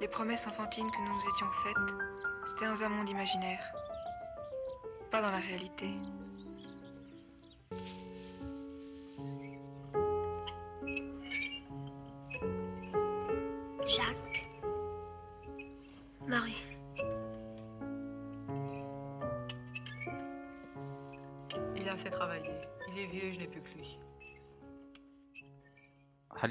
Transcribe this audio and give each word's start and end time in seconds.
Les 0.00 0.08
promesses 0.08 0.46
enfantines 0.46 0.90
que 0.90 0.98
nous 0.98 1.14
nous 1.14 1.28
étions 1.34 1.50
faites, 1.64 1.94
c'était 2.46 2.66
dans 2.66 2.82
un 2.82 2.88
monde 2.88 3.08
imaginaire, 3.08 3.72
pas 5.10 5.22
dans 5.22 5.30
la 5.30 5.38
réalité. 5.38 5.88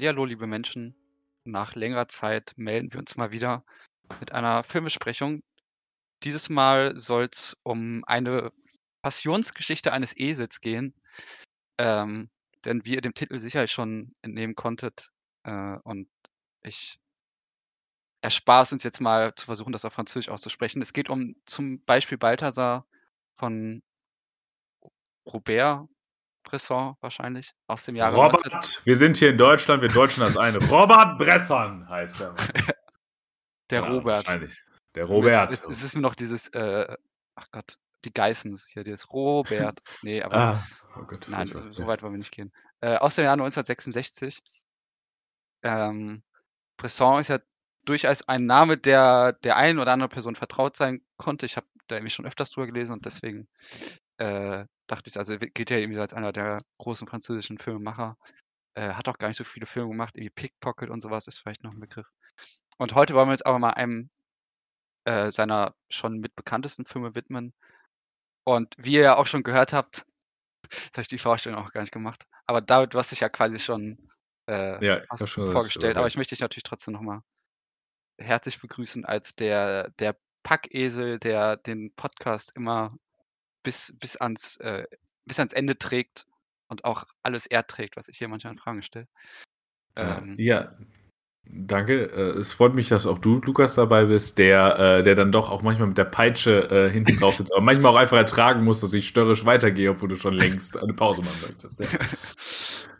Hallihallo, 0.02 0.24
liebe 0.24 0.48
Menschen. 0.48 0.96
Nach 1.44 1.76
längerer 1.76 2.08
Zeit 2.08 2.54
melden 2.56 2.92
wir 2.92 2.98
uns 2.98 3.14
mal 3.14 3.30
wieder 3.30 3.64
mit 4.18 4.32
einer 4.32 4.64
Filmbesprechung. 4.64 5.44
Dieses 6.24 6.48
Mal 6.48 6.96
soll 6.96 7.28
es 7.30 7.56
um 7.62 8.02
eine 8.08 8.50
Passionsgeschichte 9.02 9.92
eines 9.92 10.16
Esels 10.16 10.60
gehen. 10.60 10.92
Ähm, 11.78 12.30
denn 12.64 12.84
wie 12.84 12.94
ihr 12.96 13.00
dem 13.00 13.14
Titel 13.14 13.38
sicherlich 13.38 13.70
schon 13.70 14.12
entnehmen 14.22 14.56
konntet, 14.56 15.12
äh, 15.44 15.76
und 15.84 16.08
ich 16.62 16.98
erspare 18.22 18.64
es 18.64 18.72
uns 18.72 18.82
jetzt 18.82 19.00
mal 19.00 19.32
zu 19.36 19.46
versuchen, 19.46 19.72
das 19.72 19.84
auf 19.84 19.92
Französisch 19.92 20.30
auszusprechen. 20.30 20.82
Es 20.82 20.92
geht 20.92 21.10
um 21.10 21.36
zum 21.46 21.80
Beispiel 21.84 22.18
Balthasar 22.18 22.88
von 23.34 23.84
Robert 25.32 25.88
Bresson 26.42 26.96
wahrscheinlich 27.00 27.52
aus 27.66 27.84
dem 27.84 27.96
Jahre 27.96 28.16
Robert, 28.16 28.80
wir 28.84 28.96
sind 28.96 29.16
hier 29.16 29.30
in 29.30 29.38
Deutschland, 29.38 29.82
wir 29.82 29.88
Deutschen 29.88 30.20
das 30.20 30.36
eine. 30.36 30.58
Robert 30.68 31.18
Bresson 31.18 31.88
heißt 31.88 32.20
er. 32.20 32.34
Der 33.70 33.82
Ja, 33.82 33.88
Robert. 33.88 34.26
Wahrscheinlich. 34.26 34.64
Der 34.94 35.04
Robert. 35.06 35.50
Jetzt, 35.50 35.66
es 35.66 35.82
ist 35.82 35.94
nur 35.94 36.02
noch 36.02 36.14
dieses, 36.14 36.48
äh, 36.48 36.94
ach 37.34 37.46
Gott, 37.52 37.78
die 38.04 38.12
Geissens 38.12 38.66
hier, 38.66 38.84
dieses 38.84 39.10
Robert. 39.10 39.80
Nee, 40.02 40.22
aber 40.22 40.36
ah, 40.36 40.66
oh 40.98 41.04
Gott, 41.04 41.26
nein, 41.28 41.48
furchtbar. 41.48 41.72
so 41.72 41.86
weit 41.86 42.02
wollen 42.02 42.12
wir 42.12 42.18
nicht 42.18 42.32
gehen. 42.32 42.52
Äh, 42.80 42.96
aus 42.96 43.14
dem 43.14 43.24
Jahr 43.24 43.32
1966. 43.32 44.42
Ähm, 45.62 46.22
Bresson 46.76 47.20
ist 47.20 47.28
ja 47.28 47.38
durchaus 47.84 48.28
ein 48.28 48.44
Name, 48.44 48.76
der 48.76 49.32
der 49.44 49.56
einen 49.56 49.78
oder 49.78 49.92
anderen 49.92 50.10
Person 50.10 50.34
vertraut 50.34 50.76
sein 50.76 51.00
konnte. 51.16 51.46
Ich 51.46 51.56
habe 51.56 51.66
da 51.86 51.96
irgendwie 51.96 52.10
schon 52.10 52.26
öfters 52.26 52.50
drüber 52.50 52.66
gelesen 52.66 52.92
und 52.92 53.06
deswegen 53.06 53.48
äh, 54.18 54.66
dachte 54.92 55.08
ich, 55.08 55.16
also 55.16 55.38
gilt 55.38 55.70
ja 55.70 55.78
irgendwie 55.78 56.00
als 56.00 56.12
einer 56.12 56.32
der 56.32 56.60
großen 56.78 57.08
französischen 57.08 57.56
Filmemacher. 57.56 58.16
Äh, 58.74 58.92
hat 58.92 59.08
auch 59.08 59.16
gar 59.16 59.28
nicht 59.28 59.38
so 59.38 59.44
viele 59.44 59.66
Filme 59.66 59.90
gemacht, 59.90 60.16
irgendwie 60.16 60.30
Pickpocket 60.30 60.90
und 60.90 61.00
sowas 61.00 61.26
ist 61.26 61.38
vielleicht 61.38 61.64
noch 61.64 61.72
ein 61.72 61.80
Begriff. 61.80 62.06
Und 62.76 62.94
heute 62.94 63.14
wollen 63.14 63.28
wir 63.28 63.32
uns 63.32 63.42
aber 63.42 63.58
mal 63.58 63.70
einem 63.70 64.10
äh, 65.04 65.30
seiner 65.30 65.74
schon 65.90 66.18
mit 66.18 66.36
bekanntesten 66.36 66.84
Filme 66.84 67.14
widmen. 67.14 67.54
Und 68.44 68.74
wie 68.76 68.92
ihr 68.94 69.02
ja 69.02 69.16
auch 69.16 69.26
schon 69.26 69.42
gehört 69.42 69.72
habt, 69.72 70.06
jetzt 70.72 70.96
habe 70.96 71.02
ich 71.02 71.08
die 71.08 71.18
Vorstellung 71.18 71.58
auch 71.58 71.72
gar 71.72 71.80
nicht 71.80 71.92
gemacht, 71.92 72.26
aber 72.46 72.60
David, 72.60 72.92
du 72.92 72.98
hast 72.98 73.12
dich 73.12 73.20
ja 73.20 73.30
quasi 73.30 73.58
schon, 73.58 74.10
äh, 74.46 74.84
Ja, 74.84 75.02
schon 75.26 75.52
vorgestellt, 75.52 75.96
aber 75.96 76.06
ich 76.06 76.16
möchte 76.16 76.34
dich 76.34 76.40
natürlich 76.40 76.64
trotzdem 76.64 76.92
nochmal 76.92 77.20
herzlich 78.18 78.60
begrüßen 78.60 79.06
als 79.06 79.36
der, 79.36 79.90
der 79.98 80.16
Packesel, 80.42 81.18
der 81.18 81.56
den 81.56 81.94
Podcast 81.94 82.54
immer 82.56 82.90
bis, 83.62 83.94
bis, 84.00 84.16
ans, 84.16 84.56
äh, 84.58 84.84
bis 85.26 85.38
ans 85.38 85.52
Ende 85.52 85.78
trägt 85.78 86.26
und 86.68 86.84
auch 86.84 87.04
alles 87.22 87.46
er 87.46 87.66
trägt, 87.66 87.96
was 87.96 88.08
ich 88.08 88.18
hier 88.18 88.28
manchmal 88.28 88.54
in 88.54 88.58
Fragen 88.58 88.82
stelle. 88.82 89.08
Ja, 89.96 90.18
Ähm, 90.18 90.36
ja, 90.38 90.70
danke. 91.44 92.06
Äh, 92.06 92.38
Es 92.38 92.54
freut 92.54 92.74
mich, 92.74 92.88
dass 92.88 93.06
auch 93.06 93.18
du, 93.18 93.40
Lukas, 93.40 93.74
dabei 93.74 94.06
bist, 94.06 94.38
der, 94.38 94.78
äh, 94.78 95.02
der 95.02 95.14
dann 95.14 95.32
doch 95.32 95.50
auch 95.50 95.62
manchmal 95.62 95.88
mit 95.88 95.98
der 95.98 96.06
Peitsche 96.06 96.70
äh, 96.70 96.90
hinten 96.90 97.16
drauf 97.16 97.36
sitzt, 97.36 97.52
aber 97.52 97.62
manchmal 97.62 97.92
auch 97.92 97.98
einfach 97.98 98.16
ertragen 98.16 98.64
muss, 98.64 98.80
dass 98.80 98.92
ich 98.92 99.06
störrisch 99.06 99.44
weitergehe, 99.44 99.90
obwohl 99.90 100.08
du 100.08 100.16
schon 100.16 100.34
längst 100.34 100.76
eine 100.76 100.94
Pause 100.94 101.22
machen 101.22 101.42
möchtest. 101.46 101.80
Ja. 101.80 101.86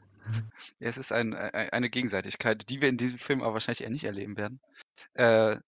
Ja, 0.78 0.88
es 0.88 0.98
ist 0.98 1.12
ein, 1.12 1.34
eine 1.34 1.90
Gegenseitigkeit, 1.90 2.68
die 2.68 2.80
wir 2.80 2.88
in 2.88 2.96
diesem 2.96 3.18
Film 3.18 3.42
aber 3.42 3.54
wahrscheinlich 3.54 3.82
eher 3.82 3.90
nicht 3.90 4.04
erleben 4.04 4.36
werden. 4.36 4.60
Äh, 5.14 5.58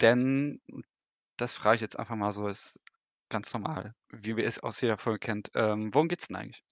denn, 0.00 0.60
das 1.36 1.54
frage 1.54 1.76
ich 1.76 1.80
jetzt 1.80 1.98
einfach 1.98 2.16
mal 2.16 2.32
so, 2.32 2.48
ist 2.48 2.80
ganz 3.30 3.52
normal, 3.54 3.94
wie 4.10 4.36
wir 4.36 4.46
es 4.46 4.58
aus 4.58 4.80
jeder 4.80 4.98
Folge 4.98 5.20
kennt. 5.20 5.50
Ähm, 5.54 5.94
worum 5.94 6.08
geht's 6.08 6.28
denn 6.28 6.36
eigentlich? 6.36 6.62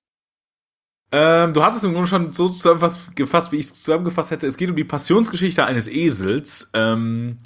Ähm, 1.10 1.54
du 1.54 1.62
hast 1.62 1.76
es 1.76 1.84
im 1.84 1.92
Grunde 1.92 2.08
schon 2.08 2.32
so 2.32 2.48
zusammengefasst, 2.48 3.50
wie 3.50 3.56
ich 3.56 3.66
es 3.66 3.82
zusammengefasst 3.82 4.30
hätte. 4.30 4.46
Es 4.46 4.58
geht 4.58 4.68
um 4.68 4.76
die 4.76 4.84
Passionsgeschichte 4.84 5.64
eines 5.64 5.88
Esels. 5.88 6.70
Ähm, 6.74 7.38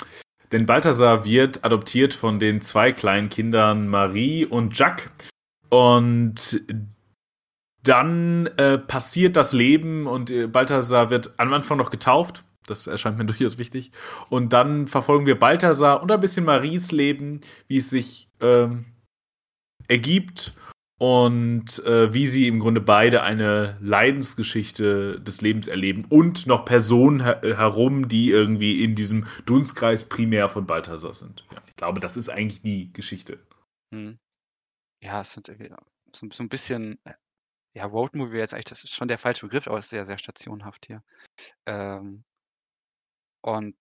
denn 0.51 0.67
Balthasar 0.67 1.25
wird 1.25 1.65
adoptiert 1.65 2.13
von 2.13 2.39
den 2.39 2.61
zwei 2.61 2.93
kleinen 2.93 3.29
Kindern 3.29 3.89
Marie 3.89 4.45
und 4.45 4.77
Jacques. 4.77 5.11
Und 5.71 6.65
dann 7.85 8.47
äh, 8.59 8.79
passiert 8.79 9.37
das 9.37 9.53
Leben 9.53 10.07
und 10.07 10.31
äh, 10.31 10.47
Balthasar 10.47 11.11
wird 11.11 11.35
am 11.39 11.53
Anfang 11.53 11.79
noch 11.79 11.91
getauft. 11.91 12.45
Das 12.67 12.87
erscheint 12.87 13.17
mir 13.17 13.25
durchaus 13.27 13.59
wichtig. 13.59 13.93
Und 14.29 14.53
dann 14.53 14.89
verfolgen 14.89 15.25
wir 15.25 15.39
Balthasar 15.39 16.03
und 16.03 16.11
ein 16.11 16.21
bisschen 16.21 16.45
Maries 16.45 16.93
Leben, 16.93 17.41
wie 17.69 17.79
es 17.79 17.91
sich 17.91 18.29
ähm, 18.41 18.92
ergibt 19.93 20.55
und 20.99 21.85
äh, 21.85 22.15
wie 22.15 22.27
sie 22.27 22.49
im 22.49 22.61
Grunde 22.61 22.81
beide 22.81 23.23
eine 23.23 23.77
Leidensgeschichte 23.81 25.21
des 25.21 25.41
Lebens 25.41 25.69
erleben 25.69 26.07
und 26.09 26.47
noch 26.47 26.65
Personen 26.65 27.23
her 27.23 27.41
herum, 27.43 28.09
die 28.09 28.31
irgendwie 28.31 28.83
in 28.83 28.95
diesem 28.95 29.27
Dunstkreis 29.45 30.09
primär 30.09 30.49
von 30.49 30.67
Balthasar 30.67 31.15
sind. 31.15 31.47
Ja, 31.53 31.63
ich 31.67 31.77
glaube, 31.77 32.01
das 32.01 32.17
ist 32.17 32.29
eigentlich 32.29 32.63
die 32.63 32.93
Geschichte. 32.93 33.45
Hm. 33.93 34.17
Ja, 35.03 35.21
es 35.21 35.33
sind 35.33 35.51
so, 36.13 36.29
so 36.31 36.43
ein 36.43 36.49
bisschen, 36.49 36.99
äh, 37.05 37.15
ja, 37.75 37.87
Roadmovie 37.87 38.39
jetzt 38.39 38.55
eigentlich, 38.55 38.67
das 38.67 38.85
ist 38.85 38.95
schon 38.95 39.09
der 39.09 39.19
falsche 39.19 39.47
Begriff, 39.47 39.67
aber 39.67 39.79
es 39.79 39.87
ist 39.87 39.91
sehr, 39.91 40.05
sehr 40.05 40.19
stationhaft 40.19 40.87
hier. 40.87 41.03
Ähm, 41.67 42.23
und 43.41 43.77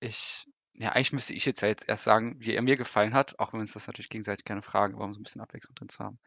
ich, 0.00 0.46
ja, 0.80 0.92
eigentlich 0.92 1.12
müsste 1.12 1.34
ich 1.34 1.44
jetzt 1.44 1.60
ja 1.60 1.68
jetzt 1.68 1.88
erst 1.88 2.04
sagen, 2.04 2.36
wie 2.38 2.54
er 2.54 2.62
mir 2.62 2.76
gefallen 2.76 3.12
hat, 3.12 3.38
auch 3.38 3.52
wenn 3.52 3.60
uns 3.60 3.72
das 3.72 3.86
natürlich 3.86 4.08
gegenseitig 4.08 4.46
gerne 4.46 4.62
fragen, 4.62 4.94
aber 4.94 5.04
um 5.04 5.12
so 5.12 5.20
ein 5.20 5.22
bisschen 5.22 5.42
Abwechslung 5.42 5.74
drin 5.74 5.90
zu 5.90 6.02
haben. 6.02 6.18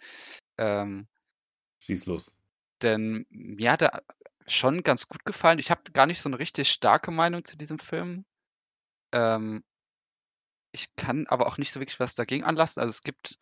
Ähm, 0.60 1.08
Schieß 1.80 2.06
los. 2.06 2.38
denn 2.84 3.26
mir 3.30 3.72
hat 3.72 3.82
er 3.82 4.04
schon 4.46 4.84
ganz 4.84 5.08
gut 5.08 5.26
gefallen. 5.26 5.58
Ich 5.58 5.72
habe 5.72 5.92
gar 5.92 6.06
nicht 6.06 6.22
so 6.22 6.30
eine 6.30 6.38
richtig 6.38 6.70
starke 6.70 7.10
Meinung 7.10 7.44
zu 7.44 7.58
diesem 7.58 7.80
Film. 7.80 8.26
Ähm, 9.12 9.64
ich 10.72 10.96
kann 10.96 11.26
aber 11.28 11.48
auch 11.48 11.58
nicht 11.58 11.72
so 11.72 11.80
wirklich 11.80 12.00
was 12.00 12.14
dagegen 12.14 12.44
anlassen. 12.44 12.80
Also 12.80 12.92
es 12.92 13.02
gibt 13.02 13.40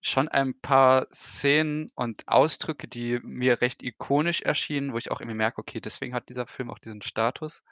schon 0.00 0.28
ein 0.28 0.58
paar 0.60 1.08
Szenen 1.12 1.88
und 1.96 2.28
Ausdrücke, 2.28 2.86
die 2.86 3.18
mir 3.24 3.60
recht 3.60 3.82
ikonisch 3.82 4.42
erschienen, 4.42 4.92
wo 4.92 4.98
ich 4.98 5.10
auch 5.10 5.20
irgendwie 5.20 5.36
merke, 5.36 5.58
okay, 5.60 5.80
deswegen 5.80 6.14
hat 6.14 6.28
dieser 6.28 6.46
Film 6.46 6.70
auch 6.70 6.78
diesen 6.78 7.02
Status. 7.02 7.64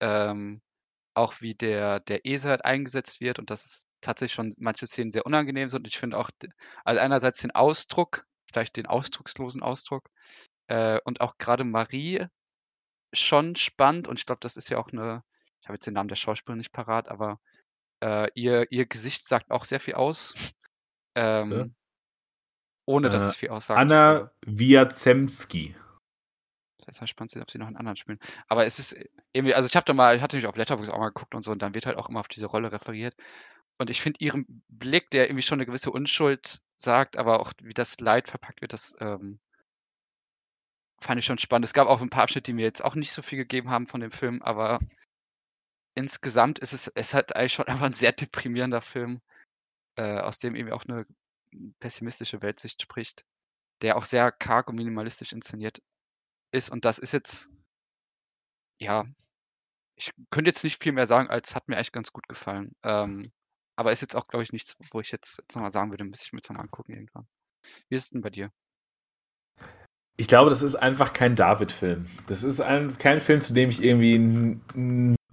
Ähm, 0.00 0.60
auch 1.14 1.40
wie 1.40 1.54
der, 1.54 2.00
der 2.00 2.24
Esel 2.24 2.50
halt 2.50 2.64
eingesetzt 2.64 3.20
wird 3.20 3.38
und 3.38 3.50
dass 3.50 3.64
es 3.64 3.86
tatsächlich 4.00 4.34
schon 4.34 4.54
manche 4.58 4.86
Szenen 4.86 5.10
sehr 5.12 5.26
unangenehm 5.26 5.68
sind. 5.68 5.80
Und 5.80 5.86
ich 5.88 5.98
finde 5.98 6.18
auch, 6.18 6.30
also 6.84 7.00
einerseits 7.00 7.40
den 7.40 7.52
Ausdruck, 7.52 8.26
vielleicht 8.46 8.76
den 8.76 8.86
ausdruckslosen 8.86 9.62
Ausdruck, 9.62 10.10
äh, 10.68 11.00
und 11.04 11.20
auch 11.20 11.38
gerade 11.38 11.64
Marie 11.64 12.26
schon 13.12 13.56
spannend. 13.56 14.08
Und 14.08 14.18
ich 14.18 14.26
glaube, 14.26 14.40
das 14.40 14.56
ist 14.56 14.70
ja 14.70 14.78
auch 14.78 14.88
eine, 14.92 15.22
ich 15.60 15.68
habe 15.68 15.74
jetzt 15.76 15.86
den 15.86 15.94
Namen 15.94 16.08
der 16.08 16.16
Schauspielerin 16.16 16.58
nicht 16.58 16.72
parat, 16.72 17.08
aber 17.08 17.40
äh, 18.02 18.28
ihr, 18.34 18.70
ihr 18.72 18.86
Gesicht 18.86 19.26
sagt 19.26 19.50
auch 19.50 19.64
sehr 19.64 19.80
viel 19.80 19.94
aus. 19.94 20.34
Ähm, 21.14 21.74
ohne 22.86 23.10
dass 23.10 23.26
Äh, 23.26 23.28
es 23.28 23.36
viel 23.36 23.50
aussagt. 23.50 23.90
Also, 23.90 23.94
Anna 23.94 24.32
Wiazemski. 24.46 25.76
Das 26.86 27.00
heißt 27.00 27.10
spannend, 27.10 27.36
ob 27.36 27.50
sie 27.50 27.58
noch 27.58 27.68
in 27.68 27.76
anderen 27.76 27.96
spielen. 27.96 28.18
Aber 28.48 28.66
es 28.66 28.78
ist 28.78 28.96
irgendwie, 29.32 29.54
also 29.54 29.66
ich 29.66 29.76
habe 29.76 29.84
da 29.84 29.92
mal, 29.94 30.16
ich 30.16 30.22
hatte 30.22 30.36
mich 30.36 30.46
auf 30.46 30.56
Letterboxd 30.56 30.92
auch 30.92 30.98
mal 30.98 31.08
geguckt 31.08 31.34
und 31.34 31.42
so, 31.42 31.52
und 31.52 31.62
dann 31.62 31.74
wird 31.74 31.86
halt 31.86 31.96
auch 31.96 32.08
immer 32.08 32.20
auf 32.20 32.28
diese 32.28 32.46
Rolle 32.46 32.72
referiert. 32.72 33.14
Und 33.78 33.90
ich 33.90 34.00
finde 34.00 34.20
ihren 34.20 34.64
Blick, 34.68 35.10
der 35.10 35.28
irgendwie 35.28 35.42
schon 35.42 35.56
eine 35.58 35.66
gewisse 35.66 35.90
Unschuld 35.90 36.60
sagt, 36.76 37.16
aber 37.16 37.40
auch 37.40 37.52
wie 37.62 37.74
das 37.74 38.00
Leid 38.00 38.28
verpackt 38.28 38.60
wird, 38.60 38.72
das 38.72 38.94
ähm, 39.00 39.40
fand 41.00 41.18
ich 41.18 41.24
schon 41.24 41.38
spannend. 41.38 41.64
Es 41.64 41.74
gab 41.74 41.88
auch 41.88 42.00
ein 42.00 42.10
paar 42.10 42.24
Abschnitte, 42.24 42.50
die 42.50 42.54
mir 42.54 42.64
jetzt 42.64 42.84
auch 42.84 42.94
nicht 42.94 43.12
so 43.12 43.22
viel 43.22 43.38
gegeben 43.38 43.70
haben 43.70 43.86
von 43.86 44.00
dem 44.00 44.10
Film, 44.10 44.42
aber 44.42 44.80
insgesamt 45.94 46.58
ist 46.58 46.72
es, 46.72 46.88
es 46.88 47.14
hat 47.14 47.34
eigentlich 47.36 47.54
schon 47.54 47.66
einfach 47.68 47.86
ein 47.86 47.92
sehr 47.92 48.12
deprimierender 48.12 48.82
Film, 48.82 49.20
äh, 49.96 50.18
aus 50.18 50.38
dem 50.38 50.54
irgendwie 50.54 50.72
auch 50.72 50.84
eine 50.84 51.06
pessimistische 51.80 52.40
Weltsicht 52.42 52.80
spricht, 52.82 53.24
der 53.82 53.96
auch 53.96 54.04
sehr 54.04 54.32
karg 54.32 54.68
und 54.68 54.76
minimalistisch 54.76 55.32
inszeniert 55.32 55.82
ist. 56.52 56.70
Und 56.70 56.84
das 56.84 56.98
ist 56.98 57.12
jetzt, 57.12 57.50
ja, 58.80 59.04
ich 59.96 60.12
könnte 60.30 60.50
jetzt 60.50 60.64
nicht 60.64 60.82
viel 60.82 60.92
mehr 60.92 61.06
sagen, 61.06 61.28
als 61.28 61.54
hat 61.54 61.68
mir 61.68 61.76
eigentlich 61.76 61.92
ganz 61.92 62.12
gut 62.12 62.28
gefallen. 62.28 62.74
Ähm, 62.82 63.32
aber 63.76 63.92
ist 63.92 64.02
jetzt 64.02 64.16
auch, 64.16 64.28
glaube 64.28 64.42
ich, 64.42 64.52
nichts, 64.52 64.76
wo 64.90 65.00
ich 65.00 65.10
jetzt, 65.10 65.38
jetzt 65.38 65.54
nochmal 65.54 65.72
sagen 65.72 65.90
würde, 65.90 66.04
müsste 66.04 66.24
ich 66.26 66.32
mir 66.32 66.38
jetzt 66.38 66.50
nochmal 66.50 66.64
angucken 66.64 66.92
irgendwann. 66.92 67.26
Wie 67.88 67.96
ist 67.96 68.04
es 68.04 68.10
denn 68.10 68.20
bei 68.20 68.30
dir? 68.30 68.50
Ich 70.16 70.28
glaube, 70.28 70.50
das 70.50 70.62
ist 70.62 70.74
einfach 70.74 71.12
kein 71.14 71.36
David-Film. 71.36 72.06
Das 72.26 72.44
ist 72.44 72.60
ein, 72.60 72.96
kein 72.98 73.18
Film, 73.18 73.40
zu 73.40 73.54
dem 73.54 73.70
ich 73.70 73.82
irgendwie 73.82 74.60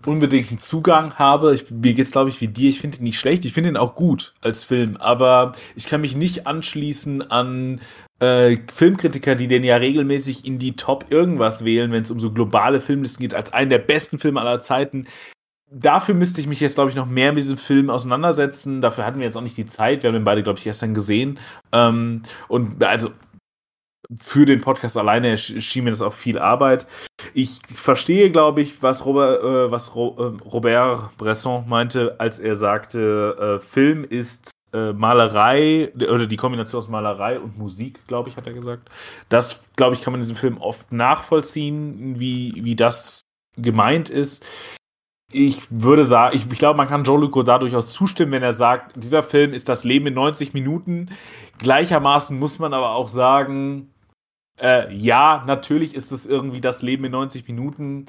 einen, 0.05 0.13
unbedingten 0.13 0.57
Zugang 0.57 1.15
habe. 1.15 1.53
Ich, 1.53 1.69
mir 1.71 1.93
geht's, 1.93 2.11
glaube 2.11 2.29
ich, 2.29 2.41
wie 2.41 2.47
dir. 2.47 2.69
Ich 2.69 2.81
finde 2.81 2.97
ihn 2.97 3.03
nicht 3.03 3.19
schlecht. 3.19 3.45
Ich 3.45 3.53
finde 3.53 3.69
ihn 3.69 3.77
auch 3.77 3.95
gut 3.95 4.33
als 4.41 4.63
Film. 4.63 4.97
Aber 4.97 5.53
ich 5.75 5.85
kann 5.85 6.01
mich 6.01 6.15
nicht 6.15 6.47
anschließen 6.47 7.29
an 7.31 7.81
äh, 8.19 8.57
Filmkritiker, 8.73 9.35
die 9.35 9.47
den 9.47 9.63
ja 9.63 9.77
regelmäßig 9.77 10.45
in 10.45 10.59
die 10.59 10.75
Top 10.75 11.05
irgendwas 11.09 11.65
wählen, 11.65 11.91
wenn 11.91 12.03
es 12.03 12.11
um 12.11 12.19
so 12.19 12.31
globale 12.31 12.81
Filmlisten 12.81 13.21
geht, 13.21 13.33
als 13.33 13.53
einen 13.53 13.69
der 13.69 13.79
besten 13.79 14.19
Filme 14.19 14.41
aller 14.41 14.61
Zeiten. 14.61 15.07
Dafür 15.71 16.15
müsste 16.15 16.41
ich 16.41 16.47
mich 16.47 16.59
jetzt, 16.59 16.75
glaube 16.75 16.89
ich, 16.89 16.95
noch 16.95 17.05
mehr 17.05 17.31
mit 17.31 17.43
diesem 17.43 17.57
Film 17.57 17.91
auseinandersetzen. 17.91 18.81
Dafür 18.81 19.05
hatten 19.05 19.19
wir 19.19 19.25
jetzt 19.25 19.35
auch 19.35 19.41
nicht 19.41 19.57
die 19.57 19.67
Zeit. 19.67 20.01
Wir 20.01 20.07
haben 20.07 20.15
den 20.15 20.23
beide, 20.23 20.41
glaube 20.41 20.57
ich, 20.57 20.63
gestern 20.63 20.95
gesehen. 20.95 21.37
Ähm, 21.71 22.23
und 22.47 22.83
also 22.83 23.11
für 24.17 24.45
den 24.45 24.61
Podcast 24.61 24.97
alleine 24.97 25.37
schien 25.37 25.83
mir 25.83 25.91
das 25.91 26.01
auch 26.01 26.13
viel 26.13 26.39
Arbeit. 26.39 26.87
Ich 27.33 27.59
verstehe, 27.75 28.31
glaube 28.31 28.61
ich, 28.61 28.81
was 28.81 29.05
Robert, 29.05 29.43
äh, 29.43 29.71
was 29.71 29.95
Ro 29.95 30.15
äh, 30.17 30.49
Robert 30.49 31.15
Bresson 31.17 31.67
meinte, 31.67 32.15
als 32.19 32.39
er 32.39 32.55
sagte, 32.55 33.59
äh, 33.59 33.63
Film 33.63 34.03
ist 34.03 34.51
äh, 34.73 34.93
Malerei 34.93 35.91
oder 35.95 36.25
die 36.25 36.37
Kombination 36.37 36.79
aus 36.79 36.89
Malerei 36.89 37.39
und 37.39 37.57
Musik, 37.57 37.99
glaube 38.07 38.29
ich, 38.29 38.37
hat 38.37 38.47
er 38.47 38.53
gesagt. 38.53 38.89
Das, 39.29 39.59
glaube 39.75 39.95
ich, 39.95 40.01
kann 40.01 40.13
man 40.13 40.21
in 40.21 40.25
diesem 40.25 40.37
Film 40.37 40.57
oft 40.57 40.91
nachvollziehen, 40.91 42.19
wie, 42.19 42.53
wie 42.63 42.75
das 42.75 43.21
gemeint 43.57 44.09
ist. 44.09 44.45
Ich 45.31 45.61
würde 45.69 46.03
sagen, 46.03 46.35
ich, 46.35 46.51
ich 46.51 46.57
glaube, 46.57 46.77
man 46.77 46.87
kann 46.87 47.03
Jean-Luc 47.03 47.31
Godard 47.31 47.61
durchaus 47.61 47.93
zustimmen, 47.93 48.31
wenn 48.31 48.41
er 48.41 48.55
sagt, 48.55 48.95
dieser 48.95 49.21
Film 49.21 49.53
ist 49.53 49.69
das 49.69 49.83
Leben 49.83 50.07
in 50.07 50.15
90 50.15 50.55
Minuten. 50.55 51.11
Gleichermaßen 51.59 52.37
muss 52.37 52.57
man 52.57 52.73
aber 52.73 52.95
auch 52.95 53.09
sagen, 53.09 53.91
äh, 54.61 54.93
ja, 54.93 55.43
natürlich 55.47 55.95
ist 55.95 56.11
es 56.11 56.25
irgendwie 56.25 56.61
das 56.61 56.81
Leben 56.81 57.05
in 57.05 57.11
90 57.11 57.47
Minuten, 57.47 58.07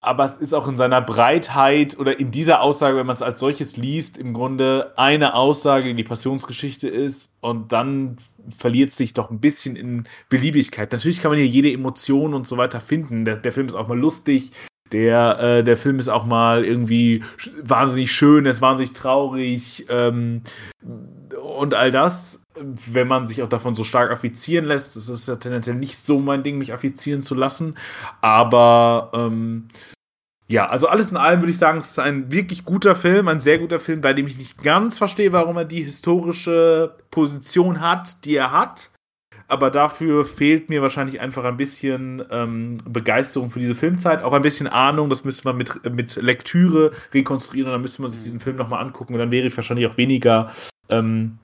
aber 0.00 0.24
es 0.24 0.36
ist 0.36 0.54
auch 0.54 0.68
in 0.68 0.76
seiner 0.76 1.00
Breitheit 1.00 1.98
oder 1.98 2.20
in 2.20 2.30
dieser 2.30 2.62
Aussage, 2.62 2.96
wenn 2.96 3.06
man 3.06 3.14
es 3.14 3.22
als 3.22 3.40
solches 3.40 3.76
liest, 3.76 4.16
im 4.16 4.32
Grunde 4.32 4.92
eine 4.96 5.34
Aussage, 5.34 5.88
die 5.88 5.94
die 5.94 6.04
Passionsgeschichte 6.04 6.88
ist 6.88 7.32
und 7.40 7.72
dann 7.72 8.16
verliert 8.56 8.92
sich 8.92 9.12
doch 9.12 9.30
ein 9.30 9.40
bisschen 9.40 9.74
in 9.74 10.04
Beliebigkeit. 10.28 10.92
Natürlich 10.92 11.20
kann 11.20 11.32
man 11.32 11.38
hier 11.38 11.48
jede 11.48 11.72
Emotion 11.72 12.32
und 12.32 12.46
so 12.46 12.56
weiter 12.56 12.80
finden. 12.80 13.24
Der, 13.24 13.36
der 13.36 13.52
Film 13.52 13.66
ist 13.66 13.74
auch 13.74 13.88
mal 13.88 13.98
lustig, 13.98 14.52
der, 14.92 15.38
äh, 15.40 15.64
der 15.64 15.76
Film 15.76 15.98
ist 15.98 16.08
auch 16.08 16.24
mal 16.24 16.64
irgendwie 16.64 17.22
wahnsinnig 17.62 18.12
schön, 18.12 18.46
er 18.46 18.52
ist 18.52 18.62
wahnsinnig 18.62 18.92
traurig 18.94 19.86
ähm, 19.90 20.42
und 21.58 21.74
all 21.74 21.90
das 21.90 22.40
wenn 22.60 23.08
man 23.08 23.26
sich 23.26 23.42
auch 23.42 23.48
davon 23.48 23.74
so 23.74 23.84
stark 23.84 24.10
affizieren 24.10 24.64
lässt. 24.64 24.96
Das 24.96 25.08
ist 25.08 25.28
ja 25.28 25.36
tendenziell 25.36 25.76
nicht 25.76 25.98
so 25.98 26.18
mein 26.18 26.42
Ding, 26.42 26.58
mich 26.58 26.72
affizieren 26.72 27.22
zu 27.22 27.34
lassen. 27.34 27.76
Aber 28.20 29.10
ähm, 29.14 29.68
ja, 30.48 30.68
also 30.68 30.88
alles 30.88 31.10
in 31.10 31.16
allem 31.16 31.40
würde 31.40 31.50
ich 31.50 31.58
sagen, 31.58 31.78
es 31.78 31.90
ist 31.90 31.98
ein 31.98 32.32
wirklich 32.32 32.64
guter 32.64 32.96
Film, 32.96 33.28
ein 33.28 33.40
sehr 33.40 33.58
guter 33.58 33.78
Film, 33.78 34.00
bei 34.00 34.12
dem 34.12 34.26
ich 34.26 34.38
nicht 34.38 34.62
ganz 34.62 34.98
verstehe, 34.98 35.32
warum 35.32 35.56
er 35.56 35.64
die 35.64 35.82
historische 35.82 36.96
Position 37.10 37.80
hat, 37.80 38.24
die 38.24 38.36
er 38.36 38.52
hat. 38.52 38.90
Aber 39.50 39.70
dafür 39.70 40.26
fehlt 40.26 40.68
mir 40.68 40.82
wahrscheinlich 40.82 41.20
einfach 41.20 41.44
ein 41.44 41.56
bisschen 41.56 42.22
ähm, 42.30 42.76
Begeisterung 42.86 43.50
für 43.50 43.60
diese 43.60 43.74
Filmzeit, 43.74 44.22
auch 44.22 44.34
ein 44.34 44.42
bisschen 44.42 44.66
Ahnung. 44.66 45.08
Das 45.08 45.24
müsste 45.24 45.44
man 45.48 45.56
mit, 45.56 45.90
mit 45.90 46.16
Lektüre 46.16 46.92
rekonstruieren 47.14 47.68
und 47.68 47.72
dann 47.72 47.80
müsste 47.80 48.02
man 48.02 48.10
sich 48.10 48.22
diesen 48.22 48.40
Film 48.40 48.56
nochmal 48.56 48.82
angucken 48.82 49.14
und 49.14 49.20
dann 49.20 49.30
wäre 49.30 49.46
ich 49.46 49.56
wahrscheinlich 49.56 49.86
auch 49.86 49.96
weniger 49.96 50.52
ähm, 50.90 51.38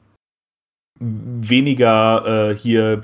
weniger 1.00 2.50
äh, 2.50 2.56
hier 2.56 3.02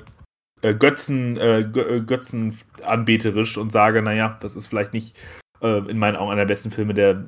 äh, 0.61 0.73
Götzen, 0.73 1.37
äh, 1.37 1.59
äh, 1.61 2.01
Götzen 2.01 2.57
anbeterisch 2.83 3.57
und 3.57 3.71
sage, 3.71 4.01
naja, 4.01 4.37
das 4.41 4.55
ist 4.55 4.67
vielleicht 4.67 4.93
nicht 4.93 5.17
äh, 5.61 5.79
in 5.89 5.97
meinen 5.97 6.15
Augen 6.15 6.31
einer 6.31 6.41
der 6.41 6.47
besten 6.47 6.71
Filme, 6.71 6.93
der, 6.93 7.25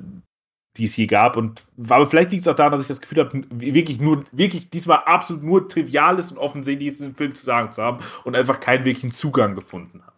die 0.76 0.84
es 0.84 0.96
je 0.96 1.06
gab. 1.06 1.36
Und 1.36 1.64
aber 1.88 2.06
vielleicht 2.06 2.30
liegt 2.30 2.42
es 2.42 2.48
auch 2.48 2.56
daran, 2.56 2.72
dass 2.72 2.82
ich 2.82 2.88
das 2.88 3.00
Gefühl 3.00 3.18
habe, 3.18 3.44
wirklich 3.50 4.00
nur, 4.00 4.24
wirklich 4.32 4.70
diesmal 4.70 4.98
absolut 4.98 5.42
nur 5.42 5.68
Triviales 5.68 6.32
und 6.32 6.38
Offensichtliches 6.38 7.00
in 7.00 7.14
Film 7.14 7.34
zu 7.34 7.44
sagen 7.44 7.70
zu 7.72 7.82
haben 7.82 8.04
und 8.24 8.36
einfach 8.36 8.60
keinen 8.60 8.84
wirklichen 8.84 9.12
Zugang 9.12 9.54
gefunden 9.54 10.02
habe. 10.04 10.14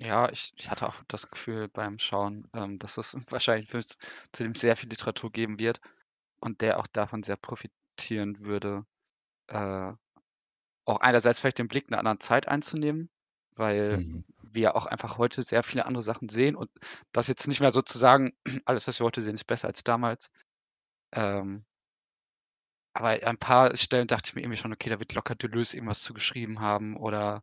Ja, 0.00 0.30
ich, 0.30 0.52
ich 0.56 0.70
hatte 0.70 0.86
auch 0.86 0.94
das 1.08 1.28
Gefühl 1.28 1.68
beim 1.68 1.98
Schauen, 1.98 2.46
ähm, 2.54 2.78
dass 2.78 2.98
es 2.98 3.16
wahrscheinlich 3.30 3.68
zu 3.68 4.42
dem 4.44 4.54
sehr 4.54 4.76
viel 4.76 4.88
Literatur 4.88 5.32
geben 5.32 5.58
wird 5.58 5.80
und 6.40 6.60
der 6.60 6.78
auch 6.78 6.86
davon 6.86 7.24
sehr 7.24 7.36
profitiert 7.36 7.77
akzeptieren 7.98 8.40
würde, 8.40 8.84
äh, 9.48 9.92
auch 10.86 11.00
einerseits 11.00 11.40
vielleicht 11.40 11.58
den 11.58 11.68
Blick 11.68 11.86
einer 11.88 11.98
anderen 11.98 12.20
Zeit 12.20 12.48
einzunehmen, 12.48 13.10
weil 13.56 14.00
Mhm. 14.00 14.24
wir 14.42 14.76
auch 14.76 14.86
einfach 14.86 15.18
heute 15.18 15.42
sehr 15.42 15.62
viele 15.62 15.86
andere 15.86 16.02
Sachen 16.02 16.28
sehen 16.28 16.56
und 16.56 16.70
das 17.12 17.28
jetzt 17.28 17.48
nicht 17.48 17.60
mehr 17.60 17.72
sozusagen, 17.72 18.32
alles, 18.66 18.88
was 18.88 19.00
wir 19.00 19.06
heute 19.06 19.22
sehen, 19.22 19.34
ist 19.34 19.46
besser 19.46 19.68
als 19.68 19.84
damals. 19.84 20.30
Ähm 21.14 21.64
aber 22.94 23.10
an 23.10 23.22
ein 23.22 23.38
paar 23.38 23.76
Stellen 23.76 24.06
dachte 24.08 24.28
ich 24.28 24.34
mir 24.34 24.42
irgendwie 24.42 24.56
schon, 24.58 24.72
okay, 24.72 24.90
da 24.90 24.98
wird 24.98 25.14
locker 25.14 25.34
Deleuze 25.34 25.76
irgendwas 25.76 26.02
zugeschrieben 26.02 26.60
haben 26.60 26.96
oder 26.96 27.42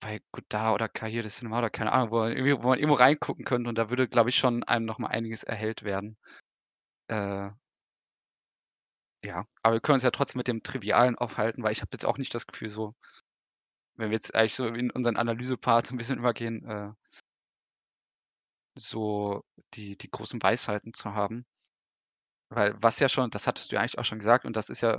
bei 0.00 0.20
Godard 0.32 0.74
oder 0.76 0.88
Cahiers 0.90 1.24
de 1.24 1.32
Cinema 1.32 1.58
oder 1.60 1.70
keine 1.70 1.92
Ahnung, 1.92 2.10
wo 2.12 2.20
man 2.20 2.32
irgendwie 2.32 2.54
wo 2.62 2.68
man 2.68 2.78
irgendwo 2.78 2.96
reingucken 2.96 3.44
könnte 3.46 3.68
und 3.70 3.78
da 3.78 3.90
würde, 3.90 4.08
glaube 4.08 4.30
ich, 4.30 4.36
schon 4.36 4.64
einem 4.64 4.86
noch 4.86 4.98
mal 4.98 5.08
einiges 5.08 5.44
erhellt 5.44 5.84
werden. 5.84 6.18
Äh 7.08 7.50
ja, 9.24 9.44
aber 9.62 9.74
wir 9.76 9.80
können 9.80 9.94
uns 9.94 10.04
ja 10.04 10.10
trotzdem 10.10 10.38
mit 10.38 10.48
dem 10.48 10.62
Trivialen 10.62 11.16
aufhalten, 11.18 11.62
weil 11.62 11.72
ich 11.72 11.80
habe 11.82 11.90
jetzt 11.92 12.04
auch 12.06 12.18
nicht 12.18 12.34
das 12.34 12.46
Gefühl 12.46 12.68
so 12.68 12.94
wenn 13.98 14.10
wir 14.10 14.14
jetzt 14.16 14.34
eigentlich 14.34 14.54
so 14.54 14.66
in 14.66 14.90
unseren 14.92 15.16
Analysepart 15.16 15.86
so 15.88 15.94
'n 15.94 15.98
bisschen 15.98 16.18
übergehen, 16.18 16.64
äh 16.68 16.92
so 18.76 19.42
die 19.74 19.96
die 19.96 20.10
großen 20.10 20.42
Weisheiten 20.42 20.92
zu 20.94 21.14
haben. 21.14 21.44
Weil 22.52 22.74
was 22.82 22.98
ja 22.98 23.08
schon 23.08 23.30
das 23.30 23.46
hattest 23.46 23.70
du 23.70 23.76
ja 23.76 23.80
eigentlich 23.82 23.98
auch 23.98 24.04
schon 24.04 24.18
gesagt 24.18 24.44
und 24.46 24.56
das 24.56 24.70
ist 24.70 24.80
ja 24.80 24.98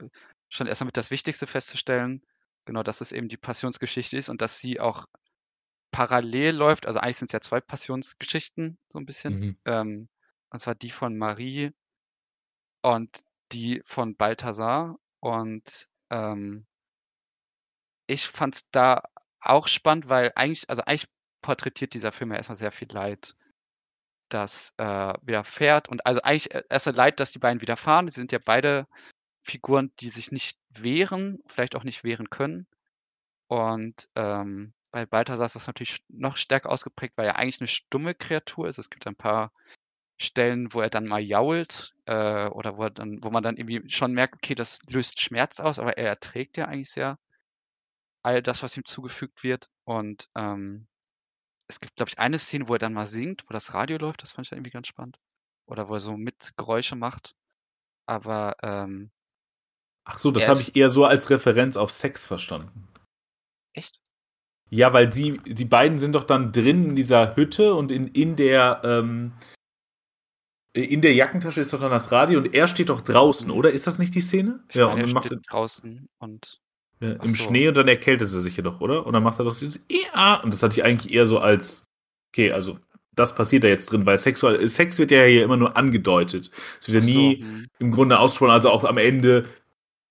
schon 0.49 0.67
erst 0.67 0.83
mit 0.85 0.97
das 0.97 1.09
Wichtigste 1.11 1.47
festzustellen, 1.47 2.23
genau, 2.65 2.83
dass 2.83 3.01
es 3.01 3.11
eben 3.11 3.27
die 3.27 3.37
Passionsgeschichte 3.37 4.17
ist 4.17 4.29
und 4.29 4.41
dass 4.41 4.59
sie 4.59 4.79
auch 4.79 5.05
parallel 5.91 6.55
läuft. 6.55 6.87
Also, 6.87 6.99
eigentlich 6.99 7.17
sind 7.17 7.27
es 7.29 7.33
ja 7.33 7.41
2 7.41 7.61
Passionsgeschichten 7.61 8.79
so 8.89 8.99
'n 8.99 9.05
bisschen, 9.07 9.41
Mhm. 9.41 9.59
ähm, 9.65 10.09
und 10.51 10.61
zwar 10.61 10.75
die 10.75 10.91
von 10.91 11.17
Marie 11.17 11.73
und 12.85 13.23
die 13.51 13.81
von 13.85 14.15
Balthasar 14.15 14.97
und, 15.21 15.87
ähm 16.11 16.65
ich 18.09 18.25
fand 18.27 18.55
es 18.55 18.71
da 18.71 19.03
auch 19.39 19.67
spannend, 19.67 20.09
weil 20.09 20.31
eigentlich 20.35 20.67
also, 20.67 20.81
eigentlich 20.83 21.07
porträtiert 21.43 21.93
dieser 21.93 22.11
Film 22.11 22.31
ja 22.31 22.37
erst 22.37 22.53
sehr 22.55 22.71
viel 22.71 22.87
Leid, 22.91 23.35
das, 24.29 24.73
äh, 24.77 25.13
widerfährt 25.23 25.89
und 25.89 26.05
also, 26.05 26.21
eigentlich 26.23 26.53
e 26.55 26.63
erst 26.69 26.87
mal 26.87 26.95
Leid, 26.95 27.19
dass 27.19 27.31
die 27.33 27.39
beiden 27.39 27.61
widerfahren. 27.61 28.07
Sie 28.09 28.15
sind 28.15 28.31
ja 28.33 28.39
beide 28.43 28.87
Figuren, 29.43 29.91
die 30.01 30.09
sich 30.09 30.31
nicht 30.31 30.59
wehren, 30.71 31.39
vielleicht 31.47 31.75
auch 31.75 31.83
nicht 31.85 32.03
wehren 32.03 32.29
können. 32.31 32.67
Und, 33.47 34.09
ähm, 34.15 34.73
bei 34.91 35.05
Balthasar 35.07 35.47
ist 35.47 35.55
das 35.55 35.67
natürlich 35.67 36.03
noch 36.09 36.37
stärker 36.37 36.69
ausgeprägt, 36.71 37.15
weil 37.17 37.27
er 37.27 37.37
eigentlich 37.37 37.61
'ne 37.61 37.67
stumme 37.67 38.15
Kreatur 38.15 38.67
ist. 38.69 38.79
Es 38.79 38.89
gibt 38.91 39.07
ein 39.07 39.15
paar 39.17 39.51
Stellen, 40.21 40.73
wo 40.73 40.81
er 40.81 40.89
dann 40.89 41.07
mal 41.07 41.21
jault, 41.21 41.95
äh, 42.05 42.47
oder 42.47 42.77
wo 42.77 42.83
er 42.83 42.89
dann 42.89 43.23
wo 43.23 43.29
man 43.29 43.41
dann 43.41 43.57
irgendwie 43.57 43.89
schon 43.89 44.13
merkt, 44.13 44.35
okay, 44.35 44.53
das 44.53 44.79
löst 44.89 45.21
Schmerz 45.21 45.59
aus, 45.59 45.79
aber 45.79 45.97
er 45.97 46.07
erträgt 46.07 46.57
ja 46.57 46.65
eigentlich 46.65 46.91
sehr 46.91 47.17
all 48.21 48.41
das, 48.43 48.63
was 48.63 48.75
ihm 48.75 48.85
zugefügt 48.85 49.43
wird. 49.43 49.69
Und, 49.85 50.29
ähm, 50.35 50.87
es 51.67 51.79
gibt, 51.79 51.95
glaube 51.95 52.09
ich, 52.09 52.19
eine 52.19 52.39
Szene, 52.39 52.67
wo 52.67 52.73
er 52.73 52.79
dann 52.79 52.93
mal 52.93 53.07
singt, 53.07 53.45
wo 53.47 53.53
das 53.53 53.73
Radio 53.73 53.97
läuft, 53.97 54.23
das 54.23 54.31
fand 54.31 54.45
ich 54.45 54.49
dann 54.49 54.57
irgendwie 54.57 54.71
ganz 54.71 54.87
spannend. 54.87 55.19
Oder 55.67 55.87
wo 55.87 55.93
er 55.93 55.99
so 55.99 56.17
mit 56.17 56.51
Geräusche 56.57 56.95
macht. 56.95 57.35
Aber, 58.05 58.55
ähm 58.61 59.11
Ach 60.03 60.17
so, 60.17 60.31
das 60.31 60.47
habe 60.47 60.59
ich 60.59 60.75
eher 60.75 60.89
so 60.89 61.05
als 61.05 61.29
Referenz 61.29 61.77
auf 61.77 61.91
Sex 61.91 62.25
verstanden. 62.25 62.87
Echt? 63.73 64.01
Ja, 64.71 64.91
weil 64.93 65.13
sie 65.13 65.37
die 65.45 65.65
beiden 65.65 65.99
sind 65.99 66.13
doch 66.13 66.23
dann 66.23 66.51
drin 66.51 66.89
in 66.89 66.95
dieser 66.95 67.35
Hütte 67.35 67.75
und 67.75 67.91
in 67.91 68.07
in 68.07 68.35
der, 68.35 68.81
ähm 68.83 69.33
in 70.73 71.01
der 71.01 71.13
Jackentasche 71.13 71.61
ist 71.61 71.73
doch 71.73 71.79
dann 71.79 71.91
das 71.91 72.11
Radio 72.11 72.39
und 72.39 72.53
er 72.53 72.67
steht 72.67 72.89
doch 72.89 73.01
draußen, 73.01 73.49
oder? 73.49 73.71
Ist 73.71 73.87
das 73.87 73.99
nicht 73.99 74.13
die 74.13 74.21
Szene? 74.21 74.63
Ich 74.69 74.75
ja, 74.75 74.87
meine, 74.87 74.95
und 74.95 75.01
dann 75.01 75.09
er 75.09 75.13
macht 75.13 75.31
er 75.31 75.37
draußen 75.37 76.07
und 76.19 76.59
ja, 77.01 77.11
im 77.13 77.29
so. 77.29 77.35
Schnee 77.35 77.67
und 77.67 77.75
dann 77.75 77.87
erkältet 77.87 78.31
er 78.31 78.41
sich 78.41 78.57
ja 78.57 78.63
doch, 78.63 78.81
oder? 78.81 79.05
Und 79.05 79.13
dann 79.13 79.23
macht 79.23 79.39
er 79.39 79.45
doch 79.45 79.57
dieses 79.57 79.83
Ja, 79.89 80.41
und 80.41 80.53
das 80.53 80.61
hatte 80.61 80.79
ich 80.79 80.83
eigentlich 80.83 81.13
eher 81.13 81.25
so 81.25 81.39
als 81.39 81.89
okay, 82.31 82.51
also 82.51 82.77
das 83.15 83.35
passiert 83.35 83.63
da 83.63 83.67
jetzt 83.67 83.91
drin, 83.91 84.05
weil 84.05 84.17
Sexual, 84.17 84.65
Sex 84.67 84.97
wird 84.97 85.11
ja 85.11 85.23
hier 85.23 85.43
immer 85.43 85.57
nur 85.57 85.75
angedeutet. 85.75 86.51
Es 86.79 86.91
wird 86.91 87.03
ja 87.03 87.09
nie 87.09 87.41
so, 87.41 87.45
hm. 87.45 87.67
im 87.79 87.91
Grunde 87.91 88.17
ausgesprochen, 88.17 88.51
also 88.51 88.69
auch 88.69 88.83
am 88.85 88.97
Ende 88.97 89.45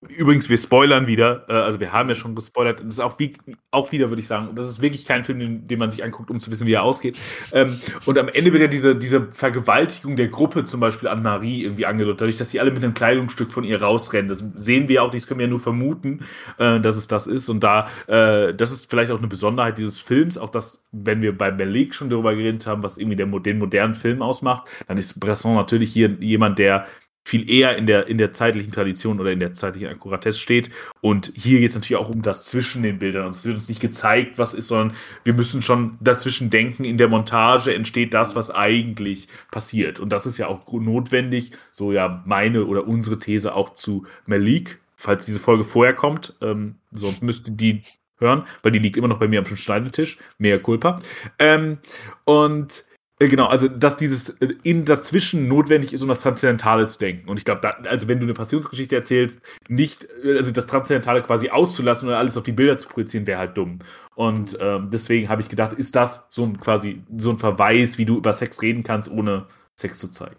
Übrigens, 0.06 0.48
wir 0.48 0.56
spoilern 0.56 1.08
wieder. 1.08 1.44
Äh, 1.48 1.54
also, 1.54 1.80
wir 1.80 1.92
haben 1.92 2.08
ja 2.08 2.14
schon 2.14 2.36
gespoilert. 2.36 2.78
Das 2.78 2.86
ist 2.86 3.00
auch, 3.00 3.18
wie, 3.18 3.32
auch 3.72 3.90
wieder, 3.90 4.10
würde 4.10 4.22
ich 4.22 4.28
sagen, 4.28 4.54
das 4.54 4.70
ist 4.70 4.80
wirklich 4.80 5.04
kein 5.04 5.24
Film, 5.24 5.40
den, 5.40 5.66
den, 5.66 5.78
man 5.78 5.90
sich 5.90 6.04
anguckt, 6.04 6.30
um 6.30 6.38
zu 6.38 6.52
wissen, 6.52 6.68
wie 6.68 6.74
er 6.74 6.84
ausgeht. 6.84 7.18
Ähm, 7.52 7.76
und 8.06 8.16
am 8.16 8.28
Ende 8.28 8.52
wird 8.52 8.62
ja 8.62 8.68
diese, 8.68 8.94
diese 8.94 9.26
Vergewaltigung 9.32 10.14
der 10.14 10.28
Gruppe 10.28 10.62
zum 10.62 10.78
Beispiel 10.78 11.08
an 11.08 11.22
Marie 11.22 11.64
irgendwie 11.64 11.84
angedeutet, 11.84 12.20
dadurch, 12.20 12.36
dass 12.36 12.50
sie 12.50 12.60
alle 12.60 12.70
mit 12.70 12.84
einem 12.84 12.94
Kleidungsstück 12.94 13.50
von 13.50 13.64
ihr 13.64 13.82
rausrennen. 13.82 14.28
Das 14.28 14.44
sehen 14.54 14.88
wir 14.88 15.02
auch, 15.02 15.10
das 15.10 15.26
können 15.26 15.40
wir 15.40 15.46
ja 15.46 15.50
nur 15.50 15.58
vermuten, 15.58 16.20
äh, 16.58 16.78
dass 16.78 16.96
es 16.96 17.08
das 17.08 17.26
ist. 17.26 17.48
Und 17.48 17.64
da, 17.64 17.88
äh, 18.06 18.54
das 18.54 18.70
ist 18.70 18.88
vielleicht 18.88 19.10
auch 19.10 19.18
eine 19.18 19.26
Besonderheit 19.26 19.78
dieses 19.78 20.00
Films, 20.00 20.38
auch 20.38 20.50
das, 20.50 20.80
wenn 20.92 21.22
wir 21.22 21.36
bei 21.36 21.50
Malik 21.50 21.92
schon 21.92 22.08
darüber 22.08 22.36
geredet 22.36 22.68
haben, 22.68 22.84
was 22.84 22.98
irgendwie 22.98 23.16
der, 23.16 23.26
den 23.26 23.58
modernen 23.58 23.96
Film 23.96 24.22
ausmacht, 24.22 24.68
dann 24.86 24.96
ist 24.96 25.18
Bresson 25.18 25.56
natürlich 25.56 25.92
hier 25.92 26.16
jemand, 26.20 26.60
der 26.60 26.86
viel 27.28 27.50
eher 27.50 27.76
in 27.76 27.84
der, 27.84 28.06
in 28.06 28.16
der 28.16 28.32
zeitlichen 28.32 28.72
Tradition 28.72 29.20
oder 29.20 29.30
in 29.30 29.38
der 29.38 29.52
zeitlichen 29.52 29.88
Akkuratesse 29.88 30.40
steht. 30.40 30.70
Und 31.02 31.30
hier 31.34 31.60
geht 31.60 31.68
es 31.68 31.74
natürlich 31.74 32.00
auch 32.02 32.08
um 32.08 32.22
das 32.22 32.44
zwischen 32.44 32.82
den 32.82 32.98
Bildern. 32.98 33.26
Und 33.26 33.34
es 33.34 33.44
wird 33.44 33.56
uns 33.56 33.68
nicht 33.68 33.82
gezeigt, 33.82 34.38
was 34.38 34.54
ist, 34.54 34.68
sondern 34.68 34.96
wir 35.24 35.34
müssen 35.34 35.60
schon 35.60 35.98
dazwischen 36.00 36.48
denken. 36.48 36.84
In 36.84 36.96
der 36.96 37.08
Montage 37.08 37.74
entsteht 37.74 38.14
das, 38.14 38.34
was 38.34 38.50
eigentlich 38.50 39.28
passiert. 39.50 40.00
Und 40.00 40.08
das 40.10 40.24
ist 40.24 40.38
ja 40.38 40.46
auch 40.46 40.72
notwendig, 40.72 41.52
so 41.70 41.92
ja 41.92 42.22
meine 42.24 42.64
oder 42.64 42.88
unsere 42.88 43.18
These 43.18 43.54
auch 43.54 43.74
zu 43.74 44.06
Malik, 44.24 44.80
falls 44.96 45.26
diese 45.26 45.38
Folge 45.38 45.64
vorher 45.64 45.94
kommt. 45.94 46.34
Ähm, 46.40 46.76
sonst 46.92 47.22
müsste 47.22 47.52
die 47.52 47.82
hören, 48.18 48.44
weil 48.62 48.72
die 48.72 48.78
liegt 48.78 48.96
immer 48.96 49.08
noch 49.08 49.18
bei 49.18 49.28
mir 49.28 49.40
am 49.40 49.44
Schneidetisch. 49.44 50.16
Mehr 50.38 50.60
Culpa. 50.60 50.98
Ähm, 51.38 51.76
und 52.24 52.87
genau, 53.26 53.46
also 53.46 53.66
dass 53.66 53.96
dieses 53.96 54.30
äh, 54.40 54.54
in 54.62 54.84
dazwischen 54.84 55.48
notwendig 55.48 55.92
ist, 55.92 56.02
um 56.02 56.08
das 56.08 56.20
Transzendentale 56.20 56.86
zu 56.86 56.98
denken. 57.00 57.28
Und 57.28 57.36
ich 57.36 57.44
glaube, 57.44 57.76
also 57.88 58.06
wenn 58.06 58.20
du 58.20 58.26
eine 58.26 58.34
Passionsgeschichte 58.34 58.94
erzählst, 58.94 59.40
nicht, 59.68 60.06
äh, 60.22 60.36
also 60.36 60.52
das 60.52 60.66
Transzendentale 60.66 61.22
quasi 61.22 61.50
auszulassen 61.50 62.08
und 62.08 62.14
alles 62.14 62.36
auf 62.36 62.44
die 62.44 62.52
Bilder 62.52 62.78
zu 62.78 62.88
projizieren, 62.88 63.26
wäre 63.26 63.40
halt 63.40 63.56
dumm. 63.56 63.80
Und 64.14 64.56
ähm, 64.60 64.90
deswegen 64.90 65.28
habe 65.28 65.42
ich 65.42 65.48
gedacht, 65.48 65.72
ist 65.72 65.96
das 65.96 66.28
so 66.30 66.44
ein 66.44 66.60
quasi 66.60 67.02
so 67.16 67.30
ein 67.30 67.38
Verweis, 67.38 67.98
wie 67.98 68.04
du 68.04 68.16
über 68.16 68.32
Sex 68.32 68.62
reden 68.62 68.84
kannst, 68.84 69.10
ohne 69.10 69.48
Sex 69.74 69.98
zu 69.98 70.08
zeigen. 70.08 70.36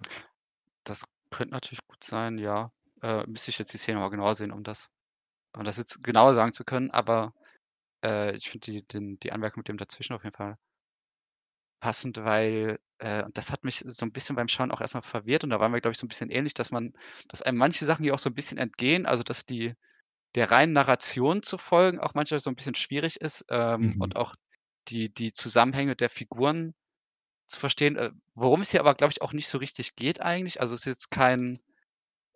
Das 0.85 1.03
könnte 1.31 1.53
natürlich 1.53 1.85
gut 1.85 2.03
sein, 2.03 2.37
ja. 2.37 2.71
Äh, 3.01 3.25
müsste 3.27 3.51
ich 3.51 3.59
jetzt 3.59 3.73
die 3.73 3.77
Szene 3.77 3.99
mal 3.99 4.09
genauer 4.09 4.35
sehen, 4.35 4.51
um 4.51 4.63
das, 4.63 4.89
um 5.57 5.65
das 5.65 5.77
jetzt 5.77 6.03
genauer 6.03 6.33
sagen 6.33 6.53
zu 6.53 6.63
können, 6.63 6.91
aber 6.91 7.33
äh, 8.03 8.35
ich 8.35 8.49
finde 8.49 8.83
die, 8.83 9.17
die 9.19 9.31
Anmerkung 9.31 9.61
mit 9.61 9.67
dem 9.67 9.77
dazwischen 9.77 10.13
auf 10.13 10.23
jeden 10.23 10.35
Fall 10.35 10.57
passend, 11.79 12.17
weil 12.17 12.79
äh, 12.99 13.23
und 13.23 13.37
das 13.37 13.51
hat 13.51 13.63
mich 13.63 13.83
so 13.87 14.05
ein 14.05 14.11
bisschen 14.11 14.35
beim 14.35 14.47
Schauen 14.47 14.71
auch 14.71 14.81
erstmal 14.81 15.03
verwirrt 15.03 15.43
und 15.43 15.51
da 15.51 15.59
waren 15.59 15.73
wir, 15.73 15.81
glaube 15.81 15.93
ich, 15.93 15.97
so 15.99 16.05
ein 16.05 16.09
bisschen 16.09 16.29
ähnlich, 16.31 16.53
dass 16.53 16.71
man 16.71 16.93
dass 17.29 17.41
einem 17.41 17.57
manche 17.57 17.85
Sachen 17.85 18.03
hier 18.03 18.13
auch 18.15 18.19
so 18.19 18.29
ein 18.29 18.35
bisschen 18.35 18.57
entgehen, 18.57 19.05
also, 19.05 19.23
dass 19.23 19.45
die 19.45 19.73
der 20.35 20.51
reinen 20.51 20.73
Narration 20.73 21.43
zu 21.43 21.57
folgen 21.57 21.99
auch 21.99 22.13
manchmal 22.15 22.39
so 22.41 22.49
ein 22.51 22.55
bisschen 22.57 22.75
schwierig 22.75 23.17
ist, 23.21 23.45
ähm, 23.49 23.95
Mhm. 23.95 23.99
und 23.99 24.15
auch 24.17 24.35
die 24.89 25.13
die 25.13 25.33
Zusammenhänge 25.33 25.95
der 25.95 26.09
Figuren 26.09 26.73
zu 27.47 27.59
verstehen, 27.59 27.95
äh, 27.97 28.11
worum 28.35 28.61
es 28.61 28.71
hier 28.71 28.79
aber, 28.81 28.95
glaube 28.95 29.11
ich, 29.13 29.21
auch 29.21 29.33
nicht 29.33 29.47
so 29.49 29.57
richtig 29.57 29.95
geht 29.95 30.21
eigentlich. 30.21 30.61
Also, 30.61 30.75
es 30.75 30.81
ist 30.81 30.85
jetzt 30.87 31.11
kein 31.11 31.59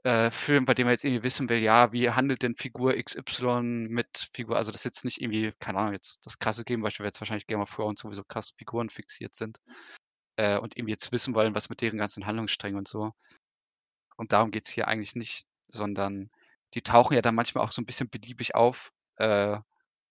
äh, 0.03 0.31
Film, 0.31 0.65
bei 0.65 0.73
dem 0.73 0.85
man 0.85 0.93
jetzt 0.93 1.03
irgendwie 1.05 1.23
wissen 1.23 1.49
will, 1.49 1.59
ja, 1.59 1.91
wie 1.93 2.09
handelt 2.09 2.43
denn 2.43 2.55
Figur 2.55 2.93
XY 2.95 3.87
mit 3.89 4.29
Figur, 4.33 4.57
also 4.57 4.71
das 4.71 4.81
ist 4.81 4.85
jetzt 4.85 5.05
nicht 5.05 5.21
irgendwie, 5.21 5.53
keine 5.59 5.79
Ahnung, 5.79 5.93
jetzt 5.93 6.25
das 6.25 6.39
krasse 6.39 6.65
Gegenbeispiel 6.65 7.03
wäre 7.03 7.09
jetzt 7.09 7.21
wahrscheinlich 7.21 7.47
Game 7.47 7.61
of 7.61 7.73
Thrones 7.73 8.01
sowieso 8.01 8.23
krass 8.23 8.53
Figuren 8.57 8.89
fixiert 8.89 9.33
sind 9.33 9.59
äh, 10.37 10.57
und 10.57 10.77
irgendwie 10.77 10.91
jetzt 10.91 11.11
wissen 11.11 11.35
wollen, 11.35 11.55
was 11.55 11.69
mit 11.69 11.81
deren 11.81 11.97
ganzen 11.97 12.25
Handlungssträngen 12.25 12.77
und 12.77 12.87
so. 12.87 13.11
Und 14.17 14.31
darum 14.33 14.51
geht's 14.51 14.69
hier 14.69 14.87
eigentlich 14.87 15.15
nicht, 15.15 15.45
sondern 15.69 16.29
die 16.73 16.81
tauchen 16.81 17.15
ja 17.15 17.21
dann 17.21 17.35
manchmal 17.35 17.63
auch 17.63 17.71
so 17.71 17.81
ein 17.81 17.85
bisschen 17.85 18.09
beliebig 18.09 18.55
auf 18.55 18.91
äh, 19.17 19.57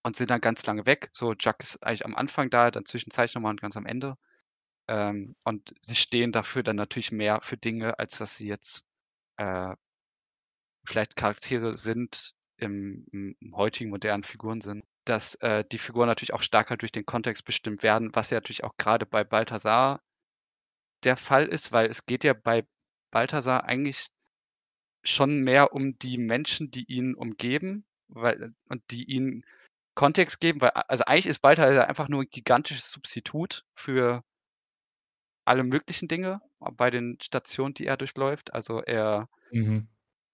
und 0.03 0.15
sind 0.15 0.31
dann 0.31 0.41
ganz 0.41 0.65
lange 0.65 0.85
weg. 0.85 1.09
So, 1.13 1.33
Jack 1.39 1.61
ist 1.61 1.83
eigentlich 1.83 2.05
am 2.05 2.15
Anfang 2.15 2.49
da, 2.49 2.71
dann 2.71 2.85
zwischenzeitlich 2.85 3.35
nochmal 3.35 3.51
und 3.51 3.61
ganz 3.61 3.77
am 3.77 3.85
Ende. 3.85 4.17
Ähm, 4.87 5.35
und 5.43 5.73
sie 5.81 5.95
stehen 5.95 6.31
dafür 6.31 6.63
dann 6.63 6.75
natürlich 6.75 7.11
mehr 7.11 7.41
für 7.41 7.57
Dinge, 7.57 7.99
als 7.99 8.17
dass 8.17 8.37
sie 8.37 8.47
jetzt 8.47 8.85
äh, 9.37 9.75
vielleicht 10.85 11.15
Charaktere 11.15 11.77
sind 11.77 12.33
im, 12.57 13.05
im 13.11 13.55
heutigen 13.55 13.89
modernen 13.89 14.23
Figuren 14.23 14.61
sind, 14.61 14.83
dass 15.05 15.35
äh, 15.35 15.63
die 15.71 15.77
Figuren 15.77 16.07
natürlich 16.07 16.33
auch 16.33 16.41
stärker 16.41 16.77
durch 16.77 16.91
den 16.91 17.05
Kontext 17.05 17.45
bestimmt 17.45 17.83
werden, 17.83 18.13
was 18.13 18.29
ja 18.29 18.37
natürlich 18.37 18.63
auch 18.63 18.77
gerade 18.77 19.05
bei 19.05 19.23
Balthasar 19.23 20.01
der 21.03 21.17
Fall 21.17 21.45
ist, 21.45 21.71
weil 21.71 21.87
es 21.87 22.05
geht 22.05 22.23
ja 22.23 22.33
bei 22.33 22.65
Balthasar 23.11 23.65
eigentlich 23.65 24.07
schon 25.03 25.41
mehr 25.41 25.73
um 25.73 25.97
die 25.99 26.17
Menschen, 26.17 26.71
die 26.71 26.85
ihn 26.85 27.13
umgeben, 27.13 27.85
weil 28.07 28.53
und 28.69 28.81
die 28.91 29.03
ihn 29.03 29.43
Kontext 29.95 30.39
geben, 30.39 30.61
weil 30.61 30.71
also 30.71 31.03
eigentlich 31.05 31.27
ist 31.27 31.39
Balthasar 31.41 31.87
einfach 31.87 32.07
nur 32.07 32.21
ein 32.21 32.29
gigantisches 32.29 32.91
Substitut 32.91 33.65
für 33.75 34.23
alle 35.45 35.63
möglichen 35.63 36.07
Dinge 36.07 36.41
bei 36.71 36.89
den 36.91 37.17
Stationen, 37.21 37.73
die 37.73 37.85
er 37.87 37.97
durchläuft. 37.97 38.53
Also 38.53 38.81
er 38.81 39.29
Mhm. 39.51 39.87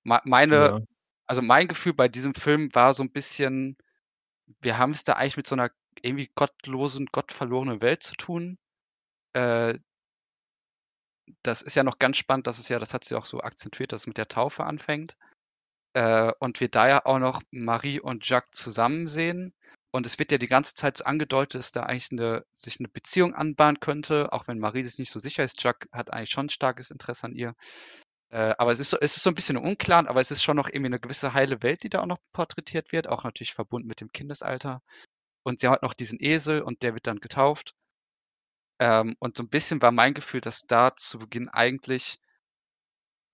meine 0.04 0.72
Ja. 0.72 0.80
also 1.28 1.42
mein 1.44 1.68
Gefühl 1.68 1.94
bei 1.94 2.08
diesem 2.08 2.34
Film 2.34 2.70
war 2.74 2.94
so 2.96 3.04
ein 3.04 3.12
bisschen, 3.12 3.78
wir 4.62 4.78
haben 4.80 4.92
es 4.92 5.04
da 5.06 5.14
eigentlich 5.14 5.38
mit 5.38 5.48
so 5.48 5.56
einer 5.56 5.72
irgendwie 6.02 6.32
gottlosen, 6.36 7.08
gottverlorenen 7.12 7.82
Welt 7.82 8.04
zu 8.04 8.16
tun. 8.16 8.60
Äh 9.34 9.80
das 11.44 11.62
ist 11.62 11.76
ja 11.76 11.84
noch 11.84 12.00
ganz 12.00 12.18
spannend, 12.18 12.48
dass 12.48 12.60
es 12.60 12.70
ja 12.70 12.80
das 12.80 12.94
hat 12.94 13.04
sie 13.04 13.16
auch 13.16 13.26
so 13.26 13.42
akzentuiert, 13.42 13.92
dass 13.92 14.02
es 14.02 14.08
mit 14.08 14.18
der 14.18 14.28
Taufe 14.28 14.64
anfängt. 14.64 15.16
Äh, 15.94 16.32
und 16.40 16.60
wir 16.62 16.70
da 16.70 16.88
ja 16.90 17.06
auch 17.06 17.20
noch 17.20 17.42
Marie 17.52 18.00
und 18.00 18.28
Jacques 18.30 18.60
zusammen 18.62 19.08
sehen. 19.08 19.54
Und 19.92 20.06
es 20.06 20.20
wird 20.20 20.32
ja 20.32 20.38
die 20.38 20.48
ganze 20.48 20.76
Zeit 20.76 20.98
so 20.98 21.04
angedeutet, 21.06 21.60
dass 21.60 21.72
da 21.72 21.84
eigentlich 21.84 22.12
eine, 22.12 22.46
sich 22.54 22.80
eine 22.80 22.90
Beziehung 22.90 23.34
anbahnen 23.34 23.80
könnte, 23.80 24.32
auch 24.34 24.48
wenn 24.48 24.60
Marie 24.60 24.84
sich 24.84 25.00
nicht 25.00 25.12
so 25.12 25.20
sicher 25.20 25.44
ist. 25.44 25.64
Jacques 25.64 25.90
hat 25.92 26.14
eigentlich 26.14 26.30
schon 26.30 26.50
starkes 26.50 26.92
Interesse 26.92 27.26
an 27.26 27.34
ihr. 27.34 27.56
Äh, 28.32 28.54
aber 28.60 28.72
es 28.72 28.80
ist, 28.80 28.92
so, 28.92 28.98
es 29.02 29.18
ist 29.18 29.24
so 29.24 29.32
ein 29.32 29.36
bisschen 29.36 29.58
unklar, 29.58 30.08
aber 30.08 30.22
es 30.22 30.32
ist 30.32 30.44
schon 30.44 30.58
noch 30.58 30.68
irgendwie 30.68 30.88
eine 30.88 31.00
gewisse 31.00 31.34
heile 31.34 31.64
Welt, 31.64 31.84
die 31.84 31.90
da 31.90 32.02
auch 32.02 32.06
noch 32.06 32.20
porträtiert 32.34 32.92
wird, 32.92 33.08
auch 33.08 33.24
natürlich 33.24 33.54
verbunden 33.54 33.88
mit 33.88 34.02
dem 34.02 34.12
Kindesalter. 34.12 34.82
Und 35.44 35.60
sie 35.60 35.68
hat 35.68 35.82
noch 35.82 35.94
diesen 35.96 36.20
Esel 36.22 36.62
und 36.62 36.84
der 36.84 36.94
wird 36.94 37.08
dann 37.08 37.20
getauft. 37.20 37.74
Ähm, 38.80 39.16
und 39.20 39.38
so 39.38 39.44
ein 39.44 39.50
bisschen 39.50 39.82
war 39.82 39.92
mein 39.92 40.14
Gefühl, 40.14 40.42
dass 40.42 40.62
da 40.68 40.96
zu 40.96 41.20
Beginn 41.20 41.50
eigentlich 41.50 42.20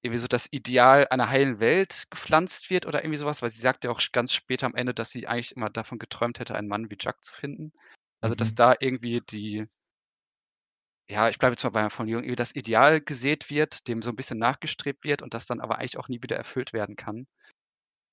irgendwie 0.05 0.19
so 0.19 0.27
das 0.27 0.47
Ideal 0.51 1.07
einer 1.09 1.29
heilen 1.29 1.59
Welt 1.59 2.05
gepflanzt 2.09 2.69
wird 2.69 2.85
oder 2.85 3.03
irgendwie 3.03 3.17
sowas, 3.17 3.41
weil 3.41 3.49
sie 3.49 3.61
sagt 3.61 3.83
ja 3.83 3.91
auch 3.91 4.01
ganz 4.13 4.33
später 4.33 4.67
am 4.67 4.75
Ende, 4.75 4.93
dass 4.93 5.09
sie 5.09 5.27
eigentlich 5.27 5.55
immer 5.55 5.69
davon 5.69 5.99
geträumt 5.99 6.39
hätte, 6.39 6.55
einen 6.55 6.67
Mann 6.67 6.89
wie 6.89 6.97
Jack 6.99 7.23
zu 7.23 7.33
finden. 7.33 7.73
Also, 8.21 8.35
dass 8.35 8.51
mhm. 8.51 8.55
da 8.55 8.75
irgendwie 8.79 9.21
die 9.21 9.67
ja, 11.07 11.29
ich 11.29 11.37
bleibe 11.37 11.53
jetzt 11.53 11.63
mal 11.63 11.69
bei 11.69 11.81
meiner 11.81 11.89
Formulierung, 11.91 12.23
irgendwie 12.23 12.35
das 12.35 12.55
Ideal 12.55 12.99
gesät 12.99 13.49
wird, 13.49 13.87
dem 13.87 14.01
so 14.01 14.09
ein 14.09 14.15
bisschen 14.15 14.39
nachgestrebt 14.39 15.03
wird 15.03 15.21
und 15.21 15.33
das 15.33 15.45
dann 15.45 15.61
aber 15.61 15.77
eigentlich 15.77 15.97
auch 15.97 16.07
nie 16.07 16.21
wieder 16.23 16.35
erfüllt 16.35 16.73
werden 16.73 16.95
kann. 16.95 17.27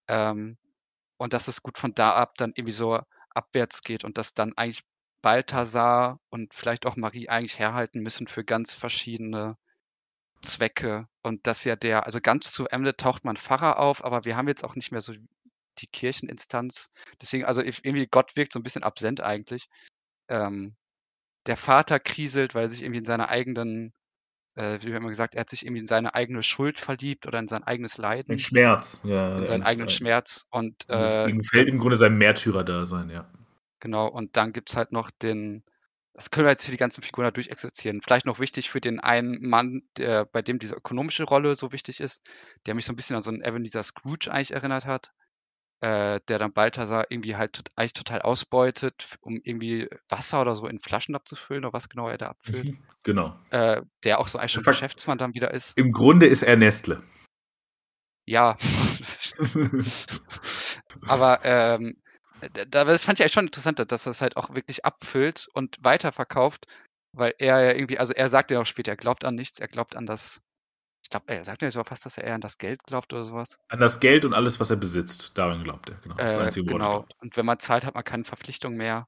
Ähm, 0.08 0.58
und 1.18 1.32
dass 1.32 1.48
es 1.48 1.62
gut 1.62 1.78
von 1.78 1.94
da 1.94 2.14
ab 2.14 2.34
dann 2.36 2.52
irgendwie 2.54 2.72
so 2.72 3.00
abwärts 3.30 3.82
geht 3.82 4.04
und 4.04 4.18
dass 4.18 4.34
dann 4.34 4.52
eigentlich 4.56 4.84
Balthasar 5.22 6.20
und 6.30 6.52
vielleicht 6.54 6.86
auch 6.86 6.96
Marie 6.96 7.28
eigentlich 7.28 7.58
herhalten 7.58 8.00
müssen 8.00 8.26
für 8.26 8.44
ganz 8.44 8.74
verschiedene 8.74 9.54
Zwecke. 10.42 11.06
Und 11.22 11.46
dass 11.46 11.64
ja 11.64 11.76
der, 11.76 12.06
also 12.06 12.20
ganz 12.20 12.52
zu 12.52 12.66
Emlet 12.66 12.98
taucht 12.98 13.24
man 13.24 13.36
Pfarrer 13.36 13.78
auf, 13.78 14.04
aber 14.04 14.24
wir 14.24 14.36
haben 14.36 14.48
jetzt 14.48 14.64
auch 14.64 14.74
nicht 14.74 14.92
mehr 14.92 15.00
so 15.00 15.14
die 15.78 15.86
Kircheninstanz. 15.86 16.90
Deswegen, 17.20 17.44
also 17.44 17.62
irgendwie 17.62 18.06
Gott 18.06 18.36
wirkt 18.36 18.52
so 18.52 18.58
ein 18.58 18.62
bisschen 18.62 18.82
absent 18.82 19.20
eigentlich. 19.20 19.68
Ähm, 20.28 20.74
der 21.46 21.56
Vater 21.56 21.98
kriselt, 21.98 22.54
weil 22.54 22.64
er 22.64 22.68
sich 22.68 22.82
irgendwie 22.82 22.98
in 22.98 23.04
seiner 23.04 23.28
eigenen, 23.28 23.92
äh, 24.54 24.78
wie 24.82 24.92
immer 24.92 25.08
gesagt, 25.08 25.34
er 25.34 25.40
hat 25.40 25.50
sich 25.50 25.64
irgendwie 25.64 25.80
in 25.80 25.86
seine 25.86 26.14
eigene 26.14 26.42
Schuld 26.42 26.78
verliebt 26.78 27.26
oder 27.26 27.38
in 27.38 27.48
sein 27.48 27.64
eigenes 27.64 27.98
Leiden. 27.98 28.32
In 28.32 28.38
Schmerz, 28.38 29.00
ja. 29.04 29.38
In 29.38 29.46
seinen 29.46 29.62
eigenen 29.62 29.88
Schmerz. 29.88 30.46
Und 30.50 30.88
äh, 30.88 31.28
ihm 31.28 31.38
gefällt 31.38 31.68
im 31.68 31.78
Grunde 31.78 31.96
sein 31.96 32.16
Märtyrer-Dasein, 32.16 33.10
ja. 33.10 33.28
Genau, 33.80 34.06
und 34.06 34.36
dann 34.36 34.52
gibt's 34.52 34.76
halt 34.76 34.92
noch 34.92 35.10
den, 35.10 35.64
das 36.14 36.30
können 36.30 36.46
wir 36.46 36.50
jetzt 36.50 36.64
für 36.64 36.70
die 36.70 36.76
ganzen 36.76 37.02
Figuren 37.02 37.24
da 37.24 37.30
durchexerzieren. 37.30 38.02
Vielleicht 38.02 38.26
noch 38.26 38.38
wichtig 38.38 38.70
für 38.70 38.80
den 38.80 39.00
einen 39.00 39.48
Mann, 39.48 39.82
der, 39.96 40.26
bei 40.26 40.42
dem 40.42 40.58
diese 40.58 40.74
ökonomische 40.74 41.24
Rolle 41.24 41.54
so 41.56 41.72
wichtig 41.72 42.00
ist, 42.00 42.22
der 42.66 42.74
mich 42.74 42.84
so 42.84 42.92
ein 42.92 42.96
bisschen 42.96 43.16
an 43.16 43.22
so 43.22 43.30
einen 43.30 43.42
Ebenezer 43.42 43.82
Scrooge 43.82 44.30
eigentlich 44.30 44.52
erinnert 44.52 44.86
hat 44.86 45.12
äh, 45.82 46.20
der 46.28 46.38
dann 46.38 46.52
Balthasar 46.52 47.06
irgendwie 47.10 47.36
halt 47.36 47.64
eigentlich 47.74 47.92
total 47.92 48.22
ausbeutet, 48.22 49.18
um 49.20 49.40
irgendwie 49.42 49.88
Wasser 50.08 50.40
oder 50.40 50.54
so 50.54 50.68
in 50.68 50.78
Flaschen 50.78 51.16
abzufüllen 51.16 51.64
oder 51.64 51.72
was 51.72 51.88
genau 51.88 52.08
er 52.08 52.18
da 52.18 52.28
abfüllt. 52.28 52.64
Mhm, 52.64 52.78
genau. 53.02 53.36
Äh, 53.50 53.82
der 54.04 54.20
auch 54.20 54.28
so 54.28 54.38
eigentlich 54.38 54.52
schon 54.52 54.62
Geschäftsmann 54.62 55.18
dann 55.18 55.34
wieder 55.34 55.52
ist. 55.52 55.76
Im 55.76 55.90
Grunde 55.90 56.26
ist 56.26 56.42
er 56.42 56.56
Nestle. 56.56 57.02
Ja. 58.26 58.56
Aber 61.06 61.40
ähm, 61.42 62.00
das 62.68 63.04
fand 63.04 63.18
ich 63.18 63.24
eigentlich 63.24 63.32
schon 63.32 63.46
interessant, 63.46 63.78
dass 63.90 64.06
er 64.06 64.10
es 64.10 64.22
halt 64.22 64.36
auch 64.36 64.54
wirklich 64.54 64.84
abfüllt 64.84 65.48
und 65.54 65.78
weiterverkauft, 65.82 66.66
weil 67.12 67.34
er 67.38 67.62
ja 67.62 67.72
irgendwie, 67.72 67.98
also 67.98 68.12
er 68.12 68.28
sagt 68.28 68.50
ja 68.50 68.60
auch 68.60 68.66
später, 68.66 68.92
er 68.92 68.96
glaubt 68.96 69.24
an 69.24 69.34
nichts, 69.34 69.58
er 69.60 69.68
glaubt 69.68 69.96
an 69.96 70.06
das 70.06 70.42
glaube, 71.12 71.28
er 71.28 71.44
sagt 71.44 71.62
ja 71.62 71.70
sogar 71.70 71.84
fast, 71.84 72.04
dass 72.04 72.18
er 72.18 72.24
eher 72.24 72.34
an 72.34 72.40
das 72.40 72.58
Geld 72.58 72.82
glaubt 72.84 73.12
oder 73.12 73.24
sowas. 73.24 73.58
An 73.68 73.78
das 73.78 74.00
Geld 74.00 74.24
und 74.24 74.34
alles, 74.34 74.58
was 74.58 74.70
er 74.70 74.76
besitzt, 74.76 75.38
daran 75.38 75.62
glaubt 75.62 75.90
er. 75.90 75.96
Genau. 75.98 76.16
Das 76.16 76.32
ist 76.32 76.36
das 76.36 76.46
Einzige, 76.46 76.70
äh, 76.70 76.72
genau. 76.72 77.06
Und 77.20 77.36
wenn 77.36 77.46
man 77.46 77.60
zahlt, 77.60 77.84
hat 77.84 77.94
man 77.94 78.04
keine 78.04 78.24
Verpflichtung 78.24 78.74
mehr. 78.74 79.06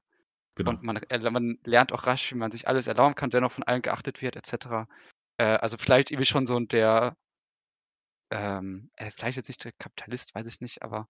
Genau. 0.55 0.71
Und 0.71 0.83
man, 0.83 1.01
man, 1.33 1.57
lernt 1.65 1.91
auch 1.91 2.07
rasch, 2.07 2.31
wie 2.31 2.37
man 2.37 2.51
sich 2.51 2.67
alles 2.67 2.87
erlauben 2.87 3.15
kann, 3.15 3.29
dennoch 3.29 3.51
von 3.51 3.65
allen 3.65 3.81
geachtet 3.81 4.21
wird, 4.21 4.37
etc. 4.37 4.87
Äh, 5.37 5.43
also 5.43 5.77
vielleicht 5.77 6.11
irgendwie 6.11 6.27
schon 6.27 6.45
so 6.45 6.57
der, 6.59 7.17
ähm, 8.31 8.89
äh, 8.95 9.11
vielleicht 9.11 9.37
jetzt 9.37 9.49
nicht 9.49 9.63
der 9.65 9.73
Kapitalist, 9.73 10.33
weiß 10.33 10.47
ich 10.47 10.61
nicht, 10.61 10.81
aber 10.81 11.07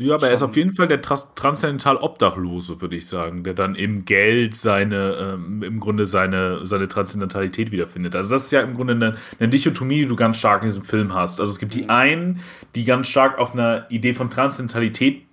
ja, 0.00 0.14
aber 0.14 0.28
er 0.28 0.34
ist 0.34 0.42
auf 0.42 0.56
jeden 0.56 0.74
Fall 0.74 0.86
der 0.86 1.02
Trans 1.02 1.28
transzendental 1.34 1.96
Obdachlose, 1.96 2.80
würde 2.80 2.94
ich 2.94 3.08
sagen, 3.08 3.42
der 3.42 3.54
dann 3.54 3.74
im 3.74 4.04
Geld 4.04 4.54
seine, 4.54 5.34
ähm, 5.34 5.64
im 5.64 5.80
Grunde 5.80 6.06
seine, 6.06 6.64
seine 6.68 6.86
Transzendentalität 6.86 7.72
wiederfindet. 7.72 8.14
Also 8.14 8.30
das 8.30 8.44
ist 8.44 8.52
ja 8.52 8.60
im 8.60 8.76
Grunde 8.76 8.92
eine, 8.92 9.16
eine, 9.40 9.48
Dichotomie, 9.48 10.02
die 10.02 10.06
du 10.06 10.14
ganz 10.14 10.36
stark 10.36 10.62
in 10.62 10.68
diesem 10.68 10.84
Film 10.84 11.14
hast. 11.14 11.40
Also 11.40 11.52
es 11.52 11.58
gibt 11.58 11.74
die 11.74 11.82
mhm. 11.82 11.90
einen, 11.90 12.40
die 12.76 12.84
ganz 12.84 13.08
stark 13.08 13.38
auf 13.38 13.54
einer 13.54 13.90
Idee 13.90 14.12
von 14.12 14.30
Transzendentalität 14.30 15.26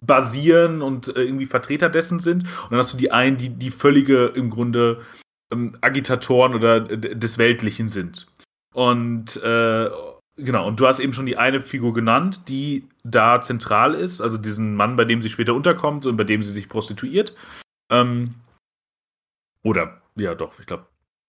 basieren 0.00 0.80
und 0.80 1.14
äh, 1.14 1.22
irgendwie 1.22 1.44
Vertreter 1.44 1.90
dessen 1.90 2.20
sind. 2.20 2.44
Und 2.44 2.70
dann 2.70 2.78
hast 2.78 2.94
du 2.94 2.96
die 2.96 3.12
einen, 3.12 3.36
die 3.36 3.50
die 3.50 3.70
völlige 3.70 4.28
im 4.28 4.48
Grunde 4.48 5.02
ähm, 5.52 5.76
Agitatoren 5.82 6.54
oder 6.54 6.80
des 6.80 7.36
Weltlichen 7.36 7.90
sind. 7.90 8.28
Und 8.72 9.36
äh, 9.42 9.90
Genau, 10.38 10.68
und 10.68 10.78
du 10.78 10.86
hast 10.86 11.00
eben 11.00 11.12
schon 11.12 11.26
die 11.26 11.36
eine 11.36 11.60
Figur 11.60 11.92
genannt, 11.92 12.48
die 12.48 12.88
da 13.02 13.40
zentral 13.40 13.94
ist, 13.94 14.20
also 14.20 14.38
diesen 14.38 14.76
Mann, 14.76 14.94
bei 14.94 15.04
dem 15.04 15.20
sie 15.20 15.30
später 15.30 15.52
unterkommt 15.52 16.06
und 16.06 16.16
bei 16.16 16.22
dem 16.22 16.44
sie 16.44 16.52
sich 16.52 16.68
prostituiert. 16.68 17.34
Ähm, 17.90 18.34
oder, 19.64 20.00
ja, 20.14 20.36
doch, 20.36 20.60
ich 20.60 20.66
glaube, 20.66 20.86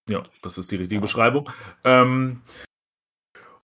ja, 0.07 0.23
das 0.43 0.59
ist 0.59 0.71
die 0.71 0.75
richtige 0.75 1.01
Beschreibung. 1.01 1.49
Ähm, 1.83 2.41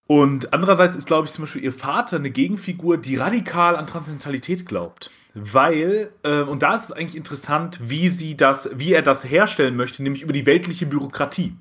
und 0.07 0.51
andererseits 0.51 0.95
ist, 0.95 1.05
glaube 1.05 1.25
ich, 1.27 1.31
zum 1.31 1.43
Beispiel 1.43 1.63
ihr 1.63 1.73
Vater 1.73 2.17
eine 2.17 2.31
Gegenfigur, 2.31 2.97
die 2.97 3.15
radikal 3.15 3.75
an 3.75 3.85
Transzendentalität 3.85 4.65
glaubt. 4.65 5.11
Weil, 5.35 6.11
äh, 6.23 6.41
und 6.41 6.63
da 6.63 6.75
ist 6.75 6.85
es 6.85 6.91
eigentlich 6.91 7.17
interessant, 7.17 7.79
wie 7.81 8.07
sie 8.07 8.35
das, 8.35 8.69
wie 8.73 8.93
er 8.93 9.03
das 9.03 9.23
herstellen 9.23 9.75
möchte, 9.75 10.01
nämlich 10.01 10.23
über 10.23 10.33
die 10.33 10.45
weltliche 10.47 10.87
Bürokratie. 10.87 11.55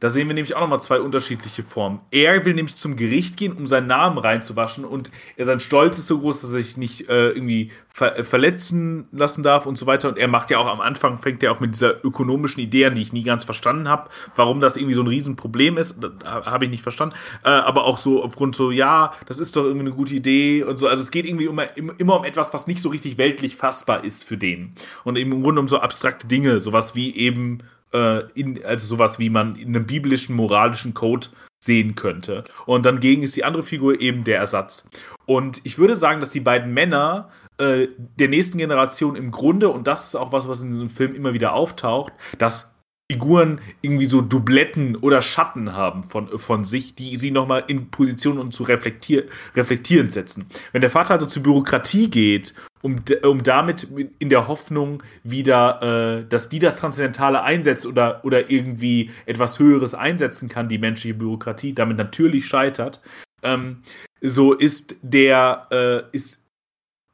Da 0.00 0.08
sehen 0.08 0.28
wir 0.28 0.34
nämlich 0.34 0.54
auch 0.54 0.60
nochmal 0.60 0.80
zwei 0.80 1.00
unterschiedliche 1.00 1.64
Formen. 1.64 2.00
Er 2.10 2.44
will 2.44 2.54
nämlich 2.54 2.76
zum 2.76 2.96
Gericht 2.96 3.36
gehen, 3.36 3.52
um 3.52 3.66
seinen 3.66 3.88
Namen 3.88 4.18
reinzuwaschen 4.18 4.84
und 4.84 5.10
er, 5.36 5.44
sein 5.44 5.60
Stolz 5.60 5.98
ist 5.98 6.06
so 6.06 6.20
groß, 6.20 6.40
dass 6.40 6.52
er 6.52 6.60
sich 6.60 6.76
nicht 6.76 7.08
äh, 7.08 7.30
irgendwie 7.30 7.72
ver 7.88 8.18
äh, 8.18 8.24
verletzen 8.24 9.08
lassen 9.10 9.42
darf 9.42 9.66
und 9.66 9.76
so 9.76 9.86
weiter. 9.86 10.08
Und 10.08 10.18
er 10.18 10.28
macht 10.28 10.50
ja 10.50 10.58
auch 10.58 10.66
am 10.66 10.80
Anfang, 10.80 11.18
fängt 11.18 11.42
er 11.42 11.52
auch 11.52 11.60
mit 11.60 11.74
dieser 11.74 12.04
ökonomischen 12.04 12.62
Idee 12.62 12.86
an, 12.86 12.94
die 12.94 13.02
ich 13.02 13.12
nie 13.12 13.24
ganz 13.24 13.44
verstanden 13.44 13.88
habe, 13.88 14.08
warum 14.36 14.60
das 14.60 14.76
irgendwie 14.76 14.94
so 14.94 15.02
ein 15.02 15.08
Riesenproblem 15.08 15.78
ist, 15.78 15.96
habe 16.24 16.64
ich 16.64 16.70
nicht 16.70 16.82
verstanden. 16.82 17.16
Äh, 17.44 17.48
aber 17.48 17.84
auch 17.84 17.98
so 17.98 18.22
aufgrund 18.22 18.54
so, 18.54 18.70
ja, 18.70 19.12
das 19.26 19.40
ist 19.40 19.56
doch 19.56 19.64
irgendwie 19.64 19.86
eine 19.86 19.92
gute 19.92 20.14
Idee 20.14 20.62
und 20.62 20.78
so. 20.78 20.86
Also 20.86 21.02
es 21.02 21.10
geht 21.10 21.26
irgendwie 21.26 21.46
immer, 21.46 21.76
immer 21.76 22.18
um 22.18 22.24
etwas, 22.24 22.54
was 22.54 22.66
nicht 22.66 22.80
so 22.80 22.88
richtig 22.88 23.18
weltlich 23.18 23.56
fassbar 23.56 24.04
ist 24.04 24.24
für 24.24 24.36
den. 24.36 24.74
Und 25.04 25.16
eben 25.16 25.32
im 25.32 25.42
Grunde 25.42 25.60
um 25.60 25.68
so 25.68 25.78
abstrakte 25.78 26.26
Dinge, 26.26 26.60
sowas 26.60 26.94
wie 26.94 27.14
eben 27.14 27.58
äh, 27.92 28.30
in, 28.32 28.64
also 28.64 28.86
sowas 28.86 29.18
wie 29.18 29.30
man 29.30 29.56
in 29.56 29.68
einem 29.68 29.86
biblischen 29.86 30.36
moralischen 30.36 30.94
Code 30.94 31.28
sehen 31.60 31.94
könnte. 31.94 32.44
Und 32.66 32.86
dann 32.86 33.00
gegen 33.00 33.22
ist 33.22 33.36
die 33.36 33.44
andere 33.44 33.62
Figur 33.62 34.00
eben 34.00 34.24
der 34.24 34.38
Ersatz. 34.38 34.88
Und 35.26 35.60
ich 35.64 35.78
würde 35.78 35.96
sagen, 35.96 36.20
dass 36.20 36.30
die 36.30 36.40
beiden 36.40 36.72
Männer 36.72 37.30
äh, 37.58 37.88
der 37.96 38.28
nächsten 38.28 38.58
Generation 38.58 39.16
im 39.16 39.30
Grunde, 39.30 39.68
und 39.68 39.86
das 39.86 40.06
ist 40.06 40.14
auch 40.14 40.32
was, 40.32 40.48
was 40.48 40.62
in 40.62 40.70
diesem 40.70 40.90
Film 40.90 41.14
immer 41.14 41.32
wieder 41.32 41.54
auftaucht, 41.54 42.12
dass 42.38 42.77
Figuren 43.10 43.60
irgendwie 43.80 44.04
so 44.04 44.20
Dubletten 44.20 44.94
oder 44.96 45.22
Schatten 45.22 45.72
haben 45.72 46.04
von, 46.04 46.38
von 46.38 46.64
sich, 46.64 46.94
die 46.94 47.16
sie 47.16 47.30
nochmal 47.30 47.64
in 47.66 47.90
Position 47.90 48.38
und 48.38 48.52
zu 48.52 48.64
reflektier 48.64 49.24
reflektieren 49.56 50.10
setzen. 50.10 50.46
Wenn 50.72 50.82
der 50.82 50.90
Vater 50.90 51.14
also 51.14 51.24
zur 51.24 51.42
Bürokratie 51.42 52.10
geht, 52.10 52.52
um, 52.82 52.96
um 53.22 53.42
damit 53.42 53.88
in 54.18 54.28
der 54.28 54.46
Hoffnung 54.46 55.02
wieder, 55.22 56.20
äh, 56.20 56.28
dass 56.28 56.50
die 56.50 56.58
das 56.58 56.80
Transzendentale 56.80 57.42
einsetzt 57.42 57.86
oder, 57.86 58.24
oder 58.26 58.50
irgendwie 58.50 59.10
etwas 59.24 59.58
Höheres 59.58 59.94
einsetzen 59.94 60.50
kann, 60.50 60.68
die 60.68 60.78
menschliche 60.78 61.14
Bürokratie, 61.14 61.72
damit 61.72 61.96
natürlich 61.96 62.44
scheitert, 62.44 63.00
ähm, 63.42 63.78
so 64.20 64.52
ist 64.52 64.96
der, 65.00 65.66
äh, 65.70 66.02
ist, 66.14 66.42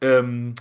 ähm, 0.00 0.54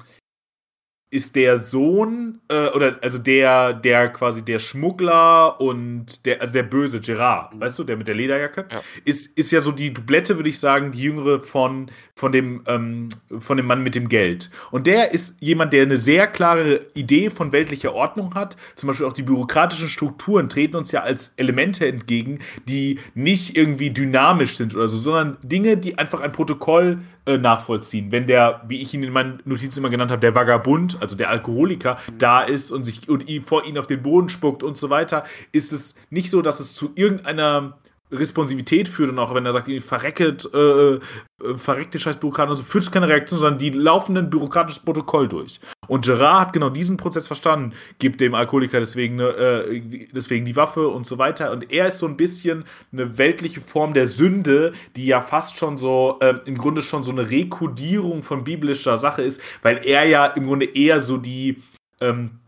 ist 1.13 1.35
der 1.35 1.59
Sohn, 1.59 2.41
äh, 2.49 2.69
oder 2.69 2.97
also 3.03 3.19
der, 3.19 3.73
der 3.73 4.09
quasi 4.09 4.43
der 4.43 4.57
Schmuggler 4.57 5.61
und 5.61 6.25
der, 6.25 6.41
also 6.41 6.53
der 6.53 6.63
böse 6.63 6.99
Gerard, 7.01 7.53
mhm. 7.53 7.61
weißt 7.61 7.77
du, 7.77 7.83
der 7.83 7.97
mit 7.97 8.07
der 8.07 8.15
Lederjacke, 8.15 8.65
ja. 8.71 8.81
ist, 9.05 9.37
ist 9.37 9.51
ja 9.51 9.61
so 9.61 9.71
die 9.71 9.93
Dublette, 9.93 10.37
würde 10.37 10.49
ich 10.49 10.59
sagen, 10.59 10.91
die 10.91 11.03
jüngere 11.03 11.39
von, 11.39 11.91
von, 12.15 12.31
dem, 12.31 12.63
ähm, 12.67 13.09
von 13.37 13.57
dem 13.57 13.67
Mann 13.67 13.83
mit 13.83 13.93
dem 13.93 14.09
Geld. 14.09 14.49
Und 14.71 14.87
der 14.87 15.11
ist 15.11 15.37
jemand, 15.39 15.71
der 15.71 15.83
eine 15.83 15.99
sehr 15.99 16.25
klare 16.25 16.87
Idee 16.95 17.29
von 17.29 17.51
weltlicher 17.51 17.93
Ordnung 17.93 18.33
hat. 18.33 18.57
Zum 18.73 18.87
Beispiel 18.87 19.05
auch 19.05 19.13
die 19.13 19.23
bürokratischen 19.23 19.89
Strukturen 19.89 20.49
treten 20.49 20.77
uns 20.77 20.91
ja 20.91 21.01
als 21.01 21.35
Elemente 21.37 21.87
entgegen, 21.87 22.39
die 22.67 22.99
nicht 23.13 23.55
irgendwie 23.55 23.91
dynamisch 23.91 24.57
sind 24.57 24.73
oder 24.73 24.87
so, 24.87 24.97
sondern 24.97 25.37
Dinge, 25.43 25.77
die 25.77 25.99
einfach 25.99 26.21
ein 26.21 26.31
Protokoll 26.31 26.99
äh, 27.25 27.37
nachvollziehen. 27.37 28.11
Wenn 28.11 28.27
der, 28.27 28.61
wie 28.67 28.81
ich 28.81 28.93
ihn 28.93 29.03
in 29.03 29.13
meinen 29.13 29.41
Notizen 29.45 29.79
immer 29.79 29.89
genannt 29.89 30.11
habe, 30.11 30.19
der 30.19 30.35
Vagabund, 30.35 30.97
also 30.99 31.15
der 31.15 31.29
Alkoholiker, 31.29 31.97
da 32.17 32.41
ist 32.41 32.71
und 32.71 32.83
sich 32.83 33.07
und 33.07 33.29
ihn, 33.29 33.43
vor 33.43 33.65
ihn 33.65 33.77
auf 33.77 33.87
den 33.87 34.03
Boden 34.03 34.27
spuckt 34.29 34.61
und 34.61 34.77
so 34.77 34.89
weiter, 34.89 35.23
ist 35.51 35.71
es 35.71 35.95
nicht 36.09 36.29
so, 36.29 36.41
dass 36.41 36.59
es 36.59 36.73
zu 36.73 36.91
irgendeiner 36.95 37.77
Responsivität 38.13 38.87
führt 38.87 39.09
und 39.09 39.19
auch 39.19 39.33
wenn 39.33 39.45
er 39.45 39.53
sagt, 39.53 39.69
verrecket, 39.83 40.49
äh, 40.53 40.93
äh, 40.93 40.99
verreckte 41.55 41.99
scheiß 41.99 42.17
Bürokraten 42.17 42.51
und 42.51 42.57
so, 42.57 42.63
führt 42.63 42.83
es 42.83 42.91
keine 42.91 43.07
Reaktion, 43.07 43.39
sondern 43.39 43.57
die 43.57 43.71
laufen 43.71 44.17
ein 44.17 44.29
bürokratisches 44.29 44.83
Protokoll 44.83 45.27
durch. 45.27 45.59
Und 45.87 46.05
Gerard 46.05 46.47
hat 46.47 46.53
genau 46.53 46.69
diesen 46.69 46.97
Prozess 46.97 47.27
verstanden, 47.27 47.73
gibt 47.99 48.21
dem 48.21 48.35
Alkoholiker 48.35 48.79
deswegen, 48.79 49.19
äh, 49.19 49.81
deswegen 50.13 50.45
die 50.45 50.55
Waffe 50.55 50.87
und 50.87 51.05
so 51.05 51.17
weiter. 51.17 51.51
Und 51.51 51.71
er 51.71 51.87
ist 51.87 51.99
so 51.99 52.07
ein 52.07 52.17
bisschen 52.17 52.63
eine 52.91 53.17
weltliche 53.17 53.61
Form 53.61 53.93
der 53.93 54.07
Sünde, 54.07 54.73
die 54.95 55.05
ja 55.05 55.21
fast 55.21 55.57
schon 55.57 55.77
so, 55.77 56.17
äh, 56.21 56.35
im 56.45 56.55
Grunde 56.55 56.81
schon 56.81 57.03
so 57.03 57.11
eine 57.11 57.29
Rekodierung 57.29 58.23
von 58.23 58.43
biblischer 58.43 58.97
Sache 58.97 59.21
ist, 59.21 59.41
weil 59.61 59.81
er 59.85 60.05
ja 60.05 60.27
im 60.27 60.45
Grunde 60.45 60.65
eher 60.65 60.99
so 60.99 61.17
die, 61.17 61.61
ähm, 61.99 62.39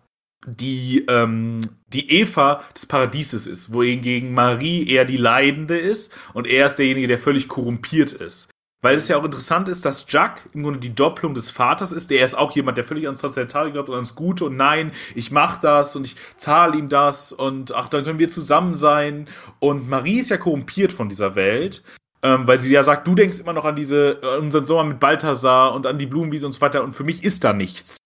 die, 0.45 1.05
ähm, 1.08 1.62
die 1.88 2.12
Eva 2.12 2.63
des 2.73 2.86
Paradieses 2.86 3.47
ist, 3.47 3.73
wohingegen 3.73 4.34
Marie 4.34 4.88
eher 4.88 5.05
die 5.05 5.17
Leidende 5.17 5.77
ist 5.77 6.13
und 6.34 6.47
er 6.47 6.67
ist 6.67 6.75
derjenige, 6.75 7.08
der 7.08 7.19
völlig 7.19 7.47
korrumpiert 7.47 8.13
ist. 8.13 8.49
Weil 8.81 8.97
es 8.97 9.08
ja 9.08 9.17
auch 9.17 9.25
interessant 9.25 9.67
ist, 9.67 9.84
dass 9.84 10.05
Jack 10.08 10.43
im 10.53 10.62
Grunde 10.62 10.79
die 10.79 10.93
Doppelung 10.93 11.34
des 11.34 11.49
Vaters 11.49 11.91
ist. 11.91 12.12
Der 12.12 12.23
ist 12.23 12.38
auch 12.38 12.51
jemand, 12.51 12.77
der 12.77 12.86
völlig 12.86 13.05
ans 13.05 13.19
Transzendentale 13.19 13.71
glaubt 13.71 13.89
und 13.89 13.95
ans 13.95 14.13
Gute 14.13 14.45
und 14.45 14.58
nein, 14.58 14.91
ich 15.15 15.31
mach 15.31 15.58
das 15.58 15.95
und 15.95 16.05
ich 16.05 16.15
zahle 16.38 16.77
ihm 16.77 16.88
das 16.88 17.34
und 17.34 17.73
ach, 17.73 17.89
dann 17.89 18.03
können 18.03 18.19
wir 18.19 18.29
zusammen 18.29 18.75
sein. 18.75 19.27
Und 19.60 19.89
Marie 19.89 20.19
ist 20.19 20.29
ja 20.29 20.38
korrumpiert 20.38 20.91
von 20.91 21.10
dieser 21.10 21.34
Welt. 21.34 21.84
Ähm, 22.21 22.47
weil 22.47 22.60
sie 22.60 22.73
ja 22.73 22.81
sagt, 22.81 23.08
du 23.08 23.13
denkst 23.13 23.39
immer 23.39 23.53
noch 23.53 23.65
an 23.65 23.75
diese, 23.75 24.19
an 24.23 24.45
unseren 24.45 24.65
Sommer 24.65 24.84
mit 24.84 24.99
Balthasar 24.99 25.75
und 25.75 25.86
an 25.86 25.99
die 25.99 26.08
Blumenwiese 26.08 26.47
und 26.47 26.53
so 26.53 26.62
weiter 26.62 26.84
und 26.84 26.93
für 26.93 27.03
mich 27.03 27.23
ist 27.23 27.43
da 27.43 27.53
nichts. 27.53 27.97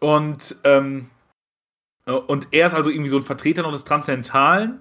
Und 0.00 0.56
ähm, 0.64 1.10
äh, 1.10 1.15
und 2.12 2.48
er 2.52 2.66
ist 2.66 2.74
also 2.74 2.90
irgendwie 2.90 3.08
so 3.08 3.16
ein 3.16 3.22
Vertreter 3.22 3.62
noch 3.62 3.72
des 3.72 3.84
Transzendentalen. 3.84 4.78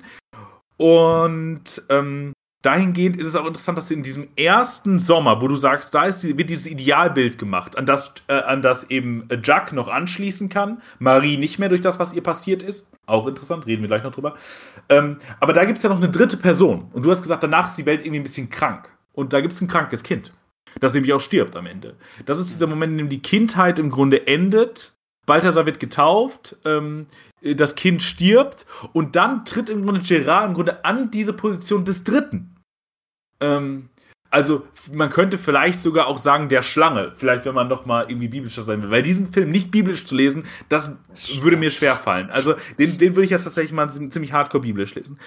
Und 0.77 1.83
ähm, 1.89 2.33
dahingehend 2.61 3.17
ist 3.17 3.27
es 3.27 3.35
auch 3.35 3.45
interessant, 3.45 3.77
dass 3.77 3.91
in 3.91 4.03
diesem 4.03 4.27
ersten 4.35 4.99
Sommer, 4.99 5.41
wo 5.41 5.47
du 5.47 5.55
sagst, 5.55 5.93
da 5.93 6.05
ist, 6.05 6.23
wird 6.37 6.49
dieses 6.49 6.67
Idealbild 6.67 7.37
gemacht, 7.37 7.77
an 7.77 7.85
das, 7.85 8.13
äh, 8.27 8.33
an 8.33 8.61
das 8.61 8.89
eben 8.89 9.27
Jack 9.43 9.71
noch 9.71 9.87
anschließen 9.87 10.49
kann, 10.49 10.81
Marie 10.99 11.37
nicht 11.37 11.59
mehr 11.59 11.69
durch 11.69 11.81
das, 11.81 11.99
was 11.99 12.13
ihr 12.13 12.23
passiert 12.23 12.61
ist. 12.61 12.89
Auch 13.05 13.27
interessant, 13.27 13.65
reden 13.65 13.81
wir 13.81 13.87
gleich 13.87 14.03
noch 14.03 14.13
drüber. 14.13 14.35
Ähm, 14.89 15.17
aber 15.39 15.53
da 15.53 15.65
gibt 15.65 15.77
es 15.77 15.83
ja 15.83 15.89
noch 15.89 15.97
eine 15.97 16.09
dritte 16.09 16.37
Person. 16.37 16.89
Und 16.93 17.05
du 17.05 17.11
hast 17.11 17.21
gesagt, 17.21 17.43
danach 17.43 17.69
ist 17.69 17.77
die 17.77 17.85
Welt 17.85 18.01
irgendwie 18.01 18.19
ein 18.19 18.23
bisschen 18.23 18.49
krank. 18.49 18.95
Und 19.13 19.31
da 19.31 19.41
gibt 19.41 19.53
es 19.53 19.61
ein 19.61 19.67
krankes 19.67 20.03
Kind, 20.03 20.33
das 20.81 20.93
nämlich 20.93 21.13
auch 21.13 21.21
stirbt 21.21 21.55
am 21.55 21.67
Ende. 21.67 21.95
Das 22.25 22.37
ist 22.37 22.49
dieser 22.49 22.67
Moment, 22.67 22.91
in 22.93 22.97
dem 22.97 23.09
die 23.09 23.21
Kindheit 23.21 23.79
im 23.79 23.89
Grunde 23.89 24.27
endet 24.27 24.94
Balthasar 25.25 25.65
wird 25.65 25.79
getauft, 25.79 26.57
ähm, 26.65 27.07
das 27.41 27.75
Kind 27.75 28.01
stirbt 28.01 28.65
und 28.93 29.15
dann 29.15 29.45
tritt 29.45 29.69
im 29.69 29.83
Grunde 29.83 30.01
Gerard 30.01 30.47
im 30.47 30.53
Grunde 30.53 30.83
an 30.85 31.11
diese 31.11 31.33
Position 31.33 31.85
des 31.85 32.03
Dritten. 32.03 32.55
Ähm, 33.39 33.89
also 34.31 34.67
man 34.91 35.09
könnte 35.09 35.37
vielleicht 35.37 35.79
sogar 35.79 36.07
auch 36.07 36.17
sagen 36.17 36.49
der 36.49 36.61
Schlange, 36.61 37.13
vielleicht 37.15 37.45
wenn 37.45 37.55
man 37.55 37.69
noch 37.69 37.85
mal 37.85 38.09
irgendwie 38.09 38.27
biblischer 38.27 38.63
sein 38.63 38.81
will, 38.81 38.91
weil 38.91 39.01
diesen 39.01 39.31
Film 39.31 39.49
nicht 39.49 39.71
biblisch 39.71 40.05
zu 40.05 40.15
lesen, 40.15 40.43
das 40.67 40.91
würde 41.39 41.55
mir 41.55 41.69
schwer 41.69 41.95
fallen. 41.95 42.29
Also 42.29 42.55
den, 42.77 42.97
den 42.97 43.15
würde 43.15 43.25
ich 43.25 43.31
jetzt 43.31 43.45
tatsächlich 43.45 43.71
mal 43.71 43.89
ziemlich 43.89 44.33
hardcore 44.33 44.61
biblisch 44.61 44.95
lesen. 44.95 45.19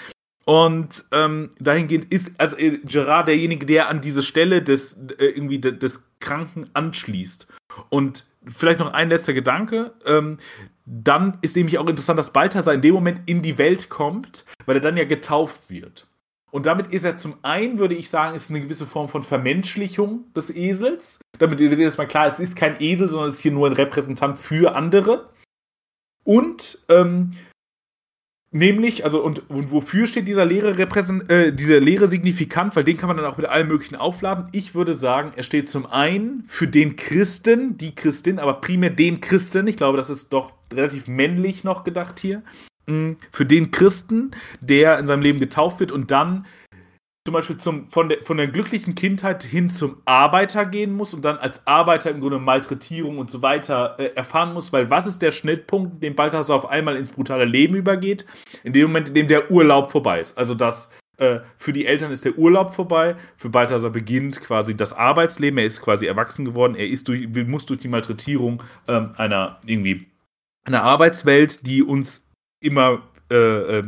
Und 0.44 1.04
ähm, 1.12 1.50
dahingehend 1.58 2.12
ist 2.12 2.38
also 2.38 2.56
äh, 2.56 2.78
Gerard 2.84 3.28
derjenige, 3.28 3.66
der 3.66 3.88
an 3.88 4.00
diese 4.00 4.22
Stelle 4.22 4.62
des 4.62 4.94
äh, 5.18 5.26
irgendwie 5.26 5.58
des 5.60 6.04
Kranken 6.20 6.68
anschließt. 6.74 7.48
Und 7.90 8.24
vielleicht 8.46 8.78
noch 8.78 8.92
ein 8.92 9.08
letzter 9.08 9.32
Gedanke. 9.32 9.92
Ähm, 10.06 10.36
dann 10.84 11.38
ist 11.42 11.56
nämlich 11.56 11.78
auch 11.78 11.88
interessant, 11.88 12.18
dass 12.18 12.32
Balthasar 12.32 12.74
in 12.74 12.82
dem 12.82 12.94
Moment 12.94 13.22
in 13.26 13.42
die 13.42 13.58
Welt 13.58 13.88
kommt, 13.88 14.44
weil 14.66 14.76
er 14.76 14.80
dann 14.80 14.96
ja 14.96 15.04
getauft 15.04 15.70
wird. 15.70 16.06
Und 16.50 16.64
damit 16.64 16.88
ist 16.88 17.04
er 17.04 17.16
zum 17.16 17.34
einen, 17.42 17.78
würde 17.78 17.94
ich 17.94 18.08
sagen, 18.08 18.34
ist 18.34 18.50
eine 18.50 18.60
gewisse 18.60 18.86
Form 18.86 19.08
von 19.08 19.22
Vermenschlichung 19.22 20.32
des 20.32 20.54
Esels. 20.54 21.20
Damit 21.38 21.58
wird 21.58 21.78
jetzt 21.78 21.98
mal 21.98 22.06
klar, 22.06 22.26
es 22.26 22.40
ist 22.40 22.56
kein 22.56 22.80
Esel, 22.80 23.08
sondern 23.08 23.28
es 23.28 23.34
ist 23.34 23.40
hier 23.40 23.52
nur 23.52 23.66
ein 23.66 23.74
Repräsentant 23.74 24.38
für 24.38 24.74
andere. 24.74 25.28
Und 26.24 26.84
ähm, 26.88 27.32
Nämlich, 28.50 29.04
also, 29.04 29.22
und, 29.22 29.50
und 29.50 29.70
wofür 29.72 30.06
steht 30.06 30.26
dieser 30.26 30.46
leere, 30.46 30.78
Repräsent 30.78 31.30
äh, 31.30 31.52
dieser 31.52 31.80
leere 31.80 32.06
Signifikant? 32.06 32.74
Weil 32.76 32.84
den 32.84 32.96
kann 32.96 33.08
man 33.08 33.18
dann 33.18 33.26
auch 33.26 33.36
mit 33.36 33.46
allem 33.46 33.68
Möglichen 33.68 33.96
aufladen. 33.96 34.48
Ich 34.52 34.74
würde 34.74 34.94
sagen, 34.94 35.32
er 35.36 35.42
steht 35.42 35.68
zum 35.68 35.84
einen 35.84 36.44
für 36.46 36.66
den 36.66 36.96
Christen, 36.96 37.76
die 37.76 37.94
Christin, 37.94 38.38
aber 38.38 38.54
primär 38.54 38.88
den 38.88 39.20
Christen. 39.20 39.66
Ich 39.66 39.76
glaube, 39.76 39.98
das 39.98 40.08
ist 40.08 40.32
doch 40.32 40.52
relativ 40.72 41.08
männlich 41.08 41.62
noch 41.62 41.84
gedacht 41.84 42.18
hier. 42.18 42.42
Mm, 42.86 43.12
für 43.32 43.44
den 43.44 43.70
Christen, 43.70 44.30
der 44.62 44.98
in 44.98 45.06
seinem 45.06 45.20
Leben 45.20 45.40
getauft 45.40 45.78
wird 45.78 45.92
und 45.92 46.10
dann 46.10 46.46
zum 47.28 47.34
Beispiel 47.34 47.58
zum, 47.58 47.90
von, 47.90 48.08
der, 48.08 48.22
von 48.22 48.38
der 48.38 48.48
glücklichen 48.48 48.94
Kindheit 48.94 49.42
hin 49.42 49.68
zum 49.68 49.98
Arbeiter 50.06 50.64
gehen 50.64 50.96
muss 50.96 51.12
und 51.12 51.26
dann 51.26 51.36
als 51.36 51.66
Arbeiter 51.66 52.10
im 52.10 52.20
Grunde 52.20 52.38
Malträtierung 52.38 53.18
und 53.18 53.30
so 53.30 53.42
weiter 53.42 53.96
äh, 53.98 54.14
erfahren 54.14 54.54
muss, 54.54 54.72
weil 54.72 54.88
was 54.88 55.06
ist 55.06 55.20
der 55.20 55.30
Schnittpunkt, 55.30 56.02
dem 56.02 56.14
Balthasar 56.14 56.56
auf 56.56 56.70
einmal 56.70 56.96
ins 56.96 57.10
brutale 57.10 57.44
Leben 57.44 57.74
übergeht? 57.74 58.24
In 58.64 58.72
dem 58.72 58.84
Moment, 58.84 59.08
in 59.08 59.14
dem 59.14 59.28
der 59.28 59.50
Urlaub 59.50 59.92
vorbei 59.92 60.20
ist. 60.20 60.38
Also 60.38 60.54
das 60.54 60.90
äh, 61.18 61.40
für 61.58 61.74
die 61.74 61.84
Eltern 61.84 62.12
ist 62.12 62.24
der 62.24 62.38
Urlaub 62.38 62.72
vorbei, 62.72 63.16
für 63.36 63.50
Balthasar 63.50 63.90
beginnt 63.90 64.40
quasi 64.40 64.74
das 64.74 64.94
Arbeitsleben, 64.94 65.58
er 65.58 65.66
ist 65.66 65.82
quasi 65.82 66.06
erwachsen 66.06 66.46
geworden, 66.46 66.76
er 66.76 66.88
ist 66.88 67.08
durch, 67.08 67.28
muss 67.46 67.66
durch 67.66 67.80
die 67.80 67.88
Malträtierung 67.88 68.62
ähm, 68.86 69.12
einer 69.18 69.60
irgendwie 69.66 70.06
einer 70.64 70.82
Arbeitswelt, 70.82 71.66
die 71.66 71.82
uns 71.82 72.26
immer, 72.64 73.02
äh, 73.30 73.36
äh 73.36 73.82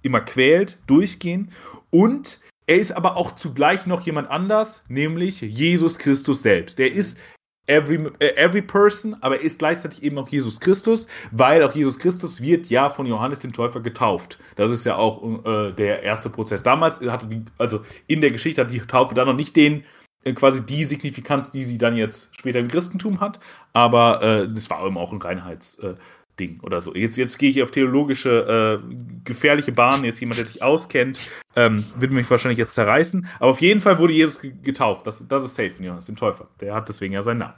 immer 0.00 0.22
quält, 0.22 0.78
durchgehen. 0.86 1.50
Und 1.90 2.40
er 2.66 2.78
ist 2.78 2.92
aber 2.92 3.16
auch 3.16 3.34
zugleich 3.34 3.86
noch 3.86 4.02
jemand 4.02 4.30
anders, 4.30 4.82
nämlich 4.88 5.40
Jesus 5.40 5.98
Christus 5.98 6.42
selbst. 6.42 6.80
Er 6.80 6.92
ist 6.92 7.18
every, 7.66 8.10
äh, 8.18 8.34
every 8.36 8.62
person, 8.62 9.16
aber 9.20 9.36
er 9.36 9.42
ist 9.42 9.58
gleichzeitig 9.58 10.02
eben 10.02 10.18
auch 10.18 10.28
Jesus 10.28 10.60
Christus, 10.60 11.06
weil 11.30 11.62
auch 11.62 11.74
Jesus 11.74 11.98
Christus 11.98 12.40
wird 12.40 12.66
ja 12.66 12.88
von 12.88 13.06
Johannes 13.06 13.40
dem 13.40 13.52
Täufer 13.52 13.80
getauft. 13.80 14.38
Das 14.56 14.70
ist 14.70 14.84
ja 14.84 14.96
auch 14.96 15.44
äh, 15.44 15.72
der 15.72 16.02
erste 16.02 16.30
Prozess. 16.30 16.62
Damals 16.62 17.00
hatte 17.00 17.26
die, 17.26 17.44
also 17.58 17.80
in 18.06 18.20
der 18.20 18.30
Geschichte 18.30 18.62
hat 18.62 18.70
die 18.70 18.80
Taufe 18.80 19.14
dann 19.14 19.26
noch 19.28 19.34
nicht 19.34 19.56
den 19.56 19.84
äh, 20.24 20.32
quasi 20.32 20.64
die 20.64 20.84
Signifikanz, 20.84 21.50
die 21.50 21.64
sie 21.64 21.78
dann 21.78 21.96
jetzt 21.96 22.36
später 22.36 22.58
im 22.58 22.68
Christentum 22.68 23.20
hat, 23.20 23.38
aber 23.72 24.22
äh, 24.22 24.48
das 24.52 24.68
war 24.70 24.84
eben 24.84 24.98
auch 24.98 25.12
ein 25.12 25.22
Reinheits, 25.22 25.78
äh, 25.78 25.94
Ding 26.38 26.60
oder 26.62 26.80
so. 26.80 26.94
Jetzt, 26.94 27.16
jetzt 27.16 27.38
gehe 27.38 27.50
ich 27.50 27.62
auf 27.62 27.70
theologische, 27.70 28.80
äh, 28.80 28.94
gefährliche 29.24 29.72
Bahnen. 29.72 30.04
Jetzt 30.04 30.20
jemand, 30.20 30.38
der 30.38 30.46
sich 30.46 30.62
auskennt, 30.62 31.18
ähm, 31.54 31.84
wird 31.98 32.12
mich 32.12 32.30
wahrscheinlich 32.30 32.58
jetzt 32.58 32.74
zerreißen. 32.74 33.26
Aber 33.38 33.50
auf 33.50 33.60
jeden 33.60 33.80
Fall 33.80 33.98
wurde 33.98 34.12
Jesus 34.12 34.40
getauft. 34.62 35.06
Das, 35.06 35.26
das 35.26 35.44
ist 35.44 35.56
safe 35.56 35.72
Johannes, 35.80 36.06
dem 36.06 36.16
Täufer. 36.16 36.48
Der 36.60 36.74
hat 36.74 36.88
deswegen 36.88 37.14
ja 37.14 37.22
seinen 37.22 37.38
Namen. 37.38 37.54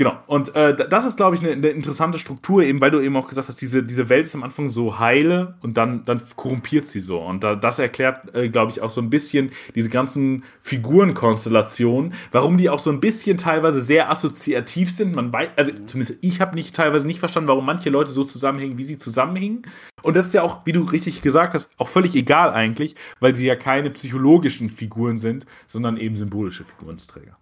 Genau, 0.00 0.16
und 0.26 0.56
äh, 0.56 0.74
das 0.88 1.04
ist, 1.04 1.18
glaube 1.18 1.36
ich, 1.36 1.42
eine, 1.42 1.52
eine, 1.52 1.68
interessante 1.68 2.18
Struktur, 2.18 2.62
eben 2.62 2.80
weil 2.80 2.90
du 2.90 3.00
eben 3.00 3.14
auch 3.18 3.28
gesagt 3.28 3.48
hast, 3.48 3.60
diese, 3.60 3.82
diese 3.82 4.08
Welt 4.08 4.24
ist 4.24 4.34
am 4.34 4.42
Anfang 4.42 4.70
so 4.70 4.98
heile 4.98 5.56
und 5.60 5.76
dann, 5.76 6.06
dann 6.06 6.22
korrumpiert 6.36 6.86
sie 6.86 7.02
so. 7.02 7.18
Und 7.18 7.44
da, 7.44 7.54
das 7.54 7.78
erklärt, 7.78 8.34
äh, 8.34 8.48
glaube 8.48 8.72
ich, 8.72 8.80
auch 8.80 8.88
so 8.88 9.02
ein 9.02 9.10
bisschen 9.10 9.50
diese 9.74 9.90
ganzen 9.90 10.44
Figurenkonstellationen, 10.62 12.14
warum 12.32 12.56
die 12.56 12.70
auch 12.70 12.78
so 12.78 12.90
ein 12.90 13.00
bisschen 13.00 13.36
teilweise 13.36 13.82
sehr 13.82 14.10
assoziativ 14.10 14.90
sind. 14.90 15.14
Man 15.14 15.34
weiß, 15.34 15.50
also 15.56 15.72
zumindest 15.84 16.18
ich 16.22 16.40
habe 16.40 16.54
nicht 16.54 16.74
teilweise 16.74 17.06
nicht 17.06 17.18
verstanden, 17.18 17.48
warum 17.48 17.66
manche 17.66 17.90
Leute 17.90 18.10
so 18.10 18.24
zusammenhängen, 18.24 18.78
wie 18.78 18.84
sie 18.84 18.96
zusammenhängen. 18.96 19.66
Und 20.00 20.16
das 20.16 20.24
ist 20.24 20.32
ja 20.32 20.40
auch, 20.40 20.64
wie 20.64 20.72
du 20.72 20.80
richtig 20.80 21.20
gesagt 21.20 21.52
hast, 21.52 21.72
auch 21.76 21.88
völlig 21.88 22.16
egal 22.16 22.54
eigentlich, 22.54 22.94
weil 23.20 23.34
sie 23.34 23.46
ja 23.46 23.54
keine 23.54 23.90
psychologischen 23.90 24.70
Figuren 24.70 25.18
sind, 25.18 25.44
sondern 25.66 25.98
eben 25.98 26.16
symbolische 26.16 26.64
Figurenträger. 26.64 27.36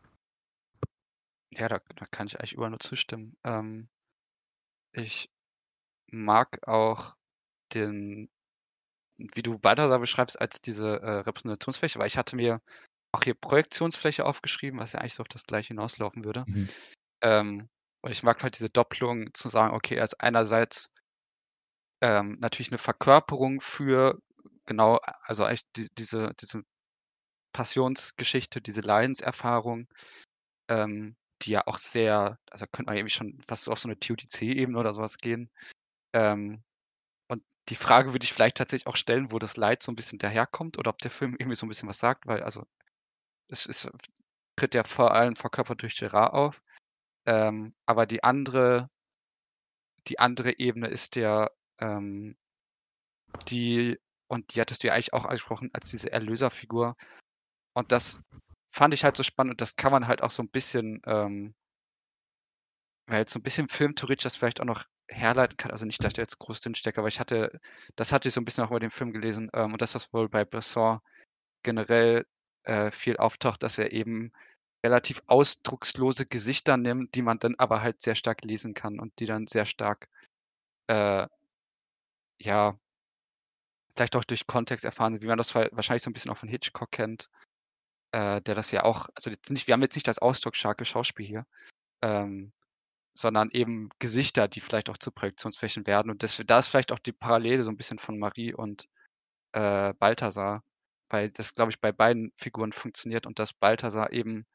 Ja, 1.58 1.68
da, 1.68 1.80
da 1.96 2.06
kann 2.06 2.26
ich 2.28 2.38
eigentlich 2.38 2.52
überall 2.52 2.70
nur 2.70 2.80
zustimmen. 2.80 3.36
Ähm, 3.44 3.88
ich 4.92 5.30
mag 6.10 6.66
auch 6.66 7.16
den, 7.74 8.30
wie 9.18 9.42
du 9.42 9.58
Balthasar 9.58 9.98
beschreibst, 9.98 10.40
als 10.40 10.60
diese 10.60 11.00
äh, 11.00 11.10
Repräsentationsfläche, 11.20 11.98
weil 11.98 12.06
ich 12.06 12.16
hatte 12.16 12.36
mir 12.36 12.62
auch 13.12 13.24
hier 13.24 13.34
Projektionsfläche 13.34 14.24
aufgeschrieben, 14.24 14.78
was 14.78 14.92
ja 14.92 15.00
eigentlich 15.00 15.14
so 15.14 15.22
auf 15.22 15.28
das 15.28 15.44
gleiche 15.44 15.68
hinauslaufen 15.68 16.24
würde. 16.24 16.44
Mhm. 16.46 16.68
Ähm, 17.22 17.68
und 18.02 18.12
ich 18.12 18.22
mag 18.22 18.42
halt 18.42 18.56
diese 18.56 18.70
Doppelung 18.70 19.34
zu 19.34 19.48
sagen, 19.48 19.74
okay, 19.74 19.96
er 19.96 20.04
ist 20.04 20.20
einerseits 20.20 20.92
ähm, 22.00 22.36
natürlich 22.38 22.70
eine 22.70 22.78
Verkörperung 22.78 23.60
für 23.60 24.20
genau, 24.66 25.00
also 25.22 25.44
eigentlich 25.44 25.66
die, 25.74 25.88
diese, 25.98 26.32
diese 26.40 26.62
Passionsgeschichte, 27.52 28.60
diese 28.60 28.82
Leidenserfahrung, 28.82 29.88
ähm, 30.68 31.16
die 31.42 31.52
ja 31.52 31.66
auch 31.66 31.78
sehr, 31.78 32.38
also 32.50 32.66
könnte 32.66 32.90
man 32.90 32.96
irgendwie 32.96 33.14
schon 33.14 33.40
fast 33.46 33.68
auf 33.68 33.78
so 33.78 33.88
eine 33.88 33.98
TUTC-Ebene 33.98 34.78
oder 34.78 34.92
sowas 34.92 35.18
gehen. 35.18 35.50
Ähm, 36.12 36.62
und 37.28 37.42
die 37.68 37.76
Frage 37.76 38.12
würde 38.12 38.24
ich 38.24 38.32
vielleicht 38.32 38.56
tatsächlich 38.56 38.86
auch 38.86 38.96
stellen, 38.96 39.32
wo 39.32 39.38
das 39.38 39.56
Leid 39.56 39.82
so 39.82 39.92
ein 39.92 39.96
bisschen 39.96 40.18
daherkommt 40.18 40.78
oder 40.78 40.90
ob 40.90 40.98
der 40.98 41.10
Film 41.10 41.36
irgendwie 41.38 41.56
so 41.56 41.66
ein 41.66 41.68
bisschen 41.68 41.88
was 41.88 41.98
sagt, 41.98 42.26
weil 42.26 42.42
also 42.42 42.66
es 43.48 43.66
ist, 43.66 43.90
tritt 44.56 44.74
ja 44.74 44.84
vor 44.84 45.14
allem 45.14 45.36
verkörpert 45.36 45.82
durch 45.82 45.96
Gerard 45.96 46.34
auf. 46.34 46.62
Ähm, 47.26 47.70
aber 47.86 48.06
die 48.06 48.24
andere, 48.24 48.90
die 50.08 50.18
andere 50.18 50.58
Ebene 50.58 50.88
ist 50.88 51.16
ja 51.16 51.50
ähm, 51.80 52.36
die, 53.48 53.98
und 54.28 54.54
die 54.54 54.60
hattest 54.60 54.82
du 54.82 54.88
ja 54.88 54.94
eigentlich 54.94 55.12
auch 55.12 55.24
angesprochen, 55.24 55.70
als 55.72 55.90
diese 55.90 56.12
Erlöserfigur. 56.12 56.96
Und 57.74 57.92
das 57.92 58.20
fand 58.68 58.94
ich 58.94 59.04
halt 59.04 59.16
so 59.16 59.22
spannend 59.22 59.52
und 59.52 59.60
das 59.60 59.76
kann 59.76 59.92
man 59.92 60.06
halt 60.06 60.22
auch 60.22 60.30
so 60.30 60.42
ein 60.42 60.50
bisschen, 60.50 61.00
ähm, 61.06 61.54
weil 63.06 63.26
so 63.28 63.38
ein 63.38 63.42
bisschen 63.42 63.68
filmtheoretisch 63.68 64.24
das 64.24 64.36
vielleicht 64.36 64.60
auch 64.60 64.66
noch 64.66 64.84
herleiten 65.08 65.56
kann. 65.56 65.70
Also 65.70 65.86
nicht, 65.86 66.04
dass 66.04 66.12
da 66.12 66.22
jetzt 66.22 66.38
groß 66.38 66.60
drin 66.60 66.74
stecke, 66.74 66.98
aber 67.00 67.08
ich 67.08 67.20
hatte, 67.20 67.58
das 67.96 68.12
hatte 68.12 68.28
ich 68.28 68.34
so 68.34 68.40
ein 68.40 68.44
bisschen 68.44 68.64
auch 68.64 68.70
über 68.70 68.80
den 68.80 68.90
Film 68.90 69.12
gelesen 69.12 69.50
ähm, 69.54 69.72
und 69.72 69.82
das, 69.82 69.94
was 69.94 70.12
wohl 70.12 70.28
bei 70.28 70.44
Bresson 70.44 71.00
generell 71.62 72.26
äh, 72.64 72.90
viel 72.90 73.16
auftaucht, 73.16 73.62
dass 73.62 73.78
er 73.78 73.92
eben 73.92 74.32
relativ 74.84 75.22
ausdruckslose 75.26 76.26
Gesichter 76.26 76.76
nimmt, 76.76 77.14
die 77.14 77.22
man 77.22 77.38
dann 77.38 77.54
aber 77.56 77.82
halt 77.82 78.02
sehr 78.02 78.14
stark 78.14 78.44
lesen 78.44 78.74
kann 78.74 79.00
und 79.00 79.18
die 79.18 79.26
dann 79.26 79.46
sehr 79.46 79.66
stark, 79.66 80.08
äh, 80.88 81.26
ja, 82.40 82.78
vielleicht 83.96 84.14
auch 84.16 84.24
durch 84.24 84.46
Kontext 84.46 84.84
erfahren, 84.84 85.20
wie 85.20 85.26
man 85.26 85.38
das 85.38 85.54
wahrscheinlich 85.54 86.02
so 86.02 86.10
ein 86.10 86.12
bisschen 86.12 86.30
auch 86.30 86.36
von 86.36 86.48
Hitchcock 86.48 86.92
kennt 86.92 87.28
äh, 88.12 88.40
der 88.42 88.54
das 88.54 88.70
ja 88.70 88.84
auch, 88.84 89.08
also 89.14 89.30
jetzt 89.30 89.50
nicht, 89.50 89.66
wir 89.66 89.74
haben 89.74 89.82
jetzt 89.82 89.96
nicht 89.96 90.08
das 90.08 90.18
ausdrucksstarke 90.18 90.84
Schauspiel 90.84 91.26
hier, 91.26 91.46
ähm, 92.02 92.52
sondern 93.14 93.50
eben 93.52 93.90
Gesichter, 93.98 94.48
die 94.48 94.60
vielleicht 94.60 94.90
auch 94.90 94.98
zu 94.98 95.10
Projektionsflächen 95.12 95.86
werden. 95.86 96.10
Und 96.10 96.22
das, 96.22 96.42
da 96.46 96.58
ist 96.58 96.68
vielleicht 96.68 96.92
auch 96.92 97.00
die 97.00 97.12
Parallele 97.12 97.64
so 97.64 97.70
ein 97.70 97.76
bisschen 97.76 97.98
von 97.98 98.18
Marie 98.18 98.54
und 98.54 98.88
äh, 99.52 99.94
Balthasar, 99.94 100.62
weil 101.10 101.30
das, 101.30 101.54
glaube 101.54 101.72
ich, 101.72 101.80
bei 101.80 101.92
beiden 101.92 102.32
Figuren 102.36 102.72
funktioniert 102.72 103.26
und 103.26 103.38
dass 103.38 103.52
Balthasar 103.54 104.12
eben, 104.12 104.46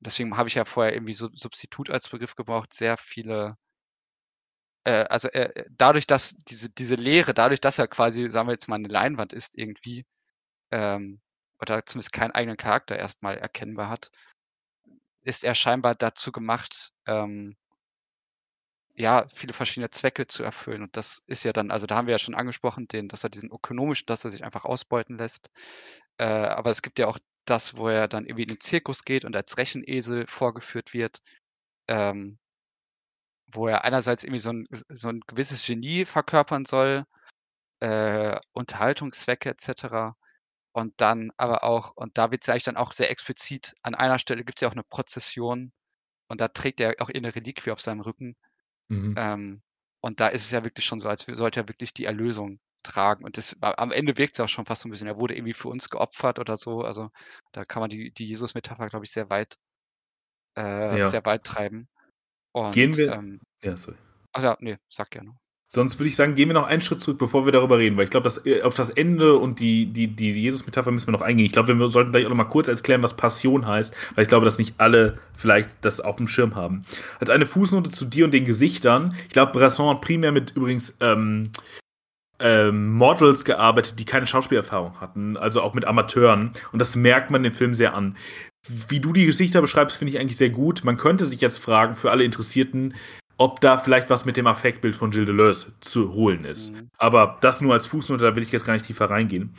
deswegen 0.00 0.36
habe 0.36 0.48
ich 0.48 0.56
ja 0.56 0.64
vorher 0.64 0.94
irgendwie 0.94 1.14
so 1.14 1.28
Substitut 1.34 1.90
als 1.90 2.08
Begriff 2.08 2.36
gebraucht, 2.36 2.72
sehr 2.74 2.96
viele 2.96 3.56
äh, 4.84 5.04
also 5.08 5.28
äh, 5.28 5.64
dadurch, 5.70 6.06
dass 6.06 6.36
diese, 6.48 6.70
diese 6.70 6.96
Lehre, 6.96 7.34
dadurch, 7.34 7.60
dass 7.60 7.78
er 7.78 7.88
quasi, 7.88 8.30
sagen 8.30 8.48
wir 8.48 8.52
jetzt 8.52 8.68
mal, 8.68 8.76
eine 8.76 8.88
Leinwand 8.88 9.32
ist, 9.32 9.56
irgendwie, 9.56 10.04
ähm, 10.72 11.20
oder 11.62 11.86
zumindest 11.86 12.12
keinen 12.12 12.32
eigenen 12.32 12.56
Charakter 12.56 12.96
erstmal 12.98 13.38
erkennbar 13.38 13.88
hat, 13.88 14.10
ist 15.22 15.44
er 15.44 15.54
scheinbar 15.54 15.94
dazu 15.94 16.32
gemacht, 16.32 16.92
ähm, 17.06 17.56
ja, 18.94 19.26
viele 19.28 19.54
verschiedene 19.54 19.90
Zwecke 19.90 20.26
zu 20.26 20.42
erfüllen. 20.42 20.82
Und 20.82 20.96
das 20.96 21.22
ist 21.26 21.44
ja 21.44 21.52
dann, 21.52 21.70
also 21.70 21.86
da 21.86 21.96
haben 21.96 22.06
wir 22.06 22.12
ja 22.12 22.18
schon 22.18 22.34
angesprochen, 22.34 22.88
den, 22.88 23.08
dass 23.08 23.24
er 23.24 23.30
diesen 23.30 23.50
ökonomischen, 23.50 24.06
dass 24.06 24.24
er 24.24 24.30
sich 24.30 24.44
einfach 24.44 24.64
ausbeuten 24.64 25.16
lässt. 25.16 25.50
Äh, 26.18 26.24
aber 26.24 26.70
es 26.70 26.82
gibt 26.82 26.98
ja 26.98 27.06
auch 27.06 27.18
das, 27.46 27.76
wo 27.76 27.88
er 27.88 28.08
dann 28.08 28.26
irgendwie 28.26 28.42
in 28.42 28.48
den 28.48 28.60
Zirkus 28.60 29.04
geht 29.04 29.24
und 29.24 29.36
als 29.36 29.56
Rechenesel 29.56 30.26
vorgeführt 30.26 30.92
wird, 30.92 31.22
ähm, 31.88 32.38
wo 33.46 33.68
er 33.68 33.84
einerseits 33.84 34.24
irgendwie 34.24 34.40
so 34.40 34.50
ein, 34.50 34.66
so 34.88 35.08
ein 35.08 35.20
gewisses 35.26 35.64
Genie 35.64 36.04
verkörpern 36.04 36.64
soll, 36.64 37.04
äh, 37.80 38.38
Unterhaltungszwecke 38.52 39.50
etc. 39.50 40.14
Und 40.72 40.94
dann 41.00 41.30
aber 41.36 41.64
auch, 41.64 41.94
und 41.96 42.16
da 42.16 42.30
wird 42.30 42.42
es 42.42 42.48
eigentlich 42.48 42.62
dann 42.62 42.76
auch 42.76 42.92
sehr 42.92 43.10
explizit, 43.10 43.74
an 43.82 43.94
einer 43.94 44.18
Stelle 44.18 44.44
gibt 44.44 44.58
es 44.58 44.62
ja 44.62 44.68
auch 44.68 44.72
eine 44.72 44.84
Prozession 44.84 45.72
und 46.28 46.40
da 46.40 46.48
trägt 46.48 46.80
er 46.80 46.94
auch 47.00 47.10
eine 47.10 47.34
Reliquie 47.34 47.70
auf 47.70 47.80
seinem 47.80 48.00
Rücken. 48.00 48.36
Mhm. 48.88 49.14
Ähm, 49.18 49.62
und 50.00 50.18
da 50.20 50.28
ist 50.28 50.44
es 50.44 50.50
ja 50.50 50.64
wirklich 50.64 50.86
schon 50.86 50.98
so, 50.98 51.08
als 51.08 51.22
sollte 51.22 51.60
er 51.60 51.68
wirklich 51.68 51.92
die 51.92 52.06
Erlösung 52.06 52.58
tragen. 52.82 53.24
Und 53.24 53.36
das, 53.36 53.56
am 53.60 53.92
Ende 53.92 54.16
wirkt 54.16 54.34
es 54.34 54.40
auch 54.40 54.48
schon 54.48 54.66
fast 54.66 54.82
so 54.82 54.88
ein 54.88 54.90
bisschen, 54.90 55.06
er 55.06 55.18
wurde 55.18 55.36
irgendwie 55.36 55.54
für 55.54 55.68
uns 55.68 55.90
geopfert 55.90 56.38
oder 56.38 56.56
so. 56.56 56.80
Also 56.82 57.10
da 57.52 57.64
kann 57.64 57.80
man 57.80 57.90
die, 57.90 58.10
die 58.10 58.26
Jesus-Metapher, 58.26 58.88
glaube 58.88 59.04
ich, 59.04 59.12
sehr 59.12 59.30
weit, 59.30 59.58
äh, 60.56 60.98
ja. 60.98 61.06
sehr 61.06 61.24
weit 61.24 61.44
treiben. 61.44 61.88
Und, 62.52 62.72
Gehen 62.72 62.96
wir. 62.96 63.12
Ähm, 63.12 63.40
ja, 63.62 63.76
sorry. 63.76 63.96
Ach 64.32 64.42
ja, 64.42 64.56
nee, 64.60 64.78
sag 64.88 65.10
gerne. 65.10 65.36
Sonst 65.74 65.98
würde 65.98 66.08
ich 66.08 66.16
sagen, 66.16 66.34
gehen 66.34 66.50
wir 66.50 66.54
noch 66.54 66.66
einen 66.66 66.82
Schritt 66.82 67.00
zurück, 67.00 67.16
bevor 67.18 67.46
wir 67.46 67.52
darüber 67.52 67.78
reden, 67.78 67.96
weil 67.96 68.04
ich 68.04 68.10
glaube, 68.10 68.24
dass 68.24 68.44
äh, 68.44 68.60
auf 68.60 68.74
das 68.74 68.90
Ende 68.90 69.38
und 69.38 69.58
die, 69.58 69.86
die, 69.86 70.06
die 70.06 70.32
Jesus-Metapher 70.32 70.90
müssen 70.90 71.06
wir 71.06 71.12
noch 71.12 71.22
eingehen. 71.22 71.46
Ich 71.46 71.52
glaube, 71.52 71.74
wir 71.74 71.90
sollten 71.90 72.12
gleich 72.12 72.26
auch 72.26 72.30
noch 72.30 72.36
mal 72.36 72.44
kurz 72.44 72.68
erklären, 72.68 73.02
was 73.02 73.16
Passion 73.16 73.66
heißt, 73.66 73.94
weil 74.14 74.22
ich 74.22 74.28
glaube, 74.28 74.44
dass 74.44 74.58
nicht 74.58 74.74
alle 74.76 75.14
vielleicht 75.34 75.70
das 75.80 76.02
auf 76.02 76.16
dem 76.16 76.28
Schirm 76.28 76.56
haben. 76.56 76.84
Als 77.20 77.30
eine 77.30 77.46
Fußnote 77.46 77.88
zu 77.88 78.04
dir 78.04 78.26
und 78.26 78.34
den 78.34 78.44
Gesichtern. 78.44 79.14
Ich 79.28 79.32
glaube, 79.32 79.52
Brasson 79.52 79.88
hat 79.88 80.02
primär 80.02 80.30
mit 80.30 80.50
übrigens 80.50 80.94
ähm, 81.00 81.48
ähm, 82.38 82.92
Models 82.92 83.46
gearbeitet, 83.46 83.98
die 83.98 84.04
keine 84.04 84.26
Schauspielerfahrung 84.26 85.00
hatten, 85.00 85.38
also 85.38 85.62
auch 85.62 85.72
mit 85.72 85.86
Amateuren. 85.86 86.50
Und 86.72 86.80
das 86.80 86.96
merkt 86.96 87.30
man 87.30 87.46
im 87.46 87.52
Film 87.52 87.74
sehr 87.74 87.94
an. 87.94 88.18
Wie 88.88 89.00
du 89.00 89.14
die 89.14 89.24
Gesichter 89.24 89.62
beschreibst, 89.62 89.96
finde 89.96 90.12
ich 90.12 90.20
eigentlich 90.20 90.36
sehr 90.36 90.50
gut. 90.50 90.84
Man 90.84 90.98
könnte 90.98 91.24
sich 91.24 91.40
jetzt 91.40 91.58
fragen, 91.58 91.96
für 91.96 92.10
alle 92.10 92.24
Interessierten, 92.24 92.94
ob 93.42 93.60
da 93.60 93.76
vielleicht 93.76 94.08
was 94.08 94.24
mit 94.24 94.36
dem 94.36 94.46
Affektbild 94.46 94.94
von 94.94 95.10
Gilles 95.10 95.26
Deleuze 95.26 95.72
zu 95.80 96.12
holen 96.12 96.44
ist. 96.44 96.72
Mhm. 96.72 96.90
Aber 96.96 97.38
das 97.40 97.60
nur 97.60 97.72
als 97.72 97.88
Fußnote, 97.88 98.22
da 98.22 98.36
will 98.36 98.42
ich 98.44 98.52
jetzt 98.52 98.64
gar 98.64 98.74
nicht 98.74 98.86
tiefer 98.86 99.10
reingehen. 99.10 99.52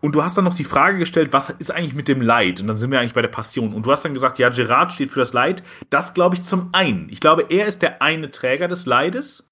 Und 0.00 0.16
du 0.16 0.24
hast 0.24 0.36
dann 0.36 0.44
noch 0.44 0.54
die 0.54 0.64
Frage 0.64 0.98
gestellt, 0.98 1.32
was 1.32 1.48
ist 1.48 1.70
eigentlich 1.70 1.94
mit 1.94 2.08
dem 2.08 2.22
Leid? 2.22 2.60
Und 2.60 2.66
dann 2.66 2.76
sind 2.76 2.90
wir 2.90 2.98
eigentlich 2.98 3.14
bei 3.14 3.22
der 3.22 3.28
Passion. 3.28 3.72
Und 3.72 3.86
du 3.86 3.92
hast 3.92 4.04
dann 4.04 4.14
gesagt, 4.14 4.40
ja, 4.40 4.48
Gerard 4.48 4.92
steht 4.92 5.10
für 5.10 5.20
das 5.20 5.32
Leid. 5.32 5.62
Das 5.90 6.12
glaube 6.12 6.34
ich 6.34 6.42
zum 6.42 6.70
einen. 6.72 7.08
Ich 7.08 7.20
glaube, 7.20 7.46
er 7.50 7.68
ist 7.68 7.82
der 7.82 8.02
eine 8.02 8.32
Träger 8.32 8.66
des 8.66 8.84
Leides. 8.84 9.48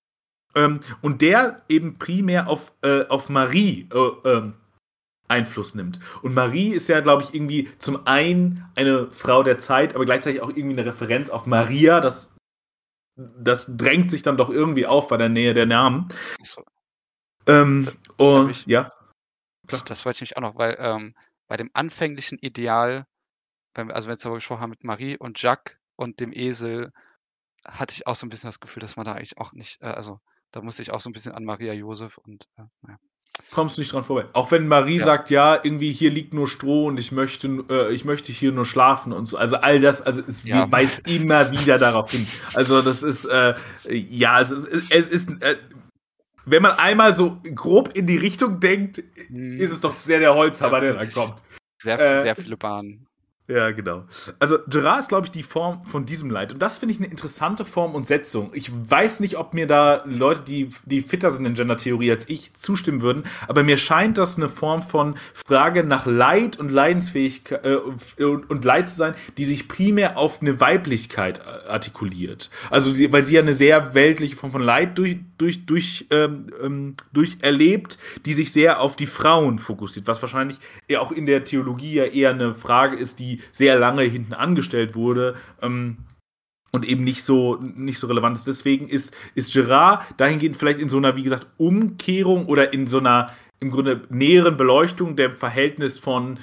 Ähm, 0.56 0.80
und 1.00 1.22
der 1.22 1.62
eben 1.68 1.98
primär 1.98 2.48
auf, 2.48 2.72
äh, 2.82 3.04
auf 3.06 3.28
Marie 3.28 3.88
äh, 3.94 4.28
äh, 4.28 4.42
Einfluss 5.28 5.76
nimmt. 5.76 6.00
Und 6.22 6.34
Marie 6.34 6.70
ist 6.70 6.88
ja, 6.88 6.98
glaube 6.98 7.22
ich, 7.22 7.32
irgendwie 7.32 7.68
zum 7.78 8.08
einen 8.08 8.64
eine 8.74 9.08
Frau 9.12 9.44
der 9.44 9.58
Zeit, 9.60 9.94
aber 9.94 10.04
gleichzeitig 10.04 10.42
auch 10.42 10.48
irgendwie 10.48 10.80
eine 10.80 10.86
Referenz 10.86 11.30
auf 11.30 11.46
Maria, 11.46 12.00
das 12.00 12.32
das 13.18 13.66
drängt 13.76 14.10
sich 14.10 14.22
dann 14.22 14.36
doch 14.36 14.48
irgendwie 14.48 14.86
auf 14.86 15.08
bei 15.08 15.16
der 15.16 15.28
Nähe 15.28 15.54
der 15.54 15.66
Namen. 15.66 16.08
So. 16.42 16.64
Ähm, 17.46 17.90
und 18.16 18.50
ich, 18.50 18.66
ja. 18.66 18.92
Das, 19.64 19.84
das, 19.84 20.04
wollte 20.04 20.18
ich 20.18 20.20
mich 20.30 20.36
auch 20.36 20.42
noch, 20.42 20.56
weil 20.56 20.76
ähm, 20.78 21.14
bei 21.48 21.56
dem 21.56 21.70
anfänglichen 21.74 22.38
Ideal, 22.38 23.06
wenn 23.74 23.88
wir, 23.88 23.94
also 23.94 24.06
wenn 24.06 24.10
wir 24.10 24.14
jetzt 24.14 24.24
darüber 24.24 24.36
gesprochen 24.36 24.60
haben 24.60 24.70
mit 24.70 24.84
Marie 24.84 25.18
und 25.18 25.42
Jacques 25.42 25.76
und 25.96 26.20
dem 26.20 26.32
Esel, 26.32 26.92
hatte 27.64 27.94
ich 27.94 28.06
auch 28.06 28.14
so 28.16 28.26
ein 28.26 28.30
bisschen 28.30 28.48
das 28.48 28.60
Gefühl, 28.60 28.80
dass 28.80 28.96
man 28.96 29.04
da 29.04 29.12
eigentlich 29.12 29.38
auch 29.38 29.52
nicht, 29.52 29.82
äh, 29.82 29.86
also 29.86 30.20
da 30.52 30.62
musste 30.62 30.82
ich 30.82 30.92
auch 30.92 31.00
so 31.00 31.10
ein 31.10 31.12
bisschen 31.12 31.32
an 31.32 31.44
Maria 31.44 31.72
Josef 31.72 32.18
und 32.18 32.48
äh, 32.56 32.62
naja 32.82 32.98
kommst 33.50 33.76
du 33.76 33.80
nicht 33.80 33.92
dran 33.92 34.04
vorbei. 34.04 34.26
Auch 34.32 34.50
wenn 34.50 34.68
Marie 34.68 34.98
ja. 34.98 35.04
sagt, 35.04 35.30
ja, 35.30 35.58
irgendwie 35.62 35.92
hier 35.92 36.10
liegt 36.10 36.34
nur 36.34 36.48
Stroh 36.48 36.86
und 36.86 36.98
ich 36.98 37.12
möchte, 37.12 37.64
äh, 37.70 37.92
ich 37.92 38.04
möchte 38.04 38.32
hier 38.32 38.52
nur 38.52 38.64
schlafen 38.64 39.12
und 39.12 39.26
so. 39.26 39.36
Also 39.36 39.56
all 39.56 39.80
das, 39.80 40.02
also 40.02 40.22
es 40.26 40.44
ja. 40.44 40.70
weist 40.70 41.08
immer 41.08 41.50
wieder 41.50 41.78
darauf 41.78 42.10
hin. 42.10 42.26
Also 42.54 42.82
das 42.82 43.02
ist, 43.02 43.24
äh, 43.24 43.54
ja, 43.88 44.34
also 44.34 44.56
es 44.56 44.64
ist, 44.64 44.92
es 44.92 45.08
ist 45.08 45.42
äh, 45.42 45.56
wenn 46.50 46.62
man 46.62 46.72
einmal 46.78 47.14
so 47.14 47.40
grob 47.54 47.94
in 47.96 48.06
die 48.06 48.16
Richtung 48.16 48.60
denkt, 48.60 49.02
hm, 49.28 49.58
ist 49.58 49.72
es 49.72 49.80
doch 49.80 49.92
sehr 49.92 50.18
der 50.18 50.34
Holzhammer, 50.34 50.80
der 50.80 50.94
dann 50.94 51.12
kommt. 51.12 51.42
Sehr, 51.80 51.98
sehr 51.98 52.24
äh, 52.26 52.34
viele 52.34 52.56
Bahnen. 52.56 53.07
Ja, 53.50 53.70
genau. 53.70 54.04
Also 54.40 54.58
Gerard 54.66 55.00
ist, 55.00 55.08
glaube 55.08 55.26
ich, 55.26 55.30
die 55.30 55.42
Form 55.42 55.82
von 55.86 56.04
diesem 56.04 56.28
Leid. 56.30 56.52
Und 56.52 56.60
das 56.60 56.76
finde 56.76 56.92
ich 56.92 57.00
eine 57.00 57.08
interessante 57.08 57.64
Form 57.64 57.94
und 57.94 58.06
Setzung. 58.06 58.50
Ich 58.52 58.70
weiß 58.70 59.20
nicht, 59.20 59.38
ob 59.38 59.54
mir 59.54 59.66
da 59.66 60.04
Leute, 60.04 60.42
die, 60.42 60.68
die 60.84 61.00
fitter 61.00 61.30
sind 61.30 61.46
in 61.46 61.54
Gender-Theorie 61.54 62.10
als 62.10 62.28
ich, 62.28 62.52
zustimmen 62.52 63.00
würden, 63.00 63.22
aber 63.46 63.62
mir 63.62 63.78
scheint 63.78 64.18
das 64.18 64.36
eine 64.36 64.50
Form 64.50 64.82
von 64.82 65.14
Frage 65.32 65.82
nach 65.82 66.04
Leid 66.04 66.58
und 66.58 66.70
Leidensfähigkeit 66.70 67.64
äh, 67.64 67.76
und, 68.22 68.50
und 68.50 68.64
Leid 68.66 68.90
zu 68.90 68.96
sein, 68.96 69.14
die 69.38 69.44
sich 69.46 69.66
primär 69.66 70.18
auf 70.18 70.42
eine 70.42 70.60
Weiblichkeit 70.60 71.38
äh, 71.38 71.70
artikuliert. 71.70 72.50
Also 72.68 72.92
weil 73.10 73.24
sie 73.24 73.36
ja 73.36 73.40
eine 73.40 73.54
sehr 73.54 73.94
weltliche 73.94 74.36
Form 74.36 74.52
von 74.52 74.62
Leid 74.62 74.98
durch, 74.98 75.16
durch, 75.38 75.66
durch, 75.66 76.06
ähm, 76.10 76.46
ähm, 76.62 76.96
durch 77.12 77.38
erlebt, 77.40 77.98
die 78.26 78.32
sich 78.32 78.52
sehr 78.52 78.80
auf 78.80 78.96
die 78.96 79.06
Frauen 79.06 79.58
fokussiert, 79.58 80.06
was 80.06 80.20
wahrscheinlich 80.20 80.58
auch 80.98 81.12
in 81.12 81.26
der 81.26 81.44
Theologie 81.44 81.94
ja 81.94 82.04
eher 82.04 82.30
eine 82.30 82.54
Frage 82.54 82.96
ist, 82.96 83.18
die 83.20 83.40
sehr 83.52 83.78
lange 83.78 84.02
hinten 84.02 84.34
angestellt 84.34 84.94
wurde. 84.94 85.36
Ähm, 85.62 85.98
und 86.70 86.84
eben 86.84 87.02
nicht 87.02 87.22
so, 87.22 87.56
nicht 87.56 87.98
so 87.98 88.08
relevant 88.08 88.36
ist. 88.36 88.46
Deswegen 88.46 88.88
ist, 88.88 89.16
ist 89.34 89.54
Gerard 89.54 90.04
dahingehend 90.18 90.58
vielleicht 90.58 90.78
in 90.78 90.90
so 90.90 90.98
einer, 90.98 91.16
wie 91.16 91.22
gesagt, 91.22 91.46
Umkehrung 91.56 92.44
oder 92.44 92.74
in 92.74 92.86
so 92.86 92.98
einer 92.98 93.32
im 93.60 93.70
Grunde 93.70 94.02
näheren 94.10 94.56
Beleuchtung 94.56 95.16
der 95.16 95.32
Verhältnis 95.32 95.98
von 95.98 96.38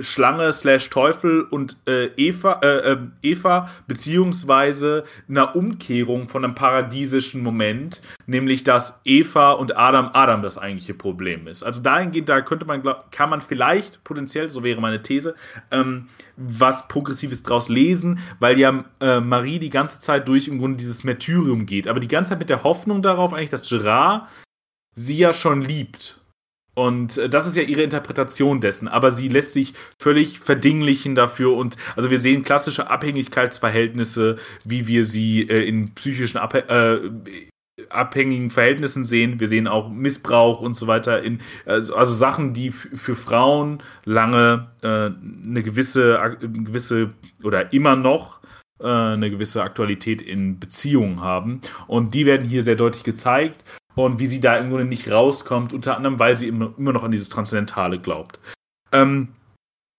Schlange 0.00 0.52
slash 0.52 0.90
Teufel 0.90 1.42
und 1.42 1.76
äh, 1.86 2.06
Eva, 2.16 2.60
äh, 2.62 2.92
äh, 2.92 2.98
Eva, 3.22 3.70
beziehungsweise 3.86 5.04
einer 5.28 5.56
Umkehrung 5.56 6.28
von 6.28 6.44
einem 6.44 6.54
paradiesischen 6.54 7.42
Moment, 7.42 8.02
nämlich 8.26 8.64
dass 8.64 9.00
Eva 9.04 9.52
und 9.52 9.76
Adam 9.76 10.10
Adam 10.12 10.42
das 10.42 10.58
eigentliche 10.58 10.94
Problem 10.94 11.46
ist. 11.46 11.62
Also 11.62 11.82
dahingehend, 11.82 12.28
da 12.28 12.40
könnte 12.40 12.66
man, 12.66 12.82
kann 13.10 13.30
man 13.30 13.40
vielleicht 13.40 14.02
potenziell, 14.04 14.48
so 14.48 14.62
wäre 14.62 14.80
meine 14.80 15.02
These, 15.02 15.34
ähm, 15.70 16.08
was 16.36 16.88
Progressives 16.88 17.42
draus 17.42 17.68
lesen, 17.68 18.18
weil 18.38 18.58
ja 18.58 18.84
äh, 19.00 19.20
Marie 19.20 19.58
die 19.58 19.70
ganze 19.70 19.98
Zeit 19.98 20.28
durch 20.28 20.48
im 20.48 20.58
Grunde 20.58 20.76
dieses 20.76 21.04
Märtyrium 21.04 21.66
geht, 21.66 21.88
aber 21.88 22.00
die 22.00 22.08
ganze 22.08 22.30
Zeit 22.30 22.38
mit 22.38 22.50
der 22.50 22.64
Hoffnung 22.64 23.02
darauf 23.02 23.32
eigentlich, 23.32 23.50
dass 23.50 23.68
Gerard 23.68 24.28
sie 24.94 25.16
ja 25.16 25.32
schon 25.32 25.62
liebt 25.62 26.19
und 26.80 27.18
äh, 27.18 27.28
das 27.28 27.46
ist 27.46 27.56
ja 27.56 27.62
ihre 27.62 27.82
Interpretation 27.82 28.62
dessen, 28.62 28.88
aber 28.88 29.12
sie 29.12 29.28
lässt 29.28 29.52
sich 29.52 29.74
völlig 29.98 30.40
verdinglichen 30.40 31.14
dafür. 31.14 31.54
Und 31.54 31.76
also 31.94 32.10
wir 32.10 32.20
sehen 32.20 32.42
klassische 32.42 32.88
Abhängigkeitsverhältnisse, 32.88 34.36
wie 34.64 34.86
wir 34.86 35.04
sie 35.04 35.42
äh, 35.42 35.68
in 35.68 35.94
psychischen 35.94 36.38
Abh 36.38 36.58
äh, 36.58 37.10
abhängigen 37.90 38.48
Verhältnissen 38.48 39.04
sehen. 39.04 39.40
Wir 39.40 39.48
sehen 39.48 39.66
auch 39.68 39.90
Missbrauch 39.90 40.60
und 40.62 40.74
so 40.74 40.86
weiter 40.86 41.22
in 41.22 41.40
also, 41.66 41.94
also 41.94 42.14
Sachen, 42.14 42.54
die 42.54 42.70
für 42.70 43.14
Frauen 43.14 43.82
lange 44.06 44.68
äh, 44.82 45.10
eine 45.46 45.62
gewisse 45.62 46.18
eine 46.18 46.38
gewisse 46.38 47.10
oder 47.42 47.74
immer 47.74 47.94
noch 47.96 48.40
äh, 48.80 48.86
eine 48.86 49.30
gewisse 49.30 49.62
Aktualität 49.62 50.22
in 50.22 50.58
Beziehungen 50.58 51.20
haben. 51.20 51.60
Und 51.86 52.14
die 52.14 52.24
werden 52.24 52.48
hier 52.48 52.62
sehr 52.62 52.76
deutlich 52.76 53.04
gezeigt 53.04 53.64
und 54.06 54.18
wie 54.18 54.26
sie 54.26 54.40
da 54.40 54.56
im 54.56 54.70
Grunde 54.70 54.84
nicht 54.84 55.10
rauskommt, 55.10 55.72
unter 55.72 55.96
anderem, 55.96 56.18
weil 56.18 56.36
sie 56.36 56.48
immer, 56.48 56.72
immer 56.76 56.92
noch 56.92 57.04
an 57.04 57.10
dieses 57.10 57.28
Transzendentale 57.28 57.98
glaubt. 57.98 58.38
Ähm, 58.92 59.28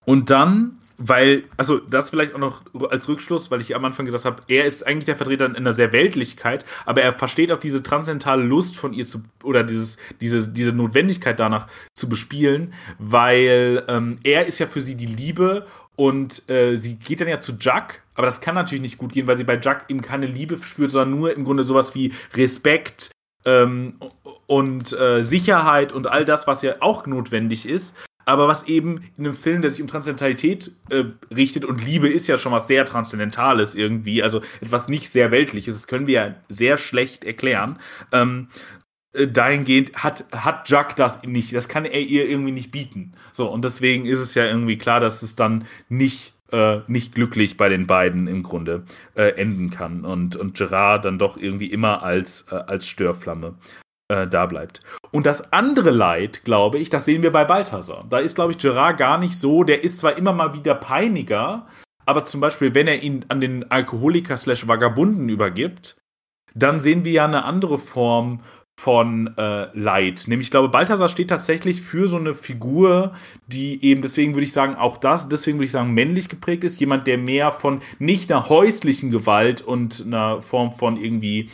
und 0.04 0.30
dann, 0.30 0.78
weil, 0.98 1.44
also 1.56 1.78
das 1.78 2.10
vielleicht 2.10 2.34
auch 2.34 2.38
noch 2.38 2.62
als 2.90 3.08
Rückschluss, 3.08 3.50
weil 3.50 3.60
ich 3.60 3.74
am 3.74 3.84
Anfang 3.84 4.06
gesagt 4.06 4.24
habe, 4.24 4.42
er 4.48 4.64
ist 4.64 4.86
eigentlich 4.86 5.06
der 5.06 5.16
Vertreter 5.16 5.46
in 5.46 5.56
einer 5.56 5.74
sehr 5.74 5.92
Weltlichkeit, 5.92 6.64
aber 6.84 7.02
er 7.02 7.12
versteht 7.12 7.50
auch 7.52 7.58
diese 7.58 7.82
transzendentale 7.82 8.42
Lust 8.42 8.76
von 8.76 8.92
ihr 8.92 9.06
zu, 9.06 9.22
oder 9.42 9.64
dieses, 9.64 9.98
diese, 10.20 10.48
diese 10.48 10.72
Notwendigkeit 10.72 11.40
danach 11.40 11.66
zu 11.94 12.08
bespielen, 12.08 12.74
weil 12.98 13.84
ähm, 13.88 14.16
er 14.24 14.46
ist 14.46 14.58
ja 14.58 14.66
für 14.66 14.80
sie 14.80 14.96
die 14.96 15.06
Liebe 15.06 15.66
und 15.96 16.48
äh, 16.48 16.76
sie 16.76 16.96
geht 16.96 17.20
dann 17.20 17.28
ja 17.28 17.40
zu 17.40 17.54
Jack, 17.58 18.02
aber 18.14 18.26
das 18.26 18.40
kann 18.40 18.54
natürlich 18.54 18.82
nicht 18.82 18.98
gut 18.98 19.12
gehen, 19.12 19.26
weil 19.26 19.36
sie 19.36 19.44
bei 19.44 19.58
Jack 19.60 19.86
eben 19.88 20.02
keine 20.02 20.26
Liebe 20.26 20.58
spürt, 20.62 20.90
sondern 20.90 21.18
nur 21.18 21.34
im 21.34 21.44
Grunde 21.44 21.64
sowas 21.64 21.94
wie 21.94 22.12
Respekt, 22.34 23.10
ähm, 23.44 23.94
und 24.46 24.92
äh, 24.92 25.22
Sicherheit 25.22 25.92
und 25.92 26.06
all 26.06 26.24
das, 26.24 26.46
was 26.46 26.62
ja 26.62 26.76
auch 26.80 27.06
notwendig 27.06 27.66
ist. 27.68 27.94
Aber 28.24 28.46
was 28.46 28.68
eben 28.68 29.02
in 29.16 29.26
einem 29.26 29.34
Film, 29.34 29.62
der 29.62 29.70
sich 29.70 29.82
um 29.82 29.88
Transzendentalität 29.88 30.70
äh, 30.90 31.04
richtet, 31.34 31.64
und 31.64 31.84
Liebe 31.84 32.08
ist 32.08 32.28
ja 32.28 32.38
schon 32.38 32.52
was 32.52 32.68
sehr 32.68 32.84
Transzendentales 32.84 33.74
irgendwie, 33.74 34.22
also 34.22 34.40
etwas 34.60 34.88
nicht 34.88 35.10
sehr 35.10 35.30
Weltliches, 35.30 35.74
das 35.74 35.86
können 35.88 36.06
wir 36.06 36.14
ja 36.14 36.34
sehr 36.48 36.78
schlecht 36.78 37.24
erklären. 37.24 37.78
Ähm, 38.12 38.48
äh, 39.12 39.26
dahingehend 39.26 39.94
hat, 39.94 40.26
hat 40.32 40.68
Jack 40.68 40.96
das 40.96 41.22
nicht, 41.24 41.54
das 41.54 41.68
kann 41.68 41.84
er 41.84 42.00
ihr 42.00 42.28
irgendwie 42.28 42.52
nicht 42.52 42.70
bieten. 42.70 43.12
So, 43.32 43.50
und 43.50 43.64
deswegen 43.64 44.06
ist 44.06 44.20
es 44.20 44.34
ja 44.34 44.44
irgendwie 44.44 44.78
klar, 44.78 45.00
dass 45.00 45.22
es 45.22 45.34
dann 45.34 45.64
nicht 45.88 46.34
äh, 46.52 46.80
nicht 46.86 47.14
glücklich 47.14 47.56
bei 47.56 47.68
den 47.68 47.86
beiden 47.86 48.26
im 48.28 48.42
Grunde 48.42 48.84
äh, 49.14 49.30
enden 49.36 49.70
kann 49.70 50.04
und, 50.04 50.36
und 50.36 50.56
Gerard 50.56 51.04
dann 51.04 51.18
doch 51.18 51.36
irgendwie 51.36 51.66
immer 51.66 52.02
als, 52.02 52.46
äh, 52.50 52.54
als 52.54 52.86
Störflamme 52.86 53.54
äh, 54.08 54.26
da 54.26 54.46
bleibt. 54.46 54.80
Und 55.10 55.26
das 55.26 55.52
andere 55.52 55.90
Leid, 55.90 56.44
glaube 56.44 56.78
ich, 56.78 56.90
das 56.90 57.04
sehen 57.04 57.22
wir 57.22 57.32
bei 57.32 57.44
Balthasar. 57.44 58.04
Da 58.08 58.18
ist, 58.18 58.34
glaube 58.34 58.52
ich, 58.52 58.58
Gerard 58.58 58.98
gar 58.98 59.18
nicht 59.18 59.38
so, 59.38 59.64
der 59.64 59.82
ist 59.82 59.98
zwar 59.98 60.16
immer 60.16 60.32
mal 60.32 60.54
wieder 60.54 60.74
peiniger, 60.74 61.66
aber 62.06 62.24
zum 62.24 62.40
Beispiel, 62.40 62.74
wenn 62.74 62.88
er 62.88 63.02
ihn 63.02 63.24
an 63.28 63.40
den 63.40 63.70
Alkoholiker 63.70 64.36
slash 64.36 64.66
Vagabunden 64.66 65.28
übergibt, 65.28 65.96
dann 66.54 66.80
sehen 66.80 67.04
wir 67.04 67.12
ja 67.12 67.24
eine 67.24 67.44
andere 67.44 67.78
Form 67.78 68.40
von 68.82 69.32
äh, 69.36 69.68
Leid. 69.78 70.24
Nämlich, 70.26 70.48
ich 70.48 70.50
glaube, 70.50 70.68
Balthasar 70.68 71.08
steht 71.08 71.30
tatsächlich 71.30 71.80
für 71.80 72.08
so 72.08 72.16
eine 72.16 72.34
Figur, 72.34 73.12
die 73.46 73.80
eben, 73.84 74.02
deswegen 74.02 74.34
würde 74.34 74.42
ich 74.42 74.52
sagen, 74.52 74.74
auch 74.74 74.96
das, 74.96 75.28
deswegen 75.28 75.58
würde 75.58 75.66
ich 75.66 75.70
sagen, 75.70 75.94
männlich 75.94 76.28
geprägt 76.28 76.64
ist. 76.64 76.80
Jemand, 76.80 77.06
der 77.06 77.16
mehr 77.16 77.52
von 77.52 77.78
nicht 78.00 78.32
einer 78.32 78.48
häuslichen 78.48 79.12
Gewalt 79.12 79.62
und 79.62 80.02
einer 80.04 80.42
Form 80.42 80.72
von 80.72 80.96
irgendwie 80.96 81.48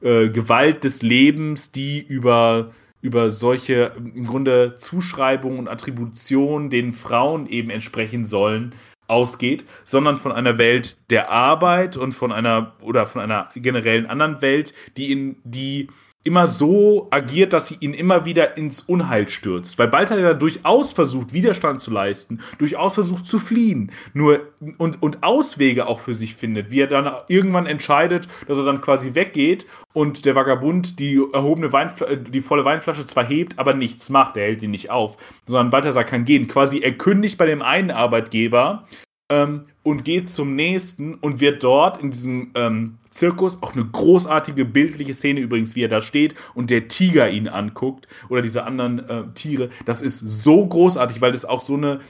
äh, 0.00 0.28
Gewalt 0.30 0.82
des 0.82 1.02
Lebens, 1.02 1.70
die 1.70 2.00
über 2.00 2.72
über 3.00 3.30
solche 3.30 3.92
im 3.96 4.26
Grunde 4.26 4.74
Zuschreibungen 4.76 5.60
und 5.60 5.68
Attributionen 5.68 6.68
den 6.68 6.92
Frauen 6.92 7.46
eben 7.46 7.70
entsprechen 7.70 8.24
sollen, 8.24 8.74
ausgeht, 9.06 9.64
sondern 9.84 10.16
von 10.16 10.32
einer 10.32 10.58
Welt 10.58 10.96
der 11.10 11.30
Arbeit 11.30 11.96
und 11.96 12.12
von 12.12 12.32
einer 12.32 12.74
oder 12.80 13.06
von 13.06 13.20
einer 13.20 13.50
generellen 13.54 14.06
anderen 14.06 14.42
Welt, 14.42 14.74
die 14.96 15.12
in 15.12 15.36
die 15.44 15.88
immer 16.24 16.46
so 16.46 17.08
agiert, 17.10 17.52
dass 17.52 17.68
sie 17.68 17.76
ihn 17.80 17.94
immer 17.94 18.24
wieder 18.24 18.56
ins 18.56 18.82
Unheil 18.82 19.28
stürzt. 19.28 19.78
Weil 19.78 19.88
Balthasar 19.88 20.34
durchaus 20.34 20.92
versucht, 20.92 21.32
Widerstand 21.32 21.80
zu 21.80 21.90
leisten, 21.90 22.40
durchaus 22.58 22.94
versucht 22.94 23.26
zu 23.26 23.38
fliehen, 23.38 23.90
nur 24.14 24.40
und, 24.78 25.02
und 25.02 25.22
Auswege 25.22 25.86
auch 25.86 26.00
für 26.00 26.14
sich 26.14 26.34
findet, 26.34 26.70
wie 26.70 26.80
er 26.80 26.86
dann 26.86 27.10
irgendwann 27.28 27.66
entscheidet, 27.66 28.28
dass 28.46 28.58
er 28.58 28.64
dann 28.64 28.80
quasi 28.80 29.14
weggeht 29.14 29.66
und 29.92 30.24
der 30.24 30.34
Vagabund 30.34 30.98
die 30.98 31.20
erhobene 31.32 31.72
Weinflasche, 31.72 32.16
die 32.16 32.40
volle 32.40 32.64
Weinflasche 32.64 33.06
zwar 33.06 33.24
hebt, 33.24 33.58
aber 33.58 33.74
nichts 33.74 34.08
macht, 34.08 34.36
er 34.36 34.44
hält 34.44 34.62
ihn 34.62 34.70
nicht 34.70 34.90
auf, 34.90 35.16
sondern 35.46 35.70
Balthasar 35.70 36.04
kann 36.04 36.24
gehen. 36.24 36.46
Quasi 36.46 36.78
er 36.78 36.92
kündigt 36.92 37.38
bei 37.38 37.46
dem 37.46 37.62
einen 37.62 37.90
Arbeitgeber 37.90 38.84
ähm, 39.30 39.62
und 39.82 40.04
geht 40.04 40.30
zum 40.30 40.54
nächsten 40.54 41.14
und 41.14 41.40
wird 41.40 41.62
dort 41.62 41.98
in 41.98 42.10
diesem 42.10 42.50
ähm, 42.54 42.98
Zirkus 43.10 43.62
auch 43.62 43.74
eine 43.74 43.84
großartige 43.84 44.64
bildliche 44.64 45.14
Szene 45.14 45.40
übrigens, 45.40 45.76
wie 45.76 45.84
er 45.84 45.88
da 45.88 46.02
steht 46.02 46.34
und 46.54 46.70
der 46.70 46.88
Tiger 46.88 47.30
ihn 47.30 47.48
anguckt 47.48 48.08
oder 48.28 48.42
diese 48.42 48.64
anderen 48.64 48.98
äh, 49.08 49.24
Tiere. 49.34 49.70
Das 49.84 50.02
ist 50.02 50.18
so 50.20 50.66
großartig, 50.66 51.20
weil 51.20 51.32
das 51.32 51.44
auch 51.44 51.60
so 51.60 51.74
eine, 51.74 52.00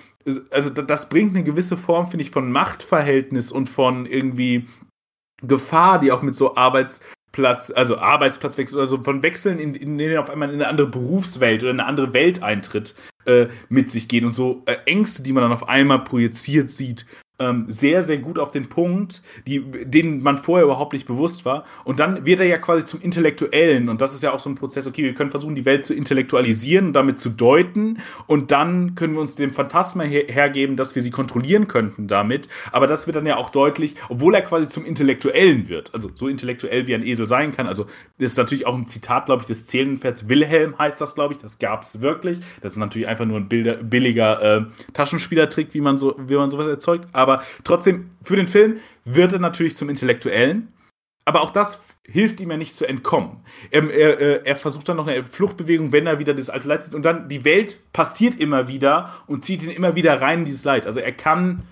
also 0.50 0.70
das 0.70 1.08
bringt 1.08 1.34
eine 1.34 1.44
gewisse 1.44 1.76
Form, 1.76 2.08
finde 2.08 2.24
ich, 2.24 2.30
von 2.30 2.50
Machtverhältnis 2.52 3.50
und 3.52 3.68
von 3.68 4.06
irgendwie 4.06 4.66
Gefahr, 5.42 5.98
die 5.98 6.12
auch 6.12 6.22
mit 6.22 6.36
so 6.36 6.54
Arbeitsplatz, 6.56 7.72
also 7.74 7.98
Arbeitsplatzwechsel 7.98 8.78
oder 8.78 8.86
so 8.86 9.02
von 9.02 9.22
Wechseln, 9.22 9.58
in, 9.58 9.74
in 9.74 9.98
denen 9.98 10.18
auf 10.18 10.30
einmal 10.30 10.48
in 10.48 10.56
eine 10.56 10.68
andere 10.68 10.86
Berufswelt 10.86 11.62
oder 11.62 11.70
eine 11.70 11.86
andere 11.86 12.14
Welt 12.14 12.42
eintritt, 12.42 12.94
äh, 13.26 13.46
mit 13.68 13.90
sich 13.90 14.08
geht 14.08 14.24
und 14.24 14.32
so 14.32 14.62
äh, 14.66 14.76
Ängste, 14.86 15.22
die 15.22 15.32
man 15.32 15.42
dann 15.42 15.52
auf 15.52 15.68
einmal 15.68 16.04
projiziert 16.04 16.70
sieht, 16.70 17.06
ähm, 17.42 17.66
sehr, 17.68 18.02
sehr 18.02 18.18
gut 18.18 18.38
auf 18.38 18.50
den 18.50 18.68
Punkt, 18.68 19.22
die, 19.46 19.60
denen 19.84 20.22
man 20.22 20.38
vorher 20.38 20.64
überhaupt 20.64 20.92
nicht 20.92 21.06
bewusst 21.06 21.44
war. 21.44 21.64
Und 21.84 21.98
dann 21.98 22.24
wird 22.24 22.40
er 22.40 22.46
ja 22.46 22.58
quasi 22.58 22.84
zum 22.84 23.00
Intellektuellen. 23.00 23.88
Und 23.88 24.00
das 24.00 24.14
ist 24.14 24.22
ja 24.22 24.32
auch 24.32 24.40
so 24.40 24.48
ein 24.50 24.54
Prozess, 24.54 24.86
okay, 24.86 25.02
wir 25.02 25.14
können 25.14 25.30
versuchen, 25.30 25.54
die 25.54 25.64
Welt 25.64 25.84
zu 25.84 25.94
intellektualisieren 25.94 26.88
und 26.88 26.92
damit 26.92 27.18
zu 27.18 27.30
deuten. 27.30 27.98
Und 28.26 28.52
dann 28.52 28.94
können 28.94 29.14
wir 29.14 29.20
uns 29.20 29.36
dem 29.36 29.52
Phantasma 29.52 30.04
her 30.04 30.24
hergeben, 30.28 30.76
dass 30.76 30.94
wir 30.94 31.02
sie 31.02 31.10
kontrollieren 31.10 31.68
könnten 31.68 32.06
damit. 32.06 32.48
Aber 32.70 32.86
das 32.86 33.06
wird 33.06 33.16
dann 33.16 33.26
ja 33.26 33.36
auch 33.36 33.50
deutlich, 33.50 33.96
obwohl 34.08 34.34
er 34.34 34.42
quasi 34.42 34.68
zum 34.68 34.84
Intellektuellen 34.84 35.68
wird. 35.68 35.94
Also 35.94 36.10
so 36.14 36.28
intellektuell, 36.28 36.86
wie 36.86 36.94
ein 36.94 37.04
Esel 37.04 37.26
sein 37.26 37.54
kann. 37.54 37.66
Also 37.66 37.86
das 38.18 38.32
ist 38.32 38.38
natürlich 38.38 38.66
auch 38.66 38.76
ein 38.76 38.86
Zitat, 38.86 39.26
glaube 39.26 39.42
ich, 39.42 39.46
des 39.46 39.66
Zählenpferds 39.66 40.28
Wilhelm 40.28 40.78
heißt 40.78 41.00
das, 41.00 41.14
glaube 41.14 41.34
ich. 41.34 41.38
Das 41.40 41.58
gab 41.58 41.82
es 41.82 42.00
wirklich. 42.00 42.40
Das 42.60 42.72
ist 42.72 42.78
natürlich 42.78 43.08
einfach 43.08 43.24
nur 43.24 43.38
ein 43.38 43.48
billiger 43.48 44.42
äh, 44.42 44.64
Taschenspielertrick, 44.92 45.74
wie 45.74 45.80
man 45.80 45.98
so, 45.98 46.14
wie 46.18 46.36
man 46.36 46.50
sowas 46.50 46.66
erzeugt. 46.66 47.08
Aber 47.12 47.31
aber 47.32 47.42
trotzdem, 47.64 48.08
für 48.22 48.36
den 48.36 48.46
Film 48.46 48.78
wird 49.04 49.32
er 49.32 49.38
natürlich 49.38 49.76
zum 49.76 49.88
Intellektuellen. 49.88 50.68
Aber 51.24 51.42
auch 51.42 51.50
das 51.50 51.80
hilft 52.04 52.40
ihm 52.40 52.50
ja 52.50 52.56
nicht 52.56 52.74
zu 52.74 52.84
entkommen. 52.84 53.44
Er, 53.70 53.88
er, 53.90 54.44
er, 54.44 54.56
versucht 54.56 54.88
dann 54.88 54.96
noch 54.96 55.06
eine 55.06 55.22
Fluchtbewegung, 55.22 55.92
wenn 55.92 56.06
er 56.06 56.18
wieder 56.18 56.34
das 56.34 56.50
alte 56.50 56.66
Leid 56.66 56.82
sieht. 56.82 56.94
Und 56.94 57.04
dann 57.04 57.28
die 57.28 57.44
Welt 57.44 57.78
passiert 57.92 58.40
immer 58.40 58.66
wieder 58.66 59.22
und 59.28 59.44
zieht 59.44 59.62
ihn 59.62 59.70
immer 59.70 59.94
wieder 59.94 60.20
rein 60.20 60.40
in 60.40 60.44
dieses 60.46 60.64
Leid. 60.64 60.86
Also 60.86 60.98
er 60.98 61.12
kann 61.12 61.62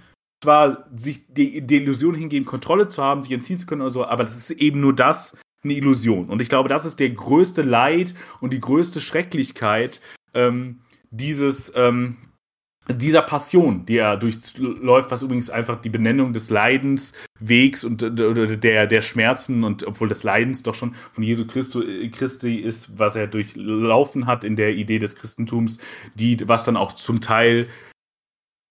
zwar 0.43 0.87
sich 0.95 1.27
die, 1.29 1.61
die 1.63 1.77
Illusion 1.77 2.15
hingeben, 2.15 2.47
Kontrolle 2.47 2.89
zu 2.89 3.03
haben, 3.03 3.23
sich 3.23 3.33
entziehen 3.33 3.59
zu 3.59 3.67
können 3.67 3.83
oder 3.83 3.91
so, 3.91 4.07
aber 4.07 4.23
das 4.23 4.37
ist 4.37 4.51
eben 4.53 4.81
nur 4.81 4.95
das, 4.95 5.37
eine 5.63 5.75
Illusion. 5.75 6.31
Und 6.31 6.41
ich 6.41 6.49
glaube, 6.49 6.69
das 6.69 6.87
ist 6.87 7.01
der 7.01 7.11
größte 7.11 7.63
Leid 7.63 8.15
und 8.41 8.53
die 8.53 8.61
größte 8.61 9.01
Schrecklichkeit 9.01 10.01
ähm, 10.33 10.81
dieses, 11.11 11.73
ähm, 11.77 12.17
dieser 12.93 13.23
Passion, 13.23 13.87
die 13.87 13.99
er 13.99 14.17
durchläuft, 14.17 15.11
was 15.11 15.23
übrigens 15.23 15.51
einfach 15.51 15.81
die 15.81 15.89
Benennung 15.89 16.33
des 16.33 16.51
Leidenswegs 16.51 17.85
und 17.85 18.03
oder 18.03 18.57
der, 18.57 18.87
der 18.87 19.03
Schmerzen 19.03 19.65
und 19.65 19.85
obwohl 19.87 20.09
des 20.09 20.23
Leidens 20.23 20.63
doch 20.63 20.75
schon 20.75 20.95
von 21.13 21.25
Jesu 21.25 21.47
Christo, 21.47 21.83
Christi 22.13 22.57
ist, 22.57 22.99
was 22.99 23.17
er 23.17 23.27
durchlaufen 23.27 24.27
hat 24.27 24.45
in 24.45 24.57
der 24.57 24.75
Idee 24.75 24.99
des 24.99 25.17
Christentums, 25.17 25.79
die, 26.15 26.37
was 26.49 26.65
dann 26.65 26.77
auch 26.77 26.95
zum 26.95 27.21
Teil 27.21 27.69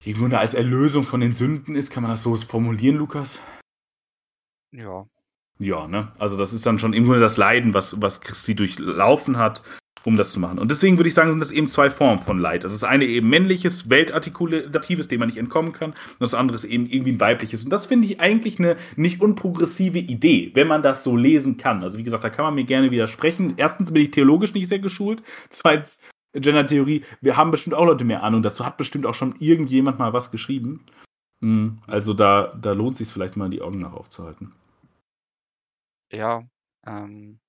im 0.05 0.13
Grunde 0.13 0.39
als 0.39 0.53
Erlösung 0.53 1.03
von 1.03 1.19
den 1.19 1.33
Sünden 1.33 1.75
ist, 1.75 1.91
kann 1.91 2.03
man 2.03 2.11
das 2.11 2.23
so 2.23 2.35
formulieren, 2.35 2.97
Lukas? 2.97 3.41
Ja. 4.71 5.05
Ja, 5.59 5.87
ne? 5.87 6.13
Also 6.19 6.37
das 6.37 6.53
ist 6.53 6.65
dann 6.65 6.79
schon 6.79 6.93
im 6.93 7.03
Grunde 7.03 7.19
das 7.19 7.35
Leiden, 7.35 7.73
was, 7.73 8.01
was 8.01 8.21
Christi 8.21 8.55
durchlaufen 8.55 9.37
hat 9.37 9.61
um 10.05 10.15
das 10.15 10.31
zu 10.31 10.39
machen. 10.39 10.59
Und 10.59 10.71
deswegen 10.71 10.97
würde 10.97 11.07
ich 11.07 11.13
sagen, 11.13 11.31
sind 11.31 11.39
das 11.39 11.51
eben 11.51 11.67
zwei 11.67 11.89
Formen 11.89 12.19
von 12.19 12.39
Leid. 12.39 12.63
Das 12.63 12.73
ist 12.73 12.83
eine 12.83 13.05
eben 13.05 13.29
männliches, 13.29 13.89
weltartikulatives, 13.89 15.07
dem 15.07 15.19
man 15.19 15.27
nicht 15.27 15.37
entkommen 15.37 15.73
kann, 15.73 15.91
und 15.91 16.19
das 16.19 16.33
andere 16.33 16.55
ist 16.55 16.63
eben 16.63 16.87
irgendwie 16.87 17.13
ein 17.13 17.19
weibliches. 17.19 17.63
Und 17.63 17.69
das 17.69 17.85
finde 17.85 18.07
ich 18.07 18.19
eigentlich 18.19 18.59
eine 18.59 18.75
nicht 18.95 19.21
unprogressive 19.21 19.99
Idee, 19.99 20.51
wenn 20.53 20.67
man 20.67 20.83
das 20.83 21.03
so 21.03 21.15
lesen 21.15 21.57
kann. 21.57 21.83
Also 21.83 21.97
wie 21.97 22.03
gesagt, 22.03 22.23
da 22.23 22.29
kann 22.29 22.45
man 22.45 22.55
mir 22.55 22.63
gerne 22.63 22.91
widersprechen. 22.91 23.53
Erstens 23.57 23.91
bin 23.91 24.03
ich 24.03 24.11
theologisch 24.11 24.53
nicht 24.53 24.69
sehr 24.69 24.79
geschult. 24.79 25.23
Zweitens, 25.49 26.01
Gender-Theorie, 26.33 27.03
wir 27.21 27.37
haben 27.37 27.51
bestimmt 27.51 27.75
auch 27.75 27.85
Leute 27.85 28.05
mehr 28.05 28.23
Ahnung. 28.23 28.43
Dazu 28.43 28.65
hat 28.65 28.77
bestimmt 28.77 29.05
auch 29.05 29.15
schon 29.15 29.35
irgendjemand 29.39 29.99
mal 29.99 30.13
was 30.13 30.31
geschrieben. 30.31 30.85
Hm, 31.41 31.77
also 31.87 32.13
da, 32.13 32.53
da 32.61 32.73
lohnt 32.73 32.93
es 32.93 32.97
sich 32.99 33.07
vielleicht 33.07 33.37
mal 33.37 33.49
die 33.49 33.61
Augen 33.61 33.79
nach 33.79 33.93
aufzuhalten. 33.93 34.53
Ja, 36.11 36.43
ähm, 36.85 37.39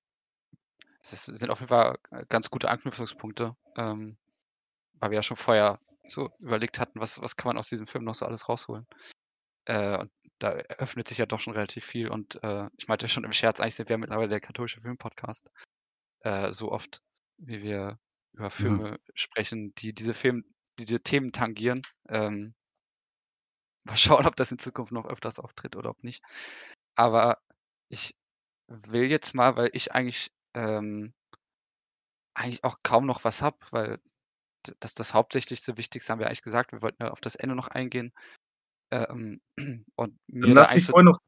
das 1.09 1.25
sind 1.25 1.51
auf 1.51 1.61
jeden 1.61 1.69
Fall 1.69 1.97
äh, 2.11 2.25
ganz 2.29 2.51
gute 2.51 2.69
Anknüpfungspunkte, 2.69 3.57
ähm, 3.77 4.19
weil 4.95 5.11
wir 5.11 5.17
ja 5.17 5.23
schon 5.23 5.37
vorher 5.37 5.79
so 6.07 6.31
überlegt 6.39 6.79
hatten, 6.79 7.01
was, 7.01 7.21
was 7.21 7.37
kann 7.37 7.49
man 7.49 7.59
aus 7.59 7.69
diesem 7.69 7.87
Film 7.87 8.05
noch 8.05 8.15
so 8.15 8.27
alles 8.27 8.49
rausholen. 8.49 8.87
Äh, 9.65 9.99
und 9.99 10.11
da 10.39 10.53
eröffnet 10.53 11.09
sich 11.09 11.19
ja 11.19 11.27
doch 11.27 11.41
schon 11.41 11.55
relativ 11.55 11.85
viel. 11.85 12.09
Und 12.09 12.43
äh, 12.43 12.69
ich 12.77 12.89
meinte 12.89 13.09
schon 13.09 13.25
im 13.25 13.33
Scherz, 13.33 13.61
eigentlich 13.61 13.77
sind 13.77 13.89
wir 13.89 13.99
mittlerweile 13.99 14.29
der 14.29 14.41
katholische 14.41 14.81
Filmpodcast. 14.81 15.49
Äh, 16.21 16.53
so 16.53 16.73
oft, 16.73 17.03
wie 17.39 17.63
wir 17.63 17.99
über 18.33 18.51
Filme 18.51 18.93
mhm. 18.93 18.99
sprechen, 19.15 19.75
die 19.77 19.93
diese 19.93 20.15
Film, 20.15 20.45
die 20.79 20.85
diese 20.85 21.03
Themen 21.03 21.33
tangieren. 21.33 21.83
Ähm, 22.09 22.55
mal 23.85 23.97
schauen, 23.97 24.27
ob 24.27 24.37
das 24.37 24.53
in 24.53 24.59
Zukunft 24.59 24.93
noch 24.93 25.07
öfters 25.07 25.39
auftritt 25.39 25.77
oder 25.77 25.91
ob 25.91 26.03
nicht. 26.03 26.23
Aber 26.95 27.39
ich 27.89 28.15
will 28.67 29.11
jetzt 29.11 29.35
mal, 29.35 29.57
weil 29.57 29.71
ich 29.73 29.93
eigentlich 29.93 30.31
ähm 30.55 31.13
eigentlich 32.35 32.65
auch 32.65 32.79
kaum 32.83 33.07
noch 33.07 33.25
was 33.25 33.43
habe, 33.43 33.59
weil 33.71 33.99
das 34.81 34.95
das 34.95 35.15
Hauptsächlichste, 35.15 35.77
Wichtigste 35.77 36.13
haben 36.13 36.21
wir 36.21 36.27
eigentlich 36.27 36.43
gesagt. 36.43 36.73
Wir 36.73 36.83
wollten 36.83 37.03
ja 37.03 37.11
auf 37.11 37.21
das 37.21 37.35
Ende 37.35 37.55
noch 37.55 37.69
eingehen. 37.69 38.13
Ähm, 38.91 39.41
und 39.97 40.19
mir 40.27 40.47
Dann 40.47 40.53
lass 40.55 40.75
mich 40.75 40.87
vorher 40.87 41.05
noch 41.05 41.19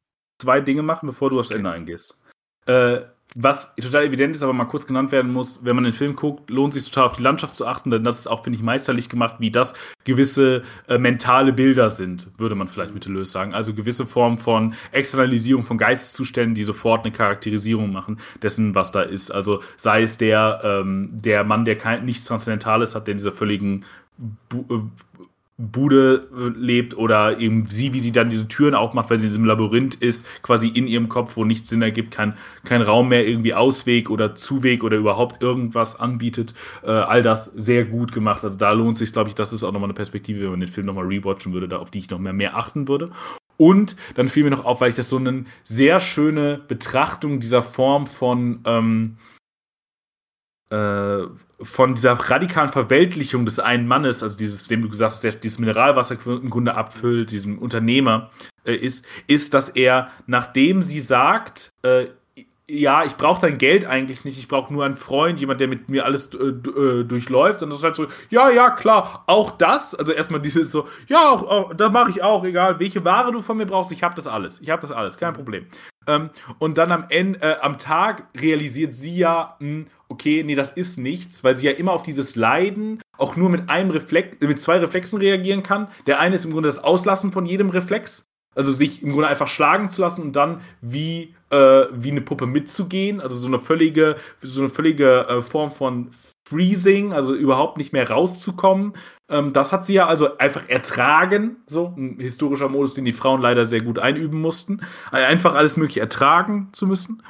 zwei 0.41 0.61
Dinge 0.61 0.83
machen, 0.83 1.07
bevor 1.07 1.31
du 1.31 1.39
aufs 1.39 1.49
okay. 1.49 1.59
Ende 1.59 1.71
eingehst. 1.71 2.21
Äh, 2.67 3.03
was 3.35 3.75
total 3.77 4.05
evident 4.05 4.35
ist, 4.35 4.43
aber 4.43 4.53
mal 4.53 4.67
kurz 4.67 4.87
genannt 4.87 5.13
werden 5.13 5.33
muss, 5.33 5.65
wenn 5.65 5.75
man 5.75 5.85
den 5.85 5.93
Film 5.93 6.15
guckt, 6.15 6.51
lohnt 6.51 6.75
sich 6.75 6.91
total 6.91 7.11
auf 7.11 7.17
die 7.17 7.23
Landschaft 7.23 7.55
zu 7.55 7.67
achten, 7.67 7.91
denn 7.91 8.05
das 8.05 8.21
ist 8.21 8.27
auch, 8.27 8.45
finde 8.45 8.59
ich, 8.59 8.63
meisterlich 8.63 9.09
gemacht, 9.09 9.37
wie 9.39 9.51
das 9.51 9.75
gewisse 10.05 10.63
äh, 10.89 10.99
mentale 10.99 11.53
Bilder 11.53 11.89
sind, 11.91 12.29
würde 12.39 12.55
man 12.55 12.69
vielleicht 12.69 12.93
mittellos 12.93 13.33
sagen. 13.33 13.55
Also 13.55 13.75
gewisse 13.75 14.07
Formen 14.07 14.37
von 14.37 14.75
Externalisierung 14.91 15.65
von 15.65 15.79
Geisteszuständen, 15.79 16.55
die 16.55 16.65
sofort 16.65 17.05
eine 17.05 17.13
Charakterisierung 17.15 17.93
machen 17.93 18.19
dessen, 18.43 18.75
was 18.75 18.93
da 18.93 19.03
ist. 19.03 19.31
Also 19.31 19.63
sei 19.77 20.03
es 20.03 20.19
der, 20.19 20.61
ähm, 20.63 21.09
der 21.13 21.45
Mann, 21.45 21.65
der 21.65 21.77
kein, 21.77 22.05
nichts 22.05 22.27
Transzendentales 22.27 22.95
hat, 22.95 23.07
der 23.07 23.13
in 23.13 23.19
dieser 23.19 23.33
völligen 23.33 23.85
äh, 24.53 24.75
Bude 25.71 26.29
äh, 26.37 26.59
lebt 26.59 26.97
oder 26.97 27.39
eben 27.39 27.67
sie, 27.67 27.93
wie 27.93 28.01
sie 28.01 28.13
dann 28.13 28.29
diese 28.29 28.49
Türen 28.49 28.75
aufmacht, 28.75 29.11
weil 29.11 29.19
sie 29.19 29.27
in 29.27 29.31
diesem 29.31 29.45
Labyrinth 29.45 29.95
ist, 29.95 30.27
quasi 30.43 30.69
in 30.69 30.87
ihrem 30.87 31.09
Kopf, 31.09 31.37
wo 31.37 31.45
nichts 31.45 31.71
Sinn 31.71 31.83
ergibt, 31.83 32.11
kein, 32.11 32.35
kein 32.65 32.83
Raum 32.83 33.09
mehr 33.09 33.27
irgendwie 33.27 33.55
Ausweg 33.55 34.11
oder 34.11 34.35
Zuweg 34.35 34.83
oder 34.83 34.97
überhaupt 34.97 35.43
irgendwas 35.43 35.99
anbietet. 35.99 36.55
Äh, 36.83 36.91
all 36.91 37.23
das 37.23 37.47
sehr 37.47 37.85
gut 37.85 38.13
gemacht. 38.13 38.45
Also 38.45 38.57
da 38.57 38.73
lohnt 38.73 38.97
sich, 38.97 39.13
glaube 39.13 39.29
ich, 39.29 39.35
das 39.35 39.53
ist 39.53 39.63
auch 39.63 39.73
nochmal 39.73 39.89
eine 39.89 39.95
Perspektive, 39.95 40.43
wenn 40.43 40.51
man 40.51 40.61
den 40.61 40.69
Film 40.69 40.87
nochmal 40.87 41.07
rewatchen 41.07 41.53
würde, 41.53 41.69
da, 41.69 41.79
auf 41.79 41.91
die 41.91 41.99
ich 41.99 42.11
noch 42.11 42.19
mehr, 42.19 42.33
mehr 42.33 42.57
achten 42.57 42.89
würde. 42.89 43.11
Und 43.57 43.97
dann 44.15 44.29
fiel 44.29 44.45
mir 44.45 44.51
noch 44.51 44.65
auf, 44.65 44.81
weil 44.81 44.91
ich 44.91 44.97
das 44.97 45.09
so 45.09 45.19
eine 45.19 45.45
sehr 45.63 46.01
schöne 46.01 46.61
Betrachtung 46.67 47.39
dieser 47.39 47.63
Form 47.63 48.07
von 48.07 48.61
ähm, 48.65 49.17
äh, 49.17 49.32
von 50.73 51.95
dieser 51.95 52.13
radikalen 52.13 52.71
Verweltlichung 52.71 53.45
des 53.45 53.61
einen 53.61 53.87
Mannes, 53.87 54.23
also 54.23 54.37
dieses, 54.37 54.69
dem 54.69 54.83
du 54.83 54.89
gesagt 54.89 55.13
hast, 55.13 55.25
der 55.25 55.33
dieses 55.33 55.59
Mineralwasser 55.59 56.17
im 56.25 56.51
Grunde 56.51 56.75
abfüllt, 56.75 57.31
diesem 57.31 57.59
Unternehmer 57.59 58.31
äh, 58.65 58.75
ist, 58.75 59.05
ist, 59.27 59.55
dass 59.55 59.69
er, 59.69 60.09
nachdem 60.27 60.83
sie 60.83 61.01
sagt, 61.01 61.71
äh, 61.83 62.07
ja, 62.69 63.05
ich 63.05 63.17
brauche 63.17 63.43
dein 63.43 63.59
Geld 63.59 63.85
eigentlich 63.85 64.25
nicht, 64.25 64.39
ich 64.39 64.49
brauche 64.49 64.73
nur 64.73 64.85
einen 64.85 64.97
Freund, 64.97 65.39
jemand, 65.39 65.61
der 65.61 65.69
mit 65.69 65.91
mir 65.91 66.07
alles 66.07 66.31
äh, 66.33 66.39
äh, 66.39 67.05
durchläuft. 67.05 67.63
Und 67.63 67.71
das 67.71 67.79
ist 67.79 67.85
halt 67.85 67.97
so, 67.97 68.07
ja, 68.31 68.51
ja, 68.51 68.71
klar, 68.71 69.25
auch 69.27 69.51
das. 69.51 69.95
Also 69.95 70.13
erstmal 70.13 70.41
dieses 70.41 70.73
so, 70.73 70.89
ja, 71.09 71.29
auch, 71.29 71.43
auch 71.43 71.75
das 71.75 71.93
mache 71.93 72.11
ich 72.11 72.23
auch, 72.23 72.45
egal, 72.45 72.81
welche 72.81 73.05
Ware 73.05 73.33
du 73.33 73.43
von 73.43 73.59
mir 73.59 73.67
brauchst, 73.67 73.93
ich 73.93 74.03
habe 74.03 74.15
das 74.15 74.27
alles. 74.27 74.61
Ich 74.61 74.71
habe 74.71 74.81
das 74.81 74.93
alles, 74.93 75.19
kein 75.19 75.35
Problem. 75.35 75.67
Ähm, 76.07 76.31
und 76.59 76.79
dann 76.79 76.93
am 76.93 77.07
Ende, 77.09 77.41
äh, 77.41 77.57
am 77.61 77.79
Tag 77.79 78.27
realisiert 78.37 78.93
sie 78.93 79.17
ja, 79.17 79.57
mh, 79.61 79.69
hm, 79.69 79.85
okay, 80.09 80.43
nee, 80.45 80.55
das 80.55 80.73
ist 80.73 80.99
nichts, 80.99 81.43
weil 81.43 81.57
sie 81.57 81.67
ja 81.67 81.73
immer 81.73 81.93
auf 81.93 82.03
dieses 82.03 82.37
Leiden 82.37 83.01
auch 83.19 83.37
nur 83.37 83.49
mit 83.49 83.71
einem 83.71 83.91
Reflex, 83.91 84.39
mit 84.41 84.61
zwei 84.61 84.79
Reflexen 84.79 85.19
reagieren 85.19 85.63
kann. 85.63 85.89
Der 86.07 86.21
eine 86.21 86.35
ist 86.35 86.45
im 86.45 86.53
Grunde 86.53 86.69
das 86.69 86.83
Auslassen 86.83 87.33
von 87.33 87.47
jedem 87.47 87.71
Reflex. 87.71 88.29
Also 88.55 88.73
sich 88.73 89.03
im 89.03 89.13
Grunde 89.13 89.29
einfach 89.29 89.49
schlagen 89.49 89.89
zu 89.89 90.03
lassen 90.03 90.21
und 90.23 90.37
dann 90.37 90.61
wie, 90.83 91.35
äh, 91.53 91.87
wie 91.93 92.11
eine 92.11 92.23
Puppe 92.23 92.47
mitzugehen. 92.47 93.21
Also 93.21 93.37
so 93.37 93.47
eine 93.47 93.59
völlige, 93.59 94.17
so 94.41 94.63
eine 94.63 94.71
völlige 94.71 95.29
äh, 95.29 95.43
Form 95.43 95.71
von 95.71 96.11
Freezing, 96.49 97.13
also 97.13 97.35
überhaupt 97.35 97.79
nicht 97.79 97.93
mehr 97.93 98.09
rauszukommen. 98.09 98.95
Ähm, 99.29 99.53
das 99.53 99.73
hat 99.73 99.87
sie 99.87 99.95
ja 99.95 100.07
also 100.07 100.39
einfach 100.39 100.69
ertragen, 100.69 101.57
so 101.67 101.95
ein 101.97 102.19
historischer 102.19 102.69
Modus, 102.69 102.95
den 102.95 103.05
die 103.05 103.13
Frauen 103.13 103.41
leider 103.41 103.65
sehr 103.65 103.83
gut 103.83 103.99
einüben 103.99 104.41
mussten. 104.41 104.81
Also 105.11 105.27
einfach 105.27 105.55
alles 105.55 105.77
mögliche 105.77 106.01
ertragen 106.01 106.69
zu 106.73 106.87
müssen. 106.87 107.23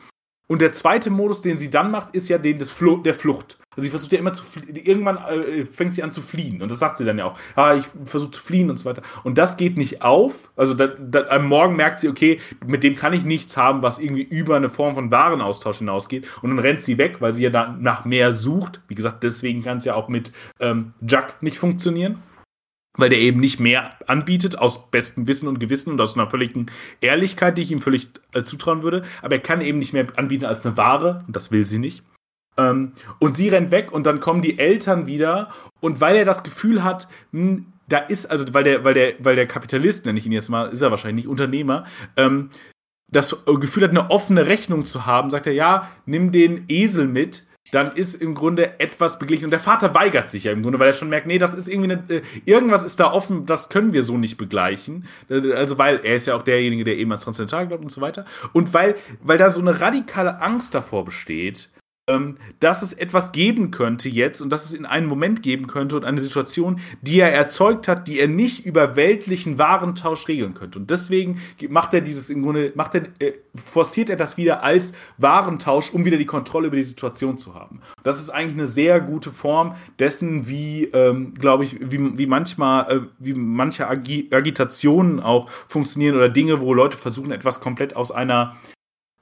Und 0.49 0.61
der 0.61 0.73
zweite 0.73 1.11
Modus, 1.11 1.43
den 1.43 1.59
sie 1.59 1.71
dann 1.71 1.91
macht, 1.91 2.15
ist 2.15 2.29
ja 2.29 2.39
den 2.39 2.59
des 2.59 2.71
Fl 2.71 3.03
der 3.03 3.15
Flucht. 3.15 3.62
Also 3.75 3.85
sie 3.85 3.91
versucht 3.91 4.13
ja 4.13 4.19
immer 4.19 4.33
zu 4.33 4.45
fliehen. 4.45 4.77
Irgendwann 4.77 5.17
äh, 5.17 5.65
fängt 5.65 5.93
sie 5.93 6.03
an 6.03 6.13
zu 6.13 6.21
fliehen. 6.21 6.63
Und 6.63 6.71
das 6.71 6.79
sagt 6.79 6.99
sie 6.99 7.05
dann 7.05 7.19
ja 7.19 7.25
auch. 7.25 7.39
Ah, 7.57 7.75
ich 7.75 7.87
versuche 8.05 8.33
zu 8.33 8.43
fliehen 8.43 8.71
und 8.71 8.79
so 8.79 8.85
weiter. 8.85 9.03
Und 9.25 9.39
das 9.39 9.57
geht 9.57 9.77
nicht 9.77 10.03
auf. 10.03 10.51
Also 10.57 10.75
da, 10.75 10.89
da, 10.89 11.29
am 11.29 11.47
Morgen 11.47 11.77
merkt 11.77 12.01
sie, 12.01 12.09
okay, 12.09 12.41
mit 12.67 12.83
dem 12.83 12.97
kann 12.97 13.13
ich 13.13 13.25
nichts 13.25 13.57
haben, 13.57 13.83
was 13.83 13.99
irgendwie 13.99 14.23
über 14.23 14.57
eine 14.57 14.69
Form 14.69 14.95
von 14.95 15.11
Warenaustausch 15.11 15.79
hinausgeht. 15.79 16.27
Und 16.43 16.51
dann 16.51 16.59
rennt 16.59 16.83
sie 16.83 16.99
weg, 16.99 17.17
weil 17.21 17.33
sie 17.35 17.45
ja 17.45 17.51
da 17.51 17.75
nach 17.79 18.05
mehr 18.05 18.33
sucht. 18.33 18.81
Wie 18.89 18.95
gesagt, 18.95 19.25
deswegen 19.25 19.63
kann 19.63 19.79
es 19.79 19.85
ja 19.85 19.95
auch 19.95 20.09
mit 20.09 20.33
ähm, 20.61 20.93
Jack 21.01 21.43
nicht 21.43 21.59
funktionieren 21.59 22.19
weil 22.99 23.09
der 23.09 23.21
eben 23.21 23.41
nicht 23.41 23.59
mehr 23.59 23.91
anbietet, 24.07 24.59
aus 24.59 24.91
bestem 24.91 25.27
Wissen 25.27 25.49
und 25.49 25.61
Gewissen 25.61 25.93
und 25.93 26.01
aus 26.01 26.15
einer 26.15 26.29
völligen 26.29 26.67
Ehrlichkeit, 27.01 27.57
die 27.57 27.63
ich 27.63 27.73
ihm 27.73 27.81
völlig 27.81 28.11
äh, 28.35 28.43
zutrauen 28.43 28.83
würde. 28.83 29.03
Aber 29.23 29.35
er 29.35 29.41
kann 29.41 29.61
eben 29.63 29.79
nicht 29.79 29.93
mehr 29.93 30.07
anbieten 30.17 30.45
als 30.45 30.67
eine 30.67 30.77
Ware, 30.77 31.25
und 31.27 31.35
das 31.35 31.51
will 31.51 31.65
sie 31.65 31.79
nicht. 31.79 32.05
Ähm, 32.57 32.93
und 33.19 33.35
sie 33.35 33.49
rennt 33.49 33.71
weg 33.71 33.93
und 33.93 34.05
dann 34.07 34.21
kommen 34.21 34.43
die 34.43 34.59
Eltern 34.59 35.07
wieder 35.07 35.51
und 35.81 36.01
weil 36.01 36.17
er 36.17 36.25
das 36.25 36.43
Gefühl 36.43 36.85
hat, 36.85 37.09
mh, 37.33 37.41
hm, 37.41 37.67
da 37.89 37.99
ist, 37.99 38.31
also 38.31 38.53
weil 38.55 38.65
der, 38.65 38.85
weil 38.85 38.95
der, 38.95 39.15
weil 39.19 39.37
der 39.37 39.47
Kapitalist, 39.47 40.07
nenne 40.07 40.19
ich 40.19 40.27
ihn 40.27 40.33
jetzt 40.33 40.49
mal, 40.49 40.71
ist 40.71 40.83
er 40.83 40.91
wahrscheinlich 40.91 41.25
nicht 41.25 41.31
Unternehmer, 41.31 41.85
ähm, 42.17 42.51
das 43.09 43.37
Gefühl 43.45 43.85
hat, 43.85 43.91
eine 43.91 44.11
offene 44.11 44.47
Rechnung 44.47 44.87
zu 44.87 45.05
haben, 45.05 45.31
sagt 45.31 45.47
er, 45.47 45.53
ja, 45.53 45.89
nimm 46.07 46.33
den 46.33 46.65
Esel 46.69 47.07
mit, 47.07 47.45
dann 47.71 47.93
ist 47.93 48.17
im 48.17 48.35
Grunde 48.35 48.81
etwas 48.81 49.19
beglichen. 49.19 49.45
Und 49.45 49.51
der 49.51 49.61
Vater 49.61 49.95
weigert 49.95 50.29
sich 50.29 50.45
ja 50.45 50.53
im 50.53 50.63
Grunde, 50.63 50.79
weil 50.79 50.89
er 50.89 50.93
schon 50.95 51.11
merkt, 51.11 51.27
nee, 51.27 51.39
das 51.39 51.55
ist 51.55 51.69
irgendwie 51.69 51.93
eine, 51.93 52.05
äh, 52.09 52.23
irgendwas 52.45 52.83
ist 52.83 52.99
da 53.01 53.13
offen, 53.13 53.47
das 53.47 53.69
können 53.69 53.93
wir 53.93 54.03
so 54.03 54.19
nicht 54.19 54.37
begleichen. 54.37 55.07
Äh, 55.31 55.53
also, 55.53 55.79
weil 55.79 56.01
er 56.03 56.17
ist 56.17 56.27
ja 56.27 56.35
auch 56.35 56.43
derjenige, 56.43 56.85
der 56.85 56.97
eben 56.97 57.13
ans 57.13 57.25
Transzendental 57.25 57.69
glaubt 57.69 57.83
und 57.83 57.91
so 57.91 58.01
weiter. 58.01 58.25
Und 58.53 58.75
weil, 58.75 58.97
weil 59.23 59.39
da 59.39 59.51
so 59.51 59.61
eine 59.61 59.81
radikale 59.81 60.41
Angst 60.41 60.75
davor 60.75 61.05
besteht, 61.05 61.71
ähm, 62.09 62.37
dass 62.59 62.83
es 62.83 62.93
etwas 62.93 63.31
geben 63.31 63.71
könnte 63.71 64.09
jetzt 64.09 64.41
und 64.41 64.51
dass 64.51 64.65
es 64.65 64.75
in 64.75 64.87
einen 64.87 65.07
Moment 65.07 65.41
geben 65.41 65.69
könnte 65.69 65.95
und 65.97 66.05
eine 66.05 66.21
Situation, 66.21 66.81
die 67.01 67.21
er 67.21 67.33
erzeugt 67.33 67.87
hat, 67.87 68.09
die 68.09 68.19
er 68.19 68.27
nicht 68.27 68.67
über 68.67 68.97
weltlichen 68.97 69.57
Warentausch 69.57 70.27
regeln 70.27 70.55
könnte. 70.55 70.81
Und 70.81 70.91
deswegen 70.91 71.41
macht 71.69 71.95
er 71.95 72.01
dieses 72.01 72.29
im 72.29 72.43
Grunde, 72.43 72.73
macht 72.75 72.97
er, 72.97 73.03
äh, 73.21 73.35
forciert 73.55 74.11
er 74.11 74.17
das 74.17 74.37
wieder 74.37 74.65
als 74.65 74.95
Warentausch, 75.19 75.93
um 75.93 76.05
wieder 76.05 76.17
die 76.17 76.27
Kontrolle 76.27 76.67
über 76.67 76.77
die 76.77 76.83
Situation 76.83 77.39
zu 77.39 77.55
haben. 77.55 77.81
Das 78.03 78.19
ist 78.19 78.31
eigentlich 78.31 78.59
eine 78.59 78.67
sehr 78.67 79.01
gute 79.01 79.31
Form 79.31 79.77
dessen, 80.01 80.49
wie, 80.49 80.87
ähm, 80.87 81.35
glaube 81.35 81.63
ich, 81.65 81.79
wie, 81.81 82.19
wie 82.19 82.27
manchmal, 82.27 82.91
äh, 82.91 83.01
wie 83.21 83.35
manche 83.35 83.87
Agi 83.87 84.29
Agitationen 84.33 85.21
auch 85.21 85.49
funktionieren 85.69 86.17
oder 86.17 86.29
Dinge, 86.29 86.61
wo 86.61 86.75
Leute 86.75 86.97
versuchen, 86.97 87.31
etwas 87.31 87.61
komplett 87.61 87.95
aus 87.95 88.11
einer 88.11 88.57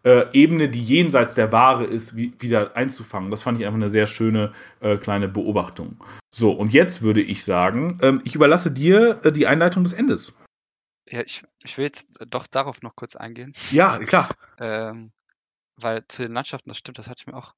äh, 0.04 0.26
Ebene, 0.32 0.68
die 0.68 0.80
jenseits 0.80 1.34
der 1.34 1.52
Ware 1.52 1.84
ist, 1.84 2.16
wie, 2.16 2.32
wieder 2.38 2.76
einzufangen. 2.76 3.30
Das 3.30 3.42
fand 3.42 3.58
ich 3.58 3.66
einfach 3.66 3.76
eine 3.76 3.90
sehr 3.90 4.06
schöne 4.06 4.52
äh, 4.80 4.96
kleine 4.96 5.28
Beobachtung. 5.28 6.02
So, 6.30 6.52
und 6.52 6.72
jetzt 6.72 7.02
würde 7.02 7.20
ich 7.20 7.44
sagen, 7.44 7.98
ähm, 8.02 8.20
ich 8.24 8.34
überlasse 8.34 8.70
dir 8.70 9.20
äh, 9.24 9.32
die 9.32 9.46
Einleitung 9.46 9.84
des 9.84 9.92
Endes. 9.92 10.32
Ja, 11.08 11.22
ich, 11.22 11.42
ich 11.64 11.76
will 11.76 11.84
jetzt 11.84 12.24
doch 12.28 12.46
darauf 12.46 12.82
noch 12.82 12.94
kurz 12.94 13.16
eingehen. 13.16 13.52
Ja, 13.72 13.98
klar. 13.98 14.28
ähm, 14.58 15.12
weil 15.76 16.06
zu 16.08 16.22
den 16.22 16.32
Landschaften, 16.32 16.70
das 16.70 16.78
stimmt, 16.78 16.98
das 16.98 17.08
hatte 17.08 17.20
ich 17.22 17.26
mir 17.26 17.36
auch 17.36 17.54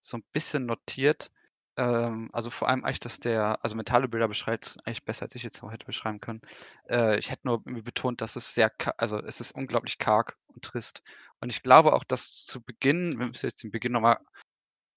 so 0.00 0.16
ein 0.16 0.24
bisschen 0.32 0.66
notiert. 0.66 1.30
Ähm, 1.76 2.28
also 2.32 2.50
vor 2.50 2.68
allem 2.68 2.84
eigentlich, 2.84 3.00
dass 3.00 3.20
der, 3.20 3.58
also 3.64 3.76
mentale 3.76 4.08
Bilder 4.08 4.28
beschreibt 4.28 4.76
eigentlich 4.84 5.04
besser, 5.04 5.22
als 5.24 5.34
ich 5.34 5.42
jetzt 5.42 5.62
noch 5.62 5.72
hätte 5.72 5.86
beschreiben 5.86 6.20
können. 6.20 6.40
Äh, 6.88 7.18
ich 7.18 7.30
hätte 7.30 7.46
nur 7.46 7.62
betont, 7.64 8.20
dass 8.20 8.36
es 8.36 8.54
sehr, 8.54 8.70
also 8.96 9.18
es 9.18 9.40
ist 9.40 9.52
unglaublich 9.52 9.98
karg 9.98 10.36
und 10.54 10.62
trist. 10.64 11.02
Und 11.40 11.50
ich 11.50 11.62
glaube 11.62 11.92
auch, 11.92 12.04
dass 12.04 12.44
zu 12.46 12.62
Beginn, 12.62 13.18
wenn 13.18 13.34
wir 13.34 13.40
jetzt 13.42 13.62
den 13.62 13.70
Beginn 13.70 13.92
nochmal 13.92 14.18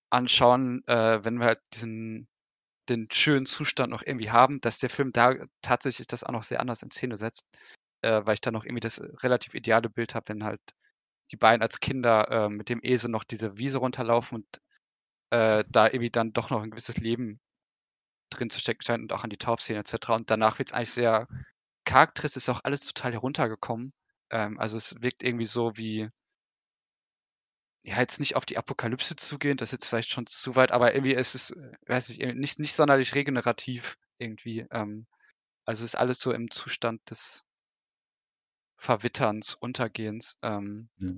anschauen, 0.10 0.86
äh, 0.88 1.24
wenn 1.24 1.40
wir 1.40 1.48
halt 1.48 1.62
diesen, 1.74 2.28
den 2.90 3.08
schönen 3.12 3.46
Zustand 3.46 3.92
noch 3.92 4.04
irgendwie 4.04 4.32
haben, 4.32 4.62
dass 4.62 4.80
der 4.80 4.90
Film 4.90 5.12
da 5.12 5.36
tatsächlich 5.62 6.08
das 6.08 6.24
auch 6.24 6.32
noch 6.32 6.44
sehr 6.44 6.60
anders 6.60 6.84
in 6.84 6.92
Szene 6.92 7.18
setzt, 7.18 7.48
äh, 8.02 8.22
weil 8.26 8.36
ich 8.36 8.42
da 8.42 8.52
noch 8.52 8.66
irgendwie 8.66 8.82
das 8.82 9.02
relativ 9.24 9.56
ideale 9.56 9.90
Bild 9.90 10.16
habe, 10.16 10.30
wenn 10.30 10.44
halt 10.44 10.62
die 11.32 11.38
beiden 11.38 11.62
als 11.62 11.80
Kinder 11.80 12.30
äh, 12.30 12.50
mit 12.50 12.70
dem 12.70 12.80
Esel 12.84 13.10
noch 13.10 13.24
diese 13.24 13.58
Wiese 13.58 13.80
runterlaufen 13.80 14.40
und 14.40 14.62
äh, 15.32 15.64
da 15.70 15.88
irgendwie 15.88 16.12
dann 16.12 16.34
doch 16.34 16.50
noch 16.50 16.62
ein 16.62 16.72
gewisses 16.72 16.98
Leben 16.98 17.40
drin 18.30 18.50
zu 18.50 18.60
stecken 18.60 18.84
scheint 18.84 19.02
und 19.04 19.14
auch 19.14 19.24
an 19.24 19.30
die 19.30 19.38
Taufszene 19.38 19.80
etc. 19.80 20.10
Und 20.10 20.30
danach 20.30 20.60
wird 20.60 20.70
es 20.70 20.74
eigentlich 20.74 20.92
sehr 20.92 21.28
charakteristisch, 21.86 22.44
ist 22.44 22.50
auch 22.50 22.62
alles 22.64 22.86
total 22.86 23.14
heruntergekommen. 23.14 23.92
Ähm, 24.30 24.60
also 24.60 24.78
es 24.78 25.02
wirkt 25.02 25.24
irgendwie 25.24 25.46
so 25.46 25.76
wie, 25.76 26.10
ja, 27.84 28.00
jetzt 28.00 28.20
nicht 28.20 28.36
auf 28.36 28.46
die 28.46 28.58
Apokalypse 28.58 29.16
zugehen, 29.16 29.58
das 29.58 29.70
ist 29.70 29.74
jetzt 29.74 29.88
vielleicht 29.88 30.10
schon 30.10 30.26
zu 30.26 30.56
weit, 30.56 30.72
aber 30.72 30.94
irgendwie 30.94 31.14
ist 31.14 31.36
es, 31.36 31.52
äh, 31.52 31.72
weiß 31.88 32.10
ich, 32.10 32.20
nicht, 32.20 32.60
nicht 32.60 32.74
sonderlich 32.74 33.14
regenerativ 33.16 33.98
irgendwie. 34.18 34.66
Ähm, 34.72 35.06
also 35.66 35.84
es 35.84 35.94
ist 35.94 35.96
alles 35.96 36.20
so 36.20 36.32
im 36.32 36.50
Zustand 36.50 37.02
des 37.10 37.46
Verwitterns, 38.78 39.56
Untergehens. 39.56 40.38
Ähm, 40.42 40.90
ja. 40.98 41.12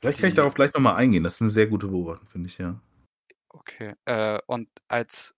Vielleicht 0.00 0.20
kann 0.20 0.28
ich 0.28 0.34
darauf 0.34 0.54
gleich 0.54 0.72
nochmal 0.72 0.96
eingehen. 0.96 1.24
Das 1.24 1.34
ist 1.34 1.42
eine 1.42 1.50
sehr 1.50 1.66
gute 1.66 1.88
Beobachtung, 1.88 2.28
finde 2.28 2.48
ich, 2.48 2.58
ja. 2.58 2.80
Okay. 3.48 3.94
Äh, 4.04 4.38
und 4.46 4.68
als 4.86 5.36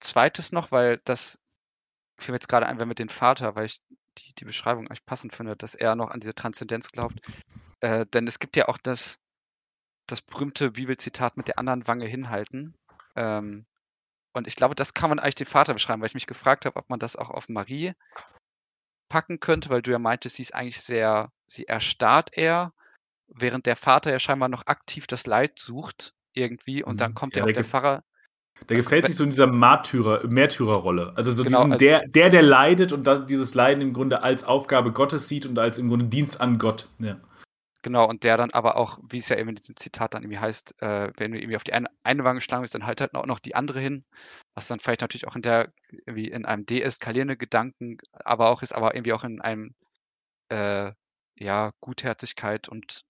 zweites 0.00 0.52
noch, 0.52 0.72
weil 0.72 0.98
das 1.04 1.40
fiel 2.16 2.32
mir 2.32 2.36
jetzt 2.36 2.48
gerade 2.48 2.66
ein, 2.66 2.80
wenn 2.80 2.88
mit 2.88 2.98
dem 2.98 3.08
Vater, 3.08 3.54
weil 3.54 3.66
ich 3.66 3.80
die, 4.18 4.34
die 4.34 4.44
Beschreibung 4.44 4.88
eigentlich 4.88 5.06
passend 5.06 5.34
finde, 5.34 5.56
dass 5.56 5.74
er 5.74 5.94
noch 5.94 6.10
an 6.10 6.20
diese 6.20 6.34
Transzendenz 6.34 6.90
glaubt. 6.90 7.20
Äh, 7.80 8.06
denn 8.06 8.26
es 8.26 8.38
gibt 8.38 8.56
ja 8.56 8.68
auch 8.68 8.78
das, 8.78 9.20
das 10.06 10.22
berühmte 10.22 10.70
Bibelzitat 10.72 11.36
mit 11.36 11.48
der 11.48 11.58
anderen 11.58 11.86
Wange 11.86 12.06
hinhalten. 12.06 12.74
Ähm, 13.16 13.66
und 14.32 14.46
ich 14.46 14.56
glaube, 14.56 14.74
das 14.74 14.94
kann 14.94 15.10
man 15.10 15.18
eigentlich 15.18 15.34
den 15.34 15.46
Vater 15.46 15.74
beschreiben, 15.74 16.00
weil 16.00 16.08
ich 16.08 16.14
mich 16.14 16.26
gefragt 16.26 16.64
habe, 16.64 16.76
ob 16.76 16.88
man 16.88 16.98
das 16.98 17.16
auch 17.16 17.30
auf 17.30 17.48
Marie 17.48 17.92
packen 19.08 19.40
könnte, 19.40 19.68
weil 19.68 19.82
du 19.82 19.90
ja 19.90 19.98
meintest, 19.98 20.36
sie 20.36 20.42
ist 20.42 20.54
eigentlich 20.54 20.80
sehr, 20.80 21.30
sie 21.46 21.66
erstarrt 21.66 22.36
eher, 22.36 22.72
während 23.26 23.66
der 23.66 23.76
Vater 23.76 24.10
ja 24.10 24.18
scheinbar 24.18 24.48
noch 24.48 24.66
aktiv 24.66 25.06
das 25.06 25.26
Leid 25.26 25.58
sucht 25.58 26.14
irgendwie 26.32 26.82
und 26.82 27.00
dann 27.00 27.10
mhm. 27.10 27.14
kommt 27.14 27.36
ja, 27.36 27.44
ja 27.44 27.50
auch 27.50 27.52
der 27.52 27.64
Pfarrer. 27.64 28.04
Der 28.68 28.76
gefällt 28.76 29.06
sich 29.06 29.16
so 29.16 29.24
in 29.24 29.30
dieser 29.30 29.46
Märtyrer, 29.46 30.26
Märtyrerrolle. 30.26 31.12
Also 31.16 31.32
so 31.32 31.44
genau, 31.44 31.58
diesen, 31.58 31.72
also, 31.72 31.84
der, 31.84 32.06
der, 32.06 32.30
der 32.30 32.42
leidet 32.42 32.92
und 32.92 33.06
dann 33.06 33.26
dieses 33.26 33.54
Leiden 33.54 33.82
im 33.82 33.92
Grunde 33.92 34.22
als 34.22 34.44
Aufgabe 34.44 34.92
Gottes 34.92 35.28
sieht 35.28 35.46
und 35.46 35.58
als 35.58 35.78
im 35.78 35.88
Grunde 35.88 36.06
Dienst 36.06 36.40
an 36.40 36.58
Gott. 36.58 36.88
Ja. 36.98 37.18
Genau, 37.82 38.08
und 38.08 38.22
der 38.22 38.36
dann 38.36 38.52
aber 38.52 38.76
auch, 38.76 39.00
wie 39.10 39.18
es 39.18 39.28
ja 39.28 39.36
eben 39.36 39.48
in 39.48 39.56
diesem 39.56 39.76
Zitat 39.76 40.14
dann 40.14 40.22
irgendwie 40.22 40.38
heißt, 40.38 40.80
äh, 40.80 41.12
wenn 41.16 41.32
du 41.32 41.38
irgendwie 41.38 41.56
auf 41.56 41.64
die 41.64 41.72
eine, 41.72 41.88
eine 42.04 42.22
Wange 42.22 42.40
schlagen 42.40 42.62
willst, 42.62 42.76
dann 42.76 42.86
halt 42.86 43.00
halt 43.00 43.14
auch 43.16 43.26
noch 43.26 43.40
die 43.40 43.56
andere 43.56 43.80
hin. 43.80 44.04
Was 44.54 44.68
dann 44.68 44.78
vielleicht 44.78 45.00
natürlich 45.00 45.26
auch 45.26 45.34
in 45.34 45.42
der, 45.42 45.72
irgendwie 46.06 46.28
in 46.28 46.46
einem 46.46 46.64
deeskalierenden 46.64 47.38
Gedanken, 47.38 47.98
aber 48.12 48.50
auch 48.50 48.62
ist, 48.62 48.72
aber 48.72 48.94
irgendwie 48.94 49.12
auch 49.12 49.24
in 49.24 49.40
einem, 49.40 49.74
äh, 50.48 50.92
ja, 51.36 51.72
Gutherzigkeit 51.80 52.68
und 52.68 53.02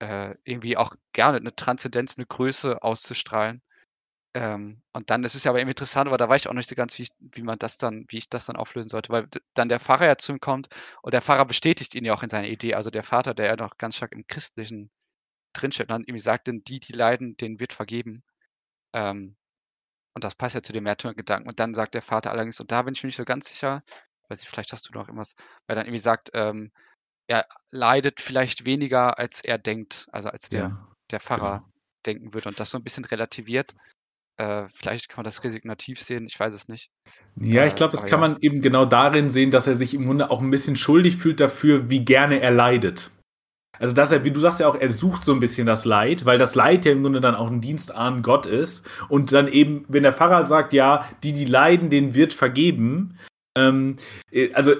äh, 0.00 0.34
irgendwie 0.44 0.76
auch 0.76 0.94
gerne 1.12 1.38
eine 1.38 1.54
Transzendenz, 1.56 2.18
eine 2.18 2.26
Größe 2.26 2.82
auszustrahlen. 2.82 3.62
Ähm, 4.34 4.82
und 4.92 5.10
dann 5.10 5.22
ist 5.22 5.36
es 5.36 5.44
ja 5.44 5.52
aber 5.52 5.60
eben 5.60 5.70
interessant, 5.70 6.08
aber 6.08 6.18
da 6.18 6.28
weiß 6.28 6.42
ich 6.42 6.48
auch 6.48 6.54
nicht 6.54 6.68
so 6.68 6.74
ganz, 6.74 6.98
wie, 6.98 7.02
ich, 7.04 7.10
wie 7.20 7.42
man 7.42 7.58
das 7.58 7.78
dann, 7.78 8.04
wie 8.08 8.18
ich 8.18 8.28
das 8.28 8.46
dann 8.46 8.56
auflösen 8.56 8.88
sollte, 8.88 9.10
weil 9.10 9.28
dann 9.54 9.68
der 9.68 9.78
Pfarrer 9.78 10.06
ja 10.06 10.18
zu 10.18 10.32
ihm 10.32 10.40
kommt 10.40 10.68
und 11.02 11.14
der 11.14 11.22
Pfarrer 11.22 11.44
bestätigt 11.44 11.94
ihn 11.94 12.04
ja 12.04 12.14
auch 12.14 12.22
in 12.24 12.28
seiner 12.28 12.48
Idee. 12.48 12.74
Also 12.74 12.90
der 12.90 13.04
Vater, 13.04 13.32
der 13.32 13.46
ja 13.46 13.56
noch 13.56 13.78
ganz 13.78 13.96
stark 13.96 14.12
im 14.12 14.26
Christlichen 14.26 14.90
drinsteht, 15.52 15.90
dann 15.90 16.02
irgendwie 16.02 16.18
sagt, 16.18 16.48
denn 16.48 16.64
die, 16.64 16.80
die 16.80 16.92
leiden, 16.92 17.36
denen 17.36 17.60
wird 17.60 17.72
vergeben. 17.72 18.24
Ähm, 18.92 19.36
und 20.14 20.24
das 20.24 20.34
passt 20.34 20.56
ja 20.56 20.62
zu 20.62 20.72
dem 20.72 20.84
Märtyrergedanken. 20.84 21.48
Und 21.48 21.60
dann 21.60 21.74
sagt 21.74 21.94
der 21.94 22.02
Vater 22.02 22.32
allerdings, 22.32 22.58
und 22.60 22.72
da 22.72 22.82
bin 22.82 22.94
ich 22.94 23.02
mir 23.02 23.08
nicht 23.08 23.16
so 23.16 23.24
ganz 23.24 23.48
sicher, 23.48 23.84
weiß 24.28 24.42
ich, 24.42 24.48
vielleicht 24.48 24.72
hast 24.72 24.88
du 24.88 24.92
noch 24.92 25.06
irgendwas, 25.08 25.36
weil 25.66 25.76
dann 25.76 25.86
irgendwie 25.86 26.00
sagt, 26.00 26.30
ähm, 26.34 26.72
er 27.26 27.46
leidet 27.70 28.20
vielleicht 28.20 28.66
weniger, 28.66 29.18
als 29.18 29.42
er 29.42 29.58
denkt, 29.58 30.08
also 30.12 30.28
als 30.28 30.48
der, 30.48 30.60
ja, 30.60 30.96
der 31.10 31.20
Pfarrer 31.20 31.58
genau. 31.58 31.72
denken 32.04 32.34
würde 32.34 32.48
und 32.48 32.60
das 32.60 32.70
so 32.70 32.78
ein 32.78 32.84
bisschen 32.84 33.04
relativiert. 33.04 33.74
Äh, 34.36 34.64
vielleicht 34.72 35.08
kann 35.08 35.18
man 35.18 35.24
das 35.24 35.44
resignativ 35.44 36.00
sehen, 36.00 36.26
ich 36.26 36.38
weiß 36.38 36.54
es 36.54 36.66
nicht. 36.68 36.90
Ja, 37.36 37.66
ich 37.66 37.76
glaube, 37.76 37.92
das 37.92 38.06
kann 38.06 38.20
ja. 38.20 38.28
man 38.28 38.36
eben 38.40 38.60
genau 38.60 38.84
darin 38.84 39.30
sehen, 39.30 39.50
dass 39.50 39.66
er 39.66 39.74
sich 39.74 39.94
im 39.94 40.06
Grunde 40.06 40.30
auch 40.30 40.40
ein 40.40 40.50
bisschen 40.50 40.76
schuldig 40.76 41.16
fühlt 41.16 41.38
dafür, 41.38 41.88
wie 41.88 42.04
gerne 42.04 42.40
er 42.40 42.50
leidet. 42.50 43.10
Also, 43.78 43.94
dass 43.94 44.12
er, 44.12 44.24
wie 44.24 44.30
du 44.30 44.40
sagst 44.40 44.60
ja 44.60 44.68
auch, 44.68 44.76
er 44.76 44.92
sucht 44.92 45.24
so 45.24 45.32
ein 45.32 45.40
bisschen 45.40 45.66
das 45.66 45.84
Leid, 45.84 46.26
weil 46.26 46.38
das 46.38 46.54
Leid 46.54 46.84
ja 46.84 46.92
im 46.92 47.02
Grunde 47.02 47.20
dann 47.20 47.34
auch 47.34 47.50
ein 47.50 47.60
Dienst 47.60 47.94
an 47.94 48.22
Gott 48.22 48.46
ist. 48.46 48.88
Und 49.08 49.32
dann 49.32 49.48
eben, 49.48 49.84
wenn 49.88 50.04
der 50.04 50.12
Pfarrer 50.12 50.44
sagt, 50.44 50.72
ja, 50.72 51.08
die, 51.22 51.32
die 51.32 51.44
leiden, 51.44 51.90
denen 51.90 52.14
wird 52.14 52.32
vergeben, 52.32 53.18
ähm, 53.56 53.96
äh, 54.30 54.52
also 54.52 54.74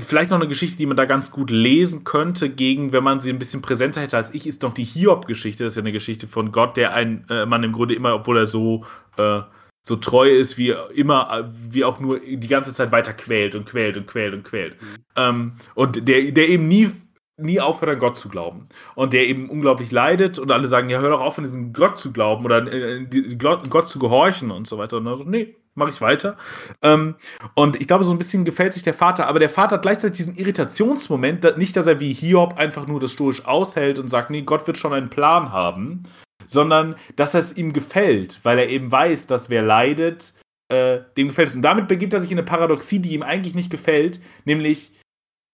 vielleicht 0.00 0.30
noch 0.30 0.38
eine 0.38 0.48
Geschichte, 0.48 0.78
die 0.78 0.86
man 0.86 0.96
da 0.96 1.04
ganz 1.04 1.30
gut 1.30 1.50
lesen 1.50 2.04
könnte, 2.04 2.50
gegen, 2.50 2.92
wenn 2.92 3.04
man 3.04 3.20
sie 3.20 3.30
ein 3.30 3.38
bisschen 3.38 3.62
präsenter 3.62 4.00
hätte 4.00 4.16
als 4.16 4.32
ich, 4.34 4.46
ist 4.46 4.62
doch 4.62 4.72
die 4.72 4.84
Hiob-Geschichte. 4.84 5.64
Das 5.64 5.74
ist 5.74 5.76
ja 5.76 5.82
eine 5.82 5.92
Geschichte 5.92 6.26
von 6.28 6.52
Gott, 6.52 6.76
der 6.76 6.94
ein 6.94 7.24
äh, 7.30 7.46
Mann 7.46 7.62
im 7.62 7.72
Grunde 7.72 7.94
immer, 7.94 8.14
obwohl 8.14 8.38
er 8.38 8.46
so, 8.46 8.84
äh, 9.16 9.40
so 9.82 9.96
treu 9.96 10.28
ist, 10.28 10.58
wie 10.58 10.74
immer, 10.94 11.50
wie 11.68 11.84
auch 11.84 12.00
nur 12.00 12.20
die 12.20 12.48
ganze 12.48 12.72
Zeit 12.72 12.92
weiter 12.92 13.12
quält 13.12 13.54
und 13.54 13.66
quält 13.66 13.96
und 13.96 14.06
quält 14.06 14.34
und 14.34 14.44
quält. 14.44 14.80
Mhm. 14.80 14.96
Ähm, 15.16 15.52
und 15.74 16.08
der, 16.08 16.32
der 16.32 16.48
eben 16.48 16.68
nie 16.68 16.90
nie 17.36 17.60
aufhört 17.60 17.90
an 17.90 17.98
Gott 17.98 18.16
zu 18.16 18.28
glauben. 18.28 18.68
Und 18.94 19.12
der 19.12 19.26
eben 19.26 19.50
unglaublich 19.50 19.90
leidet 19.90 20.38
und 20.38 20.52
alle 20.52 20.68
sagen, 20.68 20.88
ja, 20.88 21.00
hör 21.00 21.10
doch 21.10 21.20
auf, 21.20 21.36
an 21.36 21.44
diesen 21.44 21.72
Gott 21.72 21.96
zu 21.96 22.12
glauben 22.12 22.44
oder 22.44 22.64
äh, 22.72 23.04
Gott 23.36 23.88
zu 23.88 23.98
gehorchen 23.98 24.50
und 24.50 24.66
so 24.66 24.78
weiter. 24.78 24.98
Und 24.98 25.06
er 25.06 25.16
so, 25.16 25.24
nee, 25.24 25.56
mache 25.74 25.90
ich 25.90 26.00
weiter. 26.00 26.36
Ähm, 26.82 27.16
und 27.54 27.80
ich 27.80 27.86
glaube, 27.86 28.04
so 28.04 28.12
ein 28.12 28.18
bisschen 28.18 28.44
gefällt 28.44 28.74
sich 28.74 28.82
der 28.82 28.94
Vater, 28.94 29.26
aber 29.26 29.38
der 29.38 29.50
Vater 29.50 29.76
hat 29.76 29.82
gleichzeitig 29.82 30.18
diesen 30.18 30.36
Irritationsmoment, 30.36 31.56
nicht, 31.58 31.76
dass 31.76 31.86
er 31.86 32.00
wie 32.00 32.12
Hiob 32.12 32.56
einfach 32.58 32.86
nur 32.86 33.00
das 33.00 33.12
stoisch 33.12 33.44
aushält 33.44 33.98
und 33.98 34.08
sagt, 34.08 34.30
nee, 34.30 34.42
Gott 34.42 34.66
wird 34.66 34.78
schon 34.78 34.92
einen 34.92 35.10
Plan 35.10 35.52
haben, 35.52 36.04
sondern 36.46 36.94
dass 37.16 37.34
es 37.34 37.56
ihm 37.56 37.72
gefällt, 37.72 38.40
weil 38.42 38.58
er 38.58 38.68
eben 38.68 38.90
weiß, 38.90 39.26
dass 39.26 39.50
wer 39.50 39.62
leidet, 39.62 40.34
äh, 40.68 41.00
dem 41.16 41.28
gefällt 41.28 41.48
es. 41.48 41.56
Und 41.56 41.62
damit 41.62 41.88
begibt 41.88 42.12
er 42.12 42.20
sich 42.20 42.30
in 42.30 42.38
eine 42.38 42.46
Paradoxie, 42.46 42.98
die 42.98 43.14
ihm 43.14 43.22
eigentlich 43.22 43.54
nicht 43.54 43.70
gefällt, 43.70 44.20
nämlich 44.44 44.92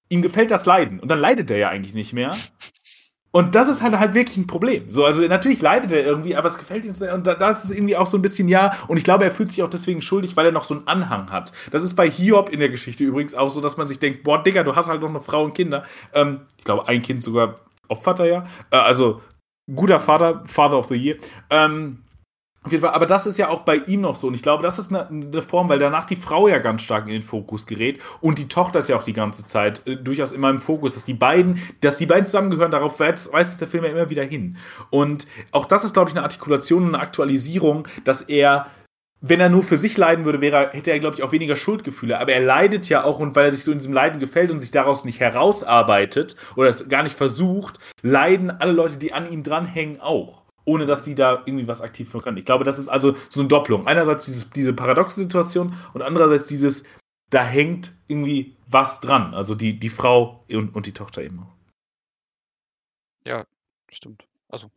ihm 0.08 0.22
gefällt 0.22 0.50
das 0.50 0.66
Leiden 0.66 1.00
und 1.00 1.08
dann 1.08 1.20
leidet 1.20 1.50
er 1.50 1.58
ja 1.58 1.68
eigentlich 1.68 1.94
nicht 1.94 2.12
mehr. 2.12 2.36
Und 3.32 3.54
das 3.54 3.68
ist 3.68 3.80
halt 3.80 3.98
halt 3.98 4.14
wirklich 4.14 4.36
ein 4.38 4.46
Problem. 4.46 4.90
So, 4.90 5.04
also 5.04 5.22
natürlich 5.22 5.62
leidet 5.62 5.92
er 5.92 6.04
irgendwie, 6.04 6.34
aber 6.34 6.48
es 6.48 6.58
gefällt 6.58 6.84
ihm 6.84 6.94
sehr. 6.94 7.14
Und 7.14 7.26
da, 7.26 7.34
da 7.34 7.50
ist 7.50 7.64
es 7.64 7.70
irgendwie 7.70 7.96
auch 7.96 8.06
so 8.06 8.18
ein 8.18 8.22
bisschen 8.22 8.48
ja. 8.48 8.72
Und 8.88 8.96
ich 8.96 9.04
glaube, 9.04 9.24
er 9.24 9.30
fühlt 9.30 9.50
sich 9.50 9.62
auch 9.62 9.70
deswegen 9.70 10.02
schuldig, 10.02 10.36
weil 10.36 10.46
er 10.46 10.52
noch 10.52 10.64
so 10.64 10.74
einen 10.74 10.86
Anhang 10.88 11.30
hat. 11.30 11.52
Das 11.70 11.84
ist 11.84 11.94
bei 11.94 12.10
Hiob 12.10 12.50
in 12.50 12.58
der 12.58 12.70
Geschichte 12.70 13.04
übrigens 13.04 13.34
auch 13.34 13.48
so, 13.48 13.60
dass 13.60 13.76
man 13.76 13.86
sich 13.86 14.00
denkt, 14.00 14.24
boah, 14.24 14.42
Digga, 14.42 14.64
du 14.64 14.74
hast 14.74 14.88
halt 14.88 15.00
noch 15.00 15.08
eine 15.08 15.20
Frau 15.20 15.44
und 15.44 15.54
Kinder. 15.54 15.84
Ähm, 16.12 16.40
ich 16.58 16.64
glaube, 16.64 16.88
ein 16.88 17.02
Kind 17.02 17.22
sogar 17.22 17.54
opfert 17.88 18.18
er 18.20 18.26
ja. 18.26 18.44
Äh, 18.70 18.76
also 18.76 19.20
guter 19.72 20.00
Vater, 20.00 20.42
Father 20.46 20.78
of 20.78 20.88
the 20.88 20.96
Year. 20.96 21.16
Ähm, 21.50 22.02
auf 22.62 22.72
jeden 22.72 22.82
Fall, 22.82 22.92
aber 22.92 23.06
das 23.06 23.26
ist 23.26 23.38
ja 23.38 23.48
auch 23.48 23.60
bei 23.60 23.76
ihm 23.76 24.02
noch 24.02 24.16
so. 24.16 24.26
Und 24.26 24.34
ich 24.34 24.42
glaube, 24.42 24.62
das 24.62 24.78
ist 24.78 24.92
eine, 24.92 25.08
eine, 25.08 25.40
Form, 25.40 25.70
weil 25.70 25.78
danach 25.78 26.04
die 26.04 26.16
Frau 26.16 26.46
ja 26.46 26.58
ganz 26.58 26.82
stark 26.82 27.06
in 27.06 27.12
den 27.12 27.22
Fokus 27.22 27.66
gerät. 27.66 28.00
Und 28.20 28.38
die 28.38 28.48
Tochter 28.48 28.80
ist 28.80 28.90
ja 28.90 28.96
auch 28.96 29.04
die 29.04 29.14
ganze 29.14 29.46
Zeit 29.46 29.86
äh, 29.86 29.96
durchaus 29.96 30.30
immer 30.30 30.50
im 30.50 30.60
Fokus, 30.60 30.92
dass 30.92 31.04
die 31.04 31.14
beiden, 31.14 31.58
dass 31.80 31.96
die 31.96 32.04
beiden 32.04 32.26
zusammengehören, 32.26 32.70
darauf 32.70 33.00
weist, 33.00 33.32
weist 33.32 33.58
der 33.58 33.68
Film 33.68 33.84
ja 33.84 33.90
immer 33.90 34.10
wieder 34.10 34.24
hin. 34.24 34.58
Und 34.90 35.26
auch 35.52 35.64
das 35.64 35.84
ist, 35.84 35.94
glaube 35.94 36.10
ich, 36.10 36.16
eine 36.16 36.22
Artikulation 36.22 36.82
und 36.82 36.94
eine 36.94 37.02
Aktualisierung, 37.02 37.88
dass 38.04 38.22
er 38.22 38.66
wenn 39.22 39.40
er 39.40 39.50
nur 39.50 39.62
für 39.62 39.76
sich 39.76 39.98
leiden 39.98 40.24
würde, 40.24 40.40
wäre, 40.40 40.70
hätte 40.72 40.90
er, 40.90 40.98
glaube 40.98 41.14
ich, 41.14 41.22
auch 41.22 41.32
weniger 41.32 41.54
Schuldgefühle. 41.54 42.18
Aber 42.18 42.32
er 42.32 42.40
leidet 42.40 42.88
ja 42.88 43.04
auch, 43.04 43.18
und 43.18 43.36
weil 43.36 43.44
er 43.44 43.52
sich 43.52 43.64
so 43.64 43.72
in 43.72 43.76
diesem 43.78 43.92
Leiden 43.92 44.18
gefällt 44.18 44.50
und 44.50 44.60
sich 44.60 44.70
daraus 44.70 45.04
nicht 45.04 45.20
herausarbeitet 45.20 46.36
oder 46.56 46.70
es 46.70 46.88
gar 46.88 47.02
nicht 47.02 47.16
versucht, 47.16 47.78
leiden 48.00 48.50
alle 48.50 48.72
Leute, 48.72 48.96
die 48.96 49.12
an 49.12 49.30
ihm 49.30 49.42
dranhängen, 49.42 50.00
auch 50.00 50.39
ohne 50.70 50.86
dass 50.86 51.04
sie 51.04 51.16
da 51.16 51.42
irgendwie 51.46 51.66
was 51.66 51.80
aktiv 51.80 52.08
für 52.08 52.20
können. 52.20 52.36
Ich 52.36 52.44
glaube, 52.44 52.62
das 52.62 52.78
ist 52.78 52.86
also 52.86 53.16
so 53.28 53.40
eine 53.40 53.48
Doppelung. 53.48 53.88
Einerseits 53.88 54.24
dieses, 54.24 54.48
diese 54.50 54.72
paradoxe 54.72 55.20
Situation 55.20 55.76
und 55.94 56.02
andererseits 56.02 56.44
dieses, 56.46 56.84
da 57.30 57.42
hängt 57.42 57.92
irgendwie 58.06 58.56
was 58.68 59.00
dran. 59.00 59.34
Also 59.34 59.56
die, 59.56 59.80
die 59.80 59.88
Frau 59.88 60.44
und, 60.48 60.76
und 60.76 60.86
die 60.86 60.92
Tochter 60.92 61.22
eben 61.22 61.40
auch. 61.40 61.52
Ja, 63.26 63.44
stimmt. 63.90 64.28
Also 64.48 64.70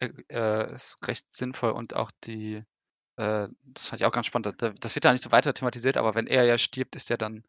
äh, 0.00 0.10
äh, 0.28 0.72
ist 0.72 0.98
recht 1.06 1.32
sinnvoll 1.32 1.70
und 1.70 1.94
auch 1.94 2.10
die, 2.24 2.56
äh, 3.16 3.46
das 3.62 3.86
fand 3.86 4.00
ich 4.00 4.06
auch 4.06 4.12
ganz 4.12 4.26
spannend. 4.26 4.56
Das 4.60 4.94
wird 4.96 5.04
ja 5.04 5.12
nicht 5.12 5.22
so 5.22 5.30
weiter 5.30 5.54
thematisiert, 5.54 5.96
aber 5.96 6.16
wenn 6.16 6.26
er 6.26 6.44
ja 6.44 6.58
stirbt, 6.58 6.96
ist 6.96 7.12
er 7.12 7.16
dann 7.16 7.44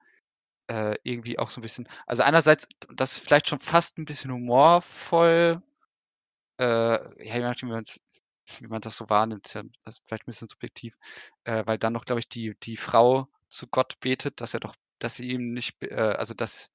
äh, 0.68 0.96
irgendwie 1.02 1.40
auch 1.40 1.50
so 1.50 1.60
ein 1.60 1.64
bisschen. 1.64 1.90
Also 2.06 2.22
einerseits, 2.22 2.70
das 2.94 3.14
ist 3.14 3.24
vielleicht 3.24 3.50
schon 3.50 3.60
fast 3.60 3.98
ein 3.98 4.06
bisschen 4.06 4.32
humorvoll 4.32 5.64
äh, 6.62 7.26
ja, 7.26 7.36
je 7.36 7.42
nachdem, 7.42 7.70
wie, 7.70 7.74
man's, 7.74 8.00
wie 8.60 8.68
man 8.68 8.82
das 8.82 8.96
so 8.96 9.10
wahrnimmt, 9.10 9.52
ja 9.54 9.64
das 9.84 9.98
ist 9.98 10.08
vielleicht 10.08 10.24
ein 10.24 10.28
bisschen 10.28 10.48
subjektiv, 10.48 10.96
äh, 11.44 11.64
weil 11.66 11.80
dann 11.80 11.94
noch, 11.94 12.06
glaube 12.06 12.20
ich, 12.20 12.30
die, 12.30 12.56
die 12.62 12.78
Frau 12.78 13.28
zu 13.48 13.68
Gott 13.68 14.00
betet, 14.00 14.40
dass 14.42 14.54
er 14.54 14.60
doch, 14.60 14.76
dass 15.00 15.16
sie 15.16 15.30
ihm 15.32 15.54
nicht, 15.54 15.82
äh, 15.82 15.96
also 15.96 16.34
dass 16.36 16.72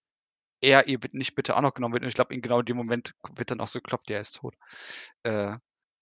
er 0.61 0.89
ihr 0.89 0.99
nicht 1.13 1.35
bitte 1.37 1.57
auch 1.57 1.61
noch 1.61 1.75
genommen 1.75 1.95
wird. 1.95 2.03
Und 2.03 2.09
ich 2.09 2.15
glaube, 2.15 2.35
in 2.35 2.43
genau 2.43 2.63
dem 2.63 2.77
Moment 2.77 3.15
wird 3.37 3.51
dann 3.51 3.61
auch 3.61 3.69
so 3.69 3.79
geklopft, 3.79 4.09
der 4.09 4.21
ist 4.21 4.37
tot. 4.37 4.57
Äh, 5.23 5.53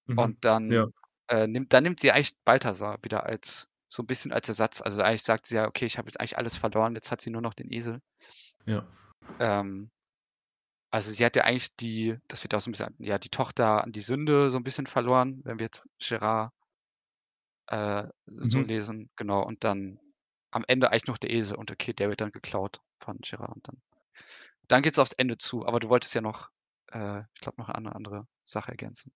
mhm. 0.07 0.19
Und 0.19 0.45
dann 0.45 0.71
ja. 0.71 0.87
äh, 1.29 1.47
nimmt, 1.47 1.73
dann 1.73 1.83
nimmt 1.83 2.01
sie 2.01 2.13
eigentlich 2.13 2.37
Balthasar 2.45 2.99
wieder 3.03 3.25
als 3.25 3.71
so 3.89 4.03
ein 4.03 4.07
bisschen 4.07 4.33
als 4.33 4.49
Ersatz. 4.49 4.81
Also 4.81 5.03
eigentlich 5.03 5.23
sagt 5.23 5.47
sie 5.47 5.57
ja, 5.57 5.69
okay, 5.69 5.85
ich 5.85 5.99
habe 5.99 6.09
jetzt 6.09 6.19
eigentlich 6.19 6.39
alles 6.39 6.57
verloren, 6.57 6.95
jetzt 6.95 7.11
hat 7.11 7.21
sie 7.21 7.31
nur 7.31 7.43
noch 7.43 7.55
den 7.55 7.71
Esel. 7.71 8.01
Ja. 8.65 8.87
Ähm, 9.39 9.91
also 10.95 11.11
sie 11.11 11.25
hat 11.25 11.35
ja 11.35 11.43
eigentlich 11.43 11.75
die, 11.75 12.17
das 12.29 12.45
wird 12.45 12.55
auch 12.55 12.61
so 12.61 12.71
ein 12.71 12.73
bisschen, 12.73 12.95
ja, 13.01 13.19
die 13.19 13.29
Tochter 13.29 13.83
an 13.83 13.91
die 13.91 14.01
Sünde 14.01 14.53
so 14.53 14.59
ein 14.59 14.63
bisschen 14.63 14.87
verloren, 14.87 15.41
wenn 15.43 15.59
wir 15.59 15.65
jetzt 15.67 15.83
Gerard 15.99 16.53
äh, 17.67 18.07
so 18.27 18.59
mhm. 18.61 18.67
lesen, 18.67 19.11
genau. 19.17 19.43
Und 19.43 19.65
dann 19.65 19.99
am 20.53 20.63
Ende 20.69 20.93
eigentlich 20.93 21.09
noch 21.09 21.19
der 21.19 21.31
Esel 21.31 21.57
und 21.57 21.73
okay, 21.73 21.93
der 21.95 22.11
wird 22.11 22.21
dann 22.21 22.31
geklaut 22.31 22.81
von 23.01 23.19
Gerard 23.19 23.57
und 23.57 23.67
dann. 23.67 23.83
Dann 24.69 24.83
geht's 24.83 25.01
aufs 25.01 25.15
Ende 25.15 25.37
zu, 25.37 25.67
aber 25.67 25.81
du 25.81 25.89
wolltest 25.89 26.15
ja 26.15 26.21
noch, 26.21 26.51
äh, 26.93 27.23
ich 27.35 27.41
glaube, 27.41 27.61
noch 27.61 27.71
eine 27.71 27.93
andere 27.93 28.29
Sache 28.45 28.71
ergänzen. 28.71 29.13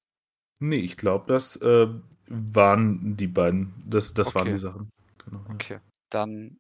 Nee, 0.58 0.80
ich 0.80 0.96
glaube, 0.96 1.32
das 1.32 1.54
äh, 1.62 1.86
waren 2.26 3.16
die 3.16 3.28
beiden. 3.28 3.72
Das, 3.86 4.14
das 4.14 4.26
okay. 4.26 4.34
waren 4.34 4.48
die 4.48 4.58
Sachen. 4.58 4.90
Genau, 5.24 5.44
ja. 5.46 5.54
Okay. 5.54 5.78
Dann 6.10 6.58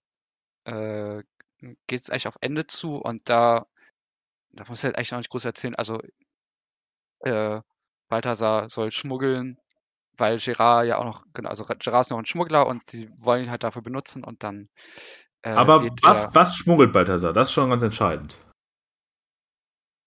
äh, 0.62 1.24
geht 1.88 2.02
es 2.02 2.08
eigentlich 2.08 2.28
auf 2.28 2.38
Ende 2.40 2.68
zu 2.68 2.98
und 2.98 3.28
da 3.28 3.66
da 4.58 4.64
muss 4.68 4.80
ich 4.80 4.84
halt 4.84 4.96
eigentlich 4.96 5.12
noch 5.12 5.18
nicht 5.18 5.30
groß 5.30 5.44
erzählen. 5.44 5.76
Also, 5.76 6.00
äh, 7.20 7.60
Balthasar 8.08 8.68
soll 8.68 8.90
schmuggeln, 8.90 9.58
weil 10.16 10.38
Gerard 10.38 10.86
ja 10.86 10.98
auch 10.98 11.04
noch, 11.04 11.24
genau, 11.32 11.48
also 11.48 11.64
Gerard 11.64 12.06
ist 12.06 12.10
noch 12.10 12.18
ein 12.18 12.26
Schmuggler 12.26 12.66
und 12.66 12.82
die 12.92 13.08
wollen 13.20 13.44
ihn 13.44 13.50
halt 13.50 13.62
dafür 13.62 13.82
benutzen 13.82 14.24
und 14.24 14.42
dann. 14.42 14.68
Äh, 15.42 15.50
Aber 15.50 15.82
was, 16.02 16.22
der, 16.22 16.34
was 16.34 16.56
schmuggelt 16.56 16.92
Balthasar? 16.92 17.32
Das 17.32 17.48
ist 17.48 17.52
schon 17.52 17.70
ganz 17.70 17.82
entscheidend. 17.82 18.38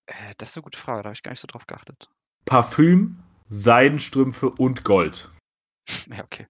Äh, 0.08 0.34
das 0.38 0.49
ist 0.49 0.58
eine 0.58 0.64
gute 0.64 0.78
Frage, 0.78 1.04
da 1.04 1.06
habe 1.06 1.14
ich 1.14 1.24
gar 1.24 1.32
nicht 1.32 1.39
so 1.39 1.47
drauf 1.47 1.66
geachtet. 1.66 2.10
Parfüm, 2.45 3.24
Seidenstrümpfe 3.47 4.49
und 4.49 4.84
Gold. 4.84 5.30
ja, 6.08 6.24
okay. 6.24 6.47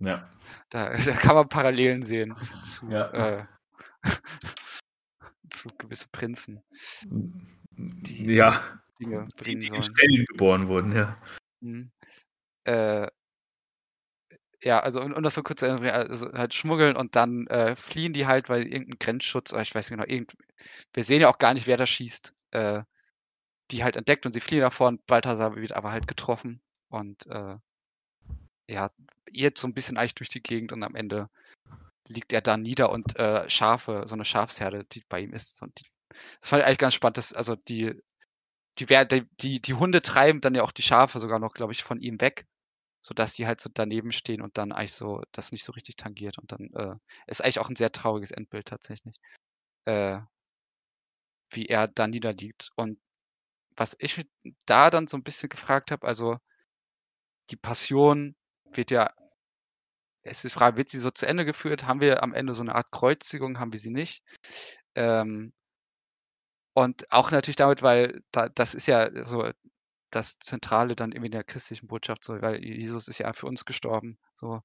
Ja. 0.00 0.28
Da, 0.68 0.94
da, 1.04 1.12
kann 1.12 1.36
man 1.36 1.48
Parallelen 1.48 2.02
sehen 2.02 2.36
zu, 2.64 2.90
ja. 2.90 3.10
äh, 3.12 3.46
zu 5.50 5.68
gewisse 5.78 6.08
Prinzen. 6.10 6.62
Die 7.72 8.32
ja, 8.32 8.80
Dinge 9.00 9.28
die, 9.44 9.58
die 9.58 9.68
in 9.68 9.82
Stellen 9.82 10.24
geboren 10.26 10.68
wurden, 10.68 10.94
ja. 10.94 11.16
Mhm. 11.60 11.90
Äh, 12.64 13.08
ja, 14.62 14.80
also 14.80 15.00
um, 15.00 15.12
um 15.12 15.22
das 15.22 15.34
so 15.34 15.42
kurz 15.42 15.60
zu 15.60 15.66
also 15.66 16.32
halt 16.32 16.54
schmuggeln 16.54 16.96
und 16.96 17.16
dann 17.16 17.46
äh, 17.46 17.74
fliehen 17.76 18.12
die 18.12 18.26
halt, 18.26 18.48
weil 18.48 18.64
irgendein 18.64 18.98
Grenzschutz, 18.98 19.52
oder 19.52 19.62
ich 19.62 19.74
weiß 19.74 19.90
nicht 19.90 19.98
genau, 19.98 20.08
irgend, 20.10 20.36
wir 20.92 21.04
sehen 21.04 21.22
ja 21.22 21.28
auch 21.28 21.38
gar 21.38 21.54
nicht, 21.54 21.66
wer 21.66 21.78
da 21.78 21.86
schießt, 21.86 22.34
äh, 22.50 22.82
die 23.70 23.84
halt 23.84 23.96
entdeckt 23.96 24.26
und 24.26 24.32
sie 24.32 24.40
fliehen 24.40 24.60
davor 24.60 24.88
und 24.88 25.06
Balthasar 25.06 25.56
wird 25.56 25.72
aber 25.72 25.92
halt 25.92 26.06
getroffen 26.06 26.60
und 26.88 27.26
äh, 27.28 27.56
ja, 28.68 28.90
jetzt 29.30 29.60
so 29.60 29.68
ein 29.68 29.74
bisschen 29.74 29.96
eigentlich 29.96 30.14
durch 30.14 30.28
die 30.28 30.42
Gegend 30.42 30.72
und 30.72 30.82
am 30.82 30.94
Ende 30.94 31.28
liegt 32.10 32.32
er 32.32 32.40
da 32.40 32.56
nieder 32.56 32.90
und 32.90 33.16
äh, 33.18 33.48
Schafe, 33.48 34.04
so 34.06 34.14
eine 34.14 34.24
Schafsherde, 34.24 34.84
die 34.84 35.02
bei 35.08 35.20
ihm 35.20 35.32
ist. 35.32 35.62
Und 35.62 35.78
die, 35.78 35.86
das 36.40 36.50
fand 36.50 36.60
ich 36.60 36.66
eigentlich 36.66 36.78
ganz 36.78 36.94
spannend. 36.94 37.18
Dass, 37.18 37.32
also 37.32 37.56
die, 37.56 37.94
die, 38.78 38.86
die, 39.40 39.60
die, 39.60 39.74
Hunde 39.74 40.02
treiben 40.02 40.40
dann 40.40 40.54
ja 40.54 40.62
auch 40.62 40.72
die 40.72 40.82
Schafe 40.82 41.18
sogar 41.20 41.38
noch, 41.38 41.54
glaube 41.54 41.72
ich, 41.72 41.82
von 41.82 42.00
ihm 42.00 42.20
weg, 42.20 42.46
sodass 43.00 43.34
die 43.34 43.46
halt 43.46 43.60
so 43.60 43.70
daneben 43.72 44.12
stehen 44.12 44.42
und 44.42 44.58
dann 44.58 44.72
eigentlich 44.72 44.94
so 44.94 45.22
das 45.32 45.52
nicht 45.52 45.64
so 45.64 45.72
richtig 45.72 45.96
tangiert. 45.96 46.38
Und 46.38 46.52
dann 46.52 46.70
äh, 46.74 46.96
ist 47.26 47.42
eigentlich 47.42 47.60
auch 47.60 47.70
ein 47.70 47.76
sehr 47.76 47.92
trauriges 47.92 48.32
Endbild 48.32 48.66
tatsächlich. 48.66 49.16
Äh, 49.86 50.20
wie 51.50 51.66
er 51.66 51.88
da 51.88 52.06
niederliegt. 52.06 52.70
Und 52.76 52.98
was 53.76 53.96
ich 53.98 54.26
da 54.66 54.90
dann 54.90 55.06
so 55.06 55.16
ein 55.16 55.22
bisschen 55.22 55.48
gefragt 55.48 55.90
habe, 55.90 56.06
also 56.06 56.38
die 57.50 57.56
Passion 57.56 58.36
wird 58.72 58.90
ja 58.90 59.12
es 60.22 60.44
ist 60.44 60.52
die 60.52 60.58
Frage, 60.58 60.76
wird 60.76 60.88
sie 60.88 60.98
so 60.98 61.10
zu 61.10 61.26
Ende 61.26 61.44
geführt? 61.44 61.86
Haben 61.86 62.00
wir 62.00 62.22
am 62.22 62.34
Ende 62.34 62.54
so 62.54 62.62
eine 62.62 62.74
Art 62.74 62.92
Kreuzigung? 62.92 63.58
Haben 63.58 63.72
wir 63.72 63.80
sie 63.80 63.90
nicht? 63.90 64.22
Ähm, 64.94 65.52
und 66.74 67.10
auch 67.12 67.30
natürlich 67.30 67.56
damit, 67.56 67.82
weil 67.82 68.22
da, 68.30 68.48
das 68.48 68.74
ist 68.74 68.86
ja 68.86 69.24
so 69.24 69.50
das 70.10 70.38
Zentrale 70.38 70.96
dann 70.96 71.12
irgendwie 71.12 71.26
in 71.26 71.32
der 71.32 71.44
christlichen 71.44 71.86
Botschaft, 71.86 72.24
so, 72.24 72.40
weil 72.42 72.64
Jesus 72.64 73.08
ist 73.08 73.18
ja 73.18 73.32
für 73.32 73.46
uns 73.46 73.64
gestorben. 73.64 74.18
So, 74.34 74.62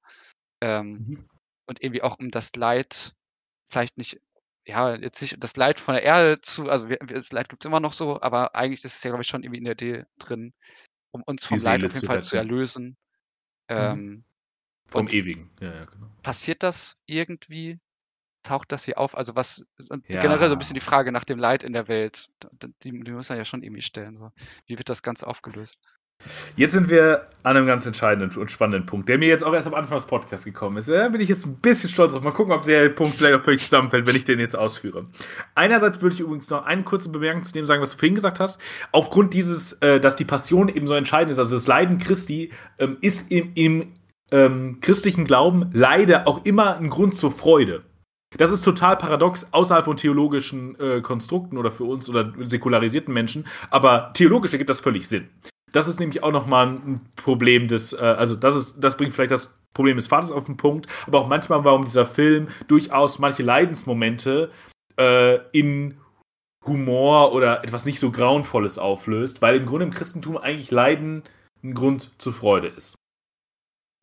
ähm, 0.60 0.92
mhm. 0.92 1.28
Und 1.66 1.82
irgendwie 1.82 2.02
auch 2.02 2.18
um 2.18 2.30
das 2.30 2.54
Leid, 2.54 3.14
vielleicht 3.68 3.96
nicht, 3.96 4.20
ja, 4.66 4.94
jetzt 4.94 5.20
nicht 5.20 5.42
das 5.42 5.56
Leid 5.56 5.80
von 5.80 5.94
der 5.94 6.02
Erde 6.02 6.40
zu, 6.40 6.68
also 6.68 6.88
wir, 6.88 6.98
das 6.98 7.32
Leid 7.32 7.48
gibt 7.48 7.64
es 7.64 7.68
immer 7.68 7.80
noch 7.80 7.92
so, 7.92 8.20
aber 8.20 8.54
eigentlich 8.54 8.84
ist 8.84 8.96
es 8.96 9.02
ja, 9.02 9.10
glaube 9.10 9.22
ich, 9.22 9.28
schon 9.28 9.42
irgendwie 9.42 9.58
in 9.58 9.64
der 9.64 9.74
Idee 9.74 10.04
drin, 10.18 10.52
um 11.12 11.22
uns 11.22 11.44
vom 11.44 11.58
Leid 11.58 11.84
auf 11.84 11.94
jeden 11.94 12.06
Fall 12.06 12.22
zu 12.22 12.36
erlösen. 12.36 12.96
Mhm. 13.68 14.24
Vom 14.88 15.02
und 15.02 15.12
Ewigen, 15.12 15.50
ja, 15.60 15.74
ja, 15.74 15.84
genau. 15.84 16.06
Passiert 16.22 16.62
das 16.62 16.96
irgendwie, 17.06 17.78
taucht 18.42 18.72
das 18.72 18.84
hier 18.84 18.98
auf? 18.98 19.16
Also 19.16 19.34
was, 19.36 19.66
und 19.88 20.08
Ja. 20.08 20.20
generell 20.20 20.48
so 20.48 20.54
ein 20.54 20.58
bisschen 20.58 20.74
die 20.74 20.80
Frage 20.80 21.12
nach 21.12 21.24
dem 21.24 21.38
Leid 21.38 21.62
in 21.62 21.72
der 21.72 21.88
Welt, 21.88 22.28
die, 22.82 23.00
die 23.02 23.10
muss 23.12 23.28
man 23.28 23.38
ja 23.38 23.44
schon 23.44 23.62
irgendwie 23.62 23.82
stellen. 23.82 24.16
So. 24.16 24.30
Wie 24.66 24.78
wird 24.78 24.88
das 24.88 25.02
Ganze 25.02 25.26
aufgelöst? 25.26 25.80
Jetzt 26.56 26.72
sind 26.72 26.88
wir 26.88 27.28
an 27.42 27.56
einem 27.56 27.66
ganz 27.66 27.84
entscheidenden 27.86 28.36
und 28.38 28.50
spannenden 28.50 28.86
Punkt, 28.86 29.08
der 29.08 29.18
mir 29.18 29.28
jetzt 29.28 29.44
auch 29.44 29.52
erst 29.52 29.66
am 29.66 29.74
Anfang 29.74 29.98
des 29.98 30.06
Podcasts 30.06 30.46
gekommen 30.46 30.78
ist. 30.78 30.88
Da 30.88 31.08
bin 31.10 31.20
ich 31.20 31.28
jetzt 31.28 31.44
ein 31.44 31.56
bisschen 31.56 31.90
stolz 31.90 32.12
drauf. 32.12 32.22
Mal 32.22 32.30
gucken, 32.32 32.54
ob 32.54 32.62
der 32.62 32.88
Punkt 32.88 33.16
vielleicht 33.16 33.34
auch 33.34 33.42
völlig 33.42 33.62
zusammenfällt, 33.62 34.06
wenn 34.06 34.16
ich 34.16 34.24
den 34.24 34.40
jetzt 34.40 34.56
ausführe. 34.56 35.06
Einerseits 35.54 36.00
würde 36.00 36.14
ich 36.14 36.20
übrigens 36.20 36.48
noch 36.48 36.64
eine 36.64 36.84
kurze 36.84 37.10
Bemerkung 37.10 37.44
zu 37.44 37.52
dem 37.52 37.66
sagen, 37.66 37.82
was 37.82 37.90
du 37.90 37.98
vorhin 37.98 38.14
gesagt 38.14 38.40
hast. 38.40 38.58
Aufgrund 38.92 39.34
dieses, 39.34 39.74
äh, 39.74 40.00
dass 40.00 40.16
die 40.16 40.24
Passion 40.24 40.68
eben 40.70 40.86
so 40.86 40.94
entscheidend 40.94 41.30
ist, 41.30 41.38
also 41.38 41.54
das 41.54 41.66
Leiden 41.66 41.98
Christi, 41.98 42.50
ähm, 42.78 42.96
ist 43.02 43.30
im, 43.30 43.52
im 43.54 43.92
ähm, 44.32 44.78
christlichen 44.80 45.24
Glauben 45.24 45.70
leider 45.72 46.26
auch 46.26 46.44
immer 46.44 46.76
ein 46.76 46.90
Grund 46.90 47.14
zur 47.14 47.30
Freude. 47.30 47.82
Das 48.36 48.50
ist 48.50 48.62
total 48.62 48.96
paradox 48.96 49.48
außerhalb 49.52 49.84
von 49.84 49.96
theologischen 49.96 50.78
äh, 50.78 51.00
Konstrukten 51.00 51.58
oder 51.58 51.70
für 51.70 51.84
uns 51.84 52.08
oder 52.08 52.32
säkularisierten 52.44 53.14
Menschen, 53.14 53.46
aber 53.70 54.10
theologisch 54.14 54.52
ergibt 54.52 54.70
das 54.70 54.80
völlig 54.80 55.08
Sinn. 55.08 55.28
Das 55.72 55.88
ist 55.88 56.00
nämlich 56.00 56.22
auch 56.22 56.32
nochmal 56.32 56.68
ein 56.68 57.00
Problem 57.16 57.68
des, 57.68 57.92
äh, 57.92 57.96
also 57.96 58.36
das 58.36 58.56
ist, 58.56 58.76
das 58.78 58.96
bringt 58.96 59.14
vielleicht 59.14 59.30
das 59.30 59.60
Problem 59.74 59.96
des 59.96 60.06
Vaters 60.06 60.32
auf 60.32 60.44
den 60.44 60.56
Punkt, 60.56 60.86
aber 61.06 61.20
auch 61.20 61.28
manchmal, 61.28 61.64
warum 61.64 61.84
dieser 61.84 62.06
Film 62.06 62.48
durchaus 62.66 63.18
manche 63.18 63.42
Leidensmomente 63.42 64.50
äh, 64.98 65.38
in 65.52 65.98
Humor 66.64 67.32
oder 67.32 67.62
etwas 67.62 67.86
nicht 67.86 68.00
so 68.00 68.10
Grauenvolles 68.10 68.78
auflöst, 68.78 69.40
weil 69.40 69.56
im 69.56 69.66
Grunde 69.66 69.84
im 69.84 69.92
Christentum 69.92 70.36
eigentlich 70.36 70.70
Leiden 70.70 71.22
ein 71.62 71.74
Grund 71.74 72.10
zur 72.18 72.32
Freude 72.32 72.68
ist. 72.68 72.96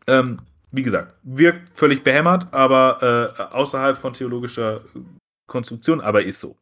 Ähm, 0.07 0.39
wie 0.71 0.83
gesagt, 0.83 1.15
wirkt 1.23 1.71
völlig 1.75 2.03
behämmert, 2.03 2.51
aber 2.53 3.35
äh, 3.37 3.41
außerhalb 3.53 3.95
von 3.95 4.13
theologischer 4.13 4.81
Konstruktion, 5.47 6.01
aber 6.01 6.23
ist 6.23 6.39
so. 6.39 6.57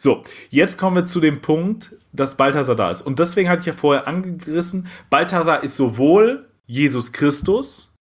So, 0.00 0.24
jetzt 0.48 0.78
kommen 0.78 0.96
wir 0.96 1.04
zu 1.04 1.20
dem 1.20 1.42
Punkt, 1.42 1.94
dass 2.12 2.36
Balthasar 2.36 2.74
da 2.74 2.90
ist. 2.90 3.02
Und 3.02 3.18
deswegen 3.18 3.50
hatte 3.50 3.60
ich 3.60 3.66
ja 3.66 3.72
vorher 3.74 4.08
angerissen, 4.08 4.88
Balthasar 5.10 5.62
ist 5.62 5.76
sowohl 5.76 6.48
Jesus 6.66 7.12
Christus 7.12 7.92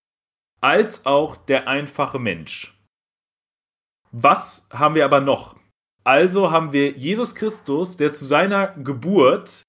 als 0.62 1.06
auch 1.06 1.36
der 1.36 1.68
einfache 1.68 2.20
Mensch. 2.20 2.80
Was 4.12 4.66
haben 4.72 4.96
wir 4.96 5.06
aber 5.06 5.20
noch? 5.20 5.58
Also 6.04 6.52
haben 6.52 6.72
wir 6.72 6.92
Jesus 6.92 7.36
Christus, 7.36 7.98
der 7.98 8.12
zu 8.12 8.26
seiner 8.26 8.68
Geburt 8.70 9.64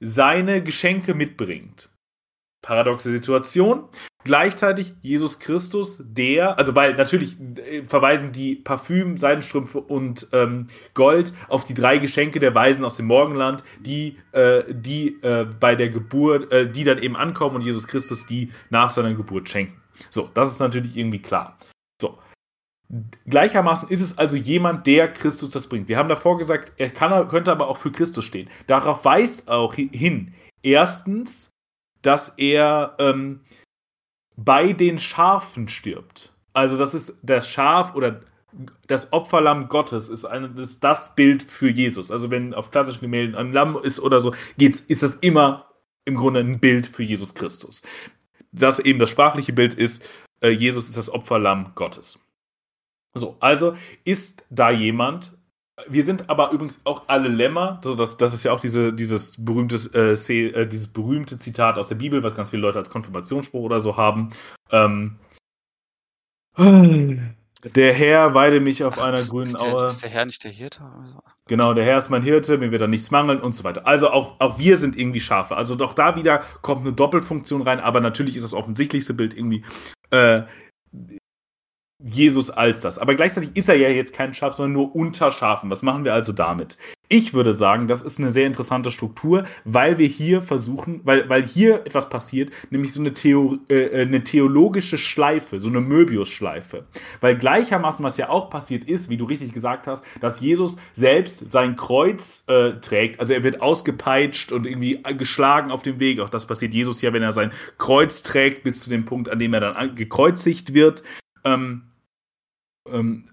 seine 0.00 0.62
Geschenke 0.62 1.14
mitbringt. 1.14 1.91
Paradoxe 2.62 3.10
Situation. 3.10 3.88
Gleichzeitig 4.24 4.94
Jesus 5.02 5.40
Christus, 5.40 6.00
der, 6.04 6.56
also 6.56 6.76
weil 6.76 6.94
natürlich 6.94 7.36
äh, 7.40 7.82
verweisen 7.82 8.30
die 8.30 8.54
Parfüm, 8.54 9.16
Seidenstrümpfe 9.16 9.80
und 9.80 10.28
ähm, 10.32 10.68
Gold 10.94 11.34
auf 11.48 11.64
die 11.64 11.74
drei 11.74 11.98
Geschenke 11.98 12.38
der 12.38 12.54
Weisen 12.54 12.84
aus 12.84 12.96
dem 12.96 13.06
Morgenland, 13.06 13.64
die, 13.80 14.18
äh, 14.30 14.62
die 14.72 15.20
äh, 15.22 15.44
bei 15.58 15.74
der 15.74 15.88
Geburt, 15.88 16.52
äh, 16.52 16.70
die 16.70 16.84
dann 16.84 16.98
eben 16.98 17.16
ankommen 17.16 17.56
und 17.56 17.62
Jesus 17.62 17.88
Christus 17.88 18.24
die 18.24 18.52
nach 18.70 18.90
seiner 18.90 19.12
Geburt 19.12 19.48
schenken. 19.48 19.82
So, 20.08 20.30
das 20.32 20.52
ist 20.52 20.60
natürlich 20.60 20.96
irgendwie 20.96 21.20
klar. 21.20 21.58
So. 22.00 22.18
Gleichermaßen 23.26 23.88
ist 23.88 24.02
es 24.02 24.18
also 24.18 24.36
jemand, 24.36 24.86
der 24.86 25.12
Christus 25.12 25.50
das 25.50 25.66
bringt. 25.66 25.88
Wir 25.88 25.96
haben 25.96 26.10
davor 26.10 26.38
gesagt, 26.38 26.72
er 26.76 26.90
kann, 26.90 27.26
könnte 27.28 27.50
aber 27.50 27.66
auch 27.68 27.78
für 27.78 27.90
Christus 27.90 28.24
stehen. 28.24 28.48
Darauf 28.66 29.04
weist 29.04 29.48
auch 29.48 29.74
hin. 29.74 30.34
Erstens, 30.62 31.51
dass 32.02 32.30
er 32.36 32.94
ähm, 32.98 33.40
bei 34.36 34.72
den 34.72 34.98
Schafen 34.98 35.68
stirbt. 35.68 36.32
Also 36.52 36.76
das 36.76 36.94
ist 36.94 37.18
das 37.22 37.48
Schaf 37.48 37.94
oder 37.94 38.20
das 38.86 39.12
Opferlamm 39.12 39.68
Gottes 39.68 40.08
ist, 40.08 40.24
eine, 40.24 40.50
das, 40.50 40.70
ist 40.70 40.84
das 40.84 41.14
Bild 41.14 41.42
für 41.42 41.70
Jesus. 41.70 42.10
Also 42.10 42.30
wenn 42.30 42.52
auf 42.52 42.70
klassischen 42.70 43.00
Gemälden 43.00 43.34
ein 43.34 43.52
Lamm 43.52 43.78
ist 43.82 44.00
oder 44.00 44.20
so, 44.20 44.34
geht's, 44.58 44.80
ist 44.80 45.02
das 45.02 45.14
immer 45.16 45.70
im 46.04 46.16
Grunde 46.16 46.40
ein 46.40 46.60
Bild 46.60 46.86
für 46.86 47.02
Jesus 47.02 47.34
Christus. 47.34 47.82
Das 48.50 48.78
eben 48.78 48.98
das 48.98 49.10
sprachliche 49.10 49.52
Bild 49.52 49.74
ist, 49.74 50.04
äh, 50.42 50.50
Jesus 50.50 50.88
ist 50.88 50.98
das 50.98 51.10
Opferlamm 51.10 51.72
Gottes. 51.74 52.18
So, 53.14 53.36
also 53.40 53.76
ist 54.04 54.44
da 54.50 54.70
jemand, 54.70 55.38
wir 55.88 56.04
sind 56.04 56.28
aber 56.28 56.50
übrigens 56.50 56.80
auch 56.84 57.08
alle 57.08 57.28
Lämmer. 57.28 57.80
Also 57.82 57.94
das, 57.94 58.16
das 58.16 58.34
ist 58.34 58.44
ja 58.44 58.52
auch 58.52 58.60
diese, 58.60 58.92
dieses, 58.92 59.34
berühmte, 59.38 59.76
äh, 59.94 60.12
äh, 60.12 60.66
dieses 60.66 60.88
berühmte 60.88 61.38
Zitat 61.38 61.78
aus 61.78 61.88
der 61.88 61.94
Bibel, 61.94 62.22
was 62.22 62.34
ganz 62.34 62.50
viele 62.50 62.62
Leute 62.62 62.78
als 62.78 62.90
Konfirmationsspruch 62.90 63.62
oder 63.62 63.80
so 63.80 63.96
haben. 63.96 64.30
Ähm, 64.70 65.18
der 66.56 67.92
Herr 67.94 68.34
weide 68.34 68.60
mich 68.60 68.84
auf 68.84 68.98
einer 68.98 69.20
Ach, 69.20 69.28
grünen 69.28 69.46
ist 69.46 69.62
der, 69.62 69.72
Aue. 69.72 69.86
ist 69.86 70.02
der 70.02 70.10
Herr 70.10 70.26
nicht 70.26 70.44
der 70.44 70.50
Hirte? 70.50 70.82
Genau, 71.46 71.72
der 71.72 71.84
Herr 71.84 71.96
ist 71.96 72.10
mein 72.10 72.22
Hirte, 72.22 72.58
mir 72.58 72.70
wird 72.70 72.82
da 72.82 72.86
nichts 72.86 73.10
mangeln 73.10 73.40
und 73.40 73.54
so 73.54 73.64
weiter. 73.64 73.86
Also 73.86 74.10
auch, 74.10 74.38
auch 74.40 74.58
wir 74.58 74.76
sind 74.76 74.96
irgendwie 74.96 75.20
Schafe. 75.20 75.56
Also 75.56 75.74
doch 75.74 75.94
da 75.94 76.16
wieder 76.16 76.40
kommt 76.60 76.86
eine 76.86 76.92
Doppelfunktion 76.92 77.62
rein, 77.62 77.80
aber 77.80 78.00
natürlich 78.00 78.36
ist 78.36 78.42
das 78.42 78.52
offensichtlichste 78.52 79.14
Bild 79.14 79.34
irgendwie 79.34 79.64
äh, 80.10 80.42
Jesus 82.04 82.50
als 82.50 82.82
das. 82.82 82.98
Aber 82.98 83.14
gleichzeitig 83.14 83.50
ist 83.54 83.68
er 83.68 83.76
ja 83.76 83.88
jetzt 83.88 84.14
kein 84.14 84.34
Schaf, 84.34 84.54
sondern 84.54 84.72
nur 84.72 84.94
unter 84.94 85.30
Schafen. 85.32 85.70
Was 85.70 85.82
machen 85.82 86.04
wir 86.04 86.14
also 86.14 86.32
damit? 86.32 86.78
Ich 87.08 87.34
würde 87.34 87.52
sagen, 87.52 87.88
das 87.88 88.00
ist 88.00 88.18
eine 88.18 88.30
sehr 88.30 88.46
interessante 88.46 88.90
Struktur, 88.90 89.44
weil 89.64 89.98
wir 89.98 90.06
hier 90.06 90.40
versuchen, 90.40 91.02
weil, 91.04 91.28
weil 91.28 91.44
hier 91.44 91.84
etwas 91.84 92.08
passiert, 92.08 92.50
nämlich 92.70 92.94
so 92.94 93.00
eine, 93.00 93.12
Theo, 93.12 93.58
äh, 93.68 94.00
eine 94.00 94.24
theologische 94.24 94.96
Schleife, 94.96 95.60
so 95.60 95.68
eine 95.68 95.82
Möbius-Schleife. 95.82 96.86
Weil 97.20 97.36
gleichermaßen, 97.36 98.02
was 98.02 98.16
ja 98.16 98.30
auch 98.30 98.48
passiert 98.48 98.84
ist, 98.84 99.10
wie 99.10 99.18
du 99.18 99.26
richtig 99.26 99.52
gesagt 99.52 99.86
hast, 99.86 100.04
dass 100.20 100.40
Jesus 100.40 100.78
selbst 100.94 101.52
sein 101.52 101.76
Kreuz 101.76 102.44
äh, 102.46 102.80
trägt. 102.80 103.20
Also 103.20 103.34
er 103.34 103.42
wird 103.42 103.60
ausgepeitscht 103.60 104.50
und 104.50 104.66
irgendwie 104.66 105.02
geschlagen 105.18 105.70
auf 105.70 105.82
dem 105.82 106.00
Weg. 106.00 106.18
Auch 106.18 106.30
das 106.30 106.46
passiert 106.46 106.72
Jesus 106.72 107.02
ja, 107.02 107.12
wenn 107.12 107.22
er 107.22 107.34
sein 107.34 107.52
Kreuz 107.76 108.22
trägt, 108.22 108.64
bis 108.64 108.82
zu 108.82 108.88
dem 108.88 109.04
Punkt, 109.04 109.28
an 109.28 109.38
dem 109.38 109.52
er 109.52 109.60
dann 109.60 109.76
an- 109.76 109.94
gekreuzigt 109.94 110.72
wird. 110.72 111.02
Ähm, 111.44 111.82
ähm, 112.90 113.28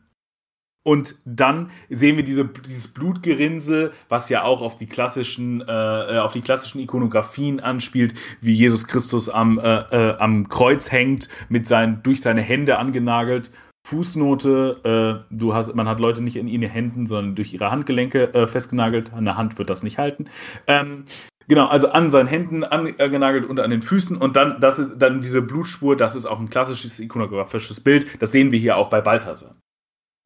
und 0.83 1.15
dann 1.25 1.71
sehen 1.89 2.15
wir 2.15 2.23
diese, 2.23 2.45
dieses 2.45 2.87
Blutgerinnsel, 2.87 3.91
was 4.07 4.29
ja 4.29 4.43
auch 4.43 4.61
auf 4.61 4.75
die 4.75 4.87
klassischen, 4.87 5.61
äh, 5.61 6.15
äh, 6.15 6.17
auf 6.19 6.31
die 6.31 6.41
klassischen 6.41 6.79
Ikonografien 6.79 7.59
anspielt, 7.59 8.13
wie 8.41 8.53
Jesus 8.53 8.87
Christus 8.87 9.29
am, 9.29 9.59
äh, 9.59 9.81
äh, 9.91 10.17
am 10.17 10.47
Kreuz 10.49 10.91
hängt, 10.91 11.29
mit 11.49 11.67
seinen, 11.67 12.01
durch 12.01 12.21
seine 12.21 12.41
Hände 12.41 12.79
angenagelt. 12.79 13.51
Fußnote, 13.85 15.25
äh, 15.29 15.35
du 15.35 15.53
hast, 15.53 15.75
man 15.75 15.87
hat 15.87 15.99
Leute 15.99 16.21
nicht 16.21 16.37
in 16.37 16.47
ihren 16.47 16.63
Händen, 16.63 17.05
sondern 17.05 17.35
durch 17.35 17.53
ihre 17.53 17.71
Handgelenke 17.71 18.33
äh, 18.33 18.47
festgenagelt. 18.47 19.13
An 19.13 19.25
der 19.25 19.37
Hand 19.37 19.57
wird 19.57 19.69
das 19.69 19.83
nicht 19.83 19.97
halten. 19.97 20.25
Ähm, 20.65 21.05
Genau, 21.49 21.65
also 21.65 21.89
an 21.89 22.11
seinen 22.11 22.27
Händen 22.27 22.63
angenagelt 22.63 23.43
und 23.43 23.59
an 23.59 23.71
den 23.71 23.81
Füßen 23.81 24.15
und 24.15 24.35
dann, 24.35 24.61
das 24.61 24.77
ist 24.77 24.91
dann 24.99 25.19
diese 25.19 25.41
Blutspur, 25.41 25.97
das 25.97 26.15
ist 26.15 26.27
auch 26.27 26.39
ein 26.39 26.51
klassisches 26.51 26.99
ikonografisches 26.99 27.81
Bild. 27.81 28.05
Das 28.21 28.31
sehen 28.31 28.51
wir 28.51 28.59
hier 28.59 28.77
auch 28.77 28.89
bei 28.89 29.01
Balthasar. 29.01 29.55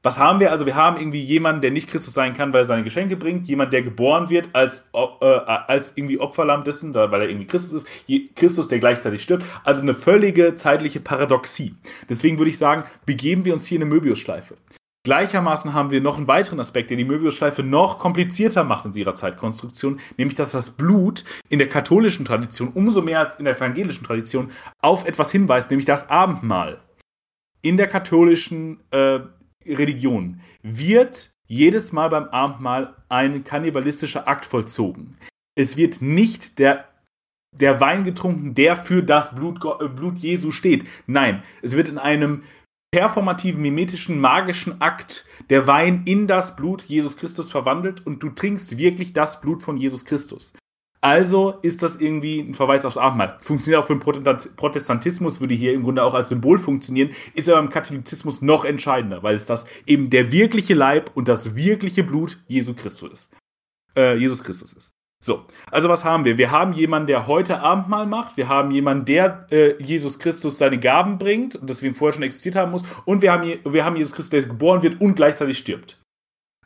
Was 0.04 0.20
haben 0.20 0.42
wir? 0.42 0.52
Also 0.52 0.66
wir 0.66 0.76
haben 0.76 0.98
irgendwie 0.98 1.22
jemanden, 1.22 1.62
der 1.62 1.72
nicht 1.72 1.90
Christus 1.90 2.14
sein 2.14 2.34
kann, 2.34 2.52
weil 2.52 2.64
er 2.64 2.66
seine 2.66 2.84
Geschenke 2.84 3.16
bringt, 3.16 3.48
jemand, 3.48 3.72
der 3.72 3.84
geboren 3.84 4.30
wird 4.30 4.50
als, 4.52 4.90
äh, 4.94 5.26
als 5.26 5.94
irgendwie 5.96 6.20
Opferlamm 6.20 6.66
dessen, 6.66 6.94
weil 6.94 7.22
er 7.22 7.30
irgendwie 7.30 7.48
Christus 7.48 7.86
ist, 7.86 8.36
Christus, 8.36 8.68
der 8.68 8.80
gleichzeitig 8.80 9.24
stirbt. 9.24 9.46
Also 9.64 9.82
eine 9.82 9.94
völlige 9.94 10.58
zeitliche 10.58 11.00
Paradoxie. 11.00 11.74
Deswegen 12.10 12.38
würde 12.38 12.50
ich 12.50 12.58
sagen, 12.58 12.84
begeben 13.06 13.46
wir 13.46 13.54
uns 13.54 13.66
hier 13.66 13.78
in 13.78 13.84
eine 13.84 13.94
Möbiusschleife. 13.94 14.56
Gleichermaßen 15.06 15.74
haben 15.74 15.92
wir 15.92 16.00
noch 16.00 16.16
einen 16.16 16.30
weiteren 16.30 16.62
Aspekt, 16.62 16.90
der 16.90 16.96
die 16.96 17.04
Möbiusschleife 17.04 17.62
noch 17.62 18.00
komplizierter 18.00 18.64
macht 18.64 18.86
in 18.86 18.94
ihrer 18.94 19.16
Zeitkonstruktion, 19.16 20.00
nämlich 20.18 20.36
dass 20.36 20.52
das 20.52 20.70
Blut 20.70 21.26
in 21.50 21.60
der 21.60 21.68
katholischen 21.68 22.24
Tradition 22.24 22.70
umso 22.70 23.02
mehr 23.02 23.20
als 23.20 23.36
in 23.36 23.44
der 23.44 23.58
evangelischen 23.58 24.06
Tradition 24.06 24.52
auf 24.82 25.06
etwas 25.06 25.30
hinweist, 25.34 25.70
nämlich 25.70 25.86
das 25.86 26.10
Abendmahl. 26.10 26.80
In 27.62 27.76
der 27.76 27.88
katholischen 27.88 28.80
äh, 28.92 29.20
Religion 29.66 30.40
wird 30.62 31.32
jedes 31.48 31.92
Mal 31.92 32.08
beim 32.08 32.30
Abendmahl 32.30 32.96
ein 33.10 33.44
kannibalistischer 33.44 34.26
Akt 34.30 34.46
vollzogen. 34.46 35.18
Es 35.56 35.76
wird 35.76 36.02
nicht 36.02 36.60
der 36.60 36.86
der 37.56 37.80
Wein 37.80 38.04
getrunken, 38.04 38.56
der 38.56 38.78
für 38.78 39.04
das 39.04 39.36
Blut, 39.36 39.64
äh, 39.64 39.88
Blut 39.88 40.18
Jesu 40.18 40.50
steht. 40.50 40.86
Nein, 41.06 41.44
es 41.62 41.76
wird 41.76 41.88
in 41.88 42.00
einem 42.00 42.42
performativen, 42.94 43.60
mimetischen, 43.60 44.20
magischen 44.22 44.80
Akt 44.80 45.26
der 45.50 45.66
Wein 45.66 46.04
in 46.06 46.28
das 46.28 46.56
Blut 46.56 46.84
Jesus 46.84 47.18
Christus 47.18 47.50
verwandelt 47.50 48.06
und 48.06 48.22
du 48.22 48.30
trinkst 48.30 48.78
wirklich 48.78 49.14
das 49.14 49.42
Blut 49.42 49.64
von 49.64 49.78
Jesus 49.78 50.06
Christus. 50.06 50.54
Also 51.02 51.56
ist 51.64 51.82
das 51.82 52.00
irgendwie 52.00 52.40
ein 52.40 52.54
Verweis 52.54 52.86
aufs 52.86 52.98
Abendmahl. 52.98 53.40
Funktioniert 53.42 53.82
auch 53.82 53.88
für 53.88 53.96
den 53.96 54.00
Protestant- 54.00 54.56
Protestantismus, 54.58 55.42
würde 55.42 55.56
hier 55.56 55.74
im 55.74 55.82
Grunde 55.82 56.04
auch 56.04 56.14
als 56.14 56.30
Symbol 56.30 56.60
funktionieren, 56.60 57.10
ist 57.34 57.50
aber 57.50 57.60
im 57.60 57.72
Katholizismus 57.72 58.44
noch 58.44 58.64
entscheidender, 58.64 59.24
weil 59.24 59.36
es 59.36 59.48
das 59.48 59.66
eben 59.88 60.12
der 60.12 60.32
wirkliche 60.32 60.76
Leib 60.76 61.10
und 61.16 61.28
das 61.28 61.56
wirkliche 61.56 62.04
Blut 62.04 62.38
Jesu 62.48 62.76
Christus 62.76 63.12
ist. 63.12 63.36
Äh, 63.98 64.18
Jesus 64.18 64.44
Christus 64.44 64.72
ist. 64.72 64.93
So, 65.24 65.46
also 65.72 65.88
was 65.88 66.04
haben 66.04 66.26
wir? 66.26 66.38
Wir 66.38 66.52
haben 66.52 66.74
jemanden, 66.74 67.08
der 67.08 67.28
heute 67.28 67.62
Abendmahl 67.62 68.06
macht. 68.06 68.36
Wir 68.36 68.50
haben 68.50 68.72
jemanden, 68.72 69.06
der 69.06 69.48
äh, 69.52 69.82
Jesus 69.82 70.20
Christus 70.20 70.58
seine 70.58 70.78
Gaben 70.78 71.18
bringt 71.18 71.56
und 71.56 71.70
deswegen 71.70 71.96
vorher 71.96 72.14
schon 72.14 72.24
existiert 72.24 72.58
haben 72.58 72.72
muss. 72.72 72.84
Und 73.06 73.22
wir 73.22 73.32
haben, 73.32 73.54
wir 73.64 73.86
haben 73.86 73.96
Jesus 73.96 74.12
Christus, 74.12 74.32
der 74.32 74.42
geboren 74.42 74.84
wird 74.84 75.00
und 75.00 75.16
gleichzeitig 75.16 75.58
stirbt. 75.58 76.02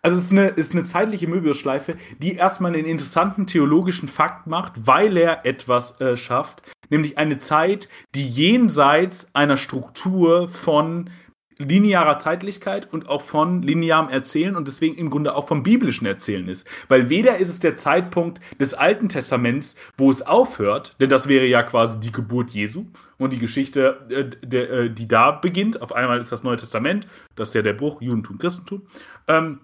Also 0.01 0.17
es 0.17 0.23
ist 0.23 0.31
eine, 0.31 0.47
ist 0.47 0.73
eine 0.73 0.81
zeitliche 0.81 1.27
Möbiusschleife, 1.27 1.97
die 2.17 2.33
erstmal 2.33 2.73
einen 2.73 2.85
interessanten 2.85 3.45
theologischen 3.45 4.07
Fakt 4.07 4.47
macht, 4.47 4.87
weil 4.87 5.17
er 5.17 5.45
etwas 5.45 6.01
äh, 6.01 6.17
schafft, 6.17 6.67
nämlich 6.89 7.19
eine 7.19 7.37
Zeit, 7.37 7.89
die 8.15 8.27
jenseits 8.27 9.27
einer 9.35 9.57
Struktur 9.57 10.47
von 10.49 11.11
linearer 11.59 12.19
Zeitlichkeit 12.19 12.91
und 12.91 13.09
auch 13.09 13.21
von 13.21 13.61
linearem 13.61 14.09
Erzählen 14.09 14.55
und 14.55 14.67
deswegen 14.67 14.95
im 14.95 15.09
Grunde 15.09 15.35
auch 15.35 15.47
vom 15.47 15.63
biblischen 15.63 16.05
Erzählen 16.05 16.47
ist. 16.47 16.67
Weil 16.87 17.09
weder 17.09 17.37
ist 17.37 17.49
es 17.49 17.59
der 17.59 17.75
Zeitpunkt 17.75 18.39
des 18.59 18.73
Alten 18.73 19.09
Testaments, 19.09 19.75
wo 19.97 20.09
es 20.09 20.21
aufhört, 20.21 20.95
denn 20.99 21.09
das 21.09 21.27
wäre 21.27 21.45
ja 21.45 21.63
quasi 21.63 21.99
die 21.99 22.11
Geburt 22.11 22.51
Jesu 22.51 22.85
und 23.17 23.33
die 23.33 23.39
Geschichte, 23.39 24.05
äh, 24.09 24.45
der, 24.45 24.69
äh, 24.69 24.89
die 24.89 25.07
da 25.07 25.31
beginnt. 25.31 25.81
Auf 25.81 25.93
einmal 25.93 26.19
ist 26.19 26.31
das 26.31 26.43
Neue 26.43 26.57
Testament, 26.57 27.07
das 27.35 27.49
ist 27.49 27.55
ja 27.55 27.61
der 27.61 27.73
Bruch 27.73 28.01
Judentum, 28.01 28.37
Christentum. 28.37 28.83
Ähm, 29.27 29.59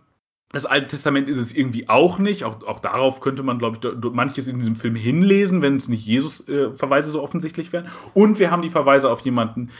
das 0.53 0.67
Alte 0.67 0.87
Testament 0.87 1.29
ist 1.29 1.37
es 1.37 1.55
irgendwie 1.55 1.89
auch 1.89 2.19
nicht. 2.19 2.43
Auch, 2.43 2.61
auch 2.63 2.79
darauf 2.79 3.21
könnte 3.21 3.41
man, 3.41 3.57
glaube 3.57 3.79
ich, 3.81 4.11
manches 4.11 4.47
in 4.47 4.59
diesem 4.59 4.75
Film 4.75 4.93
hinlesen, 4.93 5.63
wenn 5.63 5.77
es 5.77 5.89
nicht 5.89 6.05
Jesus-Verweise 6.05 7.09
äh, 7.09 7.11
so 7.11 7.23
offensichtlich 7.23 7.73
wären. 7.73 7.87
Und 8.13 8.37
wir 8.37 8.51
haben 8.51 8.61
die 8.61 8.69
Verweise 8.69 9.09
auf 9.09 9.21
jemanden, 9.21 9.71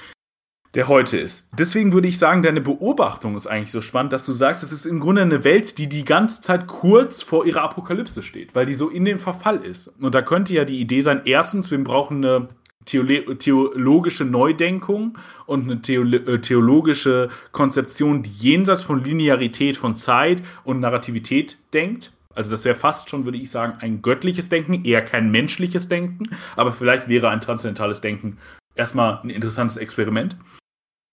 der 0.75 0.87
heute 0.87 1.17
ist. 1.17 1.49
Deswegen 1.57 1.93
würde 1.93 2.07
ich 2.07 2.17
sagen, 2.17 2.41
deine 2.41 2.61
Beobachtung 2.61 3.35
ist 3.35 3.47
eigentlich 3.47 3.71
so 3.71 3.81
spannend, 3.81 4.11
dass 4.11 4.25
du 4.25 4.31
sagst, 4.31 4.63
es 4.63 4.71
ist 4.71 4.85
im 4.85 4.99
Grunde 4.99 5.21
eine 5.21 5.43
Welt, 5.43 5.77
die 5.77 5.87
die 5.87 6.05
ganze 6.05 6.41
Zeit 6.41 6.67
kurz 6.67 7.21
vor 7.21 7.45
ihrer 7.45 7.61
Apokalypse 7.61 8.23
steht, 8.23 8.55
weil 8.55 8.65
die 8.65 8.73
so 8.73 8.89
in 8.89 9.05
dem 9.05 9.19
Verfall 9.19 9.57
ist. 9.57 9.87
Und 9.99 10.15
da 10.15 10.21
könnte 10.21 10.53
ja 10.53 10.65
die 10.65 10.79
Idee 10.79 11.01
sein, 11.01 11.21
erstens, 11.25 11.69
wir 11.69 11.83
brauchen 11.83 12.25
eine 12.25 12.47
theologische 12.85 14.25
Neudenkung 14.25 15.17
und 15.45 15.71
eine 15.71 15.75
äh, 15.75 16.41
theologische 16.41 17.29
Konzeption, 17.51 18.23
die 18.23 18.31
jenseits 18.31 18.81
von 18.81 19.03
Linearität 19.03 19.77
von 19.77 19.95
Zeit 19.95 20.41
und 20.65 20.81
Narrativität 20.81 21.57
denkt. 21.73 22.11
Also 22.35 22.49
das 22.49 22.65
wäre 22.65 22.75
fast 22.75 23.09
schon, 23.09 23.25
würde 23.25 23.37
ich 23.37 23.51
sagen, 23.51 23.75
ein 23.79 24.01
göttliches 24.01 24.49
Denken, 24.49 24.83
eher 24.83 25.05
kein 25.05 25.31
menschliches 25.31 25.87
Denken, 25.87 26.25
aber 26.55 26.73
vielleicht 26.73 27.07
wäre 27.07 27.29
ein 27.29 27.41
transzendentales 27.41 28.01
Denken 28.01 28.37
erstmal 28.75 29.19
ein 29.23 29.29
interessantes 29.29 29.77
Experiment. 29.77 30.35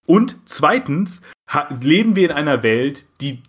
Und 0.07 0.37
zweitens 0.45 1.21
leben 1.81 2.15
wir 2.15 2.29
in 2.29 2.35
einer 2.35 2.63
Welt, 2.63 3.05
die, 3.19 3.41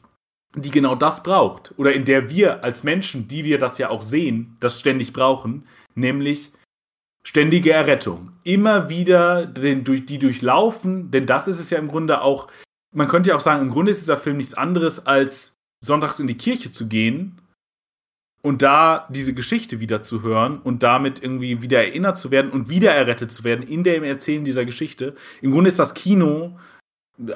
die 0.54 0.70
genau 0.70 0.94
das 0.94 1.22
braucht. 1.22 1.74
Oder 1.76 1.92
in 1.92 2.04
der 2.04 2.30
wir 2.30 2.64
als 2.64 2.82
Menschen, 2.82 3.28
die 3.28 3.44
wir 3.44 3.58
das 3.58 3.78
ja 3.78 3.90
auch 3.90 4.02
sehen, 4.02 4.56
das 4.60 4.78
ständig 4.78 5.12
brauchen, 5.12 5.66
nämlich 5.94 6.52
ständige 7.24 7.72
Errettung. 7.72 8.32
Immer 8.44 8.88
wieder 8.88 9.46
den, 9.46 9.84
durch, 9.84 10.06
die 10.06 10.18
durchlaufen, 10.18 11.10
denn 11.10 11.26
das 11.26 11.48
ist 11.48 11.60
es 11.60 11.70
ja 11.70 11.78
im 11.78 11.88
Grunde 11.88 12.22
auch, 12.22 12.48
man 12.94 13.08
könnte 13.08 13.30
ja 13.30 13.36
auch 13.36 13.40
sagen, 13.40 13.62
im 13.62 13.70
Grunde 13.70 13.92
ist 13.92 14.00
dieser 14.00 14.18
Film 14.18 14.36
nichts 14.36 14.54
anderes 14.54 15.06
als 15.06 15.54
sonntags 15.84 16.20
in 16.20 16.26
die 16.26 16.36
Kirche 16.36 16.70
zu 16.70 16.88
gehen 16.88 17.41
und 18.42 18.62
da 18.62 19.06
diese 19.08 19.34
Geschichte 19.34 19.80
wieder 19.80 20.02
zu 20.02 20.22
hören 20.22 20.58
und 20.58 20.82
damit 20.82 21.22
irgendwie 21.22 21.62
wieder 21.62 21.78
erinnert 21.84 22.18
zu 22.18 22.30
werden 22.30 22.50
und 22.50 22.68
wieder 22.68 22.92
errettet 22.92 23.30
zu 23.30 23.44
werden 23.44 23.66
in 23.66 23.84
dem 23.84 24.02
Erzählen 24.02 24.44
dieser 24.44 24.64
Geschichte. 24.64 25.14
Im 25.40 25.52
Grunde 25.52 25.68
ist 25.68 25.78
das 25.78 25.94
Kino, 25.94 26.58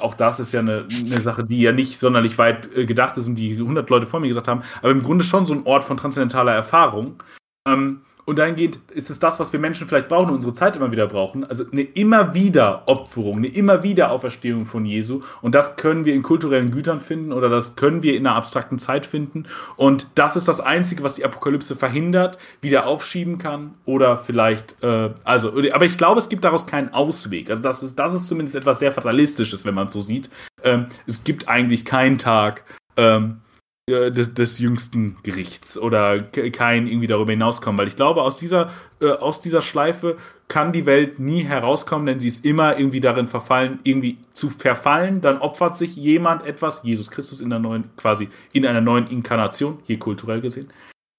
auch 0.01 0.15
das 0.15 0.41
ist 0.41 0.53
ja 0.53 0.61
eine, 0.61 0.89
eine 0.91 1.23
Sache, 1.23 1.45
die 1.45 1.61
ja 1.61 1.71
nicht 1.71 2.01
sonderlich 2.01 2.39
weit 2.39 2.75
äh, 2.75 2.87
gedacht 2.87 3.17
ist 3.17 3.29
und 3.29 3.37
die 3.37 3.53
100 3.53 3.89
Leute 3.89 4.07
vor 4.07 4.21
mir 4.21 4.29
gesagt 4.29 4.49
haben, 4.49 4.63
aber 4.81 4.91
im 4.91 5.03
Grunde 5.03 5.25
schon 5.25 5.47
so 5.47 5.55
ein 5.55 5.65
Ort 5.65 5.85
von 5.85 5.97
transzendentaler 5.97 6.53
Erfahrung. 6.53 7.23
Ähm, 7.69 8.03
und 8.27 8.41
dahingehend 8.41 8.81
ist 8.91 9.09
es 9.09 9.21
das, 9.21 9.39
was 9.39 9.53
wir 9.53 9.61
Menschen 9.61 9.87
vielleicht 9.87 10.09
brauchen 10.09 10.31
unsere 10.31 10.53
Zeit 10.53 10.75
immer 10.75 10.91
wieder 10.91 11.07
brauchen. 11.07 11.45
Also 11.45 11.65
eine 11.71 11.83
immer 11.83 12.35
wieder 12.35 12.83
Opferung, 12.87 13.39
eine 13.39 13.47
immer 13.47 13.85
wieder 13.85 14.11
Auferstehung 14.11 14.67
von 14.67 14.85
Jesu. 14.85 15.21
Und 15.43 15.55
das 15.55 15.77
können 15.77 16.05
wir 16.05 16.13
in 16.13 16.25
kulturellen 16.25 16.73
Gütern 16.73 17.01
finden 17.01 17.33
oder 17.33 17.49
das 17.49 17.77
können 17.77 18.03
wir 18.03 18.17
in 18.17 18.27
einer 18.27 18.35
abstrakten 18.35 18.81
Zeit 18.81 19.07
finden. 19.07 19.45
Und 19.77 20.09
das 20.17 20.35
ist 20.35 20.49
das 20.49 20.61
Einzige, 20.61 21.05
was 21.05 21.15
die 21.15 21.25
Apokalypse 21.25 21.77
verhindert, 21.77 22.39
wieder 22.61 22.89
aufschieben 22.89 23.39
kann 23.39 23.75
oder 23.85 24.19
vielleicht, 24.19 24.83
äh, 24.83 25.11
also, 25.23 25.53
aber 25.73 25.85
ich 25.85 25.97
glaube, 25.97 26.19
es 26.19 26.29
gibt 26.29 26.43
daraus 26.43 26.67
keinen 26.67 26.93
Ausweg. 26.93 27.49
Also 27.49 27.63
das 27.63 27.85
ist, 27.85 27.97
das 27.97 28.13
ist 28.13 28.27
zumindest 28.27 28.57
etwas 28.57 28.81
sehr 28.81 28.91
Fatalistisches, 28.91 29.65
wenn 29.65 29.75
man 29.75 29.87
es 29.87 29.93
so 29.93 30.01
sieht. 30.01 30.31
Ähm, 30.65 30.87
es 31.07 31.23
gibt 31.23 31.49
eigentlich 31.49 31.85
keinen 31.85 32.19
Tag, 32.19 32.65
ähm, 32.97 33.37
äh, 33.37 33.46
des, 33.89 34.35
des, 34.35 34.59
jüngsten 34.59 35.17
Gerichts 35.23 35.79
oder 35.79 36.21
kein 36.21 36.89
irgendwie 36.89 37.07
darüber 37.07 37.31
hinauskommen, 37.31 37.79
weil 37.79 37.87
ich 37.87 37.95
glaube, 37.95 38.23
aus 38.23 38.37
dieser, 38.37 38.71
äh, 39.01 39.11
aus 39.11 39.41
dieser 39.41 39.63
Schleife 39.63 40.17
kann 40.49 40.73
die 40.73 40.87
Welt 40.87 41.21
nie 41.21 41.45
herauskommen, 41.45 42.05
denn 42.07 42.19
sie 42.19 42.27
ist 42.27 42.45
immer 42.45 42.79
irgendwie 42.79 42.99
darin 42.99 43.29
verfallen, 43.29 43.79
irgendwie 43.85 44.19
zu 44.33 44.51
verfallen. 44.51 45.21
Dann 45.21 45.39
opfert 45.39 45.77
sich 45.77 45.95
jemand 45.95 46.45
etwas, 46.45 46.81
Jesus 46.83 47.13
Christus 47.13 47.41
in 47.41 47.49
der 47.49 47.61
neuen, 47.61 47.85
quasi 47.97 48.29
in 48.53 48.67
einer 48.67 48.81
neuen 48.81 49.07
Inkarnation, 49.07 49.79
hier 49.87 50.01
kulturell 50.01 50.41
gesehen. 50.41 50.69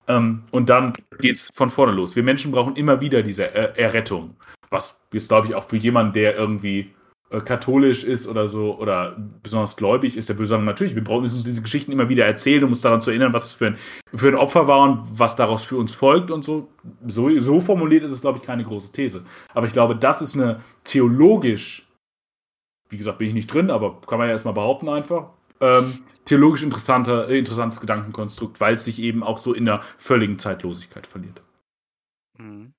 Ähm, 0.09 0.43
und 0.51 0.69
dann 0.69 0.91
geht's 1.19 1.49
von 1.53 1.69
vorne 1.69 1.93
los. 1.93 2.17
Wir 2.17 2.23
Menschen 2.23 2.51
brauchen 2.51 2.75
immer 2.75 2.99
wieder 2.99 3.23
diese 3.23 3.53
äh, 3.55 3.81
Errettung. 3.81 4.35
Was 4.69 4.99
jetzt, 5.13 5.29
glaube 5.29 5.47
ich, 5.47 5.55
auch 5.55 5.63
für 5.63 5.77
jemanden, 5.77 6.11
der 6.11 6.35
irgendwie 6.35 6.79
äh, 6.79 6.96
katholisch 7.29 8.03
ist 8.05 8.25
oder 8.25 8.47
so 8.47 8.77
oder 8.77 9.17
besonders 9.43 9.75
gläubig 9.75 10.15
ist, 10.15 10.29
der 10.29 10.37
würde 10.37 10.47
sagen, 10.47 10.63
natürlich, 10.63 10.95
wir 10.95 11.03
brauchen 11.03 11.23
uns 11.23 11.43
diese 11.43 11.61
Geschichten 11.61 11.91
immer 11.91 12.07
wieder 12.07 12.25
erzählen, 12.25 12.63
um 12.63 12.69
uns 12.69 12.81
daran 12.81 13.01
zu 13.01 13.09
erinnern, 13.09 13.33
was 13.33 13.45
es 13.45 13.53
für 13.55 13.67
ein, 13.67 13.77
für 14.15 14.29
ein 14.29 14.35
Opfer 14.35 14.67
war 14.67 14.81
und 14.81 15.19
was 15.19 15.35
daraus 15.35 15.63
für 15.63 15.75
uns 15.75 15.93
folgt 15.93 16.31
und 16.31 16.45
so. 16.45 16.69
So, 17.05 17.37
so 17.39 17.59
formuliert 17.59 18.03
ist 18.03 18.11
es, 18.11 18.21
glaube 18.21 18.37
ich, 18.37 18.45
keine 18.45 18.63
große 18.63 18.93
These. 18.93 19.23
Aber 19.53 19.65
ich 19.65 19.73
glaube, 19.73 19.95
das 19.95 20.21
ist 20.21 20.35
eine 20.35 20.61
theologisch, 20.85 21.85
wie 22.89 22.97
gesagt, 22.97 23.17
bin 23.17 23.27
ich 23.27 23.33
nicht 23.33 23.53
drin, 23.53 23.71
aber 23.71 23.99
kann 24.01 24.19
man 24.19 24.27
ja 24.27 24.31
erstmal 24.31 24.53
behaupten 24.53 24.87
einfach, 24.87 25.31
ähm, 25.59 26.05
theologisch 26.23 26.63
interessanter, 26.63 27.27
äh, 27.27 27.37
interessantes 27.39 27.81
Gedankenkonstrukt, 27.81 28.61
weil 28.61 28.75
es 28.75 28.85
sich 28.85 28.99
eben 28.99 29.21
auch 29.21 29.37
so 29.37 29.53
in 29.53 29.65
der 29.65 29.81
völligen 29.97 30.39
Zeitlosigkeit 30.39 31.05
verliert. 31.05 31.41
Mhm. 32.37 32.73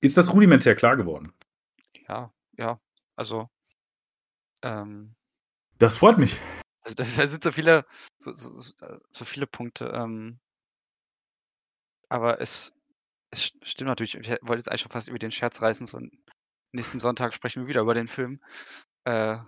Ist 0.00 0.16
das 0.16 0.32
rudimentär 0.32 0.76
klar 0.76 0.96
geworden? 0.96 1.32
Ja, 2.08 2.30
ja. 2.56 2.78
Also 3.16 3.48
ähm, 4.62 5.14
das 5.78 5.96
freut 5.96 6.18
mich. 6.18 6.38
Also, 6.82 6.94
da, 6.94 7.04
sind 7.04 7.42
so 7.42 7.52
viele, 7.52 7.86
so, 8.18 8.34
so, 8.34 8.50
so 9.10 9.24
viele 9.24 9.46
Punkte. 9.46 9.86
Ähm, 9.94 10.38
aber 12.08 12.40
es, 12.40 12.74
es 13.30 13.52
stimmt 13.62 13.88
natürlich. 13.88 14.16
Ich 14.16 14.28
wollte 14.42 14.56
jetzt 14.56 14.68
eigentlich 14.68 14.82
schon 14.82 14.90
fast 14.90 15.08
über 15.08 15.18
den 15.18 15.30
Scherz 15.30 15.62
reißen. 15.62 15.86
So 15.86 16.00
nächsten 16.72 16.98
Sonntag 16.98 17.34
sprechen 17.34 17.62
wir 17.62 17.68
wieder 17.68 17.82
über 17.82 17.94
den 17.94 18.08
Film. 18.08 18.42
Äh, 19.04 19.38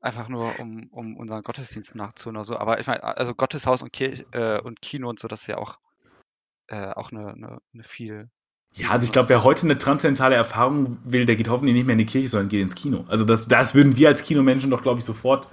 einfach 0.00 0.28
nur, 0.28 0.58
um, 0.60 0.88
um 0.90 1.16
unseren 1.16 1.42
Gottesdienst 1.42 1.94
nachzuholen 1.94 2.36
oder 2.36 2.44
so. 2.44 2.56
Aber 2.56 2.80
ich 2.80 2.86
meine, 2.86 3.02
also 3.02 3.34
Gotteshaus 3.34 3.82
und, 3.82 3.92
Kirche, 3.92 4.26
äh, 4.32 4.60
und 4.60 4.80
Kino 4.80 5.08
und 5.08 5.18
so, 5.18 5.28
das 5.28 5.42
ist 5.42 5.46
ja 5.48 5.58
auch, 5.58 5.78
äh, 6.68 6.92
auch 6.92 7.10
eine, 7.10 7.28
eine, 7.32 7.60
eine 7.74 7.84
viel 7.84 8.30
ja, 8.74 8.90
also 8.90 9.04
ich 9.04 9.12
glaube, 9.12 9.28
wer 9.28 9.42
heute 9.42 9.64
eine 9.64 9.78
transzendentale 9.78 10.36
Erfahrung 10.36 10.98
will, 11.04 11.26
der 11.26 11.36
geht 11.36 11.48
hoffentlich 11.48 11.74
nicht 11.74 11.86
mehr 11.86 11.94
in 11.94 11.98
die 11.98 12.06
Kirche, 12.06 12.28
sondern 12.28 12.48
geht 12.48 12.60
ins 12.60 12.74
Kino. 12.74 13.04
Also 13.08 13.24
das, 13.24 13.48
das 13.48 13.74
würden 13.74 13.96
wir 13.96 14.08
als 14.08 14.22
Kinomenschen 14.22 14.70
doch, 14.70 14.82
glaube 14.82 15.00
ich, 15.00 15.04
sofort 15.04 15.48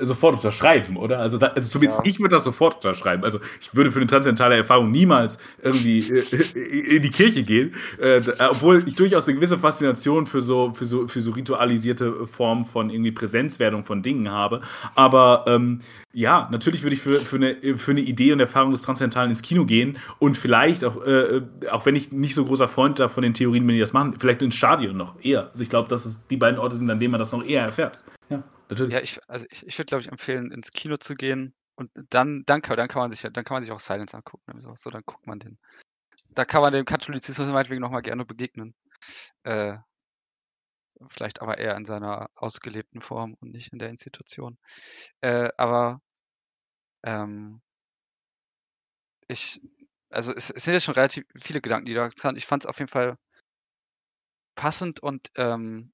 sofort 0.00 0.36
unterschreiben, 0.36 0.96
oder? 0.96 1.18
Also, 1.18 1.38
da, 1.38 1.48
also 1.48 1.70
zumindest 1.70 2.00
ja. 2.04 2.10
ich 2.10 2.20
würde 2.20 2.36
das 2.36 2.44
sofort 2.44 2.76
unterschreiben. 2.76 3.24
Also 3.24 3.40
ich 3.60 3.74
würde 3.74 3.92
für 3.92 3.98
eine 3.98 4.06
transzendentale 4.06 4.56
Erfahrung 4.56 4.90
niemals 4.90 5.38
irgendwie 5.62 5.98
äh, 5.98 6.24
äh, 6.54 6.96
in 6.96 7.02
die 7.02 7.10
Kirche 7.10 7.42
gehen, 7.42 7.74
äh, 8.00 8.20
obwohl 8.50 8.86
ich 8.86 8.94
durchaus 8.94 9.26
eine 9.28 9.36
gewisse 9.36 9.58
Faszination 9.58 10.26
für 10.26 10.40
so 10.40 10.72
für 10.72 10.84
so 10.84 11.08
für 11.08 11.20
so 11.20 11.32
ritualisierte 11.32 12.26
Formen 12.26 12.64
von 12.64 12.90
irgendwie 12.90 13.12
Präsenzwerdung 13.12 13.84
von 13.84 14.02
Dingen 14.02 14.30
habe. 14.30 14.60
Aber 14.94 15.44
ähm, 15.46 15.78
ja, 16.12 16.48
natürlich 16.50 16.82
würde 16.82 16.94
ich 16.94 17.02
für, 17.02 17.20
für, 17.20 17.36
eine, 17.36 17.76
für 17.76 17.92
eine 17.92 18.00
Idee 18.00 18.32
und 18.32 18.40
Erfahrung 18.40 18.72
des 18.72 18.82
Transzendentalen 18.82 19.30
ins 19.30 19.42
Kino 19.42 19.64
gehen 19.64 19.98
und 20.18 20.36
vielleicht 20.36 20.84
auch, 20.84 21.04
äh, 21.06 21.42
auch 21.70 21.86
wenn 21.86 21.94
ich 21.94 22.10
nicht 22.10 22.34
so 22.34 22.44
großer 22.44 22.66
Freund 22.66 22.98
da 22.98 23.08
von 23.08 23.22
den 23.22 23.32
Theorien 23.32 23.66
bin, 23.66 23.74
die 23.74 23.80
das 23.80 23.92
machen, 23.92 24.16
vielleicht 24.18 24.42
ins 24.42 24.56
Stadion 24.56 24.96
noch 24.96 25.14
eher. 25.22 25.48
Also 25.48 25.62
ich 25.62 25.70
glaube, 25.70 25.88
dass 25.88 26.04
es 26.06 26.26
die 26.26 26.36
beiden 26.36 26.58
Orte 26.58 26.74
sind, 26.74 26.90
an 26.90 26.98
denen 26.98 27.12
man 27.12 27.20
das 27.20 27.32
noch 27.32 27.44
eher 27.44 27.62
erfährt. 27.62 27.98
Ja, 28.30 28.44
natürlich. 28.68 28.94
Ja, 28.94 29.00
ich, 29.00 29.18
also 29.28 29.46
ich, 29.50 29.66
ich 29.66 29.78
würde, 29.78 29.86
glaube 29.86 30.02
ich, 30.02 30.08
empfehlen, 30.08 30.52
ins 30.52 30.70
Kino 30.70 30.96
zu 30.96 31.14
gehen 31.14 31.54
und 31.74 31.90
dann, 32.10 32.44
dann, 32.46 32.62
dann 32.62 32.88
kann 32.88 33.02
man 33.02 33.10
sich 33.10 33.22
dann 33.22 33.44
kann 33.44 33.56
man 33.56 33.62
sich 33.62 33.72
auch 33.72 33.80
Silence 33.80 34.16
angucken. 34.16 34.58
So, 34.60 34.74
so 34.76 34.90
dann 34.90 35.02
guckt 35.04 35.26
man 35.26 35.40
den. 35.40 35.58
Da 36.30 36.44
kann 36.44 36.62
man 36.62 36.72
dem 36.72 36.84
Katholizismus 36.84 37.48
meinetwegen 37.48 37.80
nochmal 37.80 38.02
gerne 38.02 38.24
begegnen. 38.24 38.74
Äh, 39.44 39.78
vielleicht 41.08 41.42
aber 41.42 41.58
eher 41.58 41.76
in 41.76 41.84
seiner 41.84 42.30
ausgelebten 42.34 43.00
Form 43.00 43.34
und 43.40 43.52
nicht 43.52 43.72
in 43.72 43.78
der 43.78 43.90
Institution. 43.90 44.58
Äh, 45.22 45.50
aber 45.56 46.00
ähm, 47.02 47.62
ich, 49.28 49.60
also 50.10 50.32
es, 50.34 50.50
es, 50.50 50.64
sind 50.64 50.74
jetzt 50.74 50.84
schon 50.84 50.94
relativ 50.94 51.24
viele 51.40 51.60
Gedanken, 51.60 51.86
die 51.86 51.94
da 51.94 52.08
sind. 52.10 52.36
Ich 52.36 52.46
fand 52.46 52.64
es 52.64 52.68
auf 52.68 52.78
jeden 52.78 52.90
Fall 52.90 53.16
passend 54.54 55.00
und 55.00 55.30
ähm, 55.36 55.92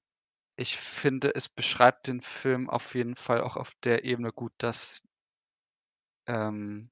ich 0.57 0.77
finde, 0.77 1.33
es 1.35 1.49
beschreibt 1.49 2.07
den 2.07 2.21
Film 2.21 2.69
auf 2.69 2.95
jeden 2.95 3.15
Fall 3.15 3.41
auch 3.41 3.55
auf 3.57 3.73
der 3.83 4.03
Ebene 4.05 4.31
gut, 4.33 4.53
dass 4.57 5.01
ähm, 6.27 6.89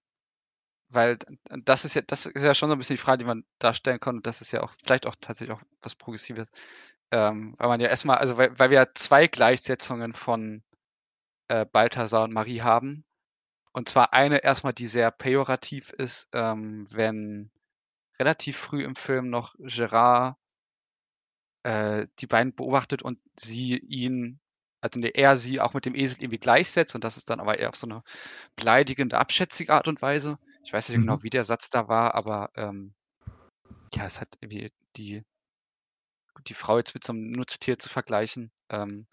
weil 0.90 1.18
das 1.50 1.86
ist 1.86 1.96
ja, 1.96 2.02
das 2.04 2.26
ist 2.26 2.44
ja 2.44 2.56
schon 2.56 2.70
so 2.70 2.76
ein 2.76 2.78
bisschen 2.78 2.96
die 2.96 3.02
Frage, 3.02 3.20
die 3.20 3.26
man 3.26 3.44
darstellen 3.60 4.00
kann. 4.00 4.18
Und 4.18 4.28
das 4.28 4.42
ist 4.42 4.52
ja 4.52 4.64
auch 4.64 4.74
vielleicht 4.84 5.08
auch 5.08 5.16
tatsächlich 5.20 5.58
auch 5.58 5.64
was 5.82 5.96
Progressives. 5.96 6.48
Ähm, 7.12 7.56
weil 7.58 7.68
man 7.70 7.82
ja 7.82 7.90
erstmal, 7.90 8.18
also 8.18 8.38
weil, 8.38 8.58
weil 8.60 8.70
wir 8.72 8.80
ja 8.80 8.88
zwei 8.94 9.28
Gleichsetzungen 9.28 10.14
von 10.14 10.64
äh, 11.50 11.66
Balthasar 11.66 12.24
und 12.24 12.34
Marie 12.34 12.62
haben. 12.62 13.06
Und 13.74 13.90
zwar 13.90 14.14
eine 14.14 14.44
erstmal, 14.44 14.74
die 14.74 14.88
sehr 14.88 15.12
pejorativ 15.12 15.92
ist, 15.92 16.30
ähm, 16.34 16.86
wenn 16.92 17.52
relativ 18.20 18.58
früh 18.58 18.84
im 18.84 18.96
Film 18.96 19.30
noch 19.30 19.56
Gerard 19.60 20.38
äh, 21.66 22.08
die 22.20 22.28
beiden 22.28 22.56
beobachtet 22.56 23.04
und 23.04 23.20
sie 23.40 23.78
ihn, 23.78 24.40
also 24.82 25.00
nee, 25.00 25.12
er 25.14 25.38
sie 25.38 25.60
auch 25.62 25.74
mit 25.74 25.86
dem 25.86 25.96
Esel 25.96 26.20
irgendwie 26.22 26.40
gleichsetzt 26.40 26.96
und 26.96 27.04
das 27.04 27.18
ist 27.18 27.30
dann 27.30 27.40
aber 27.40 27.60
eher 27.60 27.70
auf 27.70 27.76
so 27.78 27.88
eine 27.88 28.04
beleidigende, 28.56 29.18
abschätzige 29.20 29.74
Art 29.74 29.88
und 29.88 30.02
Weise. 30.02 30.40
Ich 30.64 30.74
weiß 30.74 30.90
nicht 30.90 31.00
Mhm. 31.00 31.02
genau, 31.02 31.24
wie 31.24 31.32
der 31.32 31.44
Satz 31.46 31.70
da 31.72 31.88
war, 31.88 32.16
aber 32.16 32.52
ähm, 32.56 32.96
ja, 33.96 34.06
es 34.06 34.22
hat 34.22 34.38
irgendwie 34.42 34.72
die, 34.96 35.24
die 36.48 36.54
Frau 36.54 36.78
jetzt 36.78 36.94
mit 36.94 37.04
so 37.04 37.12
einem 37.14 37.32
Nutztier 37.32 37.78
zu 37.78 37.90
vergleichen. 37.90 38.52
Ähm, 38.70 39.08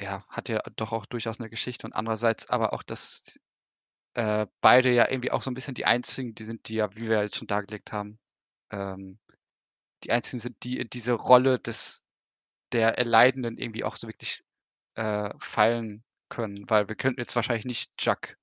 ja, 0.00 0.24
hat 0.28 0.48
ja 0.48 0.60
doch 0.76 0.92
auch 0.92 1.06
durchaus 1.06 1.38
eine 1.38 1.50
Geschichte 1.50 1.86
und 1.86 1.92
andererseits 1.92 2.48
aber 2.50 2.72
auch, 2.72 2.82
dass 2.82 3.38
äh, 4.14 4.46
beide 4.62 4.92
ja 4.92 5.10
irgendwie 5.10 5.32
auch 5.32 5.42
so 5.42 5.50
ein 5.50 5.54
bisschen 5.54 5.74
die 5.74 5.86
einzigen, 5.86 6.34
die 6.34 6.44
sind, 6.44 6.68
die 6.68 6.76
ja, 6.76 6.94
wie 6.96 7.08
wir 7.08 7.22
jetzt 7.22 7.36
schon 7.36 7.48
dargelegt 7.48 7.92
haben, 7.92 8.18
ähm, 8.72 9.18
die 10.04 10.12
einzigen 10.12 10.40
sind, 10.40 10.62
die 10.62 10.78
in 10.78 10.90
diese 10.90 11.12
Rolle 11.12 11.58
des 11.58 12.02
der 12.72 12.98
Erleidenden 12.98 13.58
irgendwie 13.58 13.84
auch 13.84 13.96
so 13.96 14.08
wirklich 14.08 14.42
äh, 14.94 15.30
fallen 15.38 16.02
können, 16.28 16.68
weil 16.68 16.88
wir 16.88 16.96
könnten 16.96 17.20
jetzt 17.20 17.36
wahrscheinlich 17.36 17.64
nicht 17.64 17.92
Jack 17.98 18.38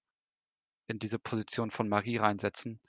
in 0.87 0.99
diese 0.99 1.19
Position 1.19 1.71
von 1.71 1.89
Marie 1.89 2.17
reinsetzen. 2.17 2.79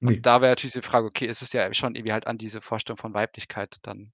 Nee. 0.00 0.16
Und 0.16 0.26
da 0.26 0.40
wäre 0.40 0.52
natürlich 0.52 0.74
die 0.74 0.82
Frage, 0.82 1.06
okay, 1.06 1.26
ist 1.26 1.42
es 1.42 1.52
ja 1.52 1.72
schon 1.74 1.94
irgendwie 1.94 2.12
halt 2.12 2.26
an 2.26 2.38
diese 2.38 2.60
Vorstellung 2.60 2.98
von 2.98 3.14
Weiblichkeit 3.14 3.78
dann 3.82 4.12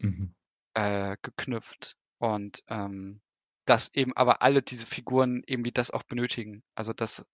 Mhm. 0.00 0.34
äh, 0.74 1.16
geknüpft. 1.22 1.96
Und 2.18 2.62
ähm, 2.68 3.20
dass 3.66 3.94
eben 3.94 4.16
aber 4.16 4.42
alle 4.42 4.62
diese 4.62 4.86
Figuren 4.86 5.42
irgendwie 5.46 5.72
das 5.72 5.90
auch 5.90 6.02
benötigen. 6.02 6.62
Also 6.74 6.92
dass 6.92 7.26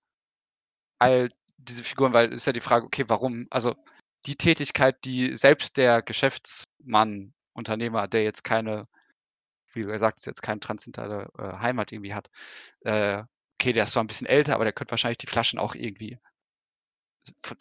all 0.99 1.29
diese 1.57 1.85
Figuren, 1.85 2.13
weil 2.13 2.33
ist 2.33 2.47
ja 2.47 2.53
die 2.53 2.61
Frage, 2.61 2.87
okay, 2.87 3.05
warum? 3.09 3.47
Also 3.51 3.75
die 4.27 4.37
Tätigkeit, 4.37 5.05
die 5.05 5.35
selbst 5.35 5.77
der 5.77 6.03
Geschäftsmann, 6.03 7.35
Unternehmer, 7.53 8.09
der 8.09 8.23
jetzt 8.23 8.45
keine, 8.45 8.87
wie 9.73 9.83
gesagt, 9.83 10.25
jetzt 10.27 10.43
keine 10.43 10.61
transzendentale 10.61 11.31
äh, 11.39 11.59
Heimat 11.59 11.93
irgendwie 11.93 12.15
hat, 12.15 12.29
äh, 12.81 13.23
okay, 13.59 13.73
der 13.73 13.85
ist 13.85 13.93
zwar 13.93 14.05
ein 14.05 14.09
bisschen 14.09 14.27
älter, 14.27 14.55
aber 14.55 14.65
der 14.65 14.73
könnte 14.73 14.91
wahrscheinlich 14.91 15.19
die 15.19 15.27
Flaschen 15.27 15.59
auch 15.59 15.75
irgendwie. 15.75 16.19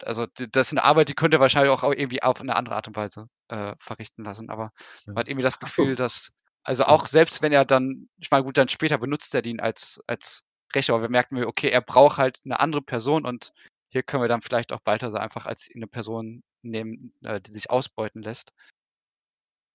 Also 0.04 0.26
das 0.26 0.68
ist 0.68 0.72
eine 0.72 0.84
Arbeit, 0.84 1.08
die 1.08 1.14
könnte 1.14 1.38
er 1.38 1.40
wahrscheinlich 1.40 1.72
auch 1.72 1.82
irgendwie 1.82 2.22
auf 2.22 2.40
eine 2.40 2.54
andere 2.54 2.76
Art 2.76 2.86
und 2.86 2.96
Weise 2.96 3.28
äh, 3.48 3.74
verrichten 3.78 4.22
lassen. 4.22 4.48
Aber 4.50 4.70
man 5.06 5.16
hat 5.16 5.28
irgendwie 5.28 5.42
das 5.42 5.58
Ach 5.60 5.68
so. 5.68 5.82
Gefühl, 5.82 5.96
dass, 5.96 6.30
also 6.62 6.84
auch 6.84 7.06
selbst 7.06 7.42
wenn 7.42 7.52
er 7.52 7.64
dann, 7.64 8.08
ich 8.18 8.30
meine, 8.30 8.44
gut, 8.44 8.56
dann 8.56 8.68
später 8.68 8.98
benutzt 8.98 9.34
er 9.34 9.42
den 9.42 9.60
als, 9.60 10.00
als 10.06 10.44
Rächer, 10.74 10.94
aber 10.94 11.02
wir 11.02 11.08
merken, 11.08 11.42
okay, 11.44 11.70
er 11.70 11.80
braucht 11.80 12.18
halt 12.18 12.40
eine 12.44 12.60
andere 12.60 12.82
Person 12.82 13.24
und 13.24 13.52
hier 13.88 14.02
können 14.02 14.22
wir 14.22 14.28
dann 14.28 14.42
vielleicht 14.42 14.72
auch 14.72 14.80
Balthasar 14.80 15.20
einfach 15.20 15.46
als 15.46 15.70
eine 15.74 15.86
Person 15.86 16.42
nehmen, 16.70 17.12
äh, 17.22 17.40
die 17.40 17.52
sich 17.52 17.70
ausbeuten 17.70 18.22
lässt. 18.22 18.52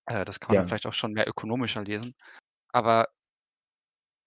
Äh, 0.07 0.25
das 0.25 0.39
kann 0.39 0.55
man 0.55 0.63
Ja. 0.63 0.67
vielleicht 0.67 0.85
auch 0.85 0.93
schon 0.93 1.13
mehr 1.13 1.27
ökonomischer 1.27 1.83
lesen. 1.83 2.13
Aber 2.73 3.07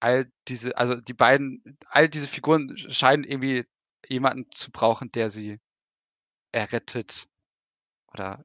all 0.00 0.30
diese, 0.48 0.76
also 0.76 1.00
die 1.00 1.14
beiden, 1.14 1.78
all 1.88 2.08
diese 2.08 2.28
Figuren 2.28 2.76
scheinen 2.76 3.24
irgendwie 3.24 3.64
jemanden 4.08 4.50
zu 4.50 4.70
brauchen, 4.70 5.10
der 5.12 5.30
sie 5.30 5.60
errettet 6.52 7.26
oder 8.12 8.44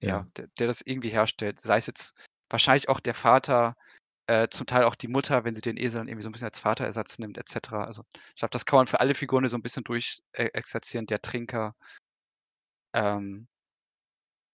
ja, 0.00 0.08
Ja. 0.18 0.26
der, 0.36 0.48
der 0.58 0.66
das 0.66 0.82
irgendwie 0.82 1.10
herstellt. 1.10 1.60
Sei 1.60 1.78
es 1.78 1.86
jetzt 1.86 2.14
wahrscheinlich 2.50 2.88
auch 2.88 3.00
der 3.00 3.14
Vater, 3.14 3.76
äh, 4.26 4.48
zum 4.48 4.66
Teil 4.66 4.84
auch 4.84 4.96
die 4.96 5.08
Mutter, 5.08 5.44
wenn 5.44 5.54
sie 5.54 5.60
den 5.60 5.76
Esel 5.76 6.00
dann 6.00 6.08
irgendwie 6.08 6.24
so 6.24 6.28
ein 6.28 6.32
bisschen 6.32 6.48
als 6.48 6.60
Vaterersatz 6.60 7.18
nimmt, 7.18 7.38
etc. 7.38 7.84
Also 7.84 8.02
ich 8.30 8.36
glaube, 8.36 8.50
das 8.50 8.66
kann 8.66 8.78
man 8.78 8.86
für 8.88 9.00
alle 9.00 9.14
Figuren 9.14 9.48
so 9.48 9.56
ein 9.56 9.62
bisschen 9.62 9.84
durch 9.84 10.20
äh, 10.32 10.46
exerzieren. 10.52 11.06
Der 11.06 11.22
Trinker, 11.22 11.74
ähm, 12.94 13.46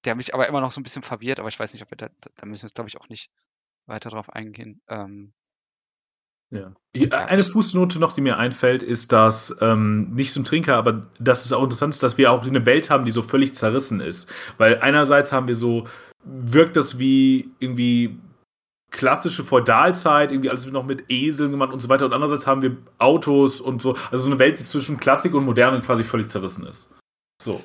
der 0.05 0.15
mich 0.15 0.35
aber 0.35 0.49
immer 0.49 0.61
noch 0.61 0.71
so 0.71 0.81
ein 0.81 0.85
bisschen 0.85 1.03
verwirrt, 1.03 1.39
aber 1.39 1.49
ich 1.49 1.59
weiß 1.59 1.73
nicht, 1.73 1.83
ob 1.83 1.91
wir 1.91 1.97
da, 1.97 2.09
da 2.37 2.47
müssen 2.47 2.63
wir 2.63 2.69
jetzt, 2.69 2.75
glaube 2.75 2.89
ich, 2.89 3.01
auch 3.01 3.09
nicht 3.09 3.31
weiter 3.87 4.11
drauf 4.11 4.31
eingehen. 4.31 4.81
Ähm, 4.89 5.33
Ja. 6.51 6.75
Eine 7.11 7.45
Fußnote 7.45 7.99
noch, 7.99 8.13
die 8.13 8.21
mir 8.21 8.37
einfällt, 8.37 8.83
ist, 8.83 9.11
dass 9.11 9.57
ähm, 9.63 10.13
nicht 10.13 10.33
zum 10.33 10.45
Trinker, 10.45 10.77
aber 10.77 11.07
dass 11.19 11.47
es 11.47 11.53
auch 11.55 11.63
interessant 11.63 11.95
ist, 11.95 12.03
dass 12.03 12.19
wir 12.19 12.31
auch 12.31 12.45
eine 12.45 12.67
Welt 12.67 12.91
haben, 12.91 13.07
die 13.07 13.11
so 13.11 13.23
völlig 13.23 13.55
zerrissen 13.55 14.01
ist. 14.01 14.31
Weil 14.59 14.79
einerseits 14.81 15.33
haben 15.33 15.49
wir 15.49 15.55
so, 15.55 15.89
wirkt 16.25 16.77
das 16.77 16.99
wie 16.99 17.51
irgendwie 17.59 18.19
klassische 18.91 19.45
Feudalzeit, 19.45 20.31
irgendwie 20.31 20.51
alles 20.51 20.67
wird 20.67 20.75
noch 20.75 20.85
mit 20.85 21.05
Eseln 21.09 21.53
gemacht 21.53 21.73
und 21.73 21.81
so 21.81 21.89
weiter. 21.89 22.05
Und 22.05 22.13
andererseits 22.13 22.47
haben 22.47 22.61
wir 22.61 22.77
Autos 22.99 23.61
und 23.63 23.81
so. 23.81 23.95
Also 24.11 24.25
so 24.25 24.31
eine 24.31 24.39
Welt, 24.39 24.59
die 24.59 24.65
zwischen 24.65 25.01
Klassik 25.01 25.33
und 25.33 25.47
Moderne 25.47 25.81
quasi 25.81 26.05
völlig 26.05 26.29
zerrissen 26.29 26.67
ist. 26.67 26.93
So. 27.43 27.63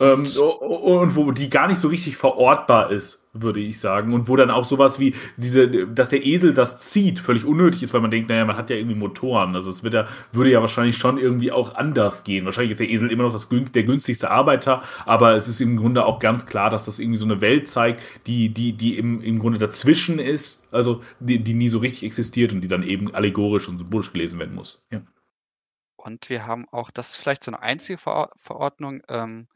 Ähm, 0.00 0.26
und 0.26 1.16
wo 1.16 1.32
die 1.32 1.50
gar 1.50 1.66
nicht 1.66 1.80
so 1.80 1.88
richtig 1.88 2.16
verortbar 2.16 2.90
ist, 2.90 3.24
würde 3.32 3.60
ich 3.60 3.80
sagen. 3.80 4.12
Und 4.12 4.28
wo 4.28 4.36
dann 4.36 4.50
auch 4.50 4.64
sowas 4.64 5.00
wie 5.00 5.14
diese, 5.36 5.68
dass 5.68 6.08
der 6.08 6.24
Esel 6.24 6.54
das 6.54 6.80
zieht, 6.80 7.18
völlig 7.18 7.44
unnötig 7.44 7.82
ist, 7.82 7.94
weil 7.94 8.00
man 8.00 8.10
denkt, 8.10 8.28
naja, 8.28 8.44
man 8.44 8.56
hat 8.56 8.70
ja 8.70 8.76
irgendwie 8.76 8.96
Motoren. 8.96 9.54
Also 9.54 9.70
es 9.70 9.82
wird 9.82 9.94
ja, 9.94 10.06
würde 10.32 10.50
ja 10.50 10.60
wahrscheinlich 10.60 10.96
schon 10.96 11.18
irgendwie 11.18 11.50
auch 11.50 11.74
anders 11.74 12.24
gehen. 12.24 12.44
Wahrscheinlich 12.44 12.72
ist 12.72 12.80
der 12.80 12.90
Esel 12.90 13.10
immer 13.10 13.24
noch 13.24 13.32
das, 13.32 13.48
der 13.48 13.82
günstigste 13.82 14.30
Arbeiter, 14.30 14.80
aber 15.04 15.34
es 15.34 15.48
ist 15.48 15.60
im 15.60 15.76
Grunde 15.76 16.04
auch 16.06 16.20
ganz 16.20 16.46
klar, 16.46 16.70
dass 16.70 16.84
das 16.84 16.98
irgendwie 16.98 17.18
so 17.18 17.26
eine 17.26 17.40
Welt 17.40 17.68
zeigt, 17.68 18.02
die, 18.26 18.48
die, 18.50 18.72
die 18.72 18.96
im, 18.96 19.20
im 19.20 19.38
Grunde 19.38 19.58
dazwischen 19.58 20.18
ist, 20.18 20.68
also 20.72 21.02
die, 21.18 21.42
die 21.42 21.54
nie 21.54 21.68
so 21.68 21.78
richtig 21.78 22.04
existiert 22.04 22.52
und 22.52 22.60
die 22.60 22.68
dann 22.68 22.82
eben 22.82 23.14
allegorisch 23.14 23.68
und 23.68 23.78
symbolisch 23.78 24.12
gelesen 24.12 24.38
werden 24.38 24.54
muss. 24.54 24.86
Ja. 24.90 25.02
Und 25.96 26.30
wir 26.30 26.46
haben 26.46 26.66
auch, 26.70 26.90
das 26.92 27.10
ist 27.10 27.16
vielleicht 27.16 27.42
so 27.42 27.50
eine 27.50 27.60
einzige 27.60 27.98
Veror 27.98 28.30
Verordnung, 28.36 29.02
ähm, 29.08 29.48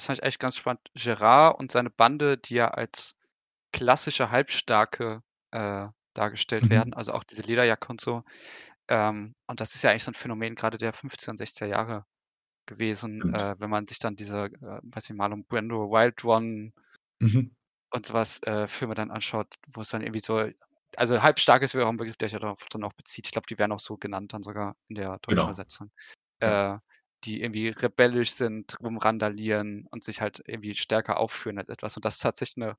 das 0.00 0.06
fand 0.06 0.18
ich 0.20 0.24
echt 0.24 0.40
ganz 0.40 0.56
spannend, 0.56 0.80
Gerard 0.94 1.58
und 1.60 1.70
seine 1.70 1.90
Bande, 1.90 2.38
die 2.38 2.54
ja 2.54 2.68
als 2.68 3.16
klassische 3.72 4.30
Halbstarke 4.30 5.22
äh, 5.52 5.88
dargestellt 6.14 6.70
Mhm. 6.70 6.70
werden, 6.70 6.94
also 6.94 7.12
auch 7.12 7.24
diese 7.24 7.42
Lederjacke 7.42 7.88
und 7.90 8.00
so. 8.00 8.24
Ähm, 8.88 9.34
und 9.46 9.60
das 9.60 9.74
ist 9.74 9.82
ja 9.84 9.90
eigentlich 9.90 10.04
so 10.04 10.12
ein 10.12 10.14
Phänomen 10.14 10.54
gerade 10.56 10.78
der 10.78 10.92
50er 10.92 11.32
und 11.32 11.38
60er 11.38 11.68
Jahre 11.68 12.06
gewesen, 12.66 13.24
äh, 13.30 13.56
wenn 13.58 13.70
man 13.70 13.86
sich 13.86 13.98
dann 14.00 14.16
diese, 14.16 14.46
äh, 14.46 14.80
weiß 14.84 15.10
ich, 15.10 15.16
Marlon 15.16 15.44
Brando, 15.46 15.90
Wild 15.90 16.24
One 16.24 16.72
Mhm. 17.20 17.50
und 17.92 18.06
sowas 18.06 18.42
äh, 18.44 18.66
Filme 18.68 18.94
dann 18.94 19.10
anschaut, 19.10 19.54
wo 19.68 19.80
es 19.80 19.88
dann 19.90 20.02
irgendwie 20.02 20.20
so, 20.20 20.48
also 20.96 21.22
halbstarkes 21.22 21.74
wäre 21.74 21.86
auch 21.86 21.90
ein 21.90 21.96
Begriff, 21.96 22.16
der 22.16 22.28
sich 22.28 22.34
ja 22.34 22.38
darauf 22.40 22.66
dann 22.70 22.84
auch 22.84 22.92
bezieht. 22.92 23.26
Ich 23.26 23.32
glaube, 23.32 23.46
die 23.48 23.58
werden 23.58 23.72
auch 23.72 23.80
so 23.80 23.96
genannt 23.96 24.32
dann 24.32 24.42
sogar 24.42 24.76
in 24.88 24.96
der 24.96 25.18
deutschen 25.20 25.48
Genau. 25.48 25.50
Übersetzung. 25.50 25.90
Äh, 26.40 26.78
die 27.24 27.42
irgendwie 27.42 27.68
rebellisch 27.68 28.32
sind, 28.32 28.76
rumrandalieren 28.80 29.86
und 29.90 30.04
sich 30.04 30.20
halt 30.20 30.42
irgendwie 30.46 30.74
stärker 30.74 31.18
aufführen 31.18 31.58
als 31.58 31.68
etwas. 31.68 31.96
Und 31.96 32.04
das 32.04 32.16
ist 32.16 32.22
tatsächlich 32.22 32.64
eine 32.64 32.76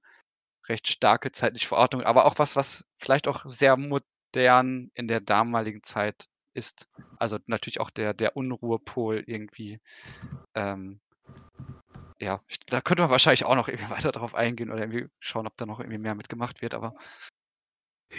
recht 0.68 0.88
starke 0.88 1.32
zeitliche 1.32 1.68
Verordnung, 1.68 2.04
aber 2.04 2.26
auch 2.26 2.40
was, 2.40 2.56
was 2.56 2.86
vielleicht 2.98 3.28
auch 3.28 3.46
sehr 3.46 3.78
modern 3.78 4.92
in 4.94 5.08
der 5.08 5.22
damaligen 5.22 5.84
Zeit 5.84 6.28
ist. 6.54 6.90
Also 7.18 7.38
natürlich 7.48 7.80
auch 7.80 7.90
der, 7.90 8.14
der 8.14 8.36
Unruhepol 8.36 9.24
irgendwie. 9.26 9.80
Ähm, 10.56 11.00
ja, 12.20 12.40
da 12.68 12.82
könnte 12.82 13.04
man 13.04 13.12
wahrscheinlich 13.12 13.46
auch 13.46 13.56
noch 13.56 13.68
irgendwie 13.68 13.90
weiter 13.90 14.12
drauf 14.12 14.36
eingehen 14.36 14.72
oder 14.72 14.82
irgendwie 14.82 15.08
schauen, 15.20 15.48
ob 15.48 15.58
da 15.58 15.66
noch 15.66 15.80
irgendwie 15.80 16.00
mehr 16.00 16.16
mitgemacht 16.16 16.62
wird, 16.62 16.74
aber 16.74 16.96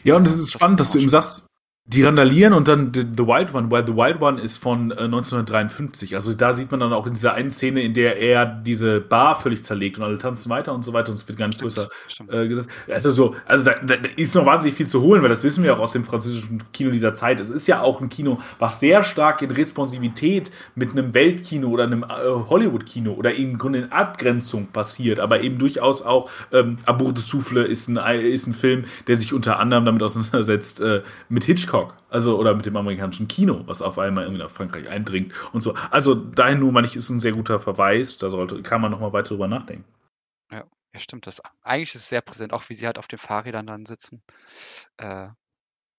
Ja, 0.05 0.17
und 0.17 0.27
es 0.27 0.35
ist 0.35 0.47
das 0.47 0.53
spannend, 0.53 0.81
dass 0.81 0.93
du 0.93 0.99
eben 0.99 1.09
sagst, 1.09 1.47
die 1.85 2.05
randalieren 2.05 2.53
und 2.53 2.69
dann 2.69 2.93
The, 2.95 3.27
Wild 3.27 3.53
One, 3.55 3.69
weil 3.73 3.85
The 3.85 3.95
Wild 3.95 4.23
One 4.23 4.41
ist 4.41 4.59
von 4.59 4.93
äh, 4.93 5.03
1953. 5.03 6.15
Also 6.15 6.33
da 6.33 6.55
sieht 6.55 6.71
man 6.71 6.79
dann 6.79 6.93
auch 6.93 7.09
in 7.09 7.15
dieser 7.15 7.35
einen 7.35 7.51
Szene, 7.51 7.83
in 7.83 7.93
der 7.93 8.19
er 8.19 8.47
diese 8.47 9.01
Bar 9.01 9.35
völlig 9.35 9.65
zerlegt 9.65 9.99
und 9.99 10.05
alle 10.05 10.17
tanzen 10.17 10.49
weiter 10.49 10.73
und 10.73 10.85
so 10.85 10.93
weiter 10.93 11.11
und 11.11 11.17
es 11.17 11.27
wird 11.27 11.39
gar 11.39 11.49
nicht 11.49 11.61
größer 11.61 11.89
stimmt. 12.07 12.33
äh, 12.33 12.47
gesagt. 12.47 12.71
Also 12.89 13.11
so, 13.11 13.35
also 13.47 13.65
da, 13.65 13.75
da 13.83 13.97
ist 14.17 14.33
noch 14.37 14.47
wahnsinnig 14.47 14.77
viel 14.77 14.87
zu 14.87 15.03
holen, 15.03 15.23
weil 15.23 15.29
das 15.29 15.43
wissen 15.43 15.65
wir 15.65 15.75
auch 15.75 15.81
aus 15.81 15.91
dem 15.91 16.05
französischen 16.05 16.63
Kino 16.73 16.91
dieser 16.93 17.17
Zeit. 17.17 17.41
Es 17.41 17.51
ist 17.51 17.67
ja 17.67 17.81
auch 17.81 18.01
ein 18.01 18.09
Kino, 18.09 18.39
was 18.61 18.79
sehr 18.79 19.03
stark 19.03 19.43
in 19.43 19.51
Responsivität 19.51 20.53
mit 20.77 20.93
einem 20.93 21.15
Weltkino 21.15 21.69
oder 21.69 21.83
einem 21.83 22.05
äh, 22.05 22.07
Hollywood-Kino 22.49 23.13
oder 23.13 23.35
im 23.35 23.59
Grunde 23.59 23.81
in 23.81 23.93
Abgrenzung 23.93 24.69
passiert, 24.69 25.19
aber 25.19 25.41
eben 25.41 25.59
durchaus 25.59 26.03
auch 26.03 26.31
ähm, 26.53 26.79
Amour 26.87 27.13
de 27.13 27.25
Souffle 27.25 27.65
ist 27.65 27.89
ein, 27.89 27.97
ist 28.21 28.47
ein 28.47 28.55
Film, 28.55 28.85
der 29.09 29.17
sich 29.17 29.35
unter 29.35 29.59
anderem 29.59 29.85
damit 29.85 30.03
auseinandersetzt 30.05 30.81
äh, 30.81 31.03
mit 31.29 31.43
Hitchcock, 31.43 31.72
also 32.11 32.39
oder 32.39 32.55
mit 32.55 32.67
dem 32.67 32.77
amerikanischen 32.77 33.29
Kino, 33.29 33.63
was 33.67 33.83
auf 33.83 33.99
einmal 33.99 34.25
irgendwie 34.25 34.43
nach 34.43 34.51
Frankreich 34.51 34.89
eindringt 34.89 35.33
und 35.53 35.63
so. 35.63 35.75
Also 35.91 36.15
dahin 36.15 36.61
nur, 36.61 36.73
meine 36.73 36.87
ich, 36.87 36.97
ist 36.97 37.11
ein 37.11 37.21
sehr 37.21 37.33
guter 37.33 37.61
Verweis. 37.61 38.19
Da 38.19 38.31
sollte, 38.31 38.63
kann 38.63 38.81
man 38.81 38.91
noch 38.91 39.01
mal 39.01 39.13
weiter 39.13 39.29
drüber 39.29 39.49
nachdenken. 39.49 39.85
Ja, 40.51 40.65
stimmt. 40.97 41.27
Das, 41.27 41.41
eigentlich 41.63 41.95
ist 41.95 42.03
es 42.03 42.09
sehr 42.09 42.21
präsent, 42.21 42.53
auch 42.53 42.69
wie 42.69 42.75
sie 42.75 42.87
halt 42.87 42.99
auf 42.99 43.09
den 43.09 43.19
Fahrrädern 43.19 43.67
dann 43.67 43.87
sitzen. 43.87 44.23
Äh, 44.99 45.29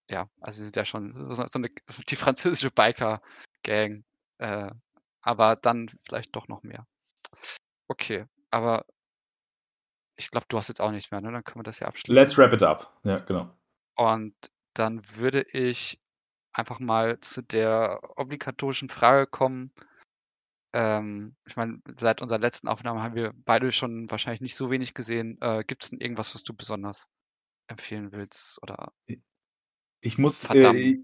ja, 0.10 0.28
also 0.42 0.58
sie 0.58 0.66
sind 0.66 0.76
ja 0.76 0.86
schon 0.86 1.14
so, 1.34 1.46
so 1.48 1.60
eine, 1.60 1.70
die 2.10 2.16
französische 2.16 2.72
Biker-Gang. 2.72 4.04
Äh, 4.38 4.72
aber 5.22 5.56
dann 5.56 5.90
vielleicht 6.06 6.36
doch 6.36 6.48
noch 6.48 6.64
mehr. 6.64 6.86
Okay, 7.88 8.26
aber 8.52 8.86
ich 10.16 10.30
glaube, 10.30 10.46
du 10.50 10.58
hast 10.58 10.68
jetzt 10.68 10.82
auch 10.82 10.92
nichts 10.92 11.10
mehr, 11.12 11.22
ne? 11.22 11.32
Dann 11.32 11.44
können 11.44 11.62
wir 11.62 11.64
das 11.64 11.80
ja 11.80 11.88
abschließen. 11.88 12.14
Let's 12.14 12.38
wrap 12.38 12.54
it 12.54 12.62
up. 12.62 13.00
Ja, 13.04 13.20
genau. 13.20 13.50
Und 13.96 14.36
dann 14.74 15.02
würde 15.16 15.44
ich 15.52 16.02
einfach 16.54 16.80
mal 16.80 17.20
zu 17.20 17.42
der 17.42 18.00
obligatorischen 18.16 18.90
Frage 18.90 19.28
kommen. 19.28 19.72
Ähm, 20.74 21.36
ich 21.46 21.56
meine, 21.56 21.82
seit 21.98 22.22
unserer 22.22 22.40
letzten 22.40 22.68
Aufnahme 22.68 23.02
haben 23.02 23.16
wir 23.16 23.34
beide 23.46 23.72
schon 23.72 24.10
wahrscheinlich 24.10 24.42
nicht 24.42 24.56
so 24.56 24.72
wenig 24.72 24.94
gesehen. 24.94 25.38
Äh, 25.42 25.64
Gibt 25.66 25.84
es 25.84 25.90
denn 25.90 26.00
irgendwas, 26.00 26.34
was 26.36 26.44
du 26.44 26.54
besonders 26.54 27.10
empfehlen 27.68 28.12
willst? 28.12 28.62
Oder 28.62 28.94
Ich 30.02 30.18
muss, 30.18 30.50
äh, 30.50 30.98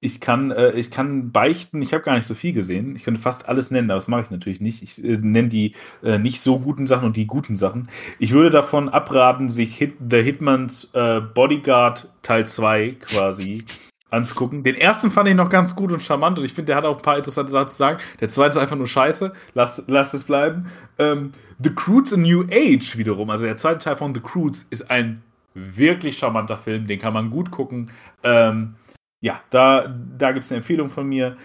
ich 0.00 0.20
kann, 0.20 0.50
äh, 0.52 0.70
ich 0.72 0.90
kann 0.90 1.32
beichten, 1.32 1.82
ich 1.82 1.92
habe 1.92 2.04
gar 2.04 2.14
nicht 2.14 2.26
so 2.26 2.34
viel 2.34 2.52
gesehen. 2.52 2.94
Ich 2.94 3.02
könnte 3.02 3.20
fast 3.20 3.48
alles 3.48 3.70
nennen, 3.70 3.90
aber 3.90 3.98
das 3.98 4.08
mache 4.08 4.22
ich 4.22 4.30
natürlich 4.30 4.60
nicht. 4.60 4.82
Ich 4.82 5.02
äh, 5.02 5.18
nenne 5.20 5.48
die 5.48 5.74
äh, 6.02 6.18
nicht 6.18 6.40
so 6.40 6.60
guten 6.60 6.86
Sachen 6.86 7.06
und 7.06 7.16
die 7.16 7.26
guten 7.26 7.56
Sachen. 7.56 7.88
Ich 8.18 8.32
würde 8.32 8.50
davon 8.50 8.88
abraten, 8.88 9.48
sich 9.48 9.76
Hit, 9.76 9.94
The 10.08 10.22
Hitman's 10.22 10.88
äh, 10.92 11.20
Bodyguard 11.20 12.08
Teil 12.22 12.46
2 12.46 12.96
quasi 13.00 13.64
anzugucken. 14.10 14.62
Den 14.62 14.76
ersten 14.76 15.10
fand 15.10 15.28
ich 15.28 15.34
noch 15.34 15.50
ganz 15.50 15.74
gut 15.74 15.92
und 15.92 16.02
charmant 16.02 16.38
und 16.38 16.44
ich 16.44 16.54
finde, 16.54 16.66
der 16.66 16.76
hat 16.76 16.84
auch 16.84 16.96
ein 16.96 17.02
paar 17.02 17.18
interessante 17.18 17.50
Sachen 17.50 17.68
zu 17.68 17.76
sagen. 17.76 17.98
Der 18.20 18.28
zweite 18.28 18.50
ist 18.50 18.56
einfach 18.56 18.76
nur 18.76 18.86
scheiße. 18.86 19.32
Lasst, 19.54 19.84
lasst 19.88 20.14
es 20.14 20.24
bleiben. 20.24 20.66
Ähm, 20.98 21.32
The 21.62 21.70
Croods 21.74 22.14
a 22.14 22.16
New 22.16 22.44
Age 22.44 22.96
wiederum, 22.96 23.30
also 23.30 23.44
der 23.44 23.56
zweite 23.56 23.80
Teil 23.80 23.96
von 23.96 24.14
The 24.14 24.20
Croods, 24.20 24.66
ist 24.70 24.90
ein 24.90 25.22
wirklich 25.54 26.16
charmanter 26.16 26.56
Film. 26.56 26.86
Den 26.86 27.00
kann 27.00 27.12
man 27.12 27.30
gut 27.30 27.50
gucken. 27.50 27.90
Ähm, 28.22 28.76
ja, 29.20 29.40
da, 29.50 29.94
da 30.16 30.32
gibt 30.32 30.44
es 30.44 30.52
eine 30.52 30.58
Empfehlung 30.58 30.88
von 30.88 31.08
mir. 31.08 31.36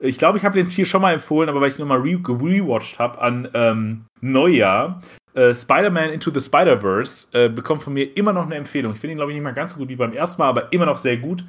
Ich 0.00 0.18
glaube, 0.18 0.38
ich 0.38 0.44
habe 0.44 0.56
den 0.56 0.66
hier 0.66 0.86
schon 0.86 1.02
mal 1.02 1.14
empfohlen, 1.14 1.48
aber 1.48 1.60
weil 1.60 1.70
ich 1.70 1.78
nochmal 1.78 2.00
re 2.00 2.18
rewatcht 2.26 2.98
habe 2.98 3.20
an 3.20 3.48
ähm, 3.54 4.04
Neujahr, 4.20 5.00
äh, 5.34 5.54
Spider-Man 5.54 6.10
Into 6.10 6.30
the 6.30 6.40
Spider-Verse 6.40 7.28
äh, 7.32 7.48
bekommt 7.48 7.82
von 7.82 7.94
mir 7.94 8.16
immer 8.16 8.32
noch 8.32 8.46
eine 8.46 8.56
Empfehlung. 8.56 8.92
Ich 8.92 8.98
finde 8.98 9.12
ihn, 9.12 9.16
glaube 9.16 9.32
ich, 9.32 9.36
nicht 9.36 9.44
mal 9.44 9.52
ganz 9.52 9.72
so 9.72 9.78
gut 9.78 9.88
wie 9.88 9.96
beim 9.96 10.12
ersten 10.12 10.42
Mal, 10.42 10.48
aber 10.48 10.72
immer 10.72 10.86
noch 10.86 10.98
sehr 10.98 11.16
gut. 11.16 11.44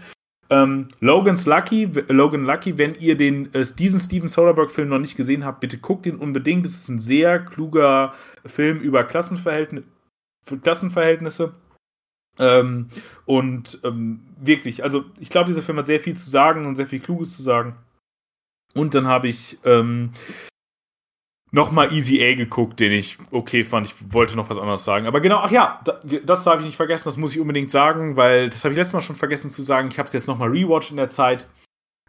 Ähm, 0.49 0.87
Logan's 0.99 1.45
Lucky, 1.45 1.89
Logan 2.09 2.45
Lucky, 2.45 2.77
wenn 2.77 2.93
ihr 2.95 3.17
den, 3.17 3.53
äh, 3.53 3.65
diesen 3.77 3.99
Steven 3.99 4.29
Soderbergh-Film 4.29 4.89
noch 4.89 4.99
nicht 4.99 5.17
gesehen 5.17 5.45
habt, 5.45 5.61
bitte 5.61 5.79
guckt 5.79 6.05
ihn 6.05 6.17
unbedingt. 6.17 6.65
Das 6.65 6.73
ist 6.73 6.89
ein 6.89 6.99
sehr 6.99 7.39
kluger 7.39 8.13
Film 8.45 8.79
über 8.79 9.03
Klassenverhältnisse. 9.03 9.87
Klassenverhältnisse. 10.61 11.53
Ähm, 12.39 12.89
und 13.25 13.79
ähm, 13.83 14.21
wirklich, 14.41 14.83
also 14.83 15.05
ich 15.19 15.29
glaube, 15.29 15.47
dieser 15.47 15.63
Film 15.63 15.77
hat 15.77 15.85
sehr 15.85 15.99
viel 15.99 16.17
zu 16.17 16.29
sagen 16.29 16.65
und 16.65 16.75
sehr 16.75 16.87
viel 16.87 16.99
Kluges 16.99 17.35
zu 17.35 17.43
sagen. 17.43 17.75
Und 18.73 18.95
dann 18.95 19.07
habe 19.07 19.27
ich 19.27 19.59
ähm, 19.65 20.11
nochmal 21.51 21.93
Easy 21.93 22.21
A 22.23 22.35
geguckt, 22.35 22.79
den 22.79 22.91
ich 22.91 23.17
okay 23.31 23.63
fand. 23.63 23.85
Ich 23.85 23.93
wollte 24.11 24.35
noch 24.35 24.49
was 24.49 24.57
anderes 24.57 24.83
sagen. 24.83 25.05
Aber 25.05 25.21
genau, 25.21 25.37
ach 25.37 25.51
ja, 25.51 25.83
das 26.25 26.43
darf 26.43 26.59
ich 26.59 26.65
nicht 26.65 26.75
vergessen, 26.75 27.05
das 27.05 27.17
muss 27.17 27.33
ich 27.33 27.39
unbedingt 27.39 27.69
sagen, 27.69 28.17
weil 28.17 28.49
das 28.49 28.63
habe 28.65 28.73
ich 28.73 28.77
letztes 28.77 28.93
Mal 28.93 29.01
schon 29.01 29.15
vergessen 29.15 29.51
zu 29.51 29.61
sagen. 29.61 29.89
Ich 29.89 29.99
habe 29.99 30.07
es 30.07 30.13
jetzt 30.13 30.27
nochmal 30.27 30.49
rewatcht 30.49 30.91
in 30.91 30.97
der 30.97 31.11
Zeit. 31.11 31.47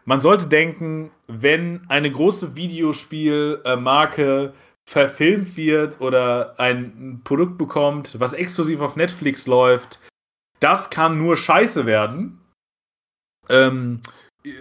Man 0.05 0.19
sollte 0.19 0.47
denken, 0.47 1.11
wenn 1.27 1.81
eine 1.89 2.11
große 2.11 2.55
Videospielmarke 2.55 4.53
verfilmt 4.87 5.57
wird 5.57 5.99
oder 6.01 6.59
ein 6.59 7.21
Produkt 7.23 7.57
bekommt, 7.57 8.19
was 8.19 8.33
exklusiv 8.33 8.81
auf 8.81 8.95
Netflix 8.95 9.47
läuft, 9.47 9.99
das 10.59 10.89
kann 10.89 11.17
nur 11.17 11.37
scheiße 11.37 11.85
werden. 11.85 12.39
Ähm, 13.49 14.01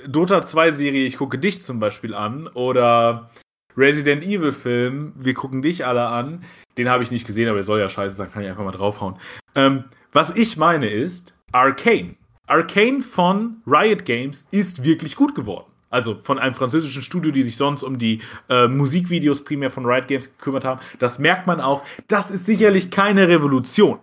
Dota 0.07 0.43
2 0.43 0.71
Serie, 0.71 1.07
ich 1.07 1.19
gucke 1.19 1.39
dich 1.39 1.63
zum 1.63 1.79
Beispiel 1.79 2.15
an, 2.15 2.47
oder 2.49 3.31
Resident 3.77 4.23
Evil 4.23 4.53
Film, 4.53 5.13
wir 5.17 5.35
gucken 5.35 5.63
dich 5.63 5.85
alle 5.85 6.07
an. 6.07 6.45
Den 6.79 6.89
habe 6.89 7.03
ich 7.03 7.11
nicht 7.11 7.27
gesehen, 7.27 7.49
aber 7.49 7.57
der 7.57 7.65
soll 7.65 7.81
ja 7.81 7.89
scheiße 7.89 8.17
sein, 8.17 8.31
kann 8.31 8.43
ich 8.43 8.49
einfach 8.49 8.65
mal 8.65 8.71
draufhauen. 8.71 9.17
Ähm, 9.55 9.85
was 10.13 10.35
ich 10.37 10.57
meine 10.57 10.89
ist, 10.89 11.37
Arcane. 11.53 12.17
Arcane 12.47 13.01
von 13.01 13.63
Riot 13.67 14.05
Games 14.05 14.47
ist 14.51 14.85
wirklich 14.85 15.17
gut 15.17 15.35
geworden. 15.35 15.71
Also 15.91 16.19
von 16.23 16.39
einem 16.39 16.55
französischen 16.55 17.03
Studio, 17.03 17.31
die 17.31 17.43
sich 17.43 17.57
sonst 17.57 17.85
um 17.85 17.99
die 17.99 18.21
äh, 18.49 18.67
Musikvideos 18.67 19.45
primär 19.45 19.71
von 19.71 19.87
Riot 19.87 20.09
Games 20.09 20.29
gekümmert 20.37 20.65
haben. 20.65 20.81
Das 20.99 21.19
merkt 21.19 21.47
man 21.47 21.61
auch. 21.61 21.83
Das 22.09 22.31
ist 22.31 22.47
sicherlich 22.47 22.91
keine 22.91 23.29
Revolution. 23.29 24.01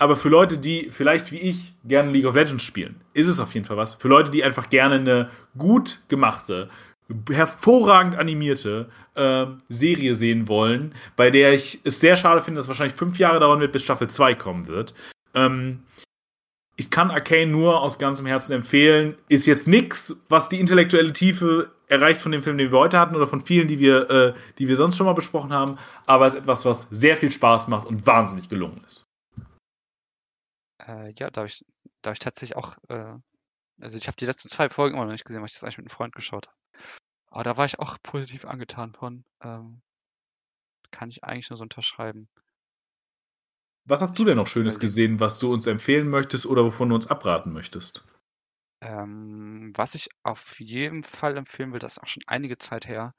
Aber 0.00 0.16
für 0.16 0.30
Leute, 0.30 0.56
die 0.56 0.88
vielleicht 0.90 1.30
wie 1.30 1.36
ich 1.36 1.74
gerne 1.84 2.10
League 2.10 2.24
of 2.24 2.34
Legends 2.34 2.62
spielen, 2.62 3.02
ist 3.12 3.26
es 3.26 3.38
auf 3.38 3.52
jeden 3.52 3.66
Fall 3.66 3.76
was. 3.76 3.96
Für 3.96 4.08
Leute, 4.08 4.30
die 4.30 4.42
einfach 4.42 4.70
gerne 4.70 4.94
eine 4.94 5.28
gut 5.58 6.00
gemachte, 6.08 6.70
hervorragend 7.30 8.16
animierte 8.16 8.88
äh, 9.14 9.44
Serie 9.68 10.14
sehen 10.14 10.48
wollen, 10.48 10.94
bei 11.16 11.30
der 11.30 11.52
ich 11.52 11.80
es 11.84 12.00
sehr 12.00 12.16
schade 12.16 12.40
finde, 12.40 12.60
dass 12.60 12.68
wahrscheinlich 12.68 12.96
fünf 12.96 13.18
Jahre 13.18 13.40
dauern 13.40 13.60
wird, 13.60 13.72
bis 13.72 13.82
Staffel 13.82 14.08
2 14.08 14.36
kommen 14.36 14.68
wird. 14.68 14.94
Ähm, 15.34 15.82
ich 16.76 16.90
kann 16.90 17.10
Arcane 17.10 17.50
nur 17.50 17.82
aus 17.82 17.98
ganzem 17.98 18.24
Herzen 18.24 18.54
empfehlen. 18.54 19.16
Ist 19.28 19.46
jetzt 19.46 19.68
nichts, 19.68 20.16
was 20.30 20.48
die 20.48 20.60
intellektuelle 20.60 21.12
Tiefe 21.12 21.72
erreicht 21.88 22.22
von 22.22 22.32
dem 22.32 22.40
Film, 22.40 22.56
den 22.56 22.72
wir 22.72 22.78
heute 22.78 22.98
hatten 22.98 23.16
oder 23.16 23.28
von 23.28 23.42
vielen, 23.42 23.68
die 23.68 23.80
wir, 23.80 24.08
äh, 24.08 24.32
die 24.58 24.66
wir 24.66 24.76
sonst 24.76 24.96
schon 24.96 25.04
mal 25.04 25.12
besprochen 25.12 25.52
haben, 25.52 25.76
aber 26.06 26.26
es 26.26 26.32
ist 26.32 26.40
etwas, 26.40 26.64
was 26.64 26.86
sehr 26.90 27.18
viel 27.18 27.30
Spaß 27.30 27.68
macht 27.68 27.86
und 27.86 28.06
wahnsinnig 28.06 28.48
gelungen 28.48 28.80
ist. 28.86 29.09
Äh, 30.90 31.12
ja, 31.18 31.30
da 31.30 31.42
habe 31.42 31.48
ich, 31.48 31.64
da 32.02 32.10
hab 32.10 32.14
ich 32.14 32.18
tatsächlich 32.18 32.56
auch, 32.56 32.76
äh, 32.88 33.14
also 33.80 33.96
ich 33.96 34.08
habe 34.08 34.16
die 34.16 34.26
letzten 34.26 34.48
zwei 34.48 34.68
Folgen 34.68 34.96
immer 34.96 35.04
noch 35.04 35.12
nicht 35.12 35.24
gesehen, 35.24 35.40
weil 35.40 35.46
ich 35.46 35.54
das 35.54 35.62
eigentlich 35.62 35.78
mit 35.78 35.86
einem 35.86 35.96
Freund 35.96 36.14
geschaut 36.14 36.48
habe. 36.48 36.56
Aber 37.28 37.44
da 37.44 37.56
war 37.56 37.64
ich 37.64 37.78
auch 37.78 37.96
positiv 38.02 38.44
angetan 38.44 38.92
von. 38.92 39.24
Ähm, 39.42 39.82
kann 40.90 41.10
ich 41.10 41.22
eigentlich 41.22 41.50
nur 41.50 41.56
so 41.56 41.62
unterschreiben. 41.62 42.28
Was 43.84 44.02
hast 44.02 44.18
du 44.18 44.24
denn 44.24 44.36
noch 44.36 44.48
Schönes 44.48 44.80
gesehen, 44.80 45.20
was 45.20 45.38
du 45.38 45.52
uns 45.52 45.66
empfehlen 45.66 46.08
möchtest 46.08 46.46
oder 46.46 46.64
wovon 46.64 46.88
du 46.88 46.96
uns 46.96 47.06
abraten 47.06 47.52
möchtest? 47.52 48.04
Ähm, 48.82 49.72
was 49.76 49.94
ich 49.94 50.08
auf 50.24 50.58
jeden 50.58 51.04
Fall 51.04 51.36
empfehlen 51.36 51.72
will, 51.72 51.78
das 51.78 51.92
ist 51.92 52.02
auch 52.02 52.08
schon 52.08 52.22
einige 52.26 52.58
Zeit 52.58 52.88
her, 52.88 53.14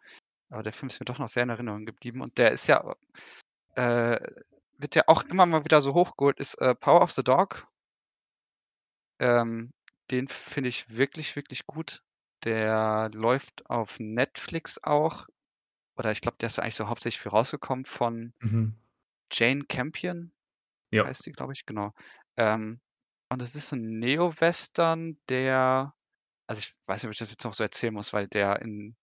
aber 0.50 0.64
der 0.64 0.74
Film 0.74 0.90
ist 0.90 1.00
mir 1.00 1.06
doch 1.06 1.20
noch 1.20 1.30
sehr 1.30 1.44
in 1.44 1.50
Erinnerung 1.50 1.86
geblieben 1.86 2.22
und 2.22 2.38
der 2.38 2.52
ist 2.52 2.68
ja, 2.68 2.94
äh, 3.76 4.20
wird 4.82 4.96
ja 4.96 5.04
auch 5.08 5.24
immer 5.24 5.46
mal 5.46 5.64
wieder 5.66 5.82
so 5.82 5.94
hochgeholt, 5.94 6.40
ist 6.40 6.56
äh, 6.62 6.76
Power 6.76 7.02
of 7.02 7.12
the 7.12 7.24
Dog. 7.24 7.68
Ähm, 9.20 9.72
den 10.10 10.28
finde 10.28 10.70
ich 10.70 10.96
wirklich, 10.96 11.36
wirklich 11.36 11.66
gut. 11.66 12.02
Der 12.44 13.10
läuft 13.14 13.70
auf 13.70 14.00
Netflix 14.00 14.84
auch. 14.84 15.28
Oder 15.98 16.12
ich 16.12 16.22
glaube, 16.22 16.38
der 16.40 16.48
ist 16.48 16.60
eigentlich 16.60 16.76
so 16.76 16.88
hauptsächlich 16.90 17.22
für 17.22 17.30
rausgekommen 17.30 17.86
von 17.86 18.34
Mhm. 18.42 18.76
Jane 19.32 19.64
Campion, 19.66 20.34
Ja. 20.92 21.06
heißt 21.06 21.26
die, 21.26 21.32
glaube 21.34 21.54
ich, 21.54 21.66
genau. 21.66 21.94
Ähm, 22.38 22.82
und 23.30 23.42
es 23.42 23.56
ist 23.56 23.74
ein 23.74 24.00
Neo-Western, 24.00 25.20
der, 25.30 25.96
also 26.48 26.60
ich 26.60 26.76
weiß 26.88 27.04
nicht, 27.04 27.10
ob 27.10 27.14
ich 27.14 27.20
das 27.20 27.32
jetzt 27.32 27.46
noch 27.46 27.54
so 27.54 27.64
erzählen 27.64 27.94
muss, 27.94 28.14
weil 28.14 28.28
der 28.28 28.62
in 28.62 28.98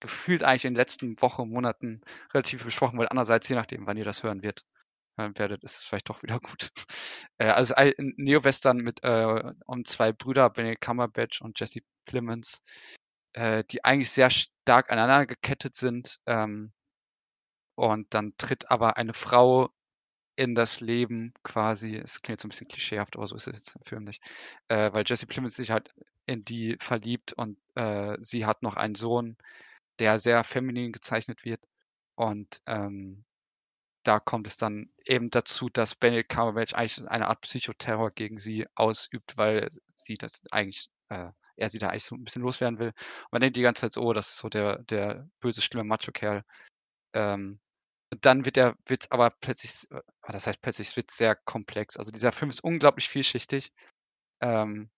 gefühlt 0.00 0.42
eigentlich 0.44 0.64
in 0.66 0.74
den 0.74 0.78
letzten 0.78 1.20
Wochen, 1.22 1.48
Monaten 1.48 2.02
relativ 2.34 2.64
besprochen 2.64 2.98
wurde. 2.98 3.10
Andererseits, 3.10 3.48
je 3.48 3.56
nachdem, 3.56 3.86
wann 3.86 3.96
ihr 3.96 4.04
das 4.04 4.22
hören 4.22 4.42
wird, 4.42 4.64
werdet, 5.16 5.62
ist 5.64 5.78
es 5.78 5.84
vielleicht 5.84 6.08
doch 6.08 6.22
wieder 6.22 6.40
gut. 6.40 6.70
Äh, 7.38 7.48
also 7.48 7.74
ein 7.74 7.92
Neo-Western 8.16 8.78
mit 8.78 9.02
äh, 9.04 9.52
um 9.66 9.84
zwei 9.84 10.12
Brüder, 10.12 10.50
Benedict 10.50 10.80
Cumberbatch 10.82 11.42
und 11.42 11.58
Jesse 11.60 11.80
Plemons, 12.06 12.62
äh, 13.34 13.64
die 13.70 13.84
eigentlich 13.84 14.10
sehr 14.10 14.30
stark 14.30 14.90
aneinander 14.90 15.26
gekettet 15.26 15.74
sind. 15.76 16.18
Ähm, 16.26 16.72
und 17.76 18.12
dann 18.14 18.34
tritt 18.36 18.70
aber 18.70 18.96
eine 18.98 19.14
Frau 19.14 19.70
in 20.36 20.54
das 20.54 20.80
Leben 20.80 21.34
quasi, 21.42 21.96
es 21.96 22.22
klingt 22.22 22.40
so 22.40 22.46
ein 22.48 22.50
bisschen 22.50 22.68
klischeehaft, 22.68 23.16
aber 23.16 23.26
so 23.26 23.36
ist 23.36 23.46
es 23.46 23.56
jetzt 23.56 23.76
im 23.76 23.82
Film 23.84 24.04
nicht, 24.04 24.22
äh, 24.68 24.90
weil 24.92 25.04
Jesse 25.06 25.26
Plemons 25.26 25.54
sich 25.56 25.70
halt 25.70 25.92
in 26.26 26.42
die 26.42 26.76
verliebt 26.80 27.32
und 27.34 27.58
äh, 27.74 28.16
sie 28.20 28.46
hat 28.46 28.62
noch 28.62 28.76
einen 28.76 28.94
Sohn, 28.94 29.36
der 29.98 30.18
sehr 30.18 30.44
feminin 30.44 30.92
gezeichnet 30.92 31.44
wird. 31.44 31.62
Und 32.16 32.60
ähm, 32.66 33.24
da 34.02 34.20
kommt 34.20 34.46
es 34.46 34.56
dann 34.56 34.90
eben 35.04 35.30
dazu, 35.30 35.68
dass 35.68 35.94
Benedict 35.94 36.30
Cumberbatch 36.30 36.74
eigentlich 36.74 37.08
eine 37.08 37.28
Art 37.28 37.42
Psychoterror 37.42 38.10
gegen 38.10 38.38
sie 38.38 38.66
ausübt, 38.74 39.36
weil 39.36 39.68
sie 39.94 40.14
das 40.14 40.42
eigentlich, 40.50 40.90
äh, 41.10 41.30
er 41.56 41.68
sie 41.68 41.78
da 41.78 41.88
eigentlich 41.88 42.04
so 42.04 42.16
ein 42.16 42.24
bisschen 42.24 42.42
loswerden 42.42 42.78
will. 42.78 42.88
Und 42.88 43.32
man 43.32 43.40
denkt 43.42 43.56
die 43.56 43.62
ganze 43.62 43.82
Zeit 43.82 43.92
so, 43.92 44.02
oh, 44.02 44.12
das 44.12 44.30
ist 44.30 44.38
so 44.38 44.48
der, 44.48 44.78
der 44.84 45.28
böse, 45.40 45.62
schlimme 45.62 45.84
Macho-Kerl. 45.84 46.44
Ähm, 47.14 47.60
dann 48.20 48.44
wird 48.44 48.56
er, 48.56 48.76
wird 48.86 49.12
aber 49.12 49.30
plötzlich, 49.30 49.90
äh, 49.90 50.00
das 50.28 50.46
heißt 50.46 50.62
plötzlich, 50.62 50.88
es 50.88 50.96
wird 50.96 51.10
sehr 51.10 51.36
komplex. 51.36 51.96
Also 51.96 52.10
dieser 52.10 52.32
Film 52.32 52.50
ist 52.50 52.64
unglaublich 52.64 53.08
vielschichtig. 53.08 53.72
Ähm, 54.40 54.90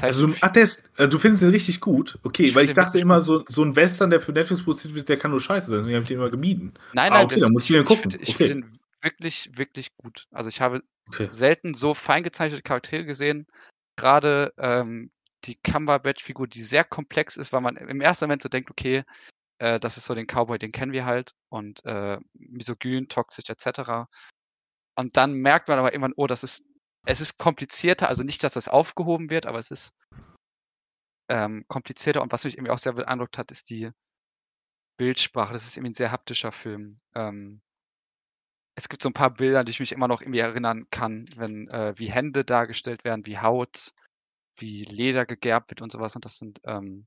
also, 0.00 0.28
ach, 0.40 0.54
ist, 0.56 0.88
äh, 0.98 1.08
du 1.08 1.18
findest 1.18 1.42
ihn 1.42 1.50
richtig 1.50 1.80
gut? 1.80 2.18
Okay, 2.22 2.44
Ich 2.44 2.54
weil 2.54 2.66
find 2.66 2.70
ich 2.78 2.84
dachte 2.84 2.98
immer, 2.98 3.20
so, 3.20 3.44
so 3.48 3.64
ein 3.64 3.74
Western, 3.74 4.10
der 4.10 4.20
für 4.20 4.32
Netflix 4.32 4.62
produziert 4.62 4.94
wird, 4.94 5.08
der 5.08 5.16
kann 5.16 5.30
nur 5.32 5.40
scheiße 5.40 5.68
sein. 5.70 5.78
Deswegen 5.80 5.94
habe 5.96 6.02
ich 6.02 6.08
den 6.08 6.18
immer 6.18 6.30
gemieden. 6.30 6.74
Nein, 6.92 7.10
Ah, 7.12 7.16
nein, 7.16 7.24
okay, 7.24 7.34
das, 7.34 7.42
dann 7.42 7.52
muss 7.52 7.64
ich 7.68 7.70
ich 7.70 7.84
gucken. 7.84 8.10
finde 8.10 8.18
ich 8.18 8.30
Okay. 8.30 8.46
find 8.46 8.64
den 8.64 8.78
wirklich, 9.02 9.50
wirklich 9.54 9.96
gut. 9.96 10.26
Also 10.30 10.48
ich 10.48 10.60
habe 10.60 10.82
Okay. 11.08 11.28
selten 11.32 11.74
so 11.74 11.94
fein 11.94 12.22
gezeichnete 12.22 12.62
Charaktere 12.62 13.04
gesehen. 13.04 13.46
Gerade 13.96 14.52
ähm, 14.58 15.10
die 15.44 15.56
Cumberbatch-Figur, 15.56 16.46
die 16.46 16.62
sehr 16.62 16.84
komplex 16.84 17.36
ist, 17.36 17.52
weil 17.52 17.60
man 17.62 17.76
im 17.76 18.00
ersten 18.00 18.26
Moment 18.26 18.42
so 18.42 18.48
denkt, 18.48 18.70
okay, 18.70 19.02
Äh, 19.58 19.80
das 19.80 19.96
ist 19.96 20.06
so 20.06 20.14
den 20.14 20.26
Cowboy, 20.26 20.58
den 20.58 20.72
kennen 20.72 20.92
wir 20.92 21.04
halt 21.06 21.34
und 21.50 21.84
äh, 21.84 22.18
misogyn, 22.34 23.08
toxisch 23.08 23.50
etc. 23.50 24.08
Und 24.96 25.16
dann 25.16 25.34
merkt 25.34 25.68
man 25.68 25.78
aber 25.78 25.92
irgendwann, 25.92 26.14
oh, 26.16 26.26
das 26.26 26.44
ist, 26.44 26.64
es 27.06 27.20
ist 27.20 27.38
komplizierter, 27.38 28.08
also 28.08 28.22
nicht, 28.22 28.44
dass 28.44 28.54
das 28.54 28.68
aufgehoben 28.68 29.30
wird, 29.30 29.46
aber 29.46 29.58
es 29.58 29.70
ist 29.70 29.94
ähm, 31.28 31.64
komplizierter 31.68 32.22
und 32.22 32.32
was 32.32 32.44
mich 32.44 32.56
irgendwie 32.56 32.72
auch 32.72 32.78
sehr 32.78 32.92
beeindruckt 32.94 33.38
hat, 33.38 33.50
ist 33.50 33.70
die 33.70 33.90
Bildsprache. 34.98 35.52
Das 35.52 35.64
ist 35.64 35.76
irgendwie 35.76 35.92
ein 35.92 35.94
sehr 35.94 36.12
haptischer 36.12 36.52
Film. 36.52 36.98
Ähm, 37.14 37.62
es 38.76 38.88
gibt 38.88 39.02
so 39.02 39.08
ein 39.08 39.14
paar 39.14 39.32
Bilder, 39.32 39.64
die 39.64 39.70
ich 39.70 39.80
mich 39.80 39.92
immer 39.92 40.08
noch 40.08 40.20
irgendwie 40.22 40.40
erinnern 40.40 40.86
kann, 40.90 41.24
wenn 41.36 41.68
äh, 41.68 41.94
wie 41.96 42.10
Hände 42.10 42.44
dargestellt 42.44 43.04
werden, 43.04 43.26
wie 43.26 43.38
Haut, 43.38 43.92
wie 44.56 44.84
Leder 44.84 45.26
gegerbt 45.26 45.70
wird 45.70 45.82
und 45.82 45.92
sowas. 45.92 46.16
Und 46.16 46.24
das 46.24 46.38
sind, 46.38 46.60
ähm, 46.64 47.06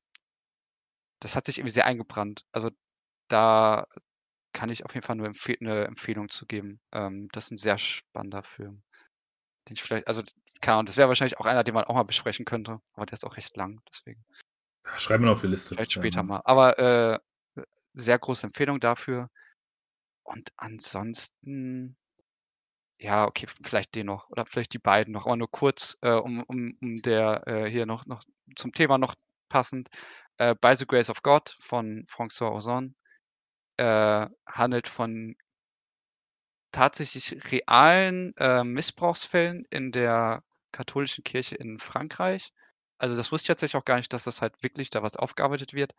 das 1.20 1.36
hat 1.36 1.46
sich 1.46 1.58
irgendwie 1.58 1.74
sehr 1.74 1.86
eingebrannt. 1.86 2.46
Also 2.52 2.70
da 3.30 3.88
kann 4.54 4.70
ich 4.70 4.86
auf 4.86 4.94
jeden 4.94 5.06
Fall 5.06 5.16
nur 5.16 5.28
empfe 5.28 5.56
eine 5.60 5.86
Empfehlung 5.86 6.30
zu 6.30 6.46
geben. 6.46 6.80
Ähm, 6.91 7.30
das 7.32 7.46
ist 7.46 7.52
ein 7.52 7.58
sehr 7.58 7.78
spannender 7.78 8.44
Film, 8.44 8.82
den 9.68 9.76
ich 9.76 9.84
vielleicht, 9.84 10.07
also 10.07 10.22
keine 10.61 10.76
Ahnung, 10.76 10.86
das 10.86 10.97
wäre 10.97 11.07
wahrscheinlich 11.07 11.39
auch 11.39 11.45
einer, 11.45 11.64
den 11.64 11.74
man 11.74 11.84
auch 11.86 11.95
mal 11.95 12.03
besprechen 12.03 12.45
könnte, 12.45 12.80
aber 12.93 13.05
der 13.05 13.14
ist 13.14 13.26
auch 13.26 13.38
recht 13.38 13.55
lang, 13.57 13.82
deswegen. 13.89 14.24
Schreiben 14.97 15.24
wir 15.24 15.30
noch 15.30 15.36
auf 15.36 15.41
die 15.41 15.47
Liste. 15.47 15.76
Vielleicht 15.76 15.93
später 15.93 16.18
ja. 16.18 16.24
mal. 16.24 16.41
Aber 16.45 16.80
äh, 16.80 17.20
sehr 17.93 18.20
große 18.20 18.47
Empfehlung 18.47 18.80
dafür. 18.80 19.30
Und 20.24 20.51
ansonsten, 20.57 21.97
ja, 22.99 23.26
okay, 23.26 23.47
vielleicht 23.64 23.95
den 23.95 24.07
noch 24.07 24.30
oder 24.30 24.45
vielleicht 24.45 24.74
die 24.74 24.80
beiden 24.80 25.14
noch, 25.14 25.26
aber 25.26 25.36
nur 25.36 25.51
kurz, 25.51 25.97
äh, 26.01 26.11
um, 26.11 26.43
um, 26.43 26.78
um 26.82 26.95
der 26.97 27.47
äh, 27.47 27.70
hier 27.70 27.86
noch, 27.86 28.05
noch 28.05 28.24
zum 28.55 28.72
Thema 28.72 28.97
noch 28.97 29.16
passend. 29.49 29.89
Äh, 30.38 30.55
By 30.59 30.76
the 30.76 30.88
Grace 30.88 31.09
of 31.09 31.22
God 31.22 31.55
von 31.59 32.05
François 32.05 32.53
Ozon 32.53 32.95
äh, 33.78 34.28
handelt 34.47 34.88
von 34.88 35.36
tatsächlich 36.74 37.51
realen 37.51 38.36
äh, 38.38 38.63
Missbrauchsfällen 38.65 39.65
in 39.69 39.93
der 39.93 40.43
katholischen 40.74 41.24
Kirche 41.24 41.55
in 41.55 41.80
Frankreich. 41.80 42.51
Also 42.97 43.15
das 43.15 43.32
wusste 43.32 43.45
ich 43.45 43.47
tatsächlich 43.49 43.82
auch 43.82 43.86
gar 43.86 43.97
nicht, 43.97 44.11
dass 44.13 44.26
das 44.26 44.41
halt 44.41 44.61
wirklich 44.63 44.89
da 44.89 45.03
was 45.03 45.15
aufgearbeitet 45.15 45.74
wird 45.74 45.93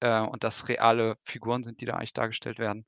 äh, 0.00 0.20
und 0.20 0.44
dass 0.44 0.68
reale 0.68 1.16
Figuren 1.24 1.64
sind, 1.64 1.80
die 1.80 1.86
da 1.86 1.94
eigentlich 1.94 2.12
dargestellt 2.12 2.58
werden. 2.58 2.86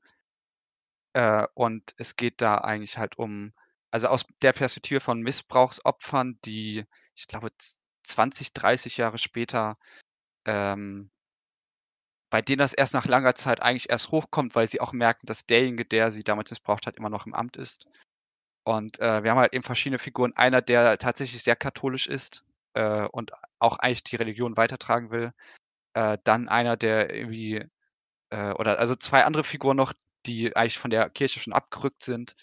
Äh, 1.13 1.45
und 1.53 1.93
es 1.97 2.15
geht 2.15 2.41
da 2.41 2.55
eigentlich 2.55 2.97
halt 2.97 3.17
um, 3.17 3.53
also 3.91 4.07
aus 4.07 4.25
der 4.41 4.53
Perspektive 4.53 5.01
von 5.01 5.21
Missbrauchsopfern, 5.21 6.39
die, 6.45 6.85
ich 7.15 7.27
glaube, 7.27 7.49
20, 8.03 8.53
30 8.53 8.97
Jahre 8.97 9.17
später, 9.17 9.75
ähm, 10.45 11.11
bei 12.31 12.41
denen 12.41 12.59
das 12.59 12.73
erst 12.73 12.93
nach 12.93 13.05
langer 13.05 13.35
Zeit 13.35 13.61
eigentlich 13.61 13.89
erst 13.89 14.09
hochkommt, 14.09 14.55
weil 14.55 14.67
sie 14.67 14.81
auch 14.81 14.93
merken, 14.93 15.27
dass 15.27 15.45
derjenige, 15.45 15.85
der 15.85 16.11
sie 16.11 16.23
damals 16.23 16.49
missbraucht 16.49 16.87
hat, 16.87 16.95
immer 16.95 17.09
noch 17.09 17.27
im 17.27 17.35
Amt 17.35 17.57
ist. 17.57 17.85
Und 18.63 18.99
äh, 18.99 19.23
wir 19.23 19.31
haben 19.31 19.37
halt 19.39 19.53
eben 19.53 19.63
verschiedene 19.63 19.99
Figuren. 19.99 20.33
Einer, 20.35 20.61
der 20.61 20.97
tatsächlich 20.97 21.43
sehr 21.43 21.57
katholisch 21.57 22.07
ist 22.07 22.45
äh, 22.73 23.05
und 23.07 23.33
auch 23.59 23.77
eigentlich 23.77 24.05
die 24.05 24.15
Religion 24.15 24.55
weitertragen 24.55 25.11
will. 25.11 25.33
Äh, 25.93 26.17
dann 26.23 26.47
einer, 26.47 26.77
der 26.77 27.13
irgendwie, 27.13 27.65
äh, 28.29 28.51
oder 28.53 28.79
also 28.79 28.95
zwei 28.95 29.25
andere 29.25 29.43
Figuren 29.43 29.77
noch, 29.77 29.93
die 30.25 30.55
eigentlich 30.55 30.79
von 30.79 30.91
der 30.91 31.09
Kirche 31.09 31.39
schon 31.39 31.53
abgerückt 31.53 32.03
sind 32.03 32.35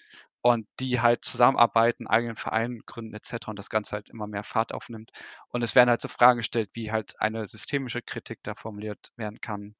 und 0.43 0.66
die 0.80 1.01
halt 1.01 1.24
zusammenarbeiten, 1.24 2.07
eigenen 2.07 2.36
Verein 2.36 2.80
gründen 2.86 3.14
etc. 3.14 3.51
und 3.51 3.59
das 3.59 3.70
Ganze 3.70 3.93
halt 3.93 4.09
immer 4.09 4.26
mehr 4.26 4.45
Fahrt 4.45 4.72
aufnimmt. 4.72 5.11
Und 5.49 5.62
es 5.62 5.74
werden 5.74 5.91
halt 5.91 6.01
so 6.01 6.09
Fragen 6.09 6.39
gestellt, 6.39 6.70
wie 6.74 6.93
halt 6.93 7.20
eine 7.20 7.47
systemische 7.47 8.03
Kritik 8.03 8.41
da 8.43 8.55
formuliert 8.55 9.12
werden 9.16 9.41
kann. 9.41 9.74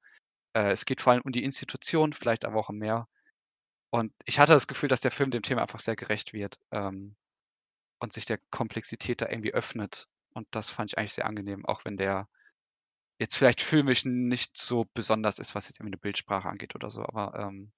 Äh, 0.55 0.73
es 0.73 0.87
geht 0.87 1.01
vor 1.01 1.13
allem 1.13 1.23
um 1.25 1.33
die 1.33 1.45
Institution, 1.45 2.13
vielleicht 2.13 2.45
aber 2.45 2.59
auch 2.59 2.69
um 2.71 2.79
mehr. 2.79 3.09
Und 3.91 4.13
ich 4.27 4.39
hatte 4.39 4.53
das 4.53 4.67
Gefühl, 4.67 4.89
dass 4.89 5.01
der 5.01 5.11
Film 5.11 5.31
dem 5.31 5.43
Thema 5.43 5.63
einfach 5.63 5.81
sehr 5.81 5.97
gerecht 5.97 6.33
wird 6.33 6.59
ähm, 6.73 7.17
und 8.01 8.13
sich 8.13 8.27
der 8.27 8.39
Komplexität 8.51 9.23
da 9.23 9.29
irgendwie 9.29 9.55
öffnet. 9.55 10.09
Und 10.35 10.49
das 10.53 10.71
fand 10.71 10.93
ich 10.93 10.99
eigentlich 10.99 11.15
sehr 11.15 11.27
angenehm, 11.27 11.67
auch 11.67 11.85
wenn 11.85 11.97
der 11.97 12.29
jetzt 13.21 13.37
vielleicht 13.37 13.63
filmisch 13.63 14.05
nicht 14.05 14.57
so 14.57 14.87
besonders 14.95 15.39
ist, 15.39 15.55
was 15.55 15.69
jetzt 15.69 15.81
irgendwie 15.81 15.95
eine 15.95 16.01
Bildsprache 16.01 16.49
angeht 16.49 16.75
oder 16.75 16.91
so. 16.91 17.03
Aber 17.03 17.39
ähm, 17.39 17.73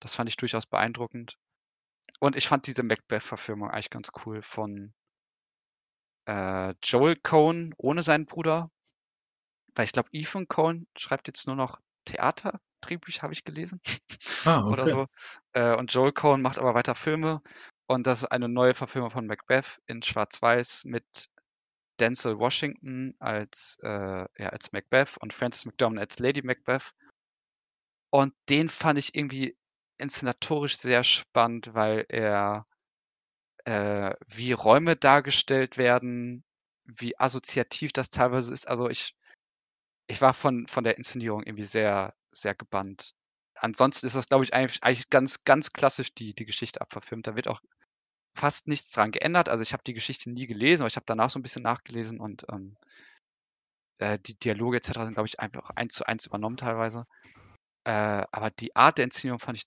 das 0.00 0.14
fand 0.14 0.28
ich 0.28 0.36
durchaus 0.36 0.66
beeindruckend. 0.66 1.38
Und 2.20 2.36
ich 2.36 2.48
fand 2.48 2.66
diese 2.66 2.82
Macbeth-Verfilmung 2.82 3.70
eigentlich 3.70 3.90
ganz 3.90 4.10
cool 4.24 4.42
von 4.42 4.92
äh, 6.26 6.74
Joel 6.82 7.16
Cohn 7.16 7.74
ohne 7.78 8.02
seinen 8.02 8.26
Bruder. 8.26 8.70
Weil 9.74 9.84
ich 9.84 9.92
glaube, 9.92 10.08
Ethan 10.12 10.48
Cohn 10.48 10.86
schreibt 10.96 11.28
jetzt 11.28 11.46
nur 11.46 11.56
noch 11.56 11.78
Theaterdrehbücher, 12.04 13.22
habe 13.22 13.32
ich 13.32 13.44
gelesen. 13.44 13.80
Ah, 14.44 14.60
okay. 14.60 14.72
Oder 14.72 14.86
so. 14.86 15.06
Äh, 15.52 15.76
und 15.76 15.92
Joel 15.92 16.12
Cohn 16.12 16.40
macht 16.40 16.58
aber 16.58 16.74
weiter 16.74 16.94
Filme. 16.94 17.42
Und 17.86 18.06
das 18.06 18.22
ist 18.22 18.28
eine 18.28 18.48
neue 18.48 18.74
Verfilmung 18.74 19.10
von 19.10 19.26
Macbeth 19.26 19.80
in 19.86 20.00
Schwarz-Weiß 20.00 20.84
mit 20.84 21.04
Denzel 21.98 22.38
Washington 22.38 23.14
als, 23.18 23.78
äh, 23.82 23.88
ja, 23.88 24.48
als 24.50 24.72
Macbeth 24.72 25.16
und 25.18 25.32
Frances 25.32 25.66
McDormand 25.66 26.00
als 26.00 26.18
Lady 26.18 26.42
Macbeth. 26.42 26.92
Und 28.10 28.32
den 28.48 28.68
fand 28.68 28.98
ich 28.98 29.14
irgendwie 29.14 29.56
inszenatorisch 29.98 30.78
sehr 30.78 31.04
spannend, 31.04 31.74
weil 31.74 32.06
er 32.08 32.64
äh, 33.64 34.14
wie 34.26 34.52
Räume 34.52 34.96
dargestellt 34.96 35.76
werden, 35.78 36.44
wie 36.84 37.18
assoziativ 37.18 37.92
das 37.92 38.10
teilweise 38.10 38.52
ist. 38.52 38.68
Also 38.68 38.88
ich, 38.88 39.14
ich 40.06 40.20
war 40.20 40.34
von, 40.34 40.66
von 40.66 40.84
der 40.84 40.96
Inszenierung 40.96 41.42
irgendwie 41.42 41.64
sehr, 41.64 42.14
sehr 42.32 42.54
gebannt. 42.54 43.14
Ansonsten 43.54 44.06
ist 44.06 44.16
das, 44.16 44.28
glaube 44.28 44.44
ich, 44.44 44.54
eigentlich, 44.54 44.82
eigentlich 44.82 45.10
ganz, 45.10 45.44
ganz 45.44 45.72
klassisch 45.72 46.14
die, 46.14 46.34
die 46.34 46.46
Geschichte 46.46 46.80
abverfilmt. 46.80 47.26
Da 47.26 47.36
wird 47.36 47.48
auch 47.48 47.60
fast 48.34 48.68
nichts 48.68 48.90
dran 48.92 49.10
geändert. 49.10 49.48
Also 49.48 49.62
ich 49.62 49.72
habe 49.72 49.82
die 49.84 49.94
Geschichte 49.94 50.30
nie 50.30 50.46
gelesen, 50.46 50.82
aber 50.82 50.88
ich 50.88 50.96
habe 50.96 51.06
danach 51.06 51.30
so 51.30 51.38
ein 51.38 51.42
bisschen 51.42 51.62
nachgelesen 51.62 52.20
und 52.20 52.46
ähm, 52.50 52.76
äh, 53.98 54.18
die 54.18 54.38
Dialoge 54.38 54.78
etc. 54.78 55.04
sind, 55.04 55.14
glaube 55.14 55.26
ich, 55.26 55.40
einfach 55.40 55.70
eins 55.70 55.94
zu 55.94 56.06
eins 56.06 56.26
übernommen 56.26 56.56
teilweise. 56.56 57.06
Äh, 57.84 58.24
aber 58.32 58.50
die 58.50 58.74
Art 58.76 58.98
der 58.98 59.04
Inszenierung 59.04 59.40
fand 59.40 59.58
ich 59.58 59.66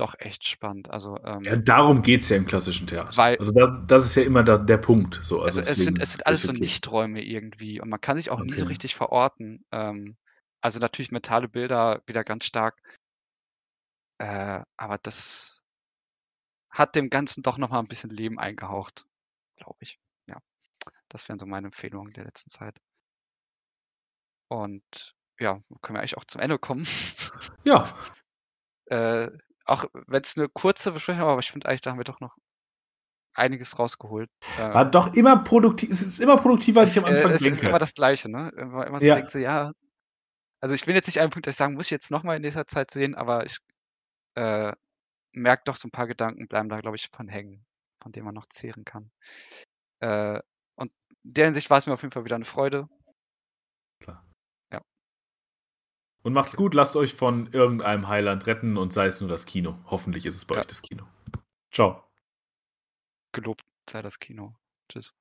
doch 0.00 0.14
echt 0.18 0.46
spannend. 0.46 0.90
Also, 0.90 1.16
ähm, 1.24 1.42
ja, 1.44 1.56
darum 1.56 2.02
geht 2.02 2.20
es 2.20 2.28
ja 2.28 2.36
im 2.36 2.46
klassischen 2.46 2.86
Theater. 2.86 3.16
Weil, 3.16 3.38
also 3.38 3.52
das, 3.52 3.68
das 3.86 4.04
ist 4.06 4.14
ja 4.14 4.22
immer 4.22 4.42
da, 4.42 4.58
der 4.58 4.78
Punkt. 4.78 5.20
So, 5.22 5.42
also 5.42 5.60
es, 5.60 5.70
es, 5.70 5.78
sind, 5.78 6.00
es 6.00 6.12
sind 6.12 6.26
alles 6.26 6.42
so 6.42 6.52
Lichträume 6.52 7.22
irgendwie 7.22 7.80
und 7.80 7.88
man 7.88 8.00
kann 8.00 8.16
sich 8.16 8.30
auch 8.30 8.40
okay. 8.40 8.50
nie 8.50 8.56
so 8.56 8.66
richtig 8.66 8.94
verorten. 8.94 9.64
Ähm, 9.72 10.16
also 10.60 10.78
natürlich 10.78 11.12
mentale 11.12 11.48
Bilder 11.48 12.02
wieder 12.06 12.24
ganz 12.24 12.44
stark. 12.44 12.80
Äh, 14.18 14.62
aber 14.76 14.98
das 14.98 15.62
hat 16.70 16.96
dem 16.96 17.10
Ganzen 17.10 17.42
doch 17.42 17.58
nochmal 17.58 17.80
ein 17.80 17.88
bisschen 17.88 18.10
Leben 18.10 18.38
eingehaucht, 18.38 19.06
glaube 19.56 19.78
ich. 19.80 19.98
Ja, 20.26 20.38
das 21.08 21.28
wären 21.28 21.38
so 21.38 21.46
meine 21.46 21.68
Empfehlungen 21.68 22.12
der 22.12 22.24
letzten 22.24 22.50
Zeit. 22.50 22.80
Und 24.48 25.14
ja, 25.38 25.62
können 25.82 25.96
wir 25.96 26.00
eigentlich 26.00 26.16
auch 26.16 26.24
zum 26.24 26.40
Ende 26.40 26.58
kommen. 26.58 26.86
Ja. 27.64 27.88
äh, 28.86 29.30
auch 29.68 29.84
wenn 30.06 30.22
es 30.22 30.36
eine 30.36 30.48
kurze 30.48 30.92
Besprechung 30.92 31.22
war, 31.22 31.32
aber 31.32 31.40
ich 31.40 31.50
finde 31.50 31.68
eigentlich, 31.68 31.82
da 31.82 31.90
haben 31.90 31.98
wir 31.98 32.04
doch 32.04 32.20
noch 32.20 32.36
einiges 33.34 33.78
rausgeholt. 33.78 34.30
Äh, 34.56 34.74
war 34.74 34.90
doch 34.90 35.14
immer 35.14 35.44
produktiv, 35.44 35.90
es 35.90 36.02
ist 36.02 36.20
immer 36.20 36.38
produktiver, 36.38 36.80
als 36.80 36.92
ich 36.92 36.98
am 36.98 37.04
Anfang 37.04 37.32
äh, 37.32 37.38
denke. 37.38 37.46
Es 37.48 37.60
ist 37.60 37.64
immer 37.64 37.78
das 37.78 37.94
Gleiche, 37.94 38.28
ne? 38.28 38.50
Immer, 38.56 38.86
immer 38.86 38.98
so 38.98 39.06
ja. 39.06 39.14
denkt 39.16 39.30
so, 39.30 39.38
ja. 39.38 39.72
Also 40.60 40.74
ich 40.74 40.86
bin 40.86 40.94
jetzt 40.94 41.06
nicht 41.06 41.18
an 41.18 41.24
einem 41.24 41.30
Punkt, 41.30 41.46
dass 41.46 41.54
ich 41.54 41.58
sagen 41.58 41.74
muss, 41.74 41.86
ich 41.86 41.90
jetzt 41.90 42.10
nochmal 42.10 42.36
in 42.36 42.42
nächster 42.42 42.66
Zeit 42.66 42.90
sehen, 42.90 43.14
aber 43.14 43.46
ich 43.46 43.58
äh, 44.34 44.72
merke 45.32 45.62
doch 45.66 45.76
so 45.76 45.86
ein 45.86 45.92
paar 45.92 46.06
Gedanken 46.06 46.48
bleiben 46.48 46.68
da, 46.68 46.80
glaube 46.80 46.96
ich, 46.96 47.08
von 47.12 47.28
hängen, 47.28 47.64
von 48.02 48.12
denen 48.12 48.24
man 48.24 48.34
noch 48.34 48.46
zehren 48.46 48.84
kann. 48.84 49.10
Äh, 50.00 50.40
und 50.74 50.92
in 51.22 51.34
der 51.34 51.44
Hinsicht 51.46 51.70
war 51.70 51.78
es 51.78 51.86
mir 51.86 51.92
auf 51.92 52.02
jeden 52.02 52.12
Fall 52.12 52.24
wieder 52.24 52.36
eine 52.36 52.44
Freude. 52.44 52.88
Klar. 54.00 54.27
Und 56.22 56.32
macht's 56.32 56.56
gut, 56.56 56.74
lasst 56.74 56.96
euch 56.96 57.14
von 57.14 57.50
irgendeinem 57.52 58.08
Heiland 58.08 58.46
retten 58.46 58.76
und 58.76 58.92
sei 58.92 59.06
es 59.06 59.20
nur 59.20 59.30
das 59.30 59.46
Kino. 59.46 59.78
Hoffentlich 59.86 60.26
ist 60.26 60.34
es 60.34 60.44
bei 60.44 60.56
ja. 60.56 60.60
euch 60.60 60.66
das 60.66 60.82
Kino. 60.82 61.04
Ciao. 61.72 62.02
Gelobt 63.32 63.62
sei 63.88 64.02
das 64.02 64.18
Kino. 64.18 64.54
Tschüss. 64.88 65.14